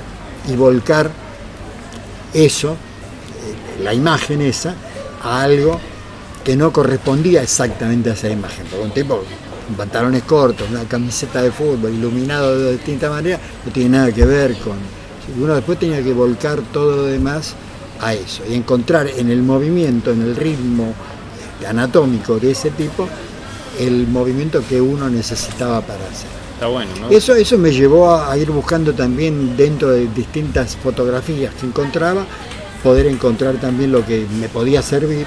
y 0.48 0.54
volcar 0.54 1.10
eso, 2.32 2.72
eh, 2.72 3.82
la 3.82 3.92
imagen 3.92 4.40
esa, 4.42 4.74
a 5.22 5.42
algo 5.42 5.80
que 6.44 6.56
no 6.56 6.72
correspondía 6.72 7.42
exactamente 7.42 8.10
a 8.10 8.12
esa 8.12 8.28
imagen. 8.28 8.64
Porque 8.70 8.84
un 8.84 8.90
tipo 8.92 9.24
pantalones 9.76 10.22
cortos, 10.22 10.68
una 10.70 10.84
camiseta 10.84 11.42
de 11.42 11.50
fútbol, 11.50 11.92
iluminado 11.92 12.58
de 12.58 12.72
distinta 12.72 13.10
manera, 13.10 13.38
no 13.64 13.72
tiene 13.72 13.90
nada 13.90 14.12
que 14.12 14.24
ver 14.24 14.56
con... 14.58 14.76
Uno 15.38 15.54
después 15.54 15.78
tenía 15.78 16.02
que 16.02 16.14
volcar 16.14 16.60
todo 16.72 16.96
lo 16.96 17.02
demás 17.04 17.54
a 18.00 18.14
eso 18.14 18.42
y 18.48 18.54
encontrar 18.54 19.08
en 19.08 19.30
el 19.30 19.42
movimiento, 19.42 20.10
en 20.10 20.22
el 20.22 20.36
ritmo 20.36 20.94
este, 21.54 21.66
anatómico 21.66 22.38
de 22.38 22.52
ese 22.52 22.70
tipo, 22.70 23.08
el 23.78 24.06
movimiento 24.06 24.62
que 24.68 24.80
uno 24.80 25.08
necesitaba 25.08 25.80
para 25.80 26.04
hacer. 26.04 26.28
Está 26.54 26.66
bueno, 26.66 26.90
¿no? 27.00 27.10
Eso, 27.10 27.34
eso 27.34 27.56
me 27.56 27.70
llevó 27.70 28.10
a, 28.10 28.32
a 28.32 28.36
ir 28.36 28.50
buscando 28.50 28.92
también 28.92 29.56
dentro 29.56 29.90
de 29.90 30.08
distintas 30.08 30.76
fotografías 30.76 31.54
que 31.54 31.66
encontraba, 31.66 32.24
poder 32.82 33.06
encontrar 33.06 33.56
también 33.56 33.92
lo 33.92 34.04
que 34.04 34.26
me 34.40 34.48
podía 34.48 34.82
servir, 34.82 35.26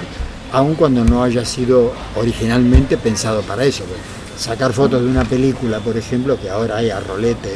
aun 0.52 0.74
cuando 0.74 1.04
no 1.04 1.22
haya 1.22 1.44
sido 1.44 1.92
originalmente 2.16 2.96
pensado 2.98 3.42
para 3.42 3.64
eso. 3.64 3.84
Sacar 4.36 4.72
fotos 4.72 5.02
de 5.02 5.08
una 5.08 5.24
película, 5.24 5.78
por 5.78 5.96
ejemplo, 5.96 6.38
que 6.40 6.50
ahora 6.50 6.78
hay 6.78 6.90
a 6.90 7.00
rolete, 7.00 7.52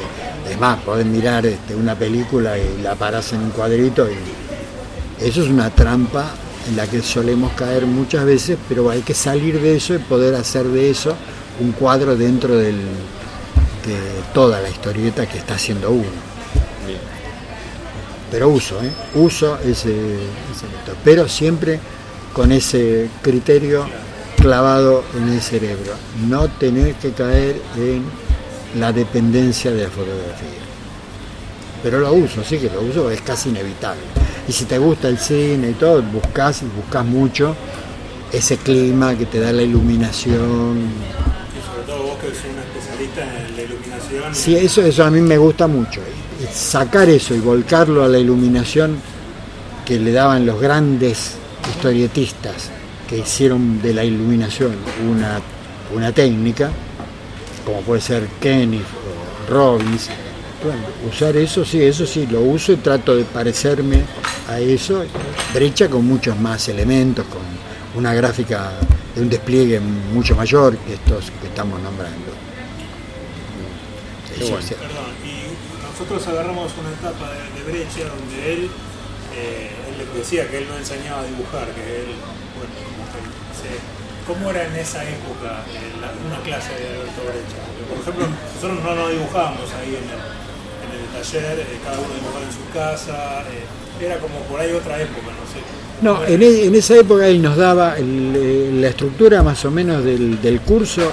es 0.49 0.59
más, 0.59 0.81
podés 0.83 1.07
mirar 1.07 1.45
este, 1.45 1.75
una 1.75 1.95
película 1.95 2.57
y 2.59 2.81
la 2.83 2.95
parás 2.95 3.33
en 3.33 3.41
un 3.41 3.51
cuadrito 3.51 4.07
y 4.09 4.46
eso 5.21 5.43
es 5.43 5.49
una 5.49 5.71
trampa 5.71 6.31
en 6.69 6.77
la 6.77 6.87
que 6.87 7.03
solemos 7.03 7.53
caer 7.53 7.87
muchas 7.87 8.25
veces, 8.25 8.59
pero 8.69 8.91
hay 8.91 9.03
que 9.03 9.15
salir 9.15 9.61
de 9.61 9.77
eso 9.77 9.95
y 9.95 9.99
poder 9.99 10.35
hacer 10.35 10.67
de 10.67 10.91
eso 10.91 11.15
un 11.61 11.73
cuadro 11.73 12.17
dentro 12.17 12.57
del, 12.57 12.77
de 12.77 13.97
toda 14.35 14.61
la 14.61 14.69
historieta 14.69 15.27
que 15.27 15.39
está 15.39 15.55
haciendo 15.55 15.91
uno. 15.91 16.05
Bien. 16.87 16.99
Pero 18.31 18.49
uso, 18.49 18.83
¿eh? 18.83 18.91
uso 19.15 19.59
ese, 19.61 19.93
ese 19.93 20.67
método, 20.67 20.97
pero 21.05 21.29
siempre 21.29 21.79
con 22.33 22.53
ese 22.53 23.09
criterio 23.23 23.87
clavado 24.37 25.05
en 25.17 25.33
el 25.33 25.41
cerebro. 25.41 25.95
No 26.29 26.49
tener 26.49 26.95
que 26.97 27.13
caer 27.13 27.61
en 27.77 28.05
la 28.79 28.93
dependencia 28.93 29.71
de 29.71 29.85
la 29.85 29.91
fotografía. 29.91 30.61
Pero 31.83 32.01
lo 32.01 32.13
uso, 32.13 32.45
sí 32.45 32.59
que 32.59 32.69
lo 32.69 32.83
uso, 32.83 33.11
es 33.11 33.21
casi 33.23 33.49
inevitable. 33.49 34.03
Y 34.49 34.53
si 34.53 34.65
te 34.65 34.79
gusta 34.79 35.09
el 35.09 35.19
cine 35.19 35.71
y 35.71 35.75
todo, 35.75 36.03
buscas 36.03 36.63
y 36.63 36.67
buscas 36.67 37.05
mucho 37.05 37.57
ese 38.33 38.57
clima 38.57 39.17
que 39.17 39.27
te 39.27 39.41
da 39.41 39.53
la 39.53 39.63
iluminación. 39.63 40.79
Y 40.79 41.67
sobre 41.67 41.83
todo 41.87 42.03
vos 42.03 42.19
que 42.19 42.29
sos 42.29 42.45
un 42.45 42.59
especialista 42.59 43.23
en 43.23 43.57
la 43.57 43.63
iluminación. 43.63 44.35
Sí, 44.35 44.57
eso, 44.57 44.83
eso 44.83 45.05
a 45.05 45.11
mí 45.11 45.21
me 45.21 45.39
gusta 45.39 45.67
mucho. 45.67 46.01
Y 46.41 46.47
Sacar 46.53 47.09
eso 47.09 47.35
y 47.35 47.41
volcarlo 47.41 48.05
a 48.05 48.09
la 48.09 48.19
iluminación 48.19 48.99
que 49.85 49.99
le 49.99 50.13
daban 50.13 50.45
los 50.45 50.61
grandes 50.61 51.37
historietistas 51.69 52.71
que 53.09 53.19
hicieron 53.19 53.81
de 53.81 53.95
la 53.95 54.05
iluminación 54.05 54.73
una, 55.09 55.41
una 55.95 56.13
técnica, 56.13 56.71
como 57.65 57.81
puede 57.83 58.01
ser 58.01 58.27
Kenneth 58.41 58.83
o 58.83 59.53
Robbins, 59.53 60.11
Bueno, 60.67 60.83
usar 61.09 61.37
eso, 61.37 61.65
sí, 61.65 61.81
eso 61.81 62.05
sí, 62.07 62.27
lo 62.27 62.41
uso 62.41 62.73
y 62.73 62.77
trato 62.77 63.15
de 63.17 63.23
parecerme 63.25 64.03
a 64.49 64.59
eso. 64.59 65.05
Brecha 65.55 65.89
con 65.89 66.05
muchos 66.05 66.37
más 66.41 66.69
elementos, 66.69 67.25
con 67.27 67.43
una 67.95 68.13
gráfica 68.13 68.73
de 69.15 69.23
un 69.23 69.29
despliegue 69.31 69.79
mucho 69.79 70.35
mayor 70.35 70.77
que 70.79 70.95
estos 70.95 71.31
que 71.41 71.47
estamos 71.47 71.81
nombrando. 71.81 72.33
Bueno. 74.41 74.57
Perdón, 74.77 75.13
y 75.25 75.87
nosotros 75.87 76.27
agarramos 76.27 76.73
una 76.81 76.91
etapa 76.91 77.31
de, 77.31 77.39
de 77.63 77.71
Brecha 77.71 78.05
donde 78.11 78.53
él, 78.53 78.71
eh, 79.39 79.71
él 79.89 79.95
le 79.99 80.19
decía 80.19 80.49
que 80.51 80.59
él 80.59 80.67
no 80.69 80.77
enseñaba 80.77 81.21
a 81.21 81.25
dibujar, 81.25 81.69
que 81.73 81.81
él, 82.03 82.11
bueno, 82.59 82.75
como 82.91 83.07
que 83.15 83.23
se- 83.55 83.81
¿cómo 84.27 84.51
era 84.51 84.67
en 84.67 84.75
esa 84.77 85.05
época 85.05 85.63
eh, 85.73 85.95
la- 86.03 86.11
una 86.27 86.43
clase 86.43 86.75
de 86.75 86.85
Alberto 86.91 87.23
Brecha? 87.23 87.59
Porque, 87.65 87.85
por 87.87 87.97
ejemplo, 88.03 88.27
nosotros 88.29 88.83
no 88.85 88.95
nos 88.99 89.11
dibujábamos 89.15 89.69
ahí 89.81 89.95
en 89.95 90.05
el 90.11 90.21
taller, 91.23 91.59
eh, 91.61 91.79
cada 91.85 91.99
uno 91.99 92.09
dibujaba 92.15 92.45
en 92.45 92.53
su 92.53 92.73
casa, 92.73 93.43
eh, 93.51 94.05
era 94.05 94.19
como 94.19 94.41
por 94.41 94.61
ahí 94.61 94.73
otra 94.73 95.01
época, 95.01 95.27
no 95.27 95.47
sé. 95.53 95.61
No, 96.03 96.25
en, 96.27 96.43
e- 96.43 96.67
en 96.67 96.75
esa 96.75 96.97
época 96.97 97.27
él 97.27 97.41
nos 97.41 97.57
daba 97.57 97.97
el, 97.97 98.33
eh, 98.37 98.71
la 98.81 98.89
estructura 98.89 99.43
más 99.43 99.65
o 99.65 99.71
menos 99.71 100.05
del, 100.05 100.41
del 100.43 100.61
curso, 100.61 101.13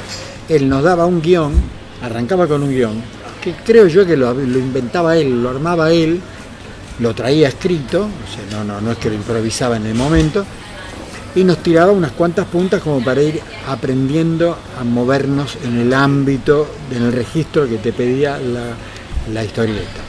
él 0.50 0.68
nos 0.68 0.84
daba 0.84 1.06
un 1.06 1.22
guion, 1.22 1.54
arrancaba 2.02 2.48
con 2.48 2.64
un 2.64 2.70
guion, 2.70 3.02
que 3.42 3.54
creo 3.66 3.88
yo 3.88 4.06
que 4.06 4.18
lo, 4.18 4.34
lo 4.34 4.60
inventaba 4.60 5.16
él, 5.18 5.42
lo 5.42 5.50
armaba 5.50 5.92
él, 5.92 6.20
lo 7.00 7.14
traía 7.16 7.48
escrito, 7.48 8.02
o 8.04 8.50
sea, 8.52 8.58
no, 8.58 8.64
no, 8.64 8.82
no 8.82 8.92
es 8.92 8.98
que 8.98 9.10
lo 9.10 9.16
improvisaba 9.16 9.78
en 9.78 9.86
el 9.86 9.96
momento, 9.96 10.46
y 11.36 11.44
nos 11.44 11.58
tiraba 11.60 11.92
unas 11.92 12.12
cuantas 12.12 12.46
puntas 12.46 12.82
como 12.82 13.04
para 13.04 13.22
ir 13.22 13.40
aprendiendo 13.68 14.56
a 14.80 14.84
movernos 14.84 15.58
en 15.64 15.80
el 15.80 15.94
ámbito, 15.94 16.68
en 16.92 17.04
el 17.04 17.12
registro 17.14 17.68
que 17.68 17.78
te 17.78 17.92
pedía 17.92 18.38
la, 18.38 18.76
la 19.32 19.44
historieta. 19.44 20.02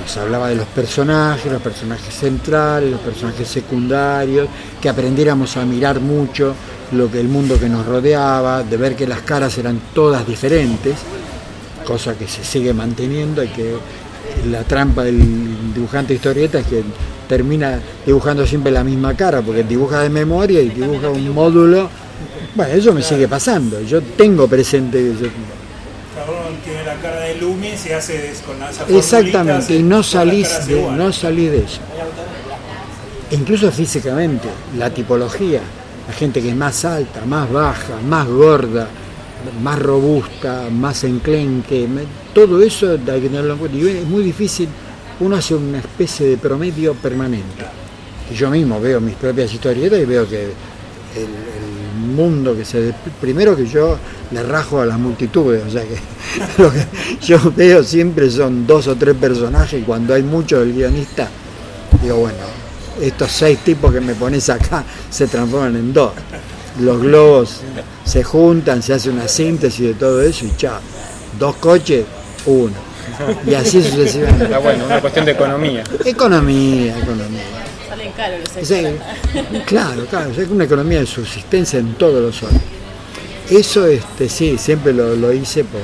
Nos 0.00 0.16
hablaba 0.16 0.48
de 0.48 0.54
los 0.54 0.66
personajes, 0.66 1.50
los 1.50 1.60
personajes 1.62 2.14
centrales, 2.14 2.90
los 2.90 3.00
personajes 3.00 3.48
secundarios, 3.48 4.48
que 4.80 4.88
aprendiéramos 4.88 5.56
a 5.56 5.64
mirar 5.64 6.00
mucho 6.00 6.54
lo 6.92 7.10
que 7.10 7.20
el 7.20 7.28
mundo 7.28 7.58
que 7.58 7.68
nos 7.68 7.84
rodeaba, 7.84 8.62
de 8.62 8.76
ver 8.76 8.96
que 8.96 9.06
las 9.06 9.22
caras 9.22 9.58
eran 9.58 9.80
todas 9.94 10.26
diferentes, 10.26 10.94
cosa 11.84 12.16
que 12.16 12.28
se 12.28 12.44
sigue 12.44 12.72
manteniendo 12.72 13.42
y 13.42 13.48
que 13.48 13.74
la 14.50 14.62
trampa 14.62 15.04
del 15.04 15.72
dibujante 15.74 16.08
de 16.12 16.16
historieta 16.16 16.58
es 16.60 16.66
que 16.66 16.82
termina 17.28 17.80
dibujando 18.06 18.46
siempre 18.46 18.70
la 18.72 18.84
misma 18.84 19.14
cara, 19.14 19.42
porque 19.42 19.64
dibuja 19.64 20.00
de 20.02 20.10
memoria 20.10 20.60
y 20.60 20.68
dibuja 20.70 21.08
un 21.10 21.34
módulo. 21.34 21.90
Bueno, 22.54 22.72
eso 22.74 22.92
me 22.92 23.02
sigue 23.02 23.28
pasando. 23.28 23.80
Yo 23.82 24.00
tengo 24.02 24.46
presente 24.48 25.12
yo- 25.20 25.28
Cada 26.14 26.30
uno 26.30 26.56
tiene 26.64 26.78
la 26.78 26.86
cara 26.98 27.20
de 27.20 27.34
y 27.34 27.92
hace 27.92 28.32
con 28.44 28.62
esa 28.62 28.84
Exactamente, 28.88 29.74
y 29.74 29.82
no 29.82 30.02
salís 30.02 30.66
de, 30.66 30.82
no 30.82 31.12
salís 31.12 31.50
de 31.50 31.58
eso. 31.58 31.80
Incluso 33.30 33.70
físicamente, 33.70 34.48
la 34.76 34.90
tipología, 34.90 35.60
la 36.06 36.14
gente 36.14 36.40
que 36.40 36.50
es 36.50 36.56
más 36.56 36.84
alta, 36.84 37.24
más 37.26 37.50
baja, 37.50 38.00
más 38.06 38.26
gorda, 38.26 38.88
más 39.62 39.78
robusta, 39.78 40.68
más 40.70 41.04
enclenque, 41.04 41.86
todo 42.34 42.62
eso 42.62 42.92
hay 42.92 43.20
que 43.20 43.28
tenerlo 43.28 43.54
en 43.54 43.58
cuenta. 43.58 43.76
Y 43.76 43.88
es 43.88 44.06
muy 44.06 44.22
difícil, 44.22 44.68
uno 45.20 45.36
hace 45.36 45.54
una 45.54 45.78
especie 45.78 46.26
de 46.26 46.36
promedio 46.38 46.94
permanente. 46.94 47.64
Y 48.30 48.34
yo 48.34 48.50
mismo 48.50 48.80
veo 48.80 49.00
mis 49.00 49.14
propias 49.14 49.52
historietas 49.52 49.98
y 50.00 50.04
veo 50.04 50.28
que 50.28 50.42
el, 50.44 50.52
el 51.22 51.67
mundo 52.08 52.56
que 52.56 52.64
se... 52.64 52.92
Primero 53.20 53.56
que 53.56 53.66
yo 53.66 53.96
le 54.30 54.42
rajo 54.42 54.80
a 54.80 54.86
las 54.86 54.98
multitudes, 54.98 55.62
o 55.66 55.70
sea 55.70 55.82
que 55.82 55.98
lo 56.62 56.72
que 56.72 56.84
yo 57.22 57.52
veo 57.56 57.82
siempre 57.82 58.30
son 58.30 58.66
dos 58.66 58.86
o 58.88 58.96
tres 58.96 59.14
personajes 59.14 59.80
y 59.80 59.84
cuando 59.84 60.14
hay 60.14 60.22
mucho 60.22 60.60
del 60.60 60.72
guionista, 60.72 61.28
digo, 62.02 62.16
bueno, 62.16 62.38
estos 63.00 63.30
seis 63.30 63.58
tipos 63.60 63.92
que 63.92 64.00
me 64.00 64.14
pones 64.14 64.48
acá 64.50 64.84
se 65.10 65.26
transforman 65.26 65.76
en 65.76 65.92
dos. 65.92 66.12
Los 66.80 67.00
globos 67.00 67.60
se 68.04 68.22
juntan, 68.22 68.82
se 68.82 68.94
hace 68.94 69.10
una 69.10 69.26
síntesis 69.26 69.86
de 69.86 69.94
todo 69.94 70.22
eso 70.22 70.44
y 70.44 70.54
chao. 70.56 70.78
Dos 71.38 71.56
coches, 71.56 72.04
uno. 72.46 72.88
Y 73.46 73.54
así 73.54 73.82
sucesivamente. 73.82 74.44
Está 74.44 74.58
bueno, 74.58 74.86
una 74.86 75.00
cuestión 75.00 75.24
de 75.24 75.32
economía. 75.32 75.84
Economía, 76.04 76.98
economía. 76.98 77.67
Los 78.18 78.68
claro, 79.66 80.04
claro, 80.06 80.30
es 80.30 80.48
una 80.48 80.64
economía 80.64 80.98
de 80.98 81.06
subsistencia 81.06 81.78
en 81.78 81.94
todos 81.94 82.20
los 82.20 82.42
órdenes. 82.42 82.62
Eso 83.48 83.86
este, 83.86 84.28
sí, 84.28 84.58
siempre 84.58 84.92
lo, 84.92 85.14
lo 85.14 85.32
hice 85.32 85.62
por, 85.62 85.82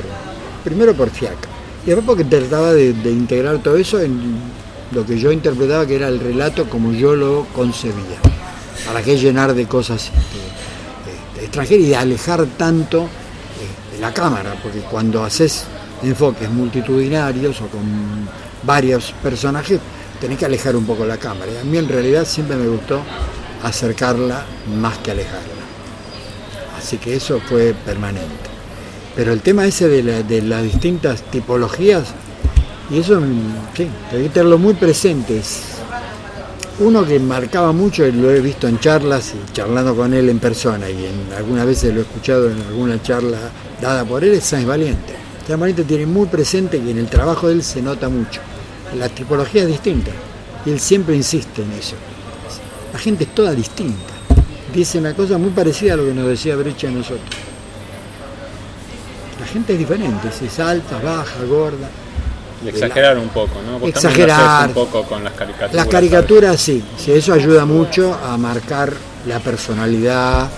primero 0.65 0.95
por 0.95 1.11
fiaca, 1.11 1.49
y 1.85 1.91
después 1.91 2.05
porque 2.05 2.25
trataba 2.25 2.73
de, 2.73 2.93
de 2.93 3.11
integrar 3.11 3.59
todo 3.59 3.77
eso 3.77 4.01
en 4.01 4.35
lo 4.91 5.07
que 5.07 5.19
yo 5.19 5.31
interpretaba 5.31 5.87
que 5.87 5.95
era 5.95 6.09
el 6.09 6.19
relato 6.19 6.69
como 6.69 6.93
yo 6.93 7.15
lo 7.15 7.47
concebía. 7.55 8.19
¿Para 8.85 9.03
qué 9.03 9.17
llenar 9.17 9.55
de 9.55 9.67
cosas 9.67 10.05
este, 10.07 10.19
este, 10.19 11.45
extranjeras 11.45 11.85
y 11.85 11.89
de 11.89 11.97
alejar 11.97 12.45
tanto 12.59 13.03
este, 13.03 14.01
la 14.01 14.13
cámara? 14.13 14.57
Porque 14.63 14.81
cuando 14.81 15.23
haces 15.25 15.67
enfoques 16.03 16.51
multitudinarios 16.51 17.61
o 17.61 17.69
con 17.69 18.29
varios 18.63 19.15
personajes, 19.23 19.79
tenés 20.25 20.39
que 20.39 20.47
alejar 20.47 20.75
un 20.75 20.87
poco 20.87 21.05
la 21.05 21.19
cámara. 21.19 21.53
A 21.61 21.65
mí 21.65 21.77
en 21.77 21.87
realidad 21.87 22.25
siempre 22.27 22.57
me 22.57 22.67
gustó 22.67 23.03
acercarla 23.63 24.47
más 24.81 24.97
que 24.99 25.11
alejarla. 25.11 25.53
Así 26.79 26.97
que 26.97 27.15
eso 27.15 27.43
fue 27.47 27.75
permanente. 27.85 28.49
Pero 29.15 29.35
el 29.35 29.43
tema 29.43 29.67
ese 29.67 29.87
de, 29.87 30.03
la- 30.03 30.23
de 30.23 30.41
las 30.41 30.63
distintas 30.63 31.21
tipologías, 31.31 32.05
y 32.91 33.01
eso, 33.01 33.21
sí, 33.77 33.87
tenerlo 34.33 34.57
muy 34.57 34.73
presente. 34.73 35.37
Es 35.39 35.61
Uno 36.79 37.05
que 37.05 37.21
marcaba 37.21 37.73
mucho, 37.73 38.07
y 38.07 38.13
lo 38.13 38.31
he 38.31 38.41
visto 38.41 38.67
en 38.67 38.81
charlas 38.81 39.35
y 39.35 39.53
charlando 39.53 39.95
con 39.95 40.15
él 40.15 40.31
en 40.31 40.39
persona, 40.39 40.89
y 40.89 41.07
algunas 41.37 41.67
veces 41.67 41.93
lo 41.93 42.01
he 42.01 42.03
escuchado 42.05 42.51
en 42.51 42.63
alguna 42.63 43.01
charla 43.03 43.37
dada 43.79 44.07
por 44.07 44.25
él, 44.25 44.33
es 44.33 44.45
Sáenz 44.45 44.67
Valiente. 44.67 45.13
Sáenz 45.47 45.61
Valiente 45.61 45.85
tiene 45.85 46.07
muy 46.07 46.27
presente 46.29 46.81
que 46.81 46.91
en 46.93 46.99
el 46.99 47.09
trabajo 47.09 47.49
de 47.49 47.55
él 47.57 47.63
se 47.63 47.83
nota 47.83 48.09
mucho. 48.09 48.41
La 48.99 49.09
tipología 49.09 49.63
es 49.63 49.69
distinta, 49.69 50.11
y 50.65 50.71
él 50.71 50.81
siempre 50.81 51.17
insiste 51.17 51.63
en 51.63 51.73
eso. 51.73 51.97
La 52.93 52.99
gente 52.99 53.25
es 53.25 53.35
toda 53.35 53.53
distinta. 53.53 54.15
Dice 54.73 54.99
una 54.99 55.15
cosa 55.15 55.37
muy 55.39 55.51
parecida 55.51 55.95
a 55.95 55.97
lo 55.97 56.05
que 56.05 56.15
nos 56.15 56.27
decía 56.27 56.57
Brecha 56.57 56.89
a 56.89 56.91
nosotros. 56.93 57.29
La 59.41 59.47
gente 59.47 59.73
es 59.73 59.79
diferente, 59.79 60.29
si 60.37 60.47
es 60.47 60.61
alta, 60.61 60.99
baja, 61.01 61.45
gorda. 61.45 61.89
Y 62.65 62.69
exagerar 62.69 63.19
un 63.19 63.29
poco, 63.29 63.61
¿no? 63.69 63.79
Vos 63.79 63.89
Exagerar. 63.89 64.69
un 64.69 64.75
poco 64.75 65.03
con 65.03 65.23
las 65.23 65.33
caricaturas. 65.35 65.75
Las 65.75 65.87
caricaturas 65.87 66.61
sí, 66.61 66.83
sí, 66.97 67.13
eso 67.13 67.33
ayuda 67.33 67.67
mucho 67.67 68.15
a 68.15 68.37
marcar 68.39 68.93
la 69.27 69.41
personalidad 69.41 70.49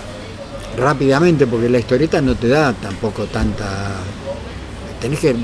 rápidamente, 0.76 1.46
porque 1.46 1.68
la 1.68 1.78
historieta 1.78 2.20
no 2.20 2.34
te 2.34 2.48
da 2.48 2.72
tampoco 2.74 3.24
tanta... 3.24 3.94
Tenés 5.00 5.20
que 5.20 5.34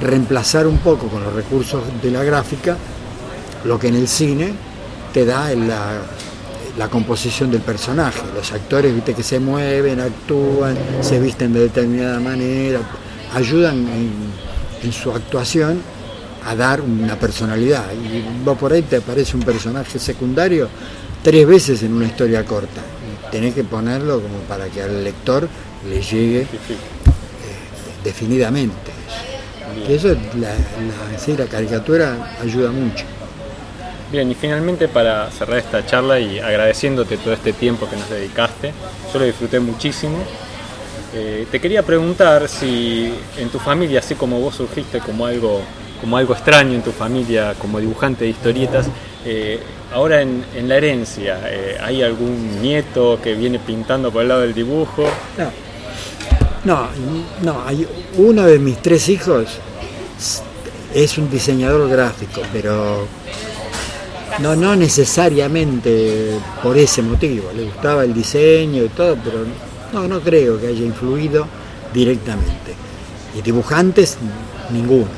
reemplazar 0.00 0.66
un 0.66 0.78
poco 0.78 1.08
con 1.08 1.22
los 1.22 1.32
recursos 1.32 1.82
de 2.02 2.10
la 2.10 2.22
gráfica 2.22 2.76
lo 3.64 3.78
que 3.78 3.88
en 3.88 3.96
el 3.96 4.08
cine 4.08 4.52
te 5.12 5.24
da 5.24 5.54
la, 5.54 6.00
la 6.76 6.88
composición 6.88 7.50
del 7.50 7.60
personaje. 7.60 8.20
Los 8.34 8.52
actores, 8.52 8.94
viste, 8.94 9.14
que 9.14 9.22
se 9.22 9.40
mueven, 9.40 10.00
actúan, 10.00 10.76
se 11.00 11.18
visten 11.18 11.52
de 11.52 11.60
determinada 11.60 12.20
manera, 12.20 12.80
ayudan 13.34 13.78
en, 13.78 14.12
en 14.82 14.92
su 14.92 15.10
actuación 15.10 15.80
a 16.46 16.54
dar 16.54 16.80
una 16.80 17.16
personalidad. 17.16 17.84
Y 17.92 18.44
vos 18.44 18.56
por 18.56 18.72
ahí 18.72 18.82
te 18.82 18.96
aparece 18.96 19.36
un 19.36 19.42
personaje 19.42 19.98
secundario 19.98 20.68
tres 21.22 21.46
veces 21.46 21.82
en 21.82 21.92
una 21.94 22.06
historia 22.06 22.44
corta. 22.44 22.80
Tenés 23.30 23.54
que 23.54 23.64
ponerlo 23.64 24.20
como 24.20 24.38
para 24.48 24.68
que 24.68 24.82
al 24.82 25.04
lector 25.04 25.48
le 25.88 26.00
llegue 26.00 26.42
eh, 26.42 26.46
definidamente. 28.04 28.97
Que 29.86 29.94
eso, 29.94 30.08
la, 30.08 30.48
la, 30.50 31.18
sí, 31.18 31.36
la 31.36 31.46
caricatura 31.46 32.36
ayuda 32.42 32.70
mucho. 32.70 33.04
Bien, 34.10 34.30
y 34.30 34.34
finalmente 34.34 34.88
para 34.88 35.30
cerrar 35.30 35.58
esta 35.58 35.84
charla 35.84 36.18
y 36.18 36.38
agradeciéndote 36.38 37.18
todo 37.18 37.34
este 37.34 37.52
tiempo 37.52 37.86
que 37.90 37.96
nos 37.96 38.08
dedicaste, 38.08 38.72
yo 39.12 39.18
lo 39.18 39.26
disfruté 39.26 39.60
muchísimo. 39.60 40.16
Eh, 41.14 41.46
te 41.50 41.60
quería 41.60 41.82
preguntar 41.82 42.48
si 42.48 43.12
en 43.36 43.50
tu 43.50 43.58
familia, 43.58 44.00
así 44.00 44.14
como 44.14 44.40
vos 44.40 44.54
surgiste 44.54 45.00
como 45.00 45.26
algo, 45.26 45.60
como 46.00 46.16
algo 46.16 46.32
extraño 46.32 46.72
en 46.74 46.82
tu 46.82 46.92
familia, 46.92 47.54
como 47.58 47.80
dibujante 47.80 48.24
de 48.24 48.30
historietas, 48.30 48.86
eh, 49.26 49.60
ahora 49.92 50.22
en, 50.22 50.42
en, 50.54 50.68
la 50.68 50.76
herencia, 50.76 51.40
eh, 51.44 51.76
¿hay 51.82 52.02
algún 52.02 52.62
nieto 52.62 53.18
que 53.22 53.34
viene 53.34 53.58
pintando 53.58 54.10
por 54.10 54.22
el 54.22 54.28
lado 54.28 54.40
del 54.40 54.54
dibujo? 54.54 55.04
No, 55.36 55.50
no, 56.64 56.88
no 57.42 57.62
hay 57.66 57.86
uno 58.16 58.44
de 58.44 58.58
mis 58.58 58.80
tres 58.80 59.08
hijos 59.10 59.58
es 60.94 61.18
un 61.18 61.30
diseñador 61.30 61.88
gráfico, 61.88 62.42
pero 62.52 63.06
no, 64.40 64.56
no 64.56 64.76
necesariamente 64.76 66.38
por 66.62 66.76
ese 66.78 67.02
motivo. 67.02 67.50
Le 67.54 67.64
gustaba 67.64 68.04
el 68.04 68.14
diseño 68.14 68.84
y 68.84 68.88
todo, 68.88 69.16
pero 69.22 69.38
no, 69.92 70.08
no 70.08 70.20
creo 70.20 70.60
que 70.60 70.68
haya 70.68 70.84
influido 70.84 71.46
directamente. 71.92 72.74
Y 73.36 73.42
dibujantes, 73.42 74.16
ninguno. 74.70 75.08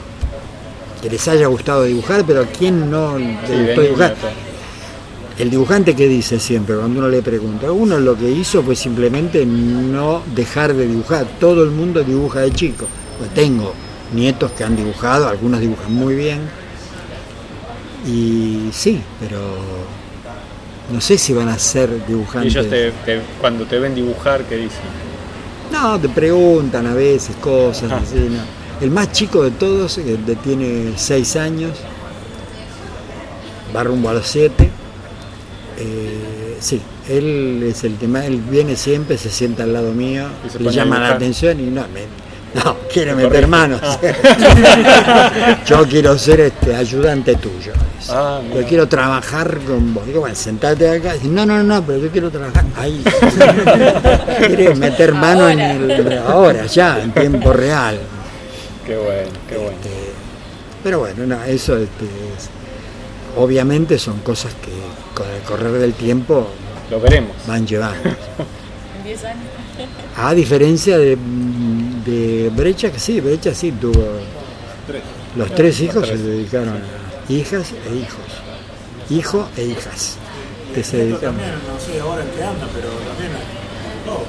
que 1.01 1.09
les 1.11 1.27
haya 1.29 1.47
gustado 1.47 1.85
dibujar, 1.85 2.25
pero 2.27 2.43
¿a 2.43 2.47
quién 2.47 2.91
no 2.91 3.19
le 3.19 3.39
Sí, 3.47 3.55
gustó 3.67 3.81
dibujar? 3.83 4.17
El 5.39 5.49
dibujante 5.51 5.97
que 5.97 6.07
dice 6.07 6.39
siempre 6.39 6.77
cuando 6.77 6.99
uno 7.01 7.09
le 7.09 7.23
pregunta, 7.23 7.73
uno 7.73 7.99
lo 7.99 8.17
que 8.19 8.31
hizo 8.31 8.63
fue 8.63 8.77
simplemente 8.77 9.47
no 9.47 10.23
dejar 10.35 10.75
de 10.75 10.87
dibujar. 10.87 11.27
Todo 11.41 11.65
el 11.65 11.71
mundo 11.71 12.03
dibuja 12.05 12.41
de 12.41 12.53
chico. 12.53 12.87
Pues 13.19 13.33
tengo 13.33 13.73
nietos 14.13 14.51
que 14.53 14.65
han 14.65 14.77
dibujado, 14.77 15.29
algunos 15.29 15.61
dibujan 15.61 15.93
muy 15.93 16.15
bien. 16.15 16.41
Y 18.07 18.71
sí, 18.73 19.01
pero 19.21 19.39
no 20.93 21.01
sé 21.01 21.19
si 21.19 21.33
van 21.33 21.49
a 21.49 21.59
ser 21.59 21.91
Y 22.07 22.11
dibujantes. 22.13 22.55
ellos 22.57 22.69
te, 22.71 22.91
te- 23.05 23.21
cuando 23.41 23.65
te 23.67 23.79
ven 23.79 23.95
dibujar, 23.95 24.43
¿qué 24.45 24.57
dicen? 24.57 24.81
No, 25.73 25.99
te 26.01 26.09
preguntan 26.09 26.87
a 26.87 26.95
veces 26.95 27.37
cosas. 27.37 27.91
Ah. 27.93 28.01
así, 28.03 28.17
¿no? 28.17 28.61
El 28.85 28.91
más 28.91 29.13
chico 29.13 29.43
de 29.43 29.51
todos, 29.51 29.97
que 29.97 30.17
tiene 30.43 30.95
seis 30.97 31.37
años, 31.37 31.73
va 33.77 33.85
rumbo 33.85 34.09
a 34.09 34.15
los 34.15 34.27
siete. 34.27 34.71
Eh, 35.79 36.57
sí, 36.61 36.81
él 37.09 37.63
es 37.69 37.85
el 37.85 37.97
que 37.97 38.09
más, 38.09 38.25
él 38.25 38.39
viene 38.51 38.77
siempre, 38.77 39.19
se 39.19 39.31
sienta 39.31 39.65
al 39.65 39.73
lado 39.75 39.93
mío, 39.93 40.25
Y 40.59 40.63
le 40.63 40.71
llama 40.73 40.99
la 40.99 41.11
atención 41.11 41.61
y 41.61 41.65
no, 41.65 41.83
me- 41.89 42.30
no 42.55 42.77
quiere 42.93 43.15
meter 43.17 43.47
manos. 43.47 43.81
Yo 45.67 45.87
quiero 45.89 46.19
ser 46.19 46.41
este 46.41 46.75
ayudante 46.75 47.35
tuyo. 47.37 47.73
Ah, 48.09 48.41
yo 48.49 48.55
mira. 48.57 48.67
quiero 48.69 48.89
trabajar 48.89 49.59
con 49.59 49.95
vos. 49.95 50.07
Digo, 50.07 50.21
bueno, 50.21 50.35
sentate 50.35 50.89
acá. 50.89 51.13
Dice, 51.15 51.29
no, 51.29 51.45
no, 51.47 51.63
no, 51.63 51.83
pero 51.85 51.99
yo 51.99 52.11
quiero 52.11 52.31
trabajar 52.31 52.65
ahí. 52.77 53.05
quiere 54.47 54.75
meter 54.75 55.13
mano 55.15 55.49
en 55.49 55.61
el, 55.61 56.19
ahora, 56.19 56.67
ya, 56.67 57.01
en 57.03 57.13
tiempo 57.13 57.53
real. 57.53 57.99
Qué 58.87 58.97
bueno, 58.97 59.31
qué 59.49 59.57
bueno. 59.57 59.71
Este, 59.83 59.91
pero 60.83 60.99
bueno, 61.01 61.27
no, 61.27 61.45
eso 61.45 61.77
este, 61.77 62.05
es- 62.07 62.49
obviamente 63.37 63.99
son 63.99 64.19
cosas 64.21 64.53
que 64.55 64.73
con 65.15 65.31
el 65.31 65.43
correr 65.43 65.73
del 65.81 65.93
tiempo 65.93 66.49
Lo 66.91 67.01
veremos. 67.01 67.37
van 67.47 67.67
llevando. 67.67 68.09
En 68.09 69.05
10 69.05 69.25
años. 69.25 69.45
A 70.17 70.35
diferencia 70.35 70.99
de, 70.99 71.17
de 72.05 72.51
Brecha, 72.55 72.91
que 72.91 72.99
sí, 72.99 73.21
Brecha 73.21 73.55
sí 73.55 73.73
tuvo. 73.73 74.05
Los 75.37 75.55
tres 75.55 75.81
hijos 75.81 76.07
se 76.07 76.17
dedicaron 76.17 76.69
a 76.71 77.33
hijas 77.33 77.73
e 77.73 77.97
hijos. 77.97 78.25
Hijo 79.11 79.49
e 79.57 79.65
hijas. 79.65 80.17
Que 80.75 80.85
se 80.85 80.99
dedicaron. 80.99 81.37
también, 81.37 81.51
no 81.51 81.81
sé 81.81 82.01
ahora 82.01 82.23
en 82.23 82.29
qué 82.31 82.45
anda, 82.45 82.67
pero 82.75 82.89
también 82.89 83.31
todo. 84.05 84.25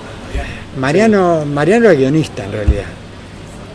Mariano. 0.77 1.45
Mariano, 1.45 1.85
era 1.85 1.93
guionista 1.93 2.45
en 2.45 2.51
realidad. 2.51 2.85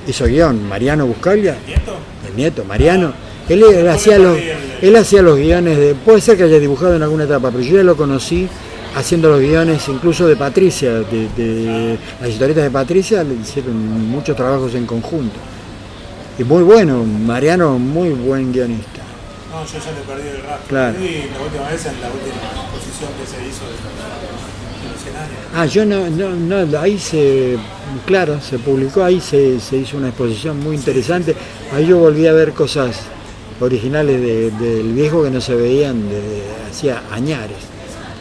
Hizo 0.07 0.27
guion. 0.27 0.69
Mariano 0.69 1.07
Buscaglia, 1.07 1.57
¿Nieto? 1.67 1.97
el 2.29 2.37
nieto, 2.37 2.65
Mariano. 2.65 3.13
Él, 3.49 3.63
él 3.63 3.89
hacía 3.89 4.19
los, 4.19 4.39
él 4.81 4.97
hacía 4.97 5.23
los 5.23 5.37
guiones 5.37 5.79
de. 5.79 5.95
Puede 5.95 6.21
ser 6.21 6.37
que 6.37 6.45
haya 6.45 6.59
dibujado 6.59 6.97
en 6.97 7.03
alguna 7.03 7.25
etapa, 7.25 7.51
pero 7.51 7.63
yo 7.63 7.77
ya 7.77 7.83
lo 7.83 7.97
conocí 7.97 8.49
haciendo 8.97 9.29
los 9.31 9.41
guiones 9.41 9.87
incluso 9.89 10.27
de 10.27 10.35
Patricia, 10.37 10.93
de, 10.95 11.29
de 11.37 11.99
las 12.21 12.31
historietas 12.31 12.65
de 12.65 12.71
Patricia, 12.71 13.23
le 13.23 13.35
hicieron 13.35 14.09
muchos 14.09 14.35
trabajos 14.35 14.75
en 14.75 14.87
conjunto. 14.87 15.37
Y 16.39 16.45
muy 16.45 16.63
bueno, 16.65 17.05
Mariano, 17.05 17.79
muy 17.79 18.11
buen 18.11 18.53
guionista. 18.53 19.03
No, 19.53 19.65
yo 19.65 19.73
ya 19.79 19.93
le 19.93 20.01
perdí 20.01 20.29
el 20.37 20.43
rastro. 20.43 20.67
Claro. 20.69 20.99
Y 20.99 21.31
la 21.33 21.45
última 21.45 21.69
vez 21.71 21.87
en 21.87 22.01
la 22.01 22.09
última 22.09 22.37
exposición 22.37 23.11
que 23.21 23.27
se 23.27 23.37
hizo 23.49 23.65
de 23.65 23.73
los, 23.73 23.83
de 24.83 24.93
los 24.93 25.03
100 25.03 25.17
años. 25.17 25.31
Ah, 25.55 25.67
yo 25.67 25.87
no, 25.87 26.11
no, 26.11 26.65
no, 26.67 26.79
ahí 26.79 26.99
se, 26.99 27.57
claro, 28.07 28.39
se 28.41 28.59
publicó, 28.59 29.03
ahí 29.05 29.21
se, 29.21 29.61
se 29.61 29.77
hizo 29.79 29.97
una 29.97 30.09
exposición 30.09 30.59
muy 30.61 30.77
interesante. 30.77 31.35
Ahí 31.73 31.87
yo 31.87 31.99
volví 31.99 32.27
a 32.27 32.33
ver 32.33 32.53
cosas 32.53 32.97
originales 33.61 34.21
de- 34.21 34.51
del 34.51 34.93
viejo 34.93 35.23
que 35.23 35.31
no 35.31 35.41
se 35.41 35.55
veían 35.55 36.03
desde 36.09 36.43
hacía 36.71 37.03
añares. 37.11 37.57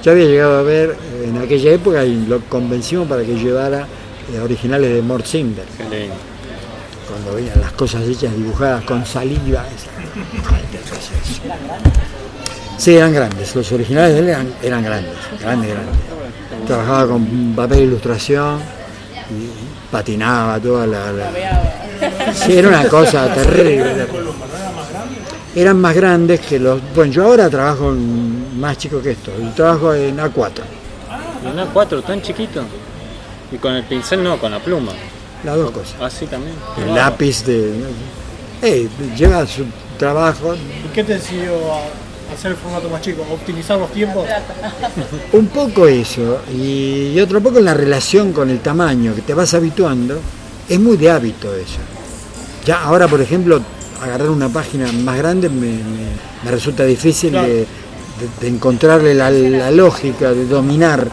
Yo 0.05 0.11
había 0.11 0.25
llegado 0.25 0.59
a 0.59 0.61
ver 0.61 0.91
eh, 0.91 1.29
en 1.29 1.37
aquella 1.41 1.71
época 1.71 2.05
y 2.05 2.27
lo 2.27 2.39
convencimos 2.41 3.07
para 3.07 3.23
que 3.23 3.33
llevara 3.33 3.87
eh, 4.31 4.39
originales 4.39 4.93
de 4.93 5.01
Mort 5.01 5.25
lindo. 5.33 5.63
cuando 7.09 7.33
veían 7.33 7.59
las 7.59 7.71
cosas 7.71 8.03
hechas 8.07 8.35
dibujadas 8.35 8.83
con 8.83 9.03
saliva. 9.03 9.65
Sí, 12.77 12.95
eran 12.95 13.13
grandes, 13.13 13.55
los 13.55 13.71
originales 13.71 14.13
de 14.13 14.19
él 14.19 14.27
eran, 14.29 14.53
eran 14.61 14.83
grandes, 14.83 15.11
grandes, 15.41 15.69
grandes. 15.71 15.95
Trabajaba 16.67 17.07
con 17.07 17.53
papel 17.55 17.77
de 17.79 17.83
ilustración 17.85 18.59
y 19.31 19.91
patinaba 19.91 20.59
toda 20.59 20.85
la... 20.85 21.11
la- 21.11 21.31
Sí, 22.33 22.53
era 22.57 22.67
una 22.67 22.87
cosa 22.89 23.33
terrible. 23.33 24.05
Eran 25.55 25.79
más 25.81 25.95
grandes 25.95 26.41
que 26.41 26.59
los... 26.59 26.79
Bueno, 26.93 27.11
yo 27.11 27.23
ahora 27.25 27.49
trabajo 27.49 27.91
en- 27.91 28.34
más 28.57 28.77
chico 28.77 29.01
que 29.01 29.11
esto, 29.11 29.31
yo 29.39 29.49
trabajo 29.51 29.93
en 29.93 30.17
A4, 30.17 30.51
Una 31.51 31.65
4 31.65 32.01
tan 32.01 32.21
chiquito. 32.21 32.63
Y 33.51 33.57
con 33.57 33.73
el 33.75 33.83
pincel 33.83 34.23
no, 34.23 34.39
con 34.39 34.51
la 34.51 34.59
pluma. 34.59 34.91
las 35.43 35.55
dos 35.55 35.71
cosas. 35.71 35.95
Así 36.01 36.25
también. 36.25 36.55
El 36.83 36.95
lápiz 36.95 37.43
de... 37.45 37.71
Eh, 38.61 38.87
lleva 39.15 39.45
su 39.45 39.65
trabajo, 39.99 40.55
¿Y 40.55 40.87
qué 40.93 41.03
te 41.03 41.13
decidió 41.13 41.51
a 41.73 42.33
hacer 42.33 42.51
el 42.51 42.57
formato 42.57 42.89
más 42.89 43.01
chico? 43.01 43.21
¿Optimizar 43.31 43.77
los 43.77 43.91
tiempos? 43.91 44.25
Un 45.33 45.47
poco 45.47 45.85
eso, 45.87 46.39
y, 46.53 47.11
y 47.13 47.19
otro 47.21 47.41
poco 47.41 47.59
la 47.59 47.73
relación 47.73 48.33
con 48.33 48.49
el 48.49 48.59
tamaño, 48.59 49.13
que 49.13 49.21
te 49.21 49.33
vas 49.33 49.53
habituando, 49.53 50.19
es 50.67 50.79
muy 50.79 50.97
de 50.97 51.11
hábito 51.11 51.53
eso. 51.53 51.77
Ya 52.65 52.81
ahora, 52.83 53.07
por 53.07 53.21
ejemplo, 53.21 53.61
agarrar 54.01 54.29
una 54.31 54.49
página 54.49 54.91
más 54.91 55.17
grande 55.17 55.49
me, 55.49 55.67
me- 55.67 56.15
me 56.43 56.51
resulta 56.51 56.83
difícil 56.83 57.31
Claro. 57.31 57.47
de, 57.47 57.67
de- 58.19 58.29
de 58.41 58.47
encontrarle 58.55 59.13
la, 59.13 59.29
la 59.31 59.71
lógica, 59.71 60.31
de 60.31 60.45
dominar 60.45 61.09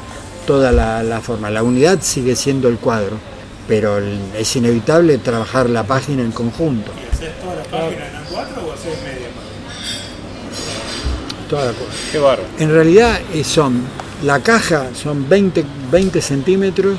toda 0.47 0.73
la, 0.73 1.03
la 1.03 1.21
forma. 1.21 1.51
La 1.51 1.63
unidad 1.63 1.99
sigue 2.03 2.35
siendo 2.37 2.69
el 2.69 2.77
cuadro, 2.79 3.17
pero 3.69 3.99
el- 3.99 4.19
es 4.39 4.55
inevitable 4.57 5.19
trabajar 5.19 5.69
la 5.71 5.85
página 5.85 6.23
en 6.23 6.33
conjunto. 6.33 6.91
¿Y 6.97 7.07
haces 7.15 7.31
toda 7.41 7.55
la 7.57 7.63
página 7.65 8.07
en 8.07 8.15
A4 8.15 8.63
o 8.67 8.73
haces 8.73 8.97
media 9.05 9.29
página? 9.29 9.43
Toda 11.49 11.65
la 11.67 11.73
cosa. 11.73 11.91
Qué 12.11 12.19
bárbaro. 12.19 12.49
En 12.59 12.71
realidad 12.71 13.21
eh, 13.35 13.45
son, 13.45 13.83
la 14.25 14.41
caja 14.41 14.87
son 14.95 15.29
20, 15.29 15.65
20 15.91 16.21
centímetros 16.23 16.99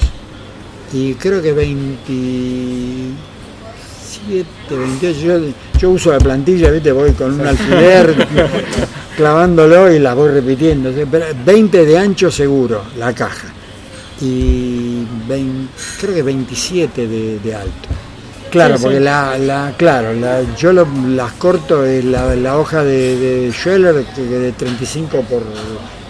y 0.93 1.13
creo 1.15 1.41
que 1.41 1.53
27, 1.53 3.15
28. 4.69 5.19
Yo, 5.19 5.39
yo 5.79 5.89
uso 5.89 6.11
la 6.11 6.19
plantilla, 6.19 6.69
¿viste? 6.69 6.91
voy 6.91 7.11
con 7.13 7.39
un 7.39 7.47
alfiler 7.47 8.27
clavándolo 9.15 9.91
y 9.93 9.99
la 9.99 10.13
voy 10.13 10.29
repitiendo. 10.31 10.91
¿sí? 10.93 11.03
Pero 11.09 11.25
20 11.45 11.85
de 11.85 11.97
ancho 11.97 12.29
seguro, 12.31 12.83
la 12.97 13.13
caja. 13.13 13.47
Y 14.21 15.05
20 15.27 15.69
creo 15.99 16.13
que 16.15 16.21
27 16.23 17.07
de, 17.07 17.39
de 17.39 17.55
alto. 17.55 17.89
Claro, 18.51 18.75
Sí, 18.75 18.79
sí. 18.79 18.83
porque 18.83 18.99
la, 18.99 19.37
la- 19.37 19.73
claro, 19.77 20.13
la- 20.13 20.41
yo 20.55 20.71
lo- 20.73 20.87
las 21.09 21.31
corto 21.33 21.85
en 21.85 22.11
la, 22.11 22.35
la 22.35 22.57
hoja 22.57 22.83
de, 22.83 23.17
de 23.17 23.51
Scheller, 23.51 24.05
que 24.15 24.21
de 24.21 24.51
35 24.51 25.21
por 25.21 25.41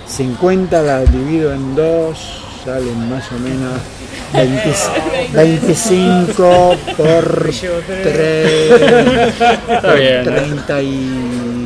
50 0.08 0.82
la 0.84 1.00
divido 1.06 1.54
en 1.54 1.74
dos, 1.74 2.42
salen 2.66 3.10
más 3.10 3.24
o 3.32 3.40
menos 3.40 3.74
20 4.34 4.74
25 5.34 6.76
por 6.98 7.50
3, 7.50 7.64
Está 9.70 9.94
bien. 9.94 10.24
30 10.26 10.82
y... 10.82 11.63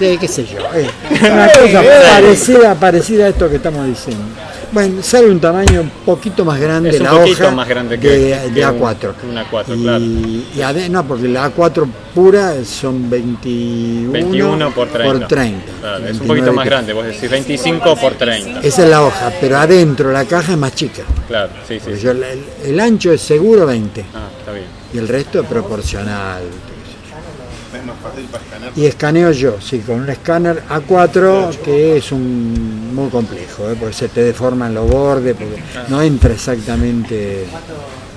Sí, 0.00 0.16
qué 0.18 0.26
sé 0.28 0.44
yo. 0.46 0.58
eh, 0.74 0.88
una 1.30 1.48
cosa 1.52 1.82
parecida, 2.16 2.74
parecida 2.74 3.26
a 3.26 3.28
esto 3.28 3.48
que 3.48 3.56
estamos 3.56 3.86
diciendo. 3.86 4.24
Bueno, 4.72 5.02
sale 5.02 5.28
un 5.28 5.40
tamaño 5.40 5.80
un 5.82 5.90
poquito 6.06 6.44
más 6.44 6.58
grande 6.60 6.90
Es 6.90 6.98
un 7.00 7.02
la 7.04 7.10
poquito 7.10 7.42
hoja 7.44 7.50
más 7.54 7.68
grande 7.68 7.98
que- 8.00 8.08
de, 8.08 8.40
que 8.44 8.50
de 8.60 8.66
un- 8.66 8.80
A4. 8.80 9.14
que 9.14 9.26
una 9.26 9.44
A4, 9.50 9.76
y, 9.76 9.82
claro. 9.82 10.04
y 10.04 10.60
ade- 10.60 10.88
no, 10.88 11.06
porque 11.06 11.28
la 11.28 11.50
A4 11.54 11.86
pura 12.14 12.54
son 12.64 13.10
21, 13.10 14.12
21 14.12 14.70
por 14.72 14.88
30. 14.88 15.26
Claro, 15.26 15.26
Claro, 15.80 15.96
es 16.06 16.12
un 16.12 16.18
29 16.18 16.26
poquito 16.28 16.52
más 16.54 16.64
grande, 16.66 16.92
vos 16.92 17.04
decís 17.04 17.28
25 17.30 17.96
por 17.96 18.14
30. 18.14 18.60
Esa 18.60 18.82
es 18.84 18.88
la 18.88 19.02
hoja, 19.04 19.32
pero 19.40 19.58
adentro 19.58 20.12
la 20.12 20.24
caja 20.24 20.52
es 20.52 20.58
más 20.58 20.74
chica. 20.74 21.02
Claro, 21.28 21.50
sí, 21.68 21.78
sí. 21.84 21.90
Sí. 21.96 22.00
yo- 22.00 22.12
el, 22.12 22.24
el 22.64 22.80
ancho 22.80 23.12
es 23.12 23.20
seguro 23.20 23.66
20 23.66 24.04
Ah, 24.14 24.28
está 24.38 24.52
bien. 24.52 24.66
y 24.94 24.98
el 24.98 25.08
resto 25.08 25.40
es 25.40 25.46
proporcional. 25.48 26.42
Es 27.80 27.86
más 27.86 27.96
fácil 28.02 28.24
para 28.30 28.44
escanear. 28.44 28.72
Y 28.76 28.86
escaneo 28.86 29.30
yo, 29.32 29.56
sí, 29.60 29.78
con 29.80 30.00
un 30.00 30.10
escáner 30.10 30.62
A4 30.68 31.56
que 31.64 31.96
es 31.96 32.12
un 32.12 32.94
muy 32.94 33.08
complejo, 33.08 33.70
¿eh? 33.70 33.76
porque 33.78 33.94
se 33.94 34.08
te 34.08 34.22
deforman 34.22 34.74
los 34.74 34.88
bordes, 34.90 35.34
porque 35.36 35.56
no 35.88 36.00
entra 36.02 36.32
exactamente. 36.32 37.46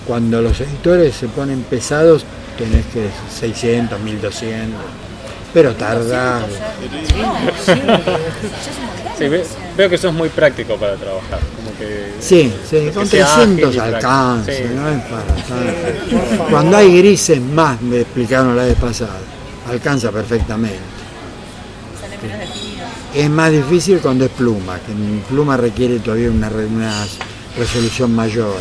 Cuando 0.06 0.42
los 0.42 0.60
editores 0.60 1.16
se 1.16 1.28
ponen 1.30 1.62
pesados, 1.64 2.26
tenés 2.58 2.86
que 2.88 3.08
600, 3.40 4.00
1200, 4.02 4.82
pero 5.54 5.74
tarda. 5.76 6.42
Sí, 9.18 9.28
ve- 9.28 9.46
veo 9.78 9.90
que 9.90 9.98
sos 9.98 10.14
muy 10.14 10.30
práctico 10.30 10.76
para 10.76 10.96
trabajar. 10.96 11.40
Como 11.56 11.78
que 11.78 12.14
Sí, 12.20 12.52
sí, 12.70 12.90
con 12.94 13.06
sea 13.08 13.26
ágil 13.34 13.56
300 13.58 13.76
y 13.76 13.80
alcanza, 13.80 14.46
práctico. 14.46 14.68
Sí. 14.70 14.76
no 14.76 14.90
es 14.90 15.02
para 15.04 15.24
tanto. 15.24 16.50
Cuando 16.50 16.78
hay 16.78 16.98
grises 16.98 17.40
más, 17.42 17.82
me 17.82 18.02
explicaron 18.02 18.56
la 18.58 18.64
vez 18.66 18.76
pasada. 18.76 19.16
Alcanza 19.74 20.12
perfectamente. 20.12 20.80
Sale 22.00 22.18
menos 22.22 22.40
definido. 22.40 22.86
Es 23.14 23.30
más 23.30 23.52
difícil 23.52 24.00
cuando 24.00 24.26
es 24.26 24.32
pluma, 24.32 24.80
que 24.80 24.92
en 24.92 25.24
pluma 25.30 25.58
requiere 25.58 26.00
todavía 26.00 26.30
una, 26.32 26.50
re- 26.50 26.66
una 26.66 27.06
resolución 27.58 28.14
mayor. 28.16 28.56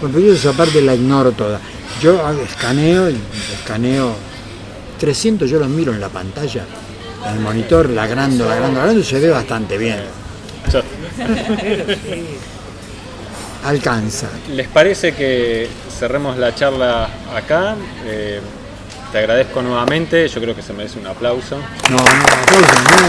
Bueno, 0.00 0.14
pero 0.16 0.26
yo 0.26 0.34
esa 0.34 0.52
parte 0.52 0.80
la 0.82 0.94
ignoro 0.94 1.32
toda. 1.32 1.60
Yo 2.02 2.20
escaneo, 2.42 3.08
y 3.10 3.16
escaneo 3.60 4.14
300, 4.98 5.48
yo 5.48 5.58
los 5.58 5.68
miro 5.68 5.92
en 5.94 6.00
la 6.00 6.08
pantalla, 6.08 6.64
en 7.28 7.34
el 7.36 7.40
monitor, 7.40 7.88
la 7.88 8.02
agrando, 8.02 8.46
la 8.46 8.54
agrando, 8.54 8.76
la 8.76 8.82
agrando, 8.82 9.00
y 9.00 9.04
se 9.04 9.20
ve 9.20 9.30
bastante 9.30 9.78
bien. 9.78 10.00
Alcanza. 13.64 14.28
¿Les 14.50 14.68
parece 14.68 15.14
que 15.14 15.68
cerremos 15.98 16.36
la 16.36 16.54
charla 16.54 17.08
acá? 17.34 17.74
Eh, 18.04 18.40
te 19.14 19.20
agradezco 19.20 19.62
nuevamente, 19.62 20.26
yo 20.26 20.40
creo 20.40 20.56
que 20.56 20.62
se 20.62 20.72
merece 20.72 20.98
un 20.98 21.06
aplauso. 21.06 21.56
No, 21.88 21.96
no, 21.96 22.02
aplausos, 22.02 22.82
no. 22.82 23.06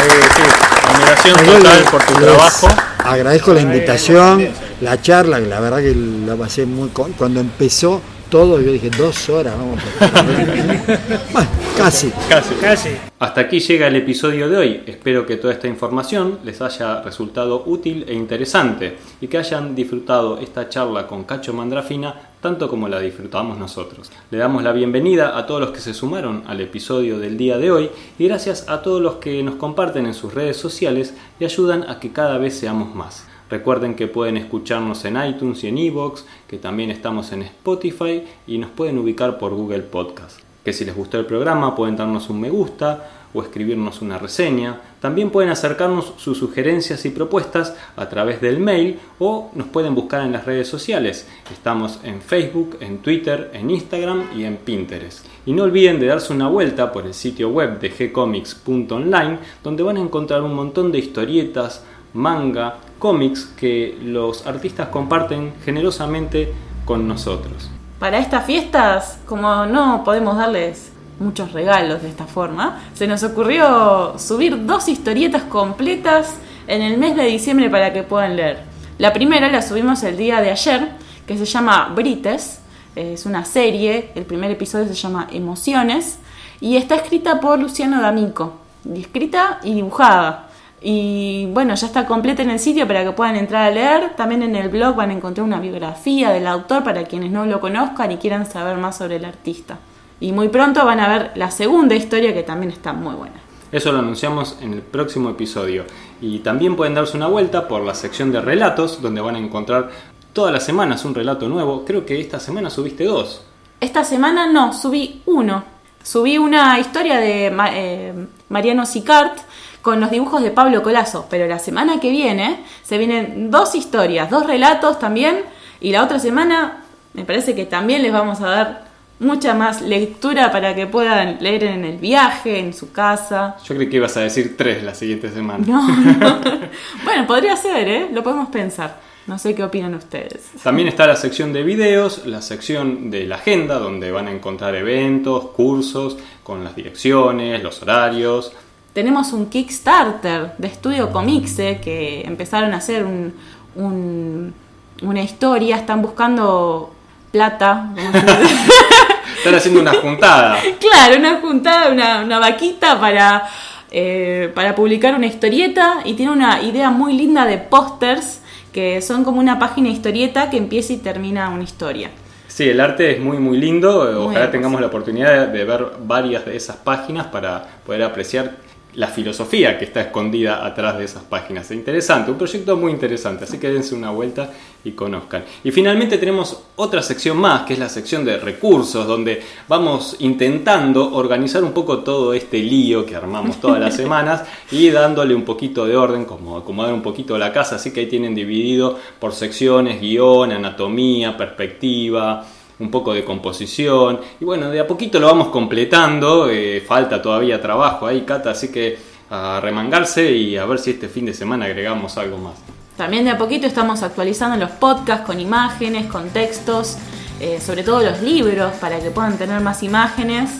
Eh, 0.00 0.24
sí, 0.34 0.42
admiración 0.88 1.44
total 1.44 1.84
por 1.90 2.02
tu 2.04 2.14
trabajo. 2.14 2.68
Agradezco 3.04 3.52
la 3.52 3.60
invitación, 3.60 4.48
la 4.80 5.02
charla, 5.02 5.38
que 5.38 5.46
la 5.46 5.60
verdad 5.60 5.80
que 5.80 5.94
la 5.94 6.36
pasé 6.36 6.64
muy... 6.64 6.88
Cuando 6.88 7.40
empezó 7.40 8.00
todo, 8.30 8.60
yo 8.60 8.72
dije, 8.72 8.90
dos 8.90 9.28
horas, 9.28 9.54
vamos 9.56 9.80
a... 10.00 10.22
bueno, 11.32 11.48
casi. 11.76 12.10
Casi. 12.28 12.54
Casi. 12.56 12.90
Hasta 13.18 13.40
aquí 13.40 13.60
llega 13.60 13.86
el 13.86 13.96
episodio 13.96 14.48
de 14.48 14.56
hoy. 14.56 14.82
Espero 14.86 15.26
que 15.26 15.36
toda 15.36 15.52
esta 15.52 15.68
información 15.68 16.40
les 16.44 16.60
haya 16.60 17.02
resultado 17.02 17.62
útil 17.66 18.04
e 18.08 18.14
interesante 18.14 18.98
y 19.20 19.28
que 19.28 19.38
hayan 19.38 19.74
disfrutado 19.74 20.38
esta 20.38 20.68
charla 20.68 21.06
con 21.06 21.24
Cacho 21.24 21.52
Mandrafina 21.52 22.32
tanto 22.40 22.68
como 22.68 22.88
la 22.88 23.00
disfrutamos 23.00 23.58
nosotros. 23.58 24.12
Le 24.30 24.38
damos 24.38 24.62
la 24.62 24.72
bienvenida 24.72 25.36
a 25.36 25.46
todos 25.46 25.60
los 25.60 25.70
que 25.70 25.80
se 25.80 25.94
sumaron 25.94 26.44
al 26.46 26.60
episodio 26.60 27.18
del 27.18 27.36
día 27.36 27.58
de 27.58 27.72
hoy 27.72 27.90
y 28.18 28.28
gracias 28.28 28.68
a 28.68 28.82
todos 28.82 29.02
los 29.02 29.16
que 29.16 29.42
nos 29.42 29.56
comparten 29.56 30.06
en 30.06 30.14
sus 30.14 30.32
redes 30.32 30.56
sociales 30.56 31.14
y 31.40 31.44
ayudan 31.44 31.88
a 31.88 31.98
que 31.98 32.12
cada 32.12 32.38
vez 32.38 32.56
seamos 32.56 32.94
más. 32.94 33.25
Recuerden 33.48 33.94
que 33.94 34.08
pueden 34.08 34.36
escucharnos 34.36 35.04
en 35.04 35.22
iTunes 35.22 35.62
y 35.62 35.68
en 35.68 35.78
iVoox, 35.78 36.24
que 36.48 36.58
también 36.58 36.90
estamos 36.90 37.30
en 37.32 37.42
Spotify 37.42 38.24
y 38.46 38.58
nos 38.58 38.70
pueden 38.70 38.98
ubicar 38.98 39.38
por 39.38 39.54
Google 39.54 39.82
Podcast. 39.82 40.40
Que 40.64 40.72
si 40.72 40.84
les 40.84 40.96
gustó 40.96 41.18
el 41.18 41.26
programa 41.26 41.76
pueden 41.76 41.96
darnos 41.96 42.28
un 42.28 42.40
me 42.40 42.50
gusta 42.50 43.08
o 43.36 43.42
escribirnos 43.42 44.02
una 44.02 44.18
reseña. 44.18 44.80
También 45.00 45.30
pueden 45.30 45.50
acercarnos 45.50 46.14
sus 46.16 46.38
sugerencias 46.38 47.04
y 47.04 47.10
propuestas 47.10 47.76
a 47.94 48.08
través 48.08 48.40
del 48.40 48.58
mail 48.58 48.98
o 49.18 49.50
nos 49.54 49.68
pueden 49.68 49.94
buscar 49.94 50.22
en 50.22 50.32
las 50.32 50.46
redes 50.46 50.68
sociales. 50.68 51.28
Estamos 51.52 52.00
en 52.02 52.22
Facebook, 52.22 52.78
en 52.80 52.98
Twitter, 52.98 53.50
en 53.52 53.70
Instagram 53.70 54.30
y 54.36 54.44
en 54.44 54.56
Pinterest. 54.56 55.26
Y 55.44 55.52
no 55.52 55.64
olviden 55.64 56.00
de 56.00 56.06
darse 56.06 56.32
una 56.32 56.48
vuelta 56.48 56.90
por 56.90 57.06
el 57.06 57.14
sitio 57.14 57.50
web 57.50 57.78
de 57.78 57.90
gcomics.online 57.90 59.38
donde 59.62 59.82
van 59.82 59.98
a 59.98 60.00
encontrar 60.00 60.42
un 60.42 60.54
montón 60.54 60.90
de 60.90 60.98
historietas, 60.98 61.84
manga, 62.16 62.78
cómics 62.98 63.44
que 63.56 63.98
los 64.02 64.46
artistas 64.46 64.88
comparten 64.88 65.52
generosamente 65.64 66.52
con 66.84 67.06
nosotros. 67.06 67.70
Para 67.98 68.18
estas 68.18 68.44
fiestas, 68.44 69.18
como 69.26 69.66
no 69.66 70.02
podemos 70.04 70.36
darles 70.36 70.92
muchos 71.18 71.52
regalos 71.52 72.02
de 72.02 72.08
esta 72.08 72.26
forma, 72.26 72.80
se 72.94 73.06
nos 73.06 73.22
ocurrió 73.22 74.18
subir 74.18 74.66
dos 74.66 74.88
historietas 74.88 75.44
completas 75.44 76.34
en 76.66 76.82
el 76.82 76.98
mes 76.98 77.16
de 77.16 77.24
diciembre 77.24 77.70
para 77.70 77.92
que 77.92 78.02
puedan 78.02 78.36
leer. 78.36 78.60
La 78.98 79.12
primera 79.12 79.50
la 79.50 79.62
subimos 79.62 80.02
el 80.02 80.16
día 80.16 80.40
de 80.40 80.50
ayer, 80.50 80.90
que 81.26 81.36
se 81.36 81.44
llama 81.44 81.92
Brites, 81.94 82.60
es 82.94 83.26
una 83.26 83.44
serie, 83.44 84.10
el 84.14 84.24
primer 84.24 84.50
episodio 84.50 84.86
se 84.86 84.94
llama 84.94 85.28
Emociones, 85.30 86.18
y 86.60 86.76
está 86.76 86.96
escrita 86.96 87.40
por 87.40 87.58
Luciano 87.58 88.00
D'Amico, 88.00 88.54
escrita 88.94 89.60
y 89.62 89.74
dibujada. 89.74 90.45
Y 90.82 91.46
bueno, 91.52 91.74
ya 91.74 91.86
está 91.86 92.06
completa 92.06 92.42
en 92.42 92.50
el 92.50 92.58
sitio 92.58 92.86
para 92.86 93.02
que 93.02 93.12
puedan 93.12 93.36
entrar 93.36 93.62
a 93.62 93.70
leer. 93.70 94.14
También 94.14 94.42
en 94.42 94.56
el 94.56 94.68
blog 94.68 94.94
van 94.94 95.10
a 95.10 95.14
encontrar 95.14 95.44
una 95.44 95.58
biografía 95.58 96.30
del 96.30 96.46
autor 96.46 96.84
para 96.84 97.04
quienes 97.04 97.30
no 97.32 97.46
lo 97.46 97.60
conozcan 97.60 98.12
y 98.12 98.18
quieran 98.18 98.46
saber 98.46 98.76
más 98.76 98.98
sobre 98.98 99.16
el 99.16 99.24
artista. 99.24 99.78
Y 100.20 100.32
muy 100.32 100.48
pronto 100.48 100.84
van 100.84 101.00
a 101.00 101.08
ver 101.08 101.32
la 101.34 101.50
segunda 101.50 101.94
historia 101.94 102.32
que 102.32 102.42
también 102.42 102.72
está 102.72 102.92
muy 102.92 103.14
buena. 103.14 103.36
Eso 103.72 103.92
lo 103.92 103.98
anunciamos 103.98 104.58
en 104.60 104.74
el 104.74 104.82
próximo 104.82 105.30
episodio. 105.30 105.84
Y 106.20 106.38
también 106.38 106.76
pueden 106.76 106.94
darse 106.94 107.16
una 107.16 107.26
vuelta 107.26 107.68
por 107.68 107.82
la 107.82 107.94
sección 107.94 108.30
de 108.32 108.40
relatos, 108.40 109.02
donde 109.02 109.20
van 109.20 109.36
a 109.36 109.38
encontrar 109.38 109.90
todas 110.32 110.52
las 110.52 110.64
semanas 110.64 111.04
un 111.04 111.14
relato 111.14 111.48
nuevo. 111.48 111.84
Creo 111.84 112.06
que 112.06 112.20
esta 112.20 112.38
semana 112.38 112.70
subiste 112.70 113.04
dos. 113.04 113.42
Esta 113.80 114.04
semana 114.04 114.46
no, 114.46 114.72
subí 114.72 115.22
uno. 115.26 115.64
Subí 116.02 116.38
una 116.38 116.78
historia 116.78 117.18
de 117.18 117.52
eh, 117.72 118.26
Mariano 118.48 118.86
Sicart 118.86 119.38
con 119.86 120.00
los 120.00 120.10
dibujos 120.10 120.42
de 120.42 120.50
Pablo 120.50 120.82
Colazo, 120.82 121.28
pero 121.30 121.46
la 121.46 121.60
semana 121.60 122.00
que 122.00 122.10
viene 122.10 122.58
se 122.82 122.98
vienen 122.98 123.52
dos 123.52 123.76
historias, 123.76 124.28
dos 124.28 124.44
relatos 124.44 124.98
también, 124.98 125.42
y 125.80 125.92
la 125.92 126.02
otra 126.02 126.18
semana 126.18 126.82
me 127.14 127.24
parece 127.24 127.54
que 127.54 127.66
también 127.66 128.02
les 128.02 128.12
vamos 128.12 128.40
a 128.40 128.48
dar 128.48 128.84
mucha 129.20 129.54
más 129.54 129.82
lectura 129.82 130.50
para 130.50 130.74
que 130.74 130.88
puedan 130.88 131.36
leer 131.40 131.62
en 131.62 131.84
el 131.84 131.98
viaje, 131.98 132.58
en 132.58 132.74
su 132.74 132.90
casa. 132.90 133.58
Yo 133.64 133.76
creí 133.76 133.88
que 133.88 133.98
ibas 133.98 134.16
a 134.16 134.22
decir 134.22 134.56
tres 134.56 134.82
la 134.82 134.92
siguiente 134.92 135.30
semana. 135.30 135.64
No, 135.64 135.86
no. 135.86 136.40
Bueno, 137.04 137.24
podría 137.28 137.54
ser, 137.54 137.86
¿eh? 137.86 138.08
Lo 138.12 138.24
podemos 138.24 138.48
pensar. 138.48 138.98
No 139.28 139.38
sé 139.38 139.54
qué 139.54 139.62
opinan 139.62 139.94
ustedes. 139.94 140.50
También 140.64 140.88
está 140.88 141.06
la 141.06 141.16
sección 141.16 141.52
de 141.52 141.62
videos, 141.62 142.26
la 142.26 142.42
sección 142.42 143.08
de 143.08 143.24
la 143.24 143.36
agenda, 143.36 143.78
donde 143.78 144.10
van 144.10 144.26
a 144.26 144.32
encontrar 144.32 144.74
eventos, 144.74 145.50
cursos, 145.50 146.18
con 146.42 146.64
las 146.64 146.74
direcciones, 146.74 147.62
los 147.62 147.80
horarios. 147.82 148.52
Tenemos 148.96 149.34
un 149.34 149.50
Kickstarter 149.50 150.52
de 150.56 150.68
Estudio 150.68 151.12
Comixe 151.12 151.80
que 151.84 152.22
empezaron 152.22 152.72
a 152.72 152.78
hacer 152.78 153.04
un, 153.04 153.34
un- 153.74 154.54
una 155.02 155.20
historia, 155.22 155.76
están 155.76 156.00
buscando 156.00 156.94
plata. 157.30 157.90
Están 159.36 159.54
haciendo 159.54 159.80
una 159.82 159.92
juntada. 159.92 160.56
claro, 160.80 161.18
una 161.18 161.40
juntada, 161.42 161.92
una, 161.92 162.22
una 162.24 162.38
vaquita 162.38 162.98
para, 162.98 163.42
eh, 163.90 164.50
para 164.54 164.74
publicar 164.74 165.14
una 165.14 165.26
historieta 165.26 165.98
y 166.06 166.14
tiene 166.14 166.32
una 166.32 166.62
idea 166.62 166.88
muy 166.88 167.12
linda 167.12 167.44
de 167.44 167.58
pósters 167.58 168.40
que 168.72 169.02
son 169.02 169.24
como 169.24 169.40
una 169.40 169.58
página 169.58 169.90
historieta 169.90 170.48
que 170.48 170.56
empieza 170.56 170.94
y 170.94 170.96
termina 170.96 171.50
una 171.50 171.64
historia. 171.64 172.08
Sí, 172.48 172.66
el 172.70 172.80
arte 172.80 173.10
es 173.16 173.20
muy 173.20 173.36
muy 173.36 173.58
lindo. 173.58 174.24
Ojalá 174.24 174.50
tengamos 174.50 174.80
la 174.80 174.86
oportunidad 174.86 175.48
de 175.48 175.64
ver 175.66 175.86
varias 176.00 176.46
de 176.46 176.56
esas 176.56 176.76
páginas 176.76 177.26
para 177.26 177.62
poder 177.84 178.02
apreciar 178.02 178.64
la 178.96 179.08
filosofía 179.08 179.78
que 179.78 179.84
está 179.84 180.00
escondida 180.00 180.64
atrás 180.64 180.98
de 180.98 181.04
esas 181.04 181.22
páginas. 181.22 181.70
Interesante, 181.70 182.30
un 182.30 182.38
proyecto 182.38 182.76
muy 182.76 182.92
interesante, 182.92 183.44
así 183.44 183.58
que 183.58 183.68
dense 183.68 183.94
una 183.94 184.10
vuelta 184.10 184.50
y 184.84 184.92
conozcan. 184.92 185.44
Y 185.64 185.70
finalmente 185.70 186.16
tenemos 186.16 186.62
otra 186.76 187.02
sección 187.02 187.36
más, 187.36 187.62
que 187.62 187.74
es 187.74 187.78
la 187.78 187.90
sección 187.90 188.24
de 188.24 188.38
recursos, 188.38 189.06
donde 189.06 189.42
vamos 189.68 190.16
intentando 190.20 191.14
organizar 191.14 191.62
un 191.62 191.72
poco 191.72 191.98
todo 191.98 192.32
este 192.32 192.58
lío 192.58 193.04
que 193.04 193.14
armamos 193.14 193.60
todas 193.60 193.80
las 193.80 193.94
semanas 193.96 194.44
y 194.70 194.88
dándole 194.90 195.34
un 195.34 195.44
poquito 195.44 195.86
de 195.86 195.96
orden, 195.96 196.24
como 196.24 196.56
acomodar 196.56 196.94
un 196.94 197.02
poquito 197.02 197.36
la 197.36 197.52
casa, 197.52 197.76
así 197.76 197.92
que 197.92 198.00
ahí 198.00 198.06
tienen 198.06 198.34
dividido 198.34 198.98
por 199.20 199.34
secciones, 199.34 200.00
guion, 200.00 200.52
anatomía, 200.52 201.36
perspectiva, 201.36 202.46
un 202.78 202.90
poco 202.90 203.14
de 203.14 203.24
composición. 203.24 204.20
Y 204.40 204.44
bueno, 204.44 204.70
de 204.70 204.80
a 204.80 204.86
poquito 204.86 205.18
lo 205.18 205.26
vamos 205.26 205.48
completando. 205.48 206.48
eh, 206.50 206.84
falta 206.86 207.20
todavía 207.20 207.60
trabajo 207.60 208.06
ahí, 208.06 208.22
Cata, 208.22 208.50
así 208.50 208.68
que 208.68 208.98
a 209.30 209.60
remangarse 209.60 210.30
y 210.30 210.56
a 210.56 210.64
ver 210.66 210.78
si 210.78 210.90
este 210.90 211.08
fin 211.08 211.26
de 211.26 211.34
semana 211.34 211.64
agregamos 211.64 212.16
algo 212.16 212.38
más. 212.38 212.54
También 212.96 213.24
de 213.24 213.30
a 213.30 213.38
poquito 213.38 213.66
estamos 213.66 214.02
actualizando 214.02 214.56
los 214.56 214.70
podcasts 214.70 215.26
con 215.26 215.38
imágenes, 215.38 216.06
con 216.06 216.30
textos, 216.30 216.96
eh, 217.40 217.60
sobre 217.60 217.82
todo 217.82 218.00
los 218.02 218.22
libros, 218.22 218.72
para 218.80 219.00
que 219.00 219.10
puedan 219.10 219.36
tener 219.36 219.60
más 219.60 219.82
imágenes 219.82 220.50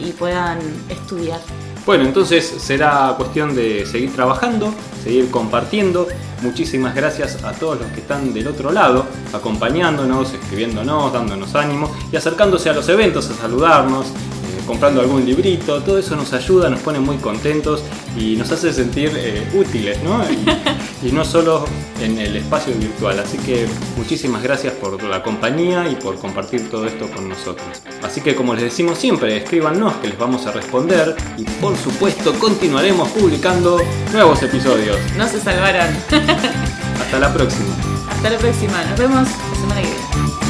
y 0.00 0.12
puedan 0.12 0.58
estudiar. 0.90 1.40
Bueno, 1.86 2.04
entonces 2.04 2.44
será 2.58 3.14
cuestión 3.16 3.54
de 3.54 3.86
seguir 3.86 4.12
trabajando, 4.12 4.74
seguir 5.04 5.30
compartiendo. 5.30 6.08
Muchísimas 6.42 6.96
gracias 6.96 7.44
a 7.44 7.52
todos 7.52 7.80
los 7.80 7.88
que 7.92 8.00
están 8.00 8.34
del 8.34 8.48
otro 8.48 8.72
lado, 8.72 9.06
acompañándonos, 9.32 10.34
escribiéndonos, 10.34 11.12
dándonos 11.12 11.54
ánimo 11.54 11.88
y 12.10 12.16
acercándose 12.16 12.70
a 12.70 12.72
los 12.72 12.88
eventos 12.88 13.30
a 13.30 13.34
saludarnos, 13.34 14.08
comprando 14.66 15.00
algún 15.00 15.24
librito. 15.24 15.82
Todo 15.82 15.98
eso 15.98 16.16
nos 16.16 16.32
ayuda, 16.32 16.68
nos 16.68 16.80
pone 16.80 17.00
muy 17.00 17.16
contentos 17.18 17.82
y 18.18 18.36
nos 18.36 18.50
hace 18.50 18.72
sentir 18.72 19.12
eh, 19.14 19.46
útiles, 19.54 20.02
¿no? 20.02 20.22
Y, 20.30 20.44
y 21.08 21.12
no 21.12 21.24
solo 21.24 21.64
en 22.00 22.18
el 22.18 22.36
espacio 22.36 22.74
virtual. 22.74 23.18
Así 23.20 23.38
que 23.38 23.66
muchísimas 23.96 24.42
gracias 24.42 24.74
por 24.74 25.02
la 25.02 25.22
compañía 25.22 25.88
y 25.88 25.96
por 25.96 26.16
compartir 26.18 26.68
todo 26.70 26.86
esto 26.86 27.08
con 27.10 27.28
nosotros. 27.28 27.66
Así 28.02 28.20
que 28.20 28.34
como 28.34 28.54
les 28.54 28.64
decimos 28.64 28.98
siempre, 28.98 29.36
escríbanos 29.36 29.94
que 29.96 30.08
les 30.08 30.18
vamos 30.18 30.46
a 30.46 30.52
responder 30.52 31.16
y 31.36 31.44
por 31.44 31.76
supuesto 31.76 32.32
continuaremos 32.34 33.08
publicando 33.10 33.80
nuevos 34.12 34.42
episodios. 34.42 34.98
No 35.16 35.26
se 35.28 35.40
salvarán. 35.40 35.96
Hasta 37.00 37.18
la 37.18 37.32
próxima. 37.32 37.74
Hasta 38.10 38.30
la 38.30 38.38
próxima. 38.38 38.84
Nos 38.84 38.98
vemos 38.98 39.28
la 39.28 39.60
semana 39.60 39.80
que 39.82 39.88
viene. 39.88 40.45